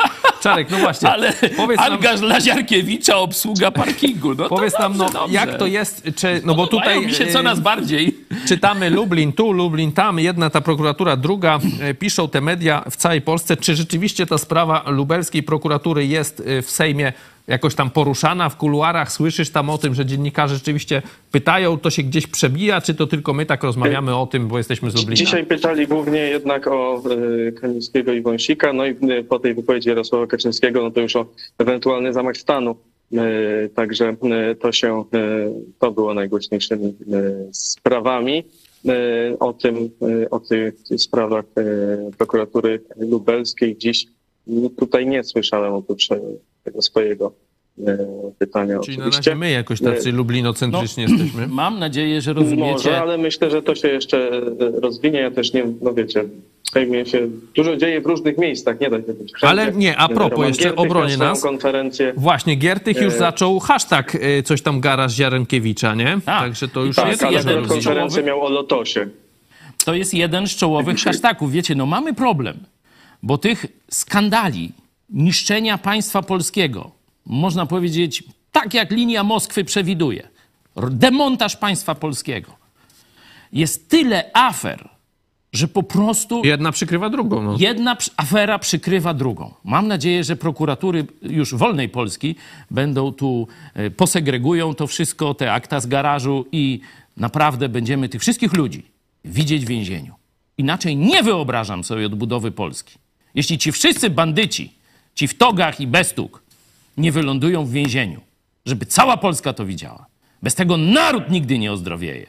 Czarek, 0.49 0.71
no 0.71 0.77
właśnie. 0.77 1.09
Ale 1.09 1.33
Powiedz 1.57 1.79
nam- 1.79 1.93
Angaż 1.93 2.21
Laziarkiewicza, 2.21 3.17
obsługa 3.17 3.71
parkingu. 3.71 4.29
No 4.35 4.43
to 4.43 4.49
Powiedz 4.49 4.79
nam, 4.79 4.97
no, 4.97 5.03
dobrze, 5.05 5.19
dobrze. 5.19 5.33
jak 5.35 5.57
to 5.57 5.67
jest, 5.67 6.07
czy, 6.15 6.41
no 6.45 6.55
bo 6.55 6.67
tutaj 6.67 7.05
mi 7.05 7.13
się 7.13 7.27
coraz 7.27 7.57
e, 7.59 7.61
bardziej. 7.61 8.17
czytamy 8.47 8.89
Lublin 8.89 9.33
tu, 9.33 9.51
Lublin 9.51 9.91
tam, 9.91 10.19
jedna 10.19 10.49
ta 10.49 10.61
prokuratura, 10.61 11.15
druga, 11.17 11.59
e, 11.81 11.93
piszą 11.93 12.29
te 12.29 12.41
media 12.41 12.83
w 12.91 12.95
całej 12.95 13.21
Polsce. 13.21 13.57
Czy 13.57 13.75
rzeczywiście 13.75 14.25
ta 14.25 14.37
sprawa 14.37 14.83
lubelskiej 14.87 15.43
prokuratury 15.43 16.05
jest 16.07 16.43
e, 16.45 16.61
w 16.61 16.71
Sejmie 16.71 17.13
jakoś 17.47 17.75
tam 17.75 17.89
poruszana 17.89 18.49
w 18.49 18.57
kuluarach? 18.57 19.11
Słyszysz 19.11 19.49
tam 19.49 19.69
o 19.69 19.77
tym, 19.77 19.93
że 19.93 20.05
dziennikarze 20.05 20.55
rzeczywiście 20.55 21.01
pytają, 21.31 21.77
to 21.77 21.89
się 21.89 22.03
gdzieś 22.03 22.27
przebija, 22.27 22.81
czy 22.81 22.95
to 22.95 23.07
tylko 23.07 23.33
my 23.33 23.45
tak 23.45 23.63
rozmawiamy 23.63 24.15
o 24.15 24.27
tym, 24.27 24.47
bo 24.47 24.57
jesteśmy 24.57 24.91
z 24.91 24.95
Lublina? 24.95 25.15
Dzisiaj 25.15 25.45
pytali 25.45 25.87
głównie 25.87 26.19
jednak 26.19 26.67
o 26.67 27.03
e, 27.47 27.51
Kamińskiego 27.51 28.13
i 28.13 28.21
Wąsika, 28.21 28.73
no 28.73 28.85
i 28.85 28.89
e, 28.89 29.23
po 29.23 29.39
tej 29.39 29.53
wypowiedzi 29.53 29.89
Jarosława 29.89 30.27
Kaczyńskiego, 30.27 30.83
no 30.83 30.91
to 30.91 31.01
już 31.01 31.15
o 31.15 31.25
ewentualny 31.57 32.13
zamach 32.13 32.37
stanu. 32.37 32.75
E, 33.13 33.69
Także 33.69 34.15
to 34.59 34.71
się, 34.71 35.03
to 35.79 35.91
było 35.91 36.13
najgłośniejszymi 36.13 36.95
sprawami. 37.51 38.43
O 39.39 39.53
tym, 39.53 39.89
o 40.31 40.39
tych 40.39 40.73
sprawach 40.97 41.45
prokuratury 42.17 42.81
lubelskiej 42.97 43.77
dziś 43.77 44.05
no, 44.47 44.69
tutaj 44.69 45.07
nie 45.07 45.23
słyszałem 45.23 45.73
oprócz 45.73 46.09
tego 46.65 46.81
swojego 46.81 47.31
e, 47.87 47.97
pytania 48.39 48.79
Czyli 48.79 48.97
na 48.97 49.03
oczywiście. 49.05 49.31
razie 49.31 49.39
my 49.39 49.51
jakoś 49.51 49.81
tacy 49.81 50.09
E, 50.09 50.11
lublinocentryczni 50.11 51.03
jesteśmy. 51.03 51.47
Mam 51.61 51.79
nadzieję, 51.79 52.21
że 52.21 52.33
rozumiecie. 52.33 52.71
Może, 52.71 53.01
ale 53.01 53.17
myślę, 53.17 53.51
że 53.51 53.61
to 53.61 53.75
się 53.75 53.87
jeszcze 53.87 54.17
e, 54.27 54.41
rozwinie. 54.81 55.19
Ja 55.19 55.31
też 55.31 55.53
nie, 55.53 55.65
no 55.81 55.93
wiecie, 55.93 56.23
w 56.63 56.69
Sejmie 56.69 57.05
się 57.05 57.27
dużo 57.55 57.77
dzieje 57.77 58.01
w 58.01 58.05
różnych 58.05 58.37
miejscach, 58.37 58.79
nie 58.79 58.89
da 58.89 58.97
się 58.97 59.13
być 59.13 59.33
wszędzie. 59.33 59.47
Ale 59.49 59.71
nie, 59.71 59.97
a 59.97 60.07
propos, 60.07 60.31
Roman 60.31 60.47
jeszcze 60.47 60.63
Giertych 60.63 60.91
swoją 60.91 61.17
nas. 61.17 61.41
konferencję. 61.41 62.13
Właśnie, 62.17 62.55
Giertych 62.55 62.97
już 63.01 63.13
E, 63.13 63.17
zaczął 63.17 63.59
hashtag 63.59 64.17
coś 64.45 64.61
tam 64.61 64.79
garaż 64.81 65.13
Ziarenkiewicza, 65.13 65.95
nie? 65.95 66.17
Także 66.25 66.67
to 66.67 66.83
już 66.83 66.95
Tak, 66.95 67.07
jest 67.07 67.23
ale 67.23 67.37
jeden 67.37 67.49
akurat 67.49 67.65
z 67.65 67.73
konferencję 67.73 68.23
miał 68.23 68.41
o 68.41 68.49
Lotosie. 68.49 69.07
To 69.85 69.93
jest 69.93 70.13
jeden 70.13 70.47
z 70.47 70.55
czołowych 70.55 70.97
hashtagów. 70.99 71.51
Wiecie, 71.51 71.75
no 71.75 71.85
mamy 71.85 72.13
problem, 72.13 72.57
bo 73.23 73.37
tych 73.37 73.65
skandali 73.91 74.71
niszczenia 75.09 75.77
państwa 75.77 76.21
polskiego, 76.21 76.91
można 77.25 77.65
powiedzieć, 77.65 78.23
tak 78.51 78.73
jak 78.73 78.91
linia 78.91 79.23
Moskwy 79.23 79.63
przewiduje, 79.63 80.27
demontaż 80.91 81.55
państwa 81.55 81.95
polskiego, 81.95 82.55
jest 83.53 83.89
tyle 83.89 84.31
afer, 84.33 84.89
że 85.53 85.67
po 85.67 85.83
prostu 85.83 86.41
Jedna 86.45 86.71
przykrywa 86.71 87.09
drugą. 87.09 87.41
No. 87.41 87.55
jedna 87.59 87.97
afera 88.17 88.59
przykrywa 88.59 89.13
drugą. 89.13 89.53
Mam 89.63 89.87
nadzieję, 89.87 90.23
że 90.23 90.35
prokuratury 90.35 91.05
już 91.21 91.55
wolnej 91.55 91.89
Polski 91.89 92.35
będą 92.71 93.11
tu, 93.11 93.47
e, 93.73 93.91
posegregują 93.91 94.73
to 94.73 94.87
wszystko, 94.87 95.33
te 95.33 95.53
akta 95.53 95.79
z 95.79 95.87
garażu 95.87 96.45
i 96.51 96.79
naprawdę 97.17 97.69
będziemy 97.69 98.09
tych 98.09 98.21
wszystkich 98.21 98.53
ludzi 98.53 98.83
widzieć 99.25 99.65
w 99.65 99.67
więzieniu. 99.67 100.13
Inaczej 100.57 100.97
nie 100.97 101.23
wyobrażam 101.23 101.83
sobie 101.83 102.05
odbudowy 102.05 102.51
Polski. 102.51 102.97
Jeśli 103.35 103.57
ci 103.57 103.71
wszyscy 103.71 104.09
bandyci, 104.09 104.73
ci 105.15 105.27
w 105.27 105.37
togach 105.37 105.79
i 105.79 105.87
bez 105.87 106.13
tóg, 106.13 106.41
nie 106.97 107.11
wylądują 107.11 107.65
w 107.65 107.71
więzieniu, 107.71 108.21
żeby 108.65 108.85
cała 108.85 109.17
Polska 109.17 109.53
to 109.53 109.65
widziała. 109.65 110.05
Bez 110.43 110.55
tego 110.55 110.77
naród 110.77 111.29
nigdy 111.29 111.59
nie 111.59 111.71
ozdrowieje. 111.71 112.27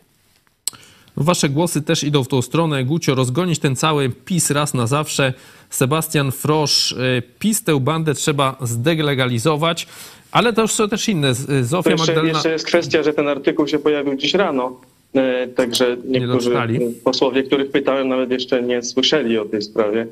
No, 1.16 1.24
Wasze 1.24 1.48
głosy 1.48 1.82
też 1.82 2.04
idą 2.04 2.24
w 2.24 2.28
tą 2.28 2.42
stronę. 2.42 2.84
Gucio, 2.84 3.14
rozgonić 3.14 3.58
ten 3.58 3.76
cały 3.76 4.10
PiS 4.10 4.50
raz 4.50 4.74
na 4.74 4.86
zawsze. 4.86 5.32
Sebastian 5.70 6.32
Frosz, 6.32 6.92
y, 6.92 7.22
PiS 7.38 7.62
tę 7.64 7.80
bandę 7.80 8.14
trzeba 8.14 8.56
zdelegalizować, 8.60 9.86
ale 10.32 10.52
to 10.52 10.62
już 10.62 10.72
są 10.72 10.88
też 10.88 11.08
inne. 11.08 11.30
Y, 11.30 11.34
To 11.34 11.64
Zofia 11.64 11.90
jeszcze, 11.90 12.06
Magdalena... 12.06 12.32
jeszcze 12.38 12.50
jest 12.50 12.66
kwestia, 12.66 13.02
że 13.02 13.12
ten 13.12 13.28
artykuł 13.28 13.68
się 13.68 13.78
pojawił 13.78 14.16
dziś 14.16 14.34
rano. 14.34 14.80
E, 15.14 15.48
Także 15.48 15.96
niektórzy 16.08 16.26
doczytali. 16.50 16.76
e, 16.84 16.90
posłowie, 17.04 17.42
których 17.42 17.70
pytałem, 17.70 18.08
nawet 18.08 18.30
jeszcze 18.30 18.62
nie 18.62 18.82
słyszeli 18.82 19.38
o 19.38 19.44
tej 19.44 19.62
sprawie, 19.62 20.06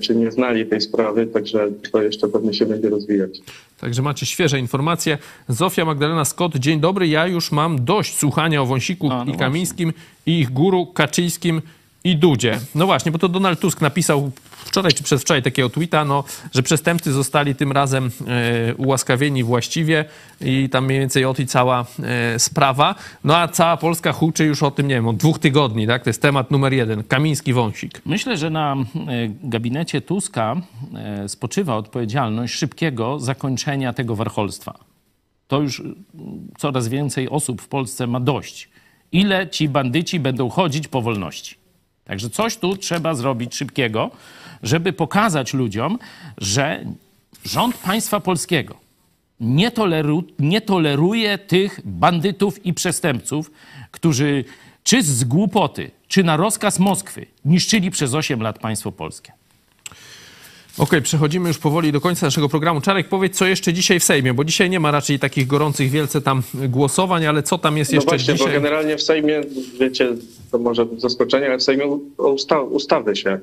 czy 0.00 0.16
nie 0.16 0.30
znali 0.30 0.66
tej 0.66 0.80
sprawy, 0.80 1.26
także 1.26 1.68
to 1.92 2.02
jeszcze 2.02 2.28
pewnie 2.28 2.54
się 2.54 2.66
będzie 2.66 2.88
rozwijać. 2.88 3.30
Także 3.80 4.02
macie 4.02 4.26
świeże 4.26 4.58
informacje. 4.58 5.18
Zofia 5.48 5.84
Magdalena 5.84 6.24
Scott, 6.24 6.56
dzień 6.56 6.80
dobry. 6.80 7.08
Ja 7.08 7.26
już 7.26 7.52
mam 7.52 7.84
dość 7.84 8.18
słuchania 8.18 8.62
o 8.62 8.66
Wąsiku 8.66 9.08
no 9.08 9.24
i 9.24 9.38
Kamińskim 9.38 9.92
i 10.26 10.40
ich 10.40 10.50
guru 10.50 10.86
Kaczyńskim 10.86 11.62
i 12.04 12.16
Dudzie. 12.16 12.60
No 12.74 12.86
właśnie, 12.86 13.12
bo 13.12 13.18
to 13.18 13.28
Donald 13.28 13.60
Tusk 13.60 13.80
napisał 13.80 14.30
wczoraj 14.70 14.92
czy 14.92 15.02
przedwczoraj 15.02 15.42
takiego 15.42 15.70
tweeta, 15.70 16.04
no, 16.04 16.24
że 16.52 16.62
przestępcy 16.62 17.12
zostali 17.12 17.54
tym 17.54 17.72
razem 17.72 18.10
e, 18.26 18.74
ułaskawieni 18.74 19.44
właściwie 19.44 20.04
i 20.40 20.68
tam 20.68 20.84
mniej 20.86 21.00
więcej 21.00 21.24
o 21.24 21.34
tej 21.34 21.46
cała 21.46 21.84
e, 22.02 22.38
sprawa. 22.38 22.94
No 23.24 23.36
a 23.36 23.48
cała 23.48 23.76
Polska 23.76 24.12
huczy 24.12 24.44
już 24.44 24.62
o 24.62 24.70
tym, 24.70 24.88
nie 24.88 24.94
wiem, 24.94 25.08
od 25.08 25.16
dwóch 25.16 25.38
tygodni, 25.38 25.86
tak? 25.86 26.04
To 26.04 26.10
jest 26.10 26.22
temat 26.22 26.50
numer 26.50 26.72
jeden. 26.72 27.04
Kamiński 27.04 27.52
Wąsik. 27.52 28.02
Myślę, 28.06 28.36
że 28.36 28.50
na 28.50 28.74
e, 28.74 28.86
gabinecie 29.42 30.00
Tuska 30.00 30.56
spoczywa 31.26 31.76
odpowiedzialność 31.76 32.54
szybkiego 32.54 33.20
zakończenia 33.20 33.92
tego 33.92 34.16
warcholstwa. 34.16 34.78
To 35.48 35.60
już 35.60 35.82
coraz 36.58 36.88
więcej 36.88 37.28
osób 37.28 37.62
w 37.62 37.68
Polsce 37.68 38.06
ma 38.06 38.20
dość. 38.20 38.68
Ile 39.12 39.48
ci 39.48 39.68
bandyci 39.68 40.20
będą 40.20 40.48
chodzić 40.48 40.88
po 40.88 41.02
wolności? 41.02 41.59
Także 42.10 42.30
coś 42.30 42.56
tu 42.56 42.76
trzeba 42.76 43.14
zrobić 43.14 43.54
szybkiego, 43.54 44.10
żeby 44.62 44.92
pokazać 44.92 45.54
ludziom, 45.54 45.98
że 46.38 46.84
rząd 47.44 47.76
państwa 47.76 48.20
polskiego 48.20 48.74
nie, 49.40 49.70
toleru, 49.70 50.24
nie 50.38 50.60
toleruje 50.60 51.38
tych 51.38 51.80
bandytów 51.84 52.66
i 52.66 52.74
przestępców, 52.74 53.50
którzy 53.90 54.44
czy 54.82 55.02
z 55.02 55.24
głupoty, 55.24 55.90
czy 56.08 56.24
na 56.24 56.36
rozkaz 56.36 56.78
Moskwy 56.78 57.26
niszczyli 57.44 57.90
przez 57.90 58.14
8 58.14 58.42
lat 58.42 58.58
państwo 58.58 58.92
polskie. 58.92 59.32
Okej, 60.78 61.02
przechodzimy 61.02 61.48
już 61.48 61.58
powoli 61.58 61.92
do 61.92 62.00
końca 62.00 62.26
naszego 62.26 62.48
programu. 62.48 62.80
Czarek, 62.80 63.08
powiedz, 63.08 63.36
co 63.36 63.46
jeszcze 63.46 63.72
dzisiaj 63.72 64.00
w 64.00 64.04
Sejmie, 64.04 64.34
bo 64.34 64.44
dzisiaj 64.44 64.70
nie 64.70 64.80
ma 64.80 64.90
raczej 64.90 65.18
takich 65.18 65.46
gorących 65.46 65.90
wielce 65.90 66.20
tam 66.20 66.42
głosowań, 66.68 67.26
ale 67.26 67.42
co 67.42 67.58
tam 67.58 67.76
jest 67.76 67.90
No 67.92 67.94
jeszcze 67.96 68.10
właśnie, 68.10 68.34
dzisiaj? 68.34 68.48
bo 68.48 68.54
generalnie 68.54 68.96
w 68.96 69.02
Sejmie, 69.02 69.40
wiecie, 69.80 70.08
to 70.52 70.58
może 70.58 70.86
zaskoczenie, 70.96 71.46
ale 71.46 71.58
w 71.58 71.62
Sejmie 71.62 71.86
usta 72.18 72.60
ustawy 72.60 73.16
się 73.16 73.38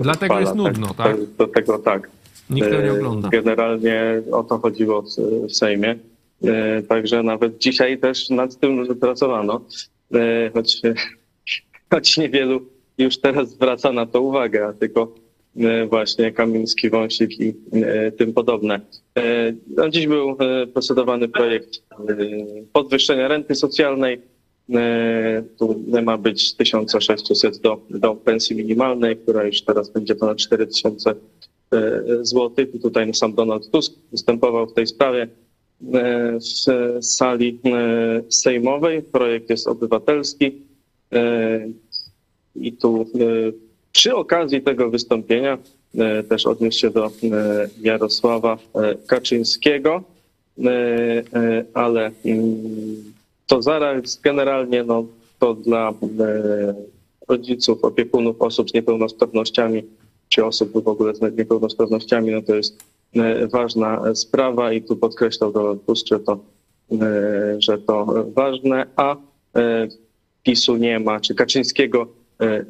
Dlatego 0.00 0.40
jest 0.40 0.54
nudno, 0.54 0.94
tak? 0.94 1.16
Do 1.38 1.46
tego 1.46 1.78
tak. 1.78 2.10
Nikt 2.50 2.70
nie 2.70 2.78
E, 2.78 2.92
ogląda. 2.92 3.28
Generalnie 3.28 4.02
o 4.32 4.44
to 4.44 4.58
chodziło 4.58 5.02
w- 5.02 5.52
Sejmie. 5.52 5.96
E, 6.44 6.82
Także 6.82 7.22
nawet 7.22 7.58
dzisiaj 7.58 7.98
też 7.98 8.30
nad 8.30 8.58
tym 8.60 8.96
pracowano, 9.00 9.60
E, 10.14 10.50
choć, 10.54 10.80
choć 11.92 12.16
niewielu 12.16 12.60
już 12.98 13.18
teraz 13.20 13.50
zwraca 13.50 13.92
na 13.92 14.06
to 14.06 14.20
uwagę, 14.20 14.66
a 14.66 14.72
tylko 14.72 15.14
właśnie 15.88 16.32
Kamiński, 16.32 16.90
Wąsik 16.90 17.40
i 17.40 17.54
e, 17.72 18.12
tym 18.12 18.32
podobne. 18.32 18.80
E, 19.18 19.52
No, 19.76 19.88
dziś 19.88 20.06
był 20.06 20.30
e, 20.30 20.66
procedowany 20.66 21.28
projekt 21.28 21.82
e, 21.92 22.16
podwyższenia 22.72 23.28
renty 23.28 23.54
socjalnej. 23.54 24.20
E, 24.74 25.42
Tu 25.58 25.84
ma 26.02 26.18
być 26.18 26.54
1600 26.56 27.58
do, 27.58 27.80
do 27.90 28.14
pensji 28.14 28.56
minimalnej, 28.56 29.16
która 29.16 29.44
już 29.44 29.62
teraz 29.62 29.90
będzie 29.90 30.14
ponad 30.14 30.38
4000 30.38 31.10
e, 31.10 31.16
złotych. 32.22 32.68
Tutaj 32.82 33.14
sam 33.14 33.34
Donald 33.34 33.70
Tusk 33.70 33.92
występował 34.12 34.66
w 34.66 34.74
tej 34.74 34.86
sprawie 34.86 35.28
e, 35.94 36.38
w 37.00 37.04
sali 37.04 37.58
e, 37.64 38.22
sejmowej. 38.28 39.02
Projekt 39.02 39.50
jest 39.50 39.68
obywatelski. 39.68 40.52
E, 41.12 41.68
I 42.56 42.72
tu 42.72 43.06
e, 43.20 43.67
przy 43.98 44.14
okazji 44.14 44.62
tego 44.62 44.90
wystąpienia 44.90 45.58
e, 45.98 46.22
też 46.22 46.46
odniósł 46.46 46.78
się 46.78 46.90
do 46.90 47.06
e, 47.06 47.10
Jarosława 47.80 48.58
e, 48.74 48.94
Kaczyńskiego, 49.06 50.02
ale 51.74 52.10
mm, 52.24 52.54
to 53.46 53.62
zaraz 53.62 54.20
generalnie 54.20 54.84
no, 54.84 55.04
to 55.38 55.54
dla 55.54 55.94
rodziców, 57.28 57.84
opiekunów 57.84 58.42
osób 58.42 58.70
z 58.70 58.74
niepełnosprawnościami 58.74 59.82
czy 60.28 60.44
osób 60.44 60.84
w 60.84 60.88
ogóle 60.88 61.14
z 61.14 61.20
niepełnosprawnościami, 61.38 62.32
no 62.32 62.42
to 62.42 62.54
jest 62.54 62.84
ważna 63.52 64.14
sprawa 64.14 64.72
i 64.72 64.82
tu 64.82 64.96
podkreślał 64.96 65.52
Donald 65.52 65.86
Tusk, 65.86 66.06
że 66.06 66.20
to, 66.20 66.38
że 67.58 67.78
to 67.78 68.24
ważne, 68.34 68.86
a 68.96 69.16
PiSu 70.42 70.76
nie 70.76 71.00
ma, 71.00 71.20
czy 71.20 71.34
Kaczyńskiego 71.34 72.17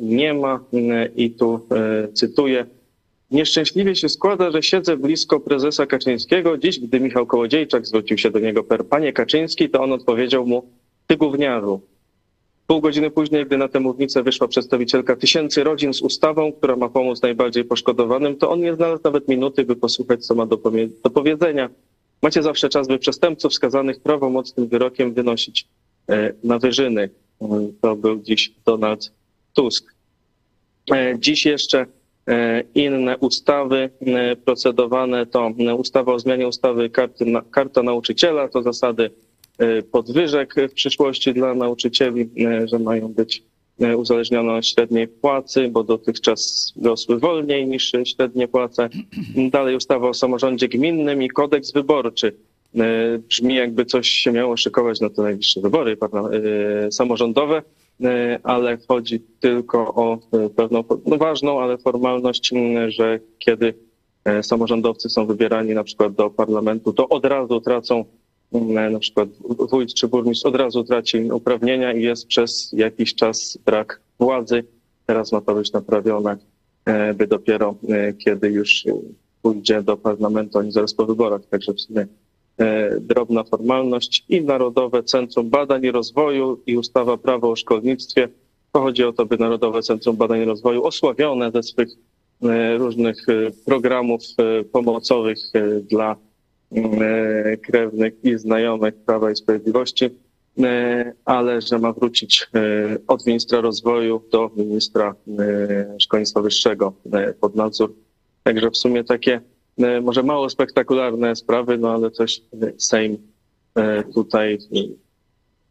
nie 0.01 0.35
ma 0.35 0.65
e, 0.73 1.09
i 1.17 1.31
tu 1.31 1.67
e, 1.71 2.09
cytuję. 2.13 2.67
Nieszczęśliwie 3.31 3.97
się 3.97 4.09
składa, 4.09 4.51
że 4.51 4.63
siedzę 4.63 4.97
blisko 4.97 5.41
prezesa 5.41 5.87
Kaczyńskiego. 5.87 6.59
Dziś, 6.59 6.81
gdy 6.81 7.01
Michał 7.01 7.27
Kołodziejczak 7.27 7.87
zwrócił 7.87 8.19
się 8.19 8.31
do 8.31 8.39
niego 8.39 8.65
per 8.65 8.87
panie 8.87 9.13
Kaczyński, 9.13 9.71
to 9.71 9.83
on 9.83 9.93
odpowiedział 9.93 10.47
mu, 10.47 10.63
ty 11.07 11.17
gówniarzu. 11.17 11.81
Pół 12.67 12.81
godziny 12.81 13.11
później, 13.11 13.47
gdy 13.47 13.59
na 13.59 13.69
tę 13.69 13.81
mównicę 13.81 14.23
wyszła 14.23 14.49
przedstawicielka 14.49 15.17
tysięcy 15.17 15.65
rodzin 15.65 15.95
z 15.95 16.03
ustawą, 16.03 16.53
która 16.53 16.77
ma 16.77 16.89
pomóc 16.89 17.23
najbardziej 17.23 17.65
poszkodowanym, 17.65 18.37
to 18.37 18.51
on 18.51 18.61
nie 18.61 18.75
znalazł 18.75 19.03
nawet 19.05 19.29
minuty, 19.29 19.65
by 19.65 19.77
posłuchać, 19.77 20.27
co 20.27 20.35
ma 20.35 20.47
do, 20.47 20.57
do 21.05 21.11
powiedzenia. 21.11 21.71
Macie 22.23 22.43
zawsze 22.43 22.69
czas, 22.69 22.89
by 22.89 22.99
przestępców 22.99 23.55
skazanych 23.55 24.01
prawomocnym 24.01 24.69
wyrokiem 24.69 25.15
wynosić 25.15 25.69
e, 26.09 26.33
na 26.45 26.59
wyżyny. 26.59 27.11
E, 27.43 27.49
To 27.81 27.97
był 27.97 28.23
dziś 28.23 28.53
Donald 28.67 29.18
Tusk. 29.59 29.95
E, 30.93 31.15
Dziś 31.19 31.47
jeszcze 31.47 31.87
e, 32.29 32.63
inne 32.75 33.17
ustawy 33.19 33.91
e, 34.01 34.37
procedowane 34.37 35.27
to 35.27 35.53
ustawa 35.79 36.13
o 36.13 36.19
zmianie 36.19 36.49
ustawy 36.49 36.91
karty, 36.91 37.25
Karta 37.51 37.83
Nauczyciela, 37.83 38.49
to 38.49 38.63
zasady 38.63 39.11
podwyżek 39.93 40.55
w 40.71 40.73
przyszłości 40.73 41.35
dla 41.35 41.55
nauczycieli, 41.55 42.31
że 42.65 42.79
mają 42.79 43.09
być 43.09 43.43
uzależnione 43.97 44.53
od 44.53 44.67
średniej 44.67 45.09
płacy, 45.09 45.69
bo 45.69 45.85
dotychczas 45.85 46.73
rosły 46.83 47.19
wolniej 47.19 47.67
niż 47.67 47.93
średnie 48.05 48.49
płace. 48.49 48.89
Dalej 49.51 49.77
ustawa 49.77 50.09
o 50.09 50.15
samorządzie 50.15 50.69
gminnym 50.69 51.23
i 51.23 51.29
kodeks 51.29 51.73
wyborczy. 51.73 52.37
Brzmi 53.29 53.55
jakby 53.55 53.85
coś 53.85 54.09
się 54.09 54.33
miało 54.33 54.57
szykować 54.57 55.01
na 55.01 55.11
te 55.11 55.23
najbliższe 55.23 55.61
wybory 55.61 55.97
samorządowe, 56.91 57.63
ale 58.43 58.79
chodzi 58.89 59.21
tylko 59.41 59.95
o 59.95 60.19
e, 60.33 60.51
pewną 60.51 60.85
no 61.07 61.17
ważną, 61.17 61.61
ale 61.61 61.79
formalność, 61.79 62.51
że 62.89 63.21
kiedy 63.39 63.75
e, 64.25 64.43
samorządowcy 64.43 65.11
są 65.11 65.27
wybierani 65.27 65.75
na 65.75 65.85
przykład 65.85 66.13
do 66.13 66.31
parlamentu, 66.31 66.93
to 66.93 67.09
od 67.09 67.25
razu 67.25 67.61
tracą 67.61 68.05
na 68.91 68.99
przykład 68.99 69.29
wójt 69.71 69.95
czy 69.95 70.09
burmistrz 70.09 70.47
od 70.47 70.57
razu 70.57 70.85
traci 70.85 71.33
uprawnienia 71.33 71.93
i 71.93 72.03
jest 72.03 72.27
przez 72.27 72.73
jakiś 72.73 73.15
czas 73.15 73.59
brak 73.65 74.01
władzy. 74.19 74.65
Teraz 75.07 75.33
ma 75.33 75.41
to 75.41 75.55
być 75.55 75.73
naprawione, 75.73 76.37
e, 76.85 77.15
by 77.15 77.27
dopiero 77.27 77.75
e, 77.89 78.13
kiedy 78.13 78.49
już 78.49 78.87
e, 78.87 78.93
pójdzie 79.43 79.83
do 79.83 79.97
parlamentu, 79.97 80.59
oni 80.59 80.73
zaraz 80.73 80.95
po 80.95 81.07
wyborach, 81.07 81.47
także 81.51 81.73
w 81.73 81.81
sumie 81.81 82.01
e, 82.01 82.07
drobna 83.01 83.45
formalność 83.45 84.25
i 84.29 84.43
Narodowe 84.43 85.03
Centrum 85.03 85.51
Badań 85.51 85.85
i 85.85 85.91
Rozwoju 85.91 86.61
i 86.67 86.77
ustawa 86.77 87.17
Prawo 87.17 87.51
o 87.51 87.57
szkolnictwie. 87.57 88.29
To 88.73 88.81
chodzi 88.81 89.05
o 89.05 89.13
to, 89.13 89.27
by 89.27 89.39
Narodowe 89.39 89.83
Centrum 89.83 90.17
Badań 90.17 90.41
i 90.41 90.45
Rozwoju 90.45 90.85
osławione 90.85 91.51
ze 91.51 91.63
swych 91.63 91.89
e, 92.43 92.79
różnych 92.79 93.29
e, 93.29 93.51
programów 93.67 94.23
e, 94.39 94.65
pomocowych 94.65 95.39
e, 95.55 95.81
dla 95.81 96.17
e, 96.73 97.57
krewnych 97.57 98.15
i 98.25 98.39
znajomych 98.39 98.95
Prawa 98.95 99.31
i 99.31 99.37
Sprawiedliwości, 99.37 100.11
e, 100.59 101.13
ale 101.25 101.61
że 101.61 101.79
ma 101.79 101.93
wrócić 101.93 102.49
e, 102.55 102.99
od 103.07 103.27
ministra 103.27 103.61
rozwoju 103.61 104.23
do 104.33 104.51
ministra 104.57 105.15
e, 105.39 105.97
szkolnictwa 106.01 106.43
wyższego 106.43 106.93
e, 107.13 107.35
pod 107.35 107.55
nadzór. 107.57 107.95
Także 108.43 108.71
w 108.71 108.77
sumie 108.77 109.05
takie 109.05 109.35
e, 109.35 109.41
może 110.03 110.23
mało 110.23 110.51
spektakularne 110.51 111.37
sprawy, 111.37 111.79
no 111.79 111.91
ale 111.91 112.07
e, 112.09 112.73
Sejm 112.79 113.19
e, 113.75 114.05
tutaj 114.05 114.55
e, 114.55 114.81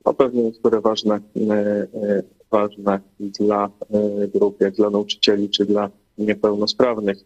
no 0.07 0.13
pewnie 0.13 0.43
niektóre 0.43 0.81
ważne, 0.81 1.15
e, 1.15 1.53
e, 1.53 2.23
ważne 2.51 2.99
dla 3.19 3.65
e, 3.65 4.27
grup, 4.27 4.61
jak 4.61 4.73
dla 4.73 4.89
nauczycieli 4.89 5.49
czy 5.49 5.65
dla 5.65 5.89
niepełnosprawnych. 6.17 7.17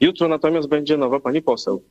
Jutro 0.00 0.28
natomiast 0.28 0.68
będzie 0.68 0.96
nowa 0.96 1.20
pani 1.20 1.42
poseł. 1.42 1.82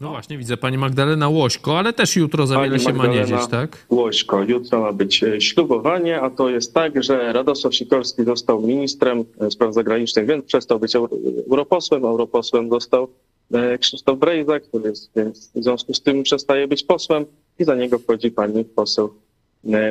No 0.00 0.08
właśnie, 0.10 0.38
widzę 0.38 0.56
pani 0.56 0.78
Magdalena 0.78 1.28
Łośko, 1.28 1.78
ale 1.78 1.92
też 1.92 2.16
jutro 2.16 2.46
za 2.46 2.54
wiele 2.54 2.70
Pani 2.70 2.80
się 2.80 2.92
ma 2.92 3.06
nie 3.06 3.08
Magdalena 3.08 3.40
dzieć, 3.40 3.50
tak? 3.50 3.86
Łośko. 3.90 4.42
Jutro 4.42 4.80
ma 4.80 4.92
być 4.92 5.24
e, 5.24 5.40
ślubowanie, 5.40 6.20
a 6.20 6.30
to 6.30 6.48
jest 6.48 6.74
tak, 6.74 7.02
że 7.02 7.32
Radosław 7.32 7.74
Sikorski 7.74 8.24
został 8.24 8.60
ministrem 8.60 9.24
e, 9.40 9.50
spraw 9.50 9.74
zagranicznych, 9.74 10.26
więc 10.26 10.44
przestał 10.44 10.80
być 10.80 10.96
euro- 10.96 11.16
europosłem. 11.50 12.04
Europosłem 12.04 12.70
został 12.70 13.08
e, 13.52 13.78
Krzysztof 13.78 14.18
Brejza, 14.18 14.60
który 14.60 14.88
jest, 14.88 15.10
więc 15.16 15.50
w 15.54 15.62
związku 15.62 15.94
z 15.94 16.02
tym 16.02 16.22
przestaje 16.22 16.68
być 16.68 16.84
posłem 16.84 17.24
i 17.58 17.64
za 17.64 17.74
niego 17.74 17.98
wchodzi 17.98 18.30
pani 18.30 18.64
poseł 18.64 19.14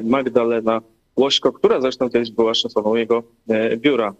Magdalena 0.03 0.81
Łośko, 1.17 1.53
która 1.53 1.81
zresztą 1.81 2.09
kiedyś 2.09 2.31
była 2.31 2.53
szefową 2.53 2.95
jego 2.95 3.23
biura 3.77 4.13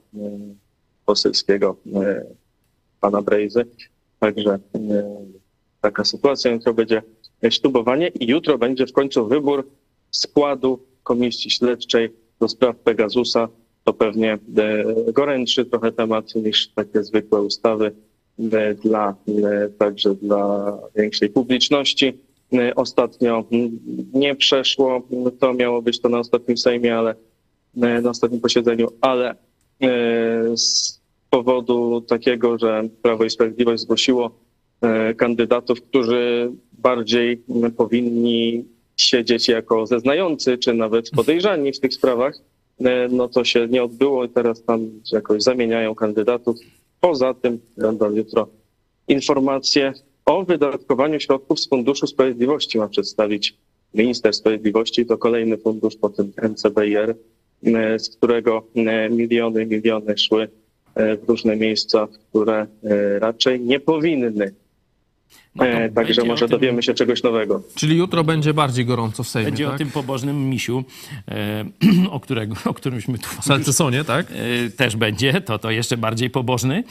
poselskiego 1.06 1.76
pana 3.02 3.22
Brejzy. 3.22 3.66
Także 4.20 4.60
taka 5.84 6.04
sytuacja. 6.04 6.52
Jutro 6.52 6.74
będzie 6.74 7.02
ślubowanie 7.50 8.08
i 8.08 8.28
jutro 8.28 8.58
będzie 8.58 8.88
w 8.88 8.94
końcu 8.94 9.28
wybór 9.28 9.68
składu 10.12 10.80
komisji 11.04 11.52
śledczej 11.52 12.10
do 12.40 12.48
spraw 12.48 12.76
Pegasusa. 12.76 13.50
To 13.84 13.94
pewnie 13.94 14.34
e, 14.34 14.40
gorętszy 15.14 15.66
trochę 15.66 15.92
temat 15.92 16.36
niż 16.36 16.68
takie 16.68 17.04
zwykłe 17.04 17.42
ustawy 17.42 17.92
e, 18.52 18.76
dla, 18.76 19.16
e, 19.28 19.70
także 19.70 20.16
dla 20.16 20.74
większej 20.96 21.30
publiczności. 21.30 22.14
Ostatnio 22.76 23.44
nie 24.14 24.36
przeszło, 24.36 25.02
to 25.40 25.54
miało 25.54 25.82
być 25.82 26.00
to 26.02 26.10
na 26.10 26.20
ostatnim 26.20 26.58
Sejmie, 26.58 26.98
ale 26.98 27.16
na 27.76 28.10
ostatnim 28.10 28.42
posiedzeniu, 28.42 28.88
ale 29.02 29.36
z 30.56 31.00
powodu 31.30 32.02
takiego, 32.02 32.58
że 32.58 32.84
Prawo 33.02 33.24
i 33.24 33.30
Sprawiedliwość 33.30 33.84
zgłosiło 33.84 34.43
kandydatów, 35.18 35.82
którzy 35.82 36.52
bardziej 36.74 37.44
powinni 37.78 38.66
siedzieć 38.98 39.48
jako 39.48 39.88
zeznający, 39.88 40.58
czy 40.58 40.74
nawet 40.74 41.10
podejrzani 41.10 41.74
w 41.74 41.80
tych 41.80 41.94
sprawach, 41.94 42.40
e, 42.80 43.08
no 43.12 43.28
to 43.28 43.44
się 43.44 43.68
nie 43.68 43.84
odbyło 43.84 44.26
i 44.26 44.30
teraz 44.30 44.64
tam 44.64 44.90
jakoś 45.12 45.44
zamieniają 45.44 45.96
kandydatów. 45.96 46.58
Poza 47.02 47.34
tym 47.34 47.60
będą 47.78 48.12
jutro 48.12 48.48
informacje 49.08 49.94
o 50.26 50.44
wydatkowaniu 50.44 51.20
środków 51.20 51.60
z 51.60 51.70
Funduszu 51.70 52.08
Sprawiedliwości 52.08 52.78
ma 52.78 52.88
przedstawić 52.88 53.58
minister 53.94 54.34
sprawiedliwości. 54.34 55.06
To 55.06 55.18
kolejny 55.18 55.58
fundusz 55.58 55.96
po 55.96 56.10
tym 56.10 56.34
NCBR, 56.50 57.16
e, 57.66 58.00
z 58.00 58.10
którego 58.10 58.64
e, 58.76 59.10
miliony, 59.10 59.66
miliony 59.66 60.18
szły 60.18 60.48
e, 60.96 61.18
w 61.18 61.30
różne 61.30 61.56
miejsca, 61.56 62.08
które 62.30 62.68
e, 62.84 63.20
raczej 63.20 63.60
nie 63.62 63.80
powinny. 63.80 64.54
E, 65.60 65.90
Także 65.90 66.24
może 66.24 66.40
tym- 66.40 66.50
dowiemy 66.50 66.84
się 66.84 66.94
czegoś 66.94 67.24
nowego. 67.24 67.62
Czyli 67.76 67.98
jutro 67.98 68.24
będzie 68.24 68.54
bardziej 68.54 68.86
gorąco 68.86 69.24
w 69.24 69.28
Sejmie, 69.28 69.46
Będzie 69.52 69.66
tak? 69.66 69.76
o 69.76 69.78
tym 69.78 69.92
pobożnym 69.92 70.50
misiu, 70.50 70.84
e, 71.28 71.66
o, 72.12 72.20
którego, 72.20 72.56
o 72.66 72.74
którymśmy 72.74 73.18
tu... 73.18 73.28
Salcesonie, 73.42 74.04
tak? 74.04 74.26
E, 74.66 74.70
Też 74.70 74.96
będzie, 74.96 75.42
to, 75.42 75.60
to 75.60 75.72
jeszcze 75.72 75.98
bardziej 75.98 76.30
pobożny. 76.30 76.84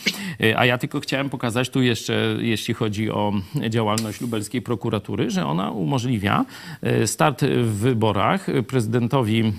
E, 0.43 0.59
A 0.59 0.67
ja 0.67 0.79
tylko 0.79 1.01
chciałem 1.01 1.31
pokazać 1.31 1.71
tu 1.71 1.83
jeszcze, 1.83 2.37
jeśli 2.41 2.75
chodzi 2.75 3.11
o 3.11 3.33
działalność 3.71 4.21
lubelskiej 4.21 4.63
prokuratury, 4.63 5.31
że 5.31 5.47
ona 5.47 5.71
umożliwia 5.71 6.45
e, 6.83 7.07
start 7.07 7.45
w 7.45 7.73
wyborach 7.79 8.47
prezydentowi 8.69 9.41
e, 9.41 9.53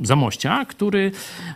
Zamościa, 0.00 0.64
który 0.64 1.10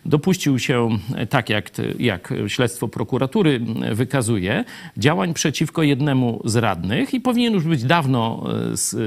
dopuścił 0.04 0.58
się, 0.58 0.88
tak 1.30 1.50
jak, 1.50 1.70
jak 1.98 2.34
śledztwo 2.46 2.88
prokuratury 2.88 3.60
wykazuje, 3.92 4.64
działań 4.96 5.34
przeciwko 5.34 5.82
jednemu 5.82 6.42
z 6.44 6.56
radnych 6.56 7.14
i 7.14 7.20
powinien 7.20 7.54
już 7.54 7.64
być 7.64 7.84
dawno 7.84 8.44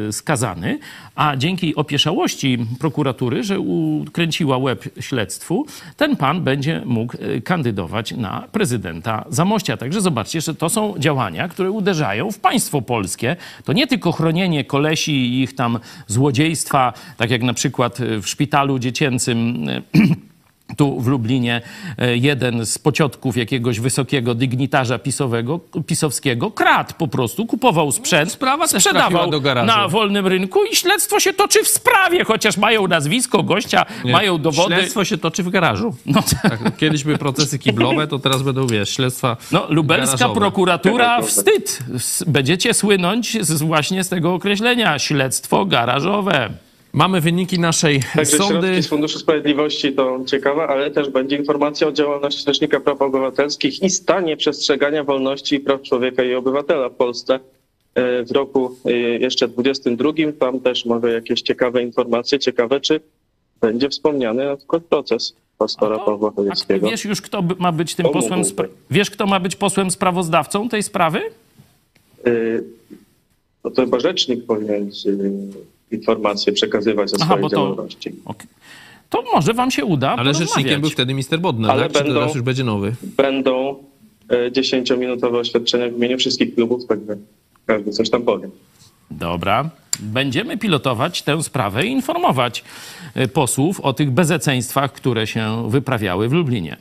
e, 0.07 0.11
skazany, 0.11 0.79
a 1.15 1.35
dzięki 1.37 1.75
opieszałości 1.75 2.57
prokuratury, 2.79 3.43
że 3.43 3.59
ukręciła 3.59 4.57
łeb 4.57 4.83
śledztwu, 4.99 5.65
ten 5.97 6.15
pan 6.15 6.43
będzie 6.43 6.81
mógł 6.85 7.17
e, 7.17 7.41
kandydować 7.41 8.11
na 8.11 8.47
prezydenta 8.51 9.25
Zamościa. 9.29 9.77
Także 9.77 10.01
zobaczcie, 10.01 10.41
że 10.41 10.55
to 10.55 10.69
są 10.69 10.93
działania, 10.97 11.47
które 11.47 11.71
uderzają 11.71 12.31
w 12.31 12.39
państwo 12.39 12.81
polskie. 12.81 13.35
To 13.63 13.73
nie 13.73 13.87
tylko 13.87 14.11
chronienie 14.11 14.63
kolesi 14.63 15.11
i 15.11 15.41
ich 15.41 15.55
tam 15.55 15.79
złodziejstwa, 16.07 16.93
tak 17.17 17.31
jak 17.31 17.43
na 17.43 17.53
przykład 17.53 17.99
w 18.21 18.27
szpitalu 18.27 18.79
dziecięcym 18.79 19.18
e, 19.27 19.81
tu 20.77 20.99
w 21.01 21.07
Lublinie 21.07 21.61
e, 21.97 22.17
jeden 22.17 22.65
z 22.65 22.77
pociotków 22.77 23.37
jakiegoś 23.37 23.79
wysokiego 23.79 24.35
dygnitarza 24.35 24.99
pisowego, 24.99 25.59
pisowskiego 25.87 26.51
kradł 26.51 26.93
po 26.97 27.07
prostu, 27.07 27.45
kupował 27.45 27.91
sprzęt, 27.91 28.31
Sprawa 28.31 28.67
sprzedawał 28.67 29.31
na 29.65 29.87
wolnym 29.87 30.27
rynku 30.27 30.59
i 30.71 30.75
śledztwo 30.75 31.19
się 31.19 31.33
toczy 31.33 31.63
w 31.63 31.67
sprawie, 31.67 32.23
chociaż 32.23 32.57
mają 32.57 32.87
nazwisko 32.87 33.43
gościa, 33.43 33.85
Nie. 34.05 34.11
mają 34.11 34.37
dowody. 34.37 34.75
Śledztwo 34.75 35.05
się 35.05 35.17
toczy 35.17 35.43
w 35.43 35.49
garażu. 35.49 35.95
No, 36.05 36.23
Tak, 36.43 36.77
kiedyś 36.77 37.03
były 37.03 37.17
procesy 37.17 37.59
kiblowe, 37.59 38.07
to 38.07 38.19
teraz 38.19 38.41
będą, 38.41 38.67
wiesz, 38.67 38.89
śledztwa 38.89 39.37
no, 39.51 39.65
lubelska 39.69 40.17
garażowe. 40.17 40.39
prokuratura 40.39 41.21
wstyd. 41.21 41.79
Będziecie 42.27 42.73
słynąć 42.73 43.37
z, 43.45 43.61
właśnie 43.61 44.03
z 44.03 44.09
tego 44.09 44.33
określenia 44.33 44.99
śledztwo 44.99 45.65
garażowe. 45.65 46.49
Mamy 46.93 47.21
wyniki 47.21 47.59
naszej 47.59 47.99
Także 48.15 48.37
sądy. 48.37 48.61
środki 48.67 48.83
z 48.83 48.87
Funduszu 48.87 49.19
Sprawiedliwości 49.19 49.93
to 49.93 50.19
ciekawe, 50.25 50.67
ale 50.67 50.91
też 50.91 51.09
będzie 51.09 51.35
informacja 51.37 51.87
o 51.87 51.91
działalności 51.91 52.43
Rzecznika 52.45 52.79
Praw 52.79 53.01
Obywatelskich 53.01 53.83
i 53.83 53.89
stanie 53.89 54.37
przestrzegania 54.37 55.03
wolności 55.03 55.55
i 55.55 55.59
praw 55.59 55.81
człowieka 55.81 56.23
i 56.23 56.33
obywatela 56.35 56.89
w 56.89 56.93
Polsce 56.93 57.39
e, 57.95 58.23
w 58.23 58.31
roku 58.31 58.75
e, 58.85 58.91
jeszcze 58.99 59.47
22. 59.47 60.11
Tam 60.39 60.59
też 60.59 60.85
może 60.85 61.11
jakieś 61.13 61.41
ciekawe 61.41 61.83
informacje. 61.83 62.39
Ciekawe, 62.39 62.79
czy 62.81 62.99
będzie 63.61 63.89
wspomniany 63.89 64.45
na 64.45 64.57
przykład 64.57 64.83
proces 64.83 65.33
pastora 65.57 65.99
Pawła 65.99 66.31
Chojeckiego. 66.31 66.89
Wiesz 66.89 67.05
już, 67.05 67.21
kto 67.21 67.43
ma 67.59 67.71
być 67.71 67.95
tym 67.95 68.05
To 68.05 68.11
posłem, 68.11 68.41
spra- 68.41 68.67
wiesz, 68.91 69.09
kto 69.09 69.25
ma 69.25 69.39
być 69.39 69.55
posłem 69.55 69.91
sprawozdawcą 69.91 70.69
tej 70.69 70.83
sprawy? 70.83 71.21
Y, 72.27 72.63
No 73.63 73.71
to 73.71 73.81
chyba 73.81 73.99
rzecznik 73.99 74.45
powinien 74.45 74.91
informacje 75.91 76.53
przekazywać 76.53 77.13
o 77.13 77.15
Aha, 77.21 77.25
swojej 77.25 77.43
to- 77.43 77.55
działalności. 77.55 78.11
To 79.09 79.23
może 79.33 79.53
wam 79.53 79.71
się 79.71 79.85
uda 79.85 80.07
Ale 80.09 80.17
porozmawiać. 80.17 80.49
rzecznikiem 80.49 80.81
był 80.81 80.89
wtedy 80.89 81.13
minister 81.13 81.39
Bodnar, 81.39 81.71
Ale 81.71 81.83
tak? 81.83 81.91
Będą- 81.93 82.13
teraz 82.19 82.35
już 82.35 82.43
będzie 82.43 82.63
nowy? 82.63 82.95
Będą 83.03 83.75
y, 84.31 84.51
10-minutowe 84.51 85.35
oświadczenia 85.37 85.89
w 85.89 85.97
imieniu 85.97 86.17
wszystkich 86.17 86.55
klubów, 86.55 86.85
także 86.87 87.15
każdy 87.65 87.91
coś 87.91 88.09
tam 88.09 88.21
powie. 88.21 88.49
Dobra. 89.11 89.69
Będziemy 89.99 90.57
pilotować 90.57 91.21
tę 91.21 91.43
sprawę 91.43 91.85
i 91.85 91.91
informować 91.91 92.63
y, 93.17 93.27
posłów 93.27 93.79
o 93.79 93.93
tych 93.93 94.11
bezeceństwach, 94.11 94.93
które 94.93 95.27
się 95.27 95.69
wyprawiały 95.69 96.29
w 96.29 96.33
Lublinie. 96.33 96.77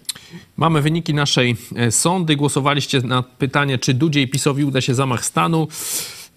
Mamy 0.57 0.83
wyniki 0.83 1.15
naszej 1.15 1.57
e, 1.77 1.91
sądy. 1.91 2.37
Głosowaliście 2.37 3.01
na 3.01 3.23
pytanie, 3.23 3.79
czy 3.79 3.95
Dudzie 3.95 4.23
i 4.23 4.29
PiSowi 4.29 4.65
uda 4.65 4.81
się 4.81 4.95
zamach 4.95 5.25
stanu. 5.25 5.69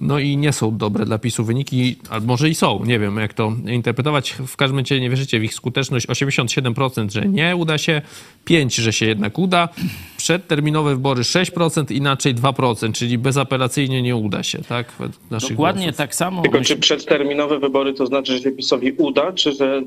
No 0.02 0.20
i 0.20 0.38
nie 0.38 0.54
są 0.54 0.78
dobre 0.78 1.06
dla 1.06 1.18
PiSu 1.18 1.44
wyniki, 1.44 1.96
albo 2.10 2.28
może 2.28 2.50
i 2.50 2.56
są, 2.56 2.86
nie 2.86 3.00
wiem 3.00 3.18
jak 3.18 3.34
to 3.34 3.54
interpretować. 3.68 4.32
W 4.32 4.56
każdym 4.58 4.80
razie 4.80 5.00
nie 5.00 5.10
wierzycie 5.10 5.40
w 5.40 5.44
ich 5.44 5.54
skuteczność. 5.54 6.08
87%, 6.08 7.12
że 7.12 7.22
nie 7.26 7.56
uda 7.56 7.78
się, 7.78 8.02
5%, 8.50 8.82
że 8.82 8.94
się 8.94 9.06
jednak 9.06 9.40
uda. 9.40 9.70
Przedterminowe 10.18 10.96
wybory 10.96 11.22
6%, 11.22 11.92
inaczej 11.92 12.36
2%, 12.36 12.92
czyli 12.92 13.18
bezapelacyjnie 13.18 14.02
nie 14.02 14.16
uda 14.16 14.44
się, 14.44 14.64
tak? 14.64 14.94
Dokładnie 15.32 15.84
głosów. 15.84 15.98
tak 15.98 16.16
samo. 16.16 16.42
Tylko 16.42 16.62
czy 16.62 16.78
przedterminowe 16.78 17.60
wybory 17.60 17.94
to 17.94 18.06
znaczy, 18.06 18.32
że 18.38 18.40
się 18.44 18.52
PiSowi 18.52 18.92
uda, 18.92 19.32
czy 19.32 19.54
że, 19.54 19.84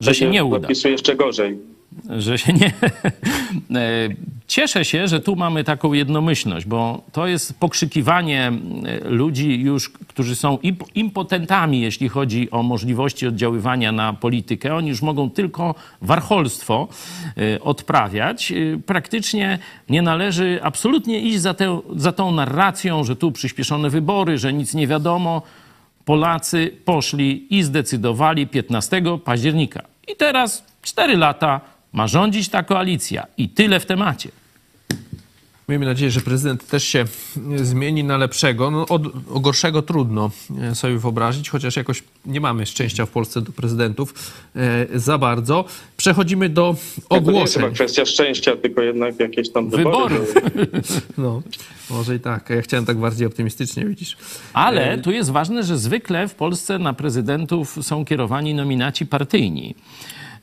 Że 0.00 0.14
się 0.14 0.30
nie 0.30 0.44
uda. 0.44 0.68
PiSu 0.68 0.88
jeszcze 0.88 1.16
gorzej? 1.16 1.58
Że 2.18 2.38
się 2.38 2.52
nie. 2.52 2.72
E, 3.74 4.08
Cieszę 4.52 4.84
się, 4.84 5.08
że 5.08 5.20
tu 5.20 5.36
mamy 5.36 5.64
taką 5.64 5.92
jednomyślność, 5.92 6.66
bo 6.66 7.02
to 7.12 7.26
jest 7.26 7.58
pokrzykiwanie 7.60 8.52
e, 8.84 9.08
ludzi 9.08 9.60
już, 9.60 9.88
którzy 9.88 10.36
są 10.36 10.56
imp- 10.56 10.86
impotentami, 10.94 11.80
jeśli 11.80 12.08
chodzi 12.08 12.50
o 12.50 12.62
możliwości 12.62 13.26
oddziaływania 13.26 13.92
na 13.92 14.12
politykę. 14.12 14.74
Oni 14.74 14.88
już 14.88 15.02
mogą 15.02 15.30
tylko 15.30 15.74
warcholstwo 16.02 16.88
e, 17.36 17.60
odprawiać. 17.60 18.52
Praktycznie 18.86 19.58
nie 19.88 20.02
należy 20.02 20.60
absolutnie 20.62 21.20
iść 21.20 21.40
za, 21.40 21.54
tę, 21.54 21.80
za 21.96 22.12
tą 22.12 22.32
narracją, 22.32 23.04
że 23.04 23.16
tu 23.16 23.32
przyspieszone 23.32 23.90
wybory, 23.90 24.38
że 24.38 24.52
nic 24.52 24.74
nie 24.74 24.86
wiadomo. 24.86 25.42
Polacy 26.04 26.76
poszli 26.84 27.46
i 27.58 27.62
zdecydowali 27.62 28.46
15 28.46 29.02
października. 29.24 29.82
I 30.08 30.16
teraz 30.16 30.64
4 30.82 31.16
lata 31.16 31.60
ma 31.92 32.06
rządzić 32.06 32.48
ta 32.48 32.62
koalicja. 32.62 33.26
I 33.36 33.48
tyle 33.48 33.80
w 33.80 33.86
temacie. 33.86 34.28
Miejmy 35.68 35.86
nadzieję, 35.86 36.10
że 36.10 36.20
prezydent 36.20 36.66
też 36.66 36.84
się 36.84 37.04
e, 37.54 37.64
zmieni 37.64 38.04
na 38.04 38.16
lepszego. 38.16 38.70
No, 38.70 38.86
od, 38.88 39.02
o 39.30 39.40
gorszego 39.40 39.82
trudno 39.82 40.30
e, 40.62 40.74
sobie 40.74 40.98
wyobrazić, 40.98 41.50
chociaż 41.50 41.76
jakoś 41.76 42.02
nie 42.26 42.40
mamy 42.40 42.66
szczęścia 42.66 43.06
w 43.06 43.10
Polsce 43.10 43.40
do 43.42 43.52
prezydentów 43.52 44.32
e, 44.56 44.98
za 44.98 45.18
bardzo. 45.18 45.64
Przechodzimy 45.96 46.48
do 46.48 46.62
To 47.08 47.18
nie 47.20 47.38
jest 47.40 47.54
chyba 47.54 47.66
ogłoszeń. 47.66 47.74
kwestia 47.74 48.04
szczęścia, 48.06 48.56
tylko 48.56 48.82
jednak 48.82 49.20
jakieś 49.20 49.50
tam 49.50 49.70
wybory. 49.70 50.14
Wyborów. 50.18 50.34
No, 51.18 51.42
może 51.90 52.14
i 52.14 52.20
tak. 52.20 52.50
Ja 52.50 52.62
chciałem 52.62 52.86
tak 52.86 52.96
bardziej 52.96 53.26
optymistycznie, 53.26 53.84
widzisz. 53.84 54.16
Ale 54.52 54.98
tu 54.98 55.10
jest 55.10 55.30
ważne, 55.30 55.62
że 55.62 55.78
zwykle 55.78 56.28
w 56.28 56.34
Polsce 56.34 56.78
na 56.78 56.92
prezydentów 56.92 57.78
są 57.82 58.04
kierowani 58.04 58.54
nominaci 58.54 59.06
partyjni. 59.06 59.74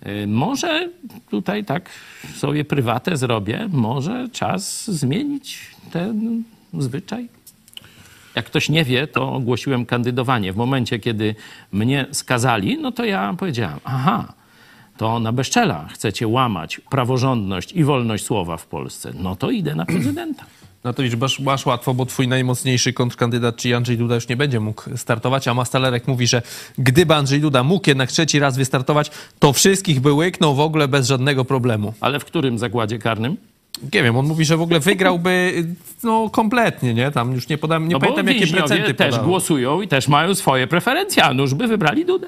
Y, 0.08 0.28
Może 0.28 0.90
tutaj 1.30 1.66
tak 1.66 1.90
sobie 2.36 2.66
prywatę 2.66 3.18
zrobię, 3.18 3.70
może 3.72 4.30
czas 4.30 4.92
zmienić 4.92 5.60
ten 5.92 6.44
zwyczaj? 6.74 7.30
Jak 8.36 8.46
ktoś 8.46 8.70
nie 8.70 8.84
wie, 8.84 9.08
to 9.08 9.34
ogłosiłem 9.34 9.86
kandydowanie. 9.86 10.54
W 10.54 10.56
momencie, 10.56 11.00
kiedy 11.00 11.36
mnie 11.72 12.06
skazali, 12.12 12.78
no 12.78 12.92
to 12.92 13.06
ja 13.06 13.36
powiedziałem, 13.38 13.80
aha, 13.84 14.34
to 14.98 15.20
na 15.20 15.32
bezczela 15.32 15.88
chcecie 15.94 16.28
łamać 16.28 16.82
praworządność 16.90 17.72
i 17.72 17.84
wolność 17.84 18.26
słowa 18.26 18.58
w 18.58 18.66
Polsce, 18.66 19.12
no 19.16 19.36
to 19.36 19.52
idę 19.52 19.76
na 19.76 19.86
prezydenta. 19.86 20.46
No 20.84 20.94
to 20.94 21.04
widzisz, 21.04 21.40
masz, 21.40 21.66
łatwo, 21.66 21.94
bo 21.94 22.06
twój 22.06 22.28
najmocniejszy 22.28 22.94
kontrkandydat, 22.94 23.56
czyli 23.56 23.74
Andrzej 23.74 23.98
Duda, 23.98 24.16
już 24.16 24.28
nie 24.28 24.38
będzie 24.38 24.60
mógł 24.60 24.98
startować, 24.98 25.48
a 25.48 25.54
Mastalerek 25.54 26.08
mówi, 26.08 26.28
że 26.28 26.42
gdyby 26.78 27.16
Andrzej 27.16 27.42
Duda 27.42 27.64
mógł 27.64 27.90
jednak 27.90 28.12
trzeci 28.12 28.40
raz 28.40 28.58
wystartować, 28.58 29.12
to 29.40 29.54
wszystkich 29.54 30.00
by 30.00 30.14
łyknął 30.14 30.56
w 30.56 30.60
ogóle 30.60 30.88
bez 30.88 31.08
żadnego 31.08 31.46
problemu. 31.46 31.94
Ale 32.00 32.20
w 32.20 32.26
którym 32.26 32.60
zakładzie 32.60 33.00
karnym? 33.00 33.38
Nie 33.94 34.04
wiem, 34.04 34.18
on 34.18 34.26
mówi, 34.26 34.46
że 34.46 34.58
w 34.58 34.62
ogóle 34.62 34.80
wygrałby 34.80 35.54
no 36.04 36.30
kompletnie, 36.30 36.94
nie? 36.94 37.12
Tam 37.12 37.34
już 37.34 37.50
nie 37.50 37.58
podam, 37.58 37.88
nie 37.88 37.94
no 37.94 38.00
pamiętam 38.00 38.28
jakie 38.28 38.94
też 38.94 39.12
podał. 39.12 39.26
głosują 39.26 39.82
i 39.82 39.88
też 39.88 40.08
mają 40.08 40.36
swoje 40.36 40.68
preferencje, 40.68 41.24
a 41.24 41.34
nuż 41.34 41.54
by 41.54 41.68
wybrali 41.68 42.06
Dudę. 42.06 42.28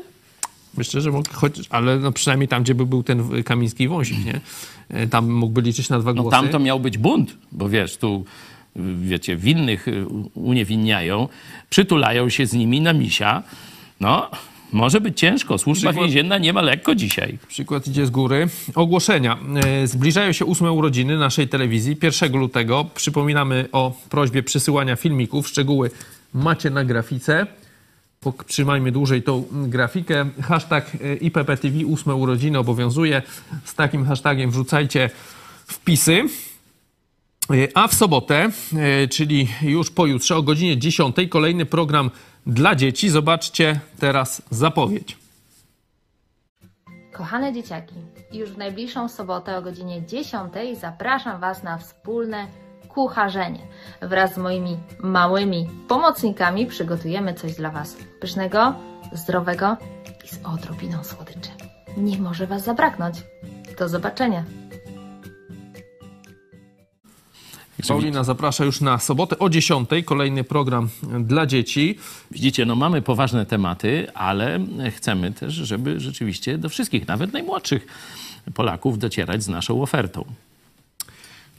Myślę, 0.77 1.01
że 1.01 1.11
mógł, 1.11 1.29
choć, 1.33 1.61
ale 1.69 1.99
no 1.99 2.11
przynajmniej 2.11 2.47
tam, 2.47 2.63
gdzie 2.63 2.75
by 2.75 2.85
był 2.85 3.03
ten 3.03 3.43
Kamiński 3.43 3.87
Wąsik, 3.87 4.25
nie? 4.25 4.41
E, 4.89 5.07
Tam 5.07 5.31
mógłby 5.31 5.61
liczyć 5.61 5.89
na 5.89 5.99
dwa 5.99 6.13
No 6.13 6.21
głosy. 6.21 6.37
tam 6.37 6.49
to 6.49 6.59
miał 6.59 6.79
być 6.79 6.97
bunt, 6.97 7.37
bo 7.51 7.69
wiesz, 7.69 7.97
tu 7.97 8.25
y, 8.77 8.79
wiecie, 9.01 9.35
winnych 9.37 9.87
y, 9.87 10.05
uniewinniają, 10.33 11.27
przytulają 11.69 12.29
się 12.29 12.45
z 12.45 12.53
nimi 12.53 12.81
na 12.81 12.93
misia. 12.93 13.43
No, 13.99 14.31
może 14.73 15.01
być 15.01 15.19
ciężko. 15.19 15.57
Służba 15.57 15.89
Przykład- 15.89 16.05
więzienna 16.05 16.37
nie 16.37 16.53
ma 16.53 16.61
lekko 16.61 16.95
dzisiaj. 16.95 17.37
Przykład 17.47 17.87
idzie 17.87 18.05
z 18.05 18.09
góry. 18.09 18.47
Ogłoszenia. 18.75 19.37
E, 19.65 19.87
Zbliżają 19.87 20.31
się 20.31 20.45
ósme 20.45 20.71
urodziny 20.71 21.17
naszej 21.17 21.47
telewizji. 21.47 21.97
1 22.03 22.37
lutego 22.39 22.85
przypominamy 22.95 23.67
o 23.71 23.93
prośbie 24.09 24.43
przysyłania 24.43 24.95
filmików. 24.95 25.47
Szczegóły 25.47 25.91
macie 26.33 26.69
na 26.69 26.85
grafice. 26.85 27.47
Trzymajmy 28.47 28.91
dłużej 28.91 29.23
tą 29.23 29.47
mm, 29.51 29.69
grafikę. 29.69 30.29
Hashtag 30.41 30.91
e, 30.95 31.15
IPPTV 31.15 31.85
ósme 31.85 32.15
urodziny 32.15 32.59
obowiązuje. 32.59 33.21
Z 33.65 33.75
takim 33.75 34.05
hashtagiem 34.05 34.51
wrzucajcie 34.51 35.09
wpisy. 35.65 36.23
E, 37.51 37.67
A 37.73 37.87
w 37.87 37.93
sobotę, 37.93 38.49
e, 38.77 39.07
czyli 39.07 39.47
już 39.61 39.91
pojutrze 39.91 40.35
o 40.35 40.41
godzinie 40.41 40.77
10 40.77 41.15
kolejny 41.29 41.65
program 41.65 42.11
dla 42.45 42.75
dzieci. 42.75 43.09
Zobaczcie 43.09 43.79
teraz 43.99 44.41
zapowiedź. 44.49 45.17
Kochane 47.13 47.53
dzieciaki, 47.53 47.95
już 48.33 48.49
w 48.49 48.57
najbliższą 48.57 49.09
sobotę 49.09 49.57
o 49.57 49.61
godzinie 49.61 50.05
10 50.05 50.53
zapraszam 50.79 51.39
Was 51.39 51.63
na 51.63 51.77
wspólne 51.77 52.47
kucharzenie. 52.93 53.59
Wraz 54.01 54.33
z 54.33 54.37
moimi 54.37 54.77
małymi 54.99 55.69
pomocnikami 55.87 56.65
przygotujemy 56.65 57.33
coś 57.33 57.55
dla 57.55 57.71
Was 57.71 57.97
pysznego, 58.19 58.73
zdrowego 59.13 59.77
i 60.25 60.27
z 60.27 60.39
odrobiną 60.43 61.03
słodyczy. 61.03 61.49
Nie 61.97 62.17
może 62.17 62.47
Was 62.47 62.63
zabraknąć. 62.63 63.23
Do 63.79 63.89
zobaczenia. 63.89 64.43
Paulina 67.87 68.23
zaprasza 68.23 68.65
już 68.65 68.81
na 68.81 68.99
sobotę 68.99 69.39
o 69.39 69.49
10. 69.49 69.89
Kolejny 70.05 70.43
program 70.43 70.89
dla 71.19 71.45
dzieci. 71.45 71.97
Widzicie, 72.31 72.65
no 72.65 72.75
mamy 72.75 73.01
poważne 73.01 73.45
tematy, 73.45 74.07
ale 74.13 74.59
chcemy 74.95 75.31
też, 75.31 75.53
żeby 75.53 75.99
rzeczywiście 75.99 76.57
do 76.57 76.69
wszystkich, 76.69 77.07
nawet 77.07 77.33
najmłodszych 77.33 77.87
Polaków 78.53 78.99
docierać 78.99 79.43
z 79.43 79.47
naszą 79.47 79.81
ofertą. 79.81 80.25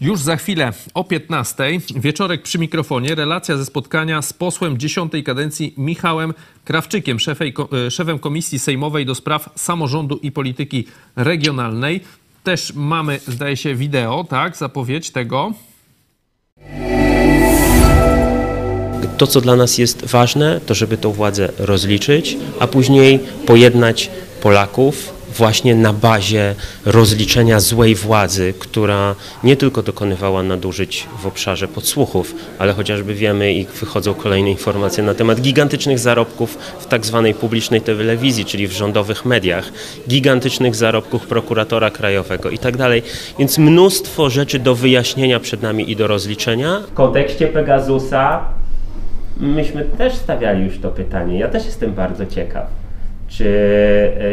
Już 0.02 0.20
za 0.20 0.36
chwilę 0.36 0.72
o 0.94 1.04
15. 1.04 1.64
Wieczorek 1.96 2.42
przy 2.42 2.58
mikrofonie. 2.58 3.14
Relacja 3.14 3.56
ze 3.56 3.64
spotkania 3.64 4.22
z 4.22 4.32
posłem 4.32 4.78
10. 4.78 5.12
kadencji 5.24 5.74
Michałem 5.78 6.34
Krawczykiem, 6.64 7.20
szefej, 7.20 7.54
e, 7.86 7.90
szefem 7.90 8.18
Komisji 8.18 8.58
Sejmowej 8.58 9.06
do 9.06 9.14
spraw 9.14 9.50
samorządu 9.56 10.16
i 10.22 10.32
polityki 10.32 10.86
regionalnej. 11.16 12.00
Też 12.44 12.72
mamy, 12.74 13.20
zdaje 13.28 13.56
się, 13.56 13.74
wideo, 13.74 14.24
tak? 14.24 14.56
Zapowiedź 14.56 15.10
tego. 15.10 15.52
To, 19.18 19.26
co 19.26 19.40
dla 19.40 19.56
nas 19.56 19.78
jest 19.78 20.06
ważne, 20.06 20.60
to 20.66 20.74
żeby 20.74 20.96
tą 20.96 21.12
władzę 21.12 21.52
rozliczyć, 21.58 22.36
a 22.60 22.66
później 22.66 23.20
pojednać 23.46 24.10
Polaków 24.40 25.21
właśnie 25.36 25.74
na 25.74 25.92
bazie 25.92 26.54
rozliczenia 26.84 27.60
złej 27.60 27.94
władzy, 27.94 28.54
która 28.58 29.14
nie 29.44 29.56
tylko 29.56 29.82
dokonywała 29.82 30.42
nadużyć 30.42 31.06
w 31.22 31.26
obszarze 31.26 31.68
podsłuchów, 31.68 32.34
ale 32.58 32.72
chociażby 32.72 33.14
wiemy 33.14 33.52
i 33.52 33.66
wychodzą 33.66 34.14
kolejne 34.14 34.50
informacje 34.50 35.04
na 35.04 35.14
temat 35.14 35.40
gigantycznych 35.40 35.98
zarobków 35.98 36.58
w 36.80 36.86
tak 36.86 37.06
zwanej 37.06 37.34
publicznej 37.34 37.80
telewizji, 37.80 38.44
czyli 38.44 38.68
w 38.68 38.72
rządowych 38.72 39.24
mediach, 39.24 39.72
gigantycznych 40.08 40.74
zarobków 40.74 41.26
prokuratora 41.26 41.90
krajowego 41.90 42.50
i 42.50 42.58
tak 42.58 42.76
dalej. 42.76 43.02
Więc 43.38 43.58
mnóstwo 43.58 44.30
rzeczy 44.30 44.58
do 44.58 44.74
wyjaśnienia 44.74 45.40
przed 45.40 45.62
nami 45.62 45.90
i 45.90 45.96
do 45.96 46.06
rozliczenia. 46.06 46.80
W 46.90 46.94
kontekście 46.94 47.46
Pegasusa 47.46 48.44
myśmy 49.36 49.84
też 49.84 50.14
stawiali 50.14 50.64
już 50.64 50.78
to 50.78 50.88
pytanie. 50.88 51.38
Ja 51.38 51.48
też 51.48 51.66
jestem 51.66 51.92
bardzo 51.92 52.26
ciekaw. 52.26 52.81
Czy 53.32 53.48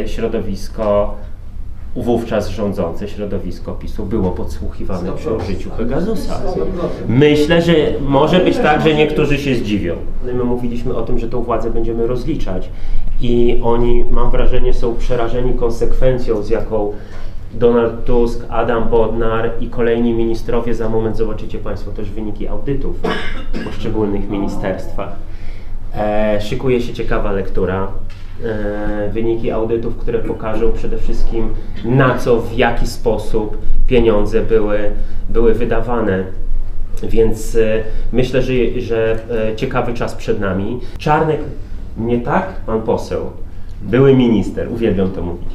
e, 0.04 0.08
środowisko 0.08 1.16
wówczas 1.96 2.50
rządzące 2.50 3.08
środowisko 3.08 3.72
PiSu 3.72 4.06
było 4.06 4.32
podsłuchiwane 4.32 5.12
przy 5.12 5.34
użyciu 5.34 5.70
Pegasusa. 5.70 6.42
Myślę, 7.08 7.62
że 7.62 7.74
może 8.02 8.40
być 8.40 8.58
tak, 8.58 8.82
że 8.82 8.94
niektórzy 8.96 9.38
się 9.38 9.56
zdziwią. 9.56 9.96
My 10.24 10.44
mówiliśmy 10.44 10.96
o 10.96 11.02
tym, 11.02 11.20
że 11.20 11.30
tą 11.30 11.44
władzę 11.44 11.70
będziemy 11.72 12.08
rozliczać 12.08 12.70
i 13.22 13.60
oni, 13.64 14.06
mam 14.12 14.32
wrażenie, 14.32 14.74
są 14.74 14.96
przerażeni 14.96 15.54
konsekwencją, 15.54 16.44
z 16.44 16.50
jaką 16.50 16.94
Donald 17.54 18.06
Tusk, 18.06 18.46
Adam 18.50 18.90
Bodnar 18.90 19.52
i 19.60 19.68
kolejni 19.68 20.14
ministrowie, 20.14 20.76
za 20.76 20.90
moment 20.90 21.18
zobaczycie 21.18 21.58
Państwo 21.58 21.92
też 21.92 22.10
wyniki 22.10 22.48
audytów 22.48 22.96
w 23.54 23.64
poszczególnych 23.64 24.30
ministerstwach. 24.30 25.16
E, 25.96 26.42
szykuje 26.42 26.82
się 26.82 26.94
ciekawa 26.94 27.32
lektura. 27.32 27.88
E, 28.46 29.10
wyniki 29.10 29.52
audytów, 29.52 29.98
które 29.98 30.20
pokażą 30.20 30.72
przede 30.72 30.98
wszystkim 30.98 31.50
na 31.86 32.18
co, 32.18 32.42
w 32.42 32.54
jaki 32.54 32.88
sposób 32.88 33.58
pieniądze 33.88 34.42
były, 34.42 34.80
były 35.30 35.54
wydawane. 35.54 36.24
Więc 37.04 37.56
e, 37.56 37.84
myślę, 38.12 38.42
że, 38.42 38.54
że 38.78 39.20
e, 39.52 39.56
ciekawy 39.56 39.94
czas 39.94 40.16
przed 40.16 40.40
nami. 40.40 40.80
Czarnek, 40.98 41.40
nie 41.98 42.20
tak, 42.20 42.54
pan 42.66 42.82
poseł, 42.82 43.22
były 43.82 44.16
minister, 44.16 44.72
uwielbiam 44.72 45.12
to 45.12 45.22
mówić. 45.22 45.50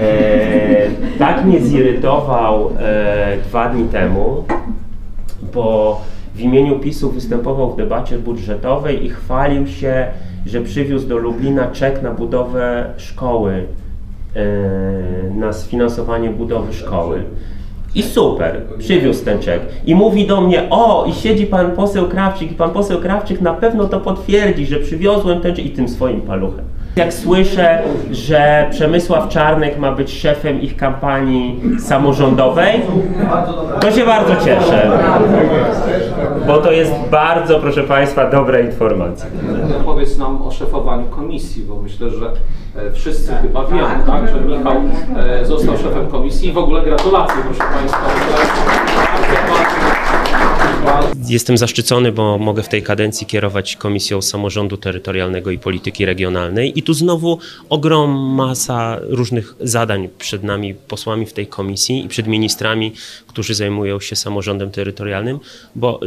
E, 0.00 0.90
tak 1.18 1.44
mnie 1.44 1.60
zirytował 1.60 2.70
e, 2.78 3.36
dwa 3.48 3.68
dni 3.68 3.84
temu, 3.84 4.44
bo 5.54 6.00
w 6.34 6.40
imieniu 6.40 6.78
PiSu 6.78 7.10
występował 7.10 7.72
w 7.72 7.76
debacie 7.76 8.18
budżetowej 8.18 9.04
i 9.04 9.08
chwalił 9.08 9.66
się, 9.66 10.06
że 10.46 10.60
przywiózł 10.60 11.08
do 11.08 11.18
Lublina 11.18 11.66
czek 11.66 12.02
na 12.02 12.10
budowę 12.10 12.84
szkoły, 12.96 13.64
e, 14.36 14.44
na 15.34 15.52
sfinansowanie 15.52 16.30
budowy 16.30 16.72
szkoły. 16.74 17.22
I 17.94 18.02
super, 18.02 18.60
przywiózł 18.78 19.24
ten 19.24 19.38
czek. 19.38 19.60
I 19.86 19.94
mówi 19.94 20.26
do 20.26 20.40
mnie, 20.40 20.62
o, 20.70 21.04
i 21.08 21.12
siedzi 21.12 21.46
pan 21.46 21.70
poseł 21.70 22.08
Krawczyk, 22.08 22.52
i 22.52 22.54
pan 22.54 22.70
poseł 22.70 23.00
Krawczyk 23.00 23.40
na 23.40 23.54
pewno 23.54 23.88
to 23.88 24.00
potwierdzi, 24.00 24.66
że 24.66 24.76
przywiozłem 24.76 25.40
ten 25.40 25.54
czek 25.54 25.66
i 25.66 25.70
tym 25.70 25.88
swoim 25.88 26.20
paluchem. 26.20 26.64
Jak 26.96 27.12
słyszę, 27.14 27.78
że 28.10 28.66
Przemysław 28.70 29.28
Czarnek 29.28 29.78
ma 29.78 29.92
być 29.92 30.12
szefem 30.12 30.62
ich 30.62 30.76
kampanii 30.76 31.60
samorządowej, 31.78 32.80
to 33.80 33.92
się 33.92 34.04
bardzo 34.04 34.36
cieszę. 34.36 34.90
Bo 36.46 36.58
to 36.58 36.72
jest 36.72 36.92
bardzo, 37.10 37.60
proszę 37.60 37.82
Państwa, 37.82 38.30
dobra 38.30 38.60
informacja. 38.60 39.26
Powiedz 39.84 40.18
nam 40.18 40.42
o 40.42 40.50
szefowaniu 40.50 41.06
komisji, 41.08 41.62
bo 41.62 41.76
myślę, 41.82 42.10
że 42.10 42.32
e, 42.76 42.92
wszyscy 42.92 43.32
chyba 43.42 43.66
wiemy, 43.66 44.06
tak, 44.06 44.28
że 44.28 44.40
Michał 44.40 44.76
e, 45.16 45.46
został 45.46 45.78
szefem 45.78 46.06
komisji 46.06 46.48
i 46.48 46.52
w 46.52 46.58
ogóle 46.58 46.82
gratulacje, 46.82 47.36
proszę 47.44 47.72
Państwa. 47.72 48.06
Jestem 51.28 51.58
zaszczycony, 51.58 52.12
bo 52.12 52.38
mogę 52.38 52.62
w 52.62 52.68
tej 52.68 52.82
kadencji 52.82 53.26
kierować 53.26 53.76
Komisją 53.76 54.22
Samorządu 54.22 54.76
Terytorialnego 54.76 55.50
i 55.50 55.58
Polityki 55.58 56.04
Regionalnej. 56.04 56.78
I 56.78 56.82
tu 56.82 56.94
znowu 56.94 57.38
ogrom 57.68 58.10
masa 58.10 58.96
różnych 59.02 59.54
zadań 59.60 60.08
przed 60.18 60.42
nami, 60.42 60.74
posłami 60.74 61.26
w 61.26 61.32
tej 61.32 61.46
komisji 61.46 62.04
i 62.04 62.08
przed 62.08 62.26
ministrami, 62.26 62.92
którzy 63.26 63.54
zajmują 63.54 64.00
się 64.00 64.16
samorządem 64.16 64.70
terytorialnym, 64.70 65.38
bo 65.74 66.00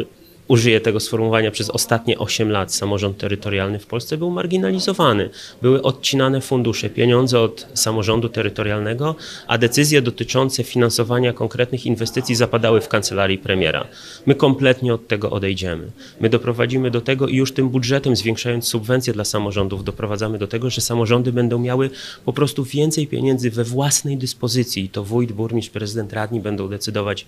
użyję 0.48 0.82
tego 0.82 1.00
sformułowania, 1.00 1.52
przez 1.52 1.70
ostatnie 1.70 2.18
8 2.18 2.52
lat 2.52 2.74
samorząd 2.74 3.18
terytorialny 3.18 3.80
w 3.80 3.86
Polsce 3.86 4.18
był 4.18 4.32
marginalizowany. 4.32 5.30
Były 5.62 5.82
odcinane 5.82 6.42
fundusze, 6.42 6.90
pieniądze 6.90 7.40
od 7.40 7.68
samorządu 7.74 8.30
terytorialnego, 8.30 9.16
a 9.48 9.58
decyzje 9.58 10.02
dotyczące 10.02 10.64
finansowania 10.64 11.34
konkretnych 11.34 11.86
inwestycji 11.86 12.36
zapadały 12.36 12.82
w 12.82 12.88
kancelarii 12.88 13.38
premiera. 13.38 13.88
My 14.26 14.36
kompletnie 14.36 14.94
od 14.94 15.08
tego 15.08 15.32
odejdziemy. 15.32 15.92
My 16.22 16.30
doprowadzimy 16.30 16.92
do 16.92 17.02
tego 17.02 17.28
i 17.28 17.36
już 17.36 17.52
tym 17.52 17.70
budżetem, 17.70 18.16
zwiększając 18.16 18.68
subwencje 18.68 19.14
dla 19.14 19.24
samorządów, 19.24 19.84
doprowadzamy 19.84 20.38
do 20.38 20.48
tego, 20.48 20.70
że 20.70 20.82
samorządy 20.82 21.34
będą 21.34 21.60
miały 21.60 21.90
po 22.26 22.34
prostu 22.34 22.64
więcej 22.64 23.08
pieniędzy 23.08 23.52
we 23.52 23.64
własnej 23.64 24.18
dyspozycji. 24.18 24.84
I 24.84 24.90
to 24.90 25.04
wójt, 25.04 25.32
burmistrz, 25.32 25.70
prezydent, 25.70 26.14
radni 26.14 26.40
będą 26.40 26.68
decydować, 26.68 27.26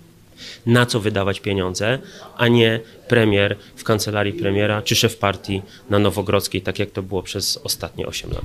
na 0.66 0.86
co 0.86 1.00
wydawać 1.00 1.40
pieniądze, 1.40 1.98
a 2.36 2.48
nie 2.48 2.80
premier 3.08 3.56
w 3.76 3.84
kancelarii 3.84 4.32
premiera 4.32 4.82
czy 4.82 4.96
szef 4.96 5.16
partii 5.16 5.62
na 5.90 5.98
Nowogrodzkiej, 5.98 6.62
tak 6.62 6.78
jak 6.78 6.90
to 6.90 7.02
było 7.02 7.22
przez 7.22 7.56
ostatnie 7.56 8.06
8 8.06 8.30
lat. 8.30 8.44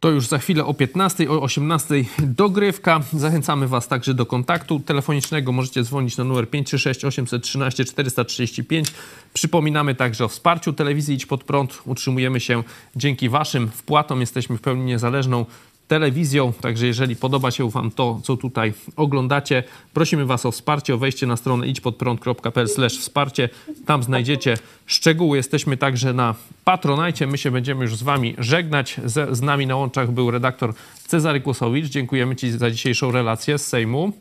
To 0.00 0.10
już 0.10 0.26
za 0.26 0.38
chwilę 0.38 0.64
o 0.64 0.74
15, 0.74 1.30
o 1.30 1.42
18 1.42 1.94
dogrywka. 2.18 3.00
Zachęcamy 3.12 3.68
Was 3.68 3.88
także 3.88 4.14
do 4.14 4.26
kontaktu 4.26 4.80
telefonicznego. 4.80 5.52
Możecie 5.52 5.82
dzwonić 5.82 6.16
na 6.16 6.24
numer 6.24 6.50
536 6.50 7.04
813 7.04 7.84
435. 7.84 8.88
Przypominamy 9.32 9.94
także 9.94 10.24
o 10.24 10.28
wsparciu 10.28 10.72
telewizji 10.72 11.14
Idź 11.14 11.26
Pod 11.26 11.44
Prąd. 11.44 11.82
Utrzymujemy 11.86 12.40
się 12.40 12.62
dzięki 12.96 13.28
Waszym 13.28 13.70
wpłatom. 13.70 14.20
Jesteśmy 14.20 14.56
w 14.56 14.60
pełni 14.60 14.84
niezależną 14.84 15.46
telewizją. 15.90 16.52
Także 16.52 16.86
jeżeli 16.86 17.16
podoba 17.16 17.50
się 17.50 17.70
Wam 17.70 17.90
to, 17.90 18.20
co 18.24 18.36
tutaj 18.36 18.72
oglądacie, 18.96 19.62
prosimy 19.94 20.26
Was 20.26 20.46
o 20.46 20.50
wsparcie, 20.50 20.94
o 20.94 20.98
wejście 20.98 21.26
na 21.26 21.36
stronę 21.36 21.66
idźpodprąd.pl 21.66 22.66
wsparcie. 22.88 23.48
Tam 23.86 24.02
znajdziecie 24.02 24.56
szczegóły. 24.86 25.36
Jesteśmy 25.36 25.76
także 25.76 26.12
na 26.12 26.34
Patronajcie. 26.64 27.26
My 27.26 27.38
się 27.38 27.50
będziemy 27.50 27.84
już 27.84 27.96
z 27.96 28.02
Wami 28.02 28.34
żegnać. 28.38 29.00
Z, 29.04 29.36
z 29.36 29.42
nami 29.42 29.66
na 29.66 29.76
łączach 29.76 30.10
był 30.10 30.30
redaktor 30.30 30.74
Cezary 31.06 31.40
Kłosowicz. 31.40 31.86
Dziękujemy 31.86 32.36
Ci 32.36 32.50
za 32.50 32.70
dzisiejszą 32.70 33.12
relację 33.12 33.58
z 33.58 33.66
Sejmu. 33.66 34.12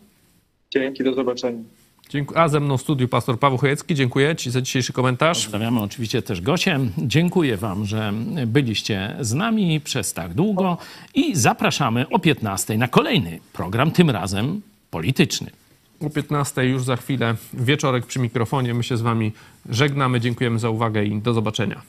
Dzięki, 0.71 1.03
do 1.03 1.13
zobaczenia. 1.13 1.78
Dziękuję. 2.09 2.39
A 2.39 2.47
ze 2.47 2.59
mną 2.59 2.77
w 2.77 2.81
studiu 2.81 3.07
pastor 3.07 3.39
Paweł 3.39 3.57
Chojecki. 3.57 3.95
Dziękuję 3.95 4.35
Ci 4.35 4.51
za 4.51 4.61
dzisiejszy 4.61 4.93
komentarz. 4.93 5.43
Pozdrawiamy 5.43 5.81
oczywiście 5.81 6.21
też 6.21 6.41
Gosię. 6.41 6.79
Dziękuję 6.97 7.57
Wam, 7.57 7.85
że 7.85 8.13
byliście 8.47 9.15
z 9.19 9.33
nami 9.33 9.81
przez 9.81 10.13
tak 10.13 10.33
długo 10.33 10.77
i 11.13 11.35
zapraszamy 11.35 12.05
o 12.09 12.19
15 12.19 12.77
na 12.77 12.87
kolejny 12.87 13.39
program, 13.53 13.91
tym 13.91 14.09
razem 14.09 14.61
polityczny. 14.91 15.51
O 16.01 16.09
15 16.09 16.65
już 16.65 16.83
za 16.83 16.95
chwilę 16.95 17.35
wieczorek 17.53 18.05
przy 18.05 18.19
mikrofonie. 18.19 18.73
My 18.73 18.83
się 18.83 18.97
z 18.97 19.01
Wami 19.01 19.31
żegnamy. 19.69 20.19
Dziękujemy 20.19 20.59
za 20.59 20.69
uwagę 20.69 21.05
i 21.05 21.21
do 21.21 21.33
zobaczenia. 21.33 21.81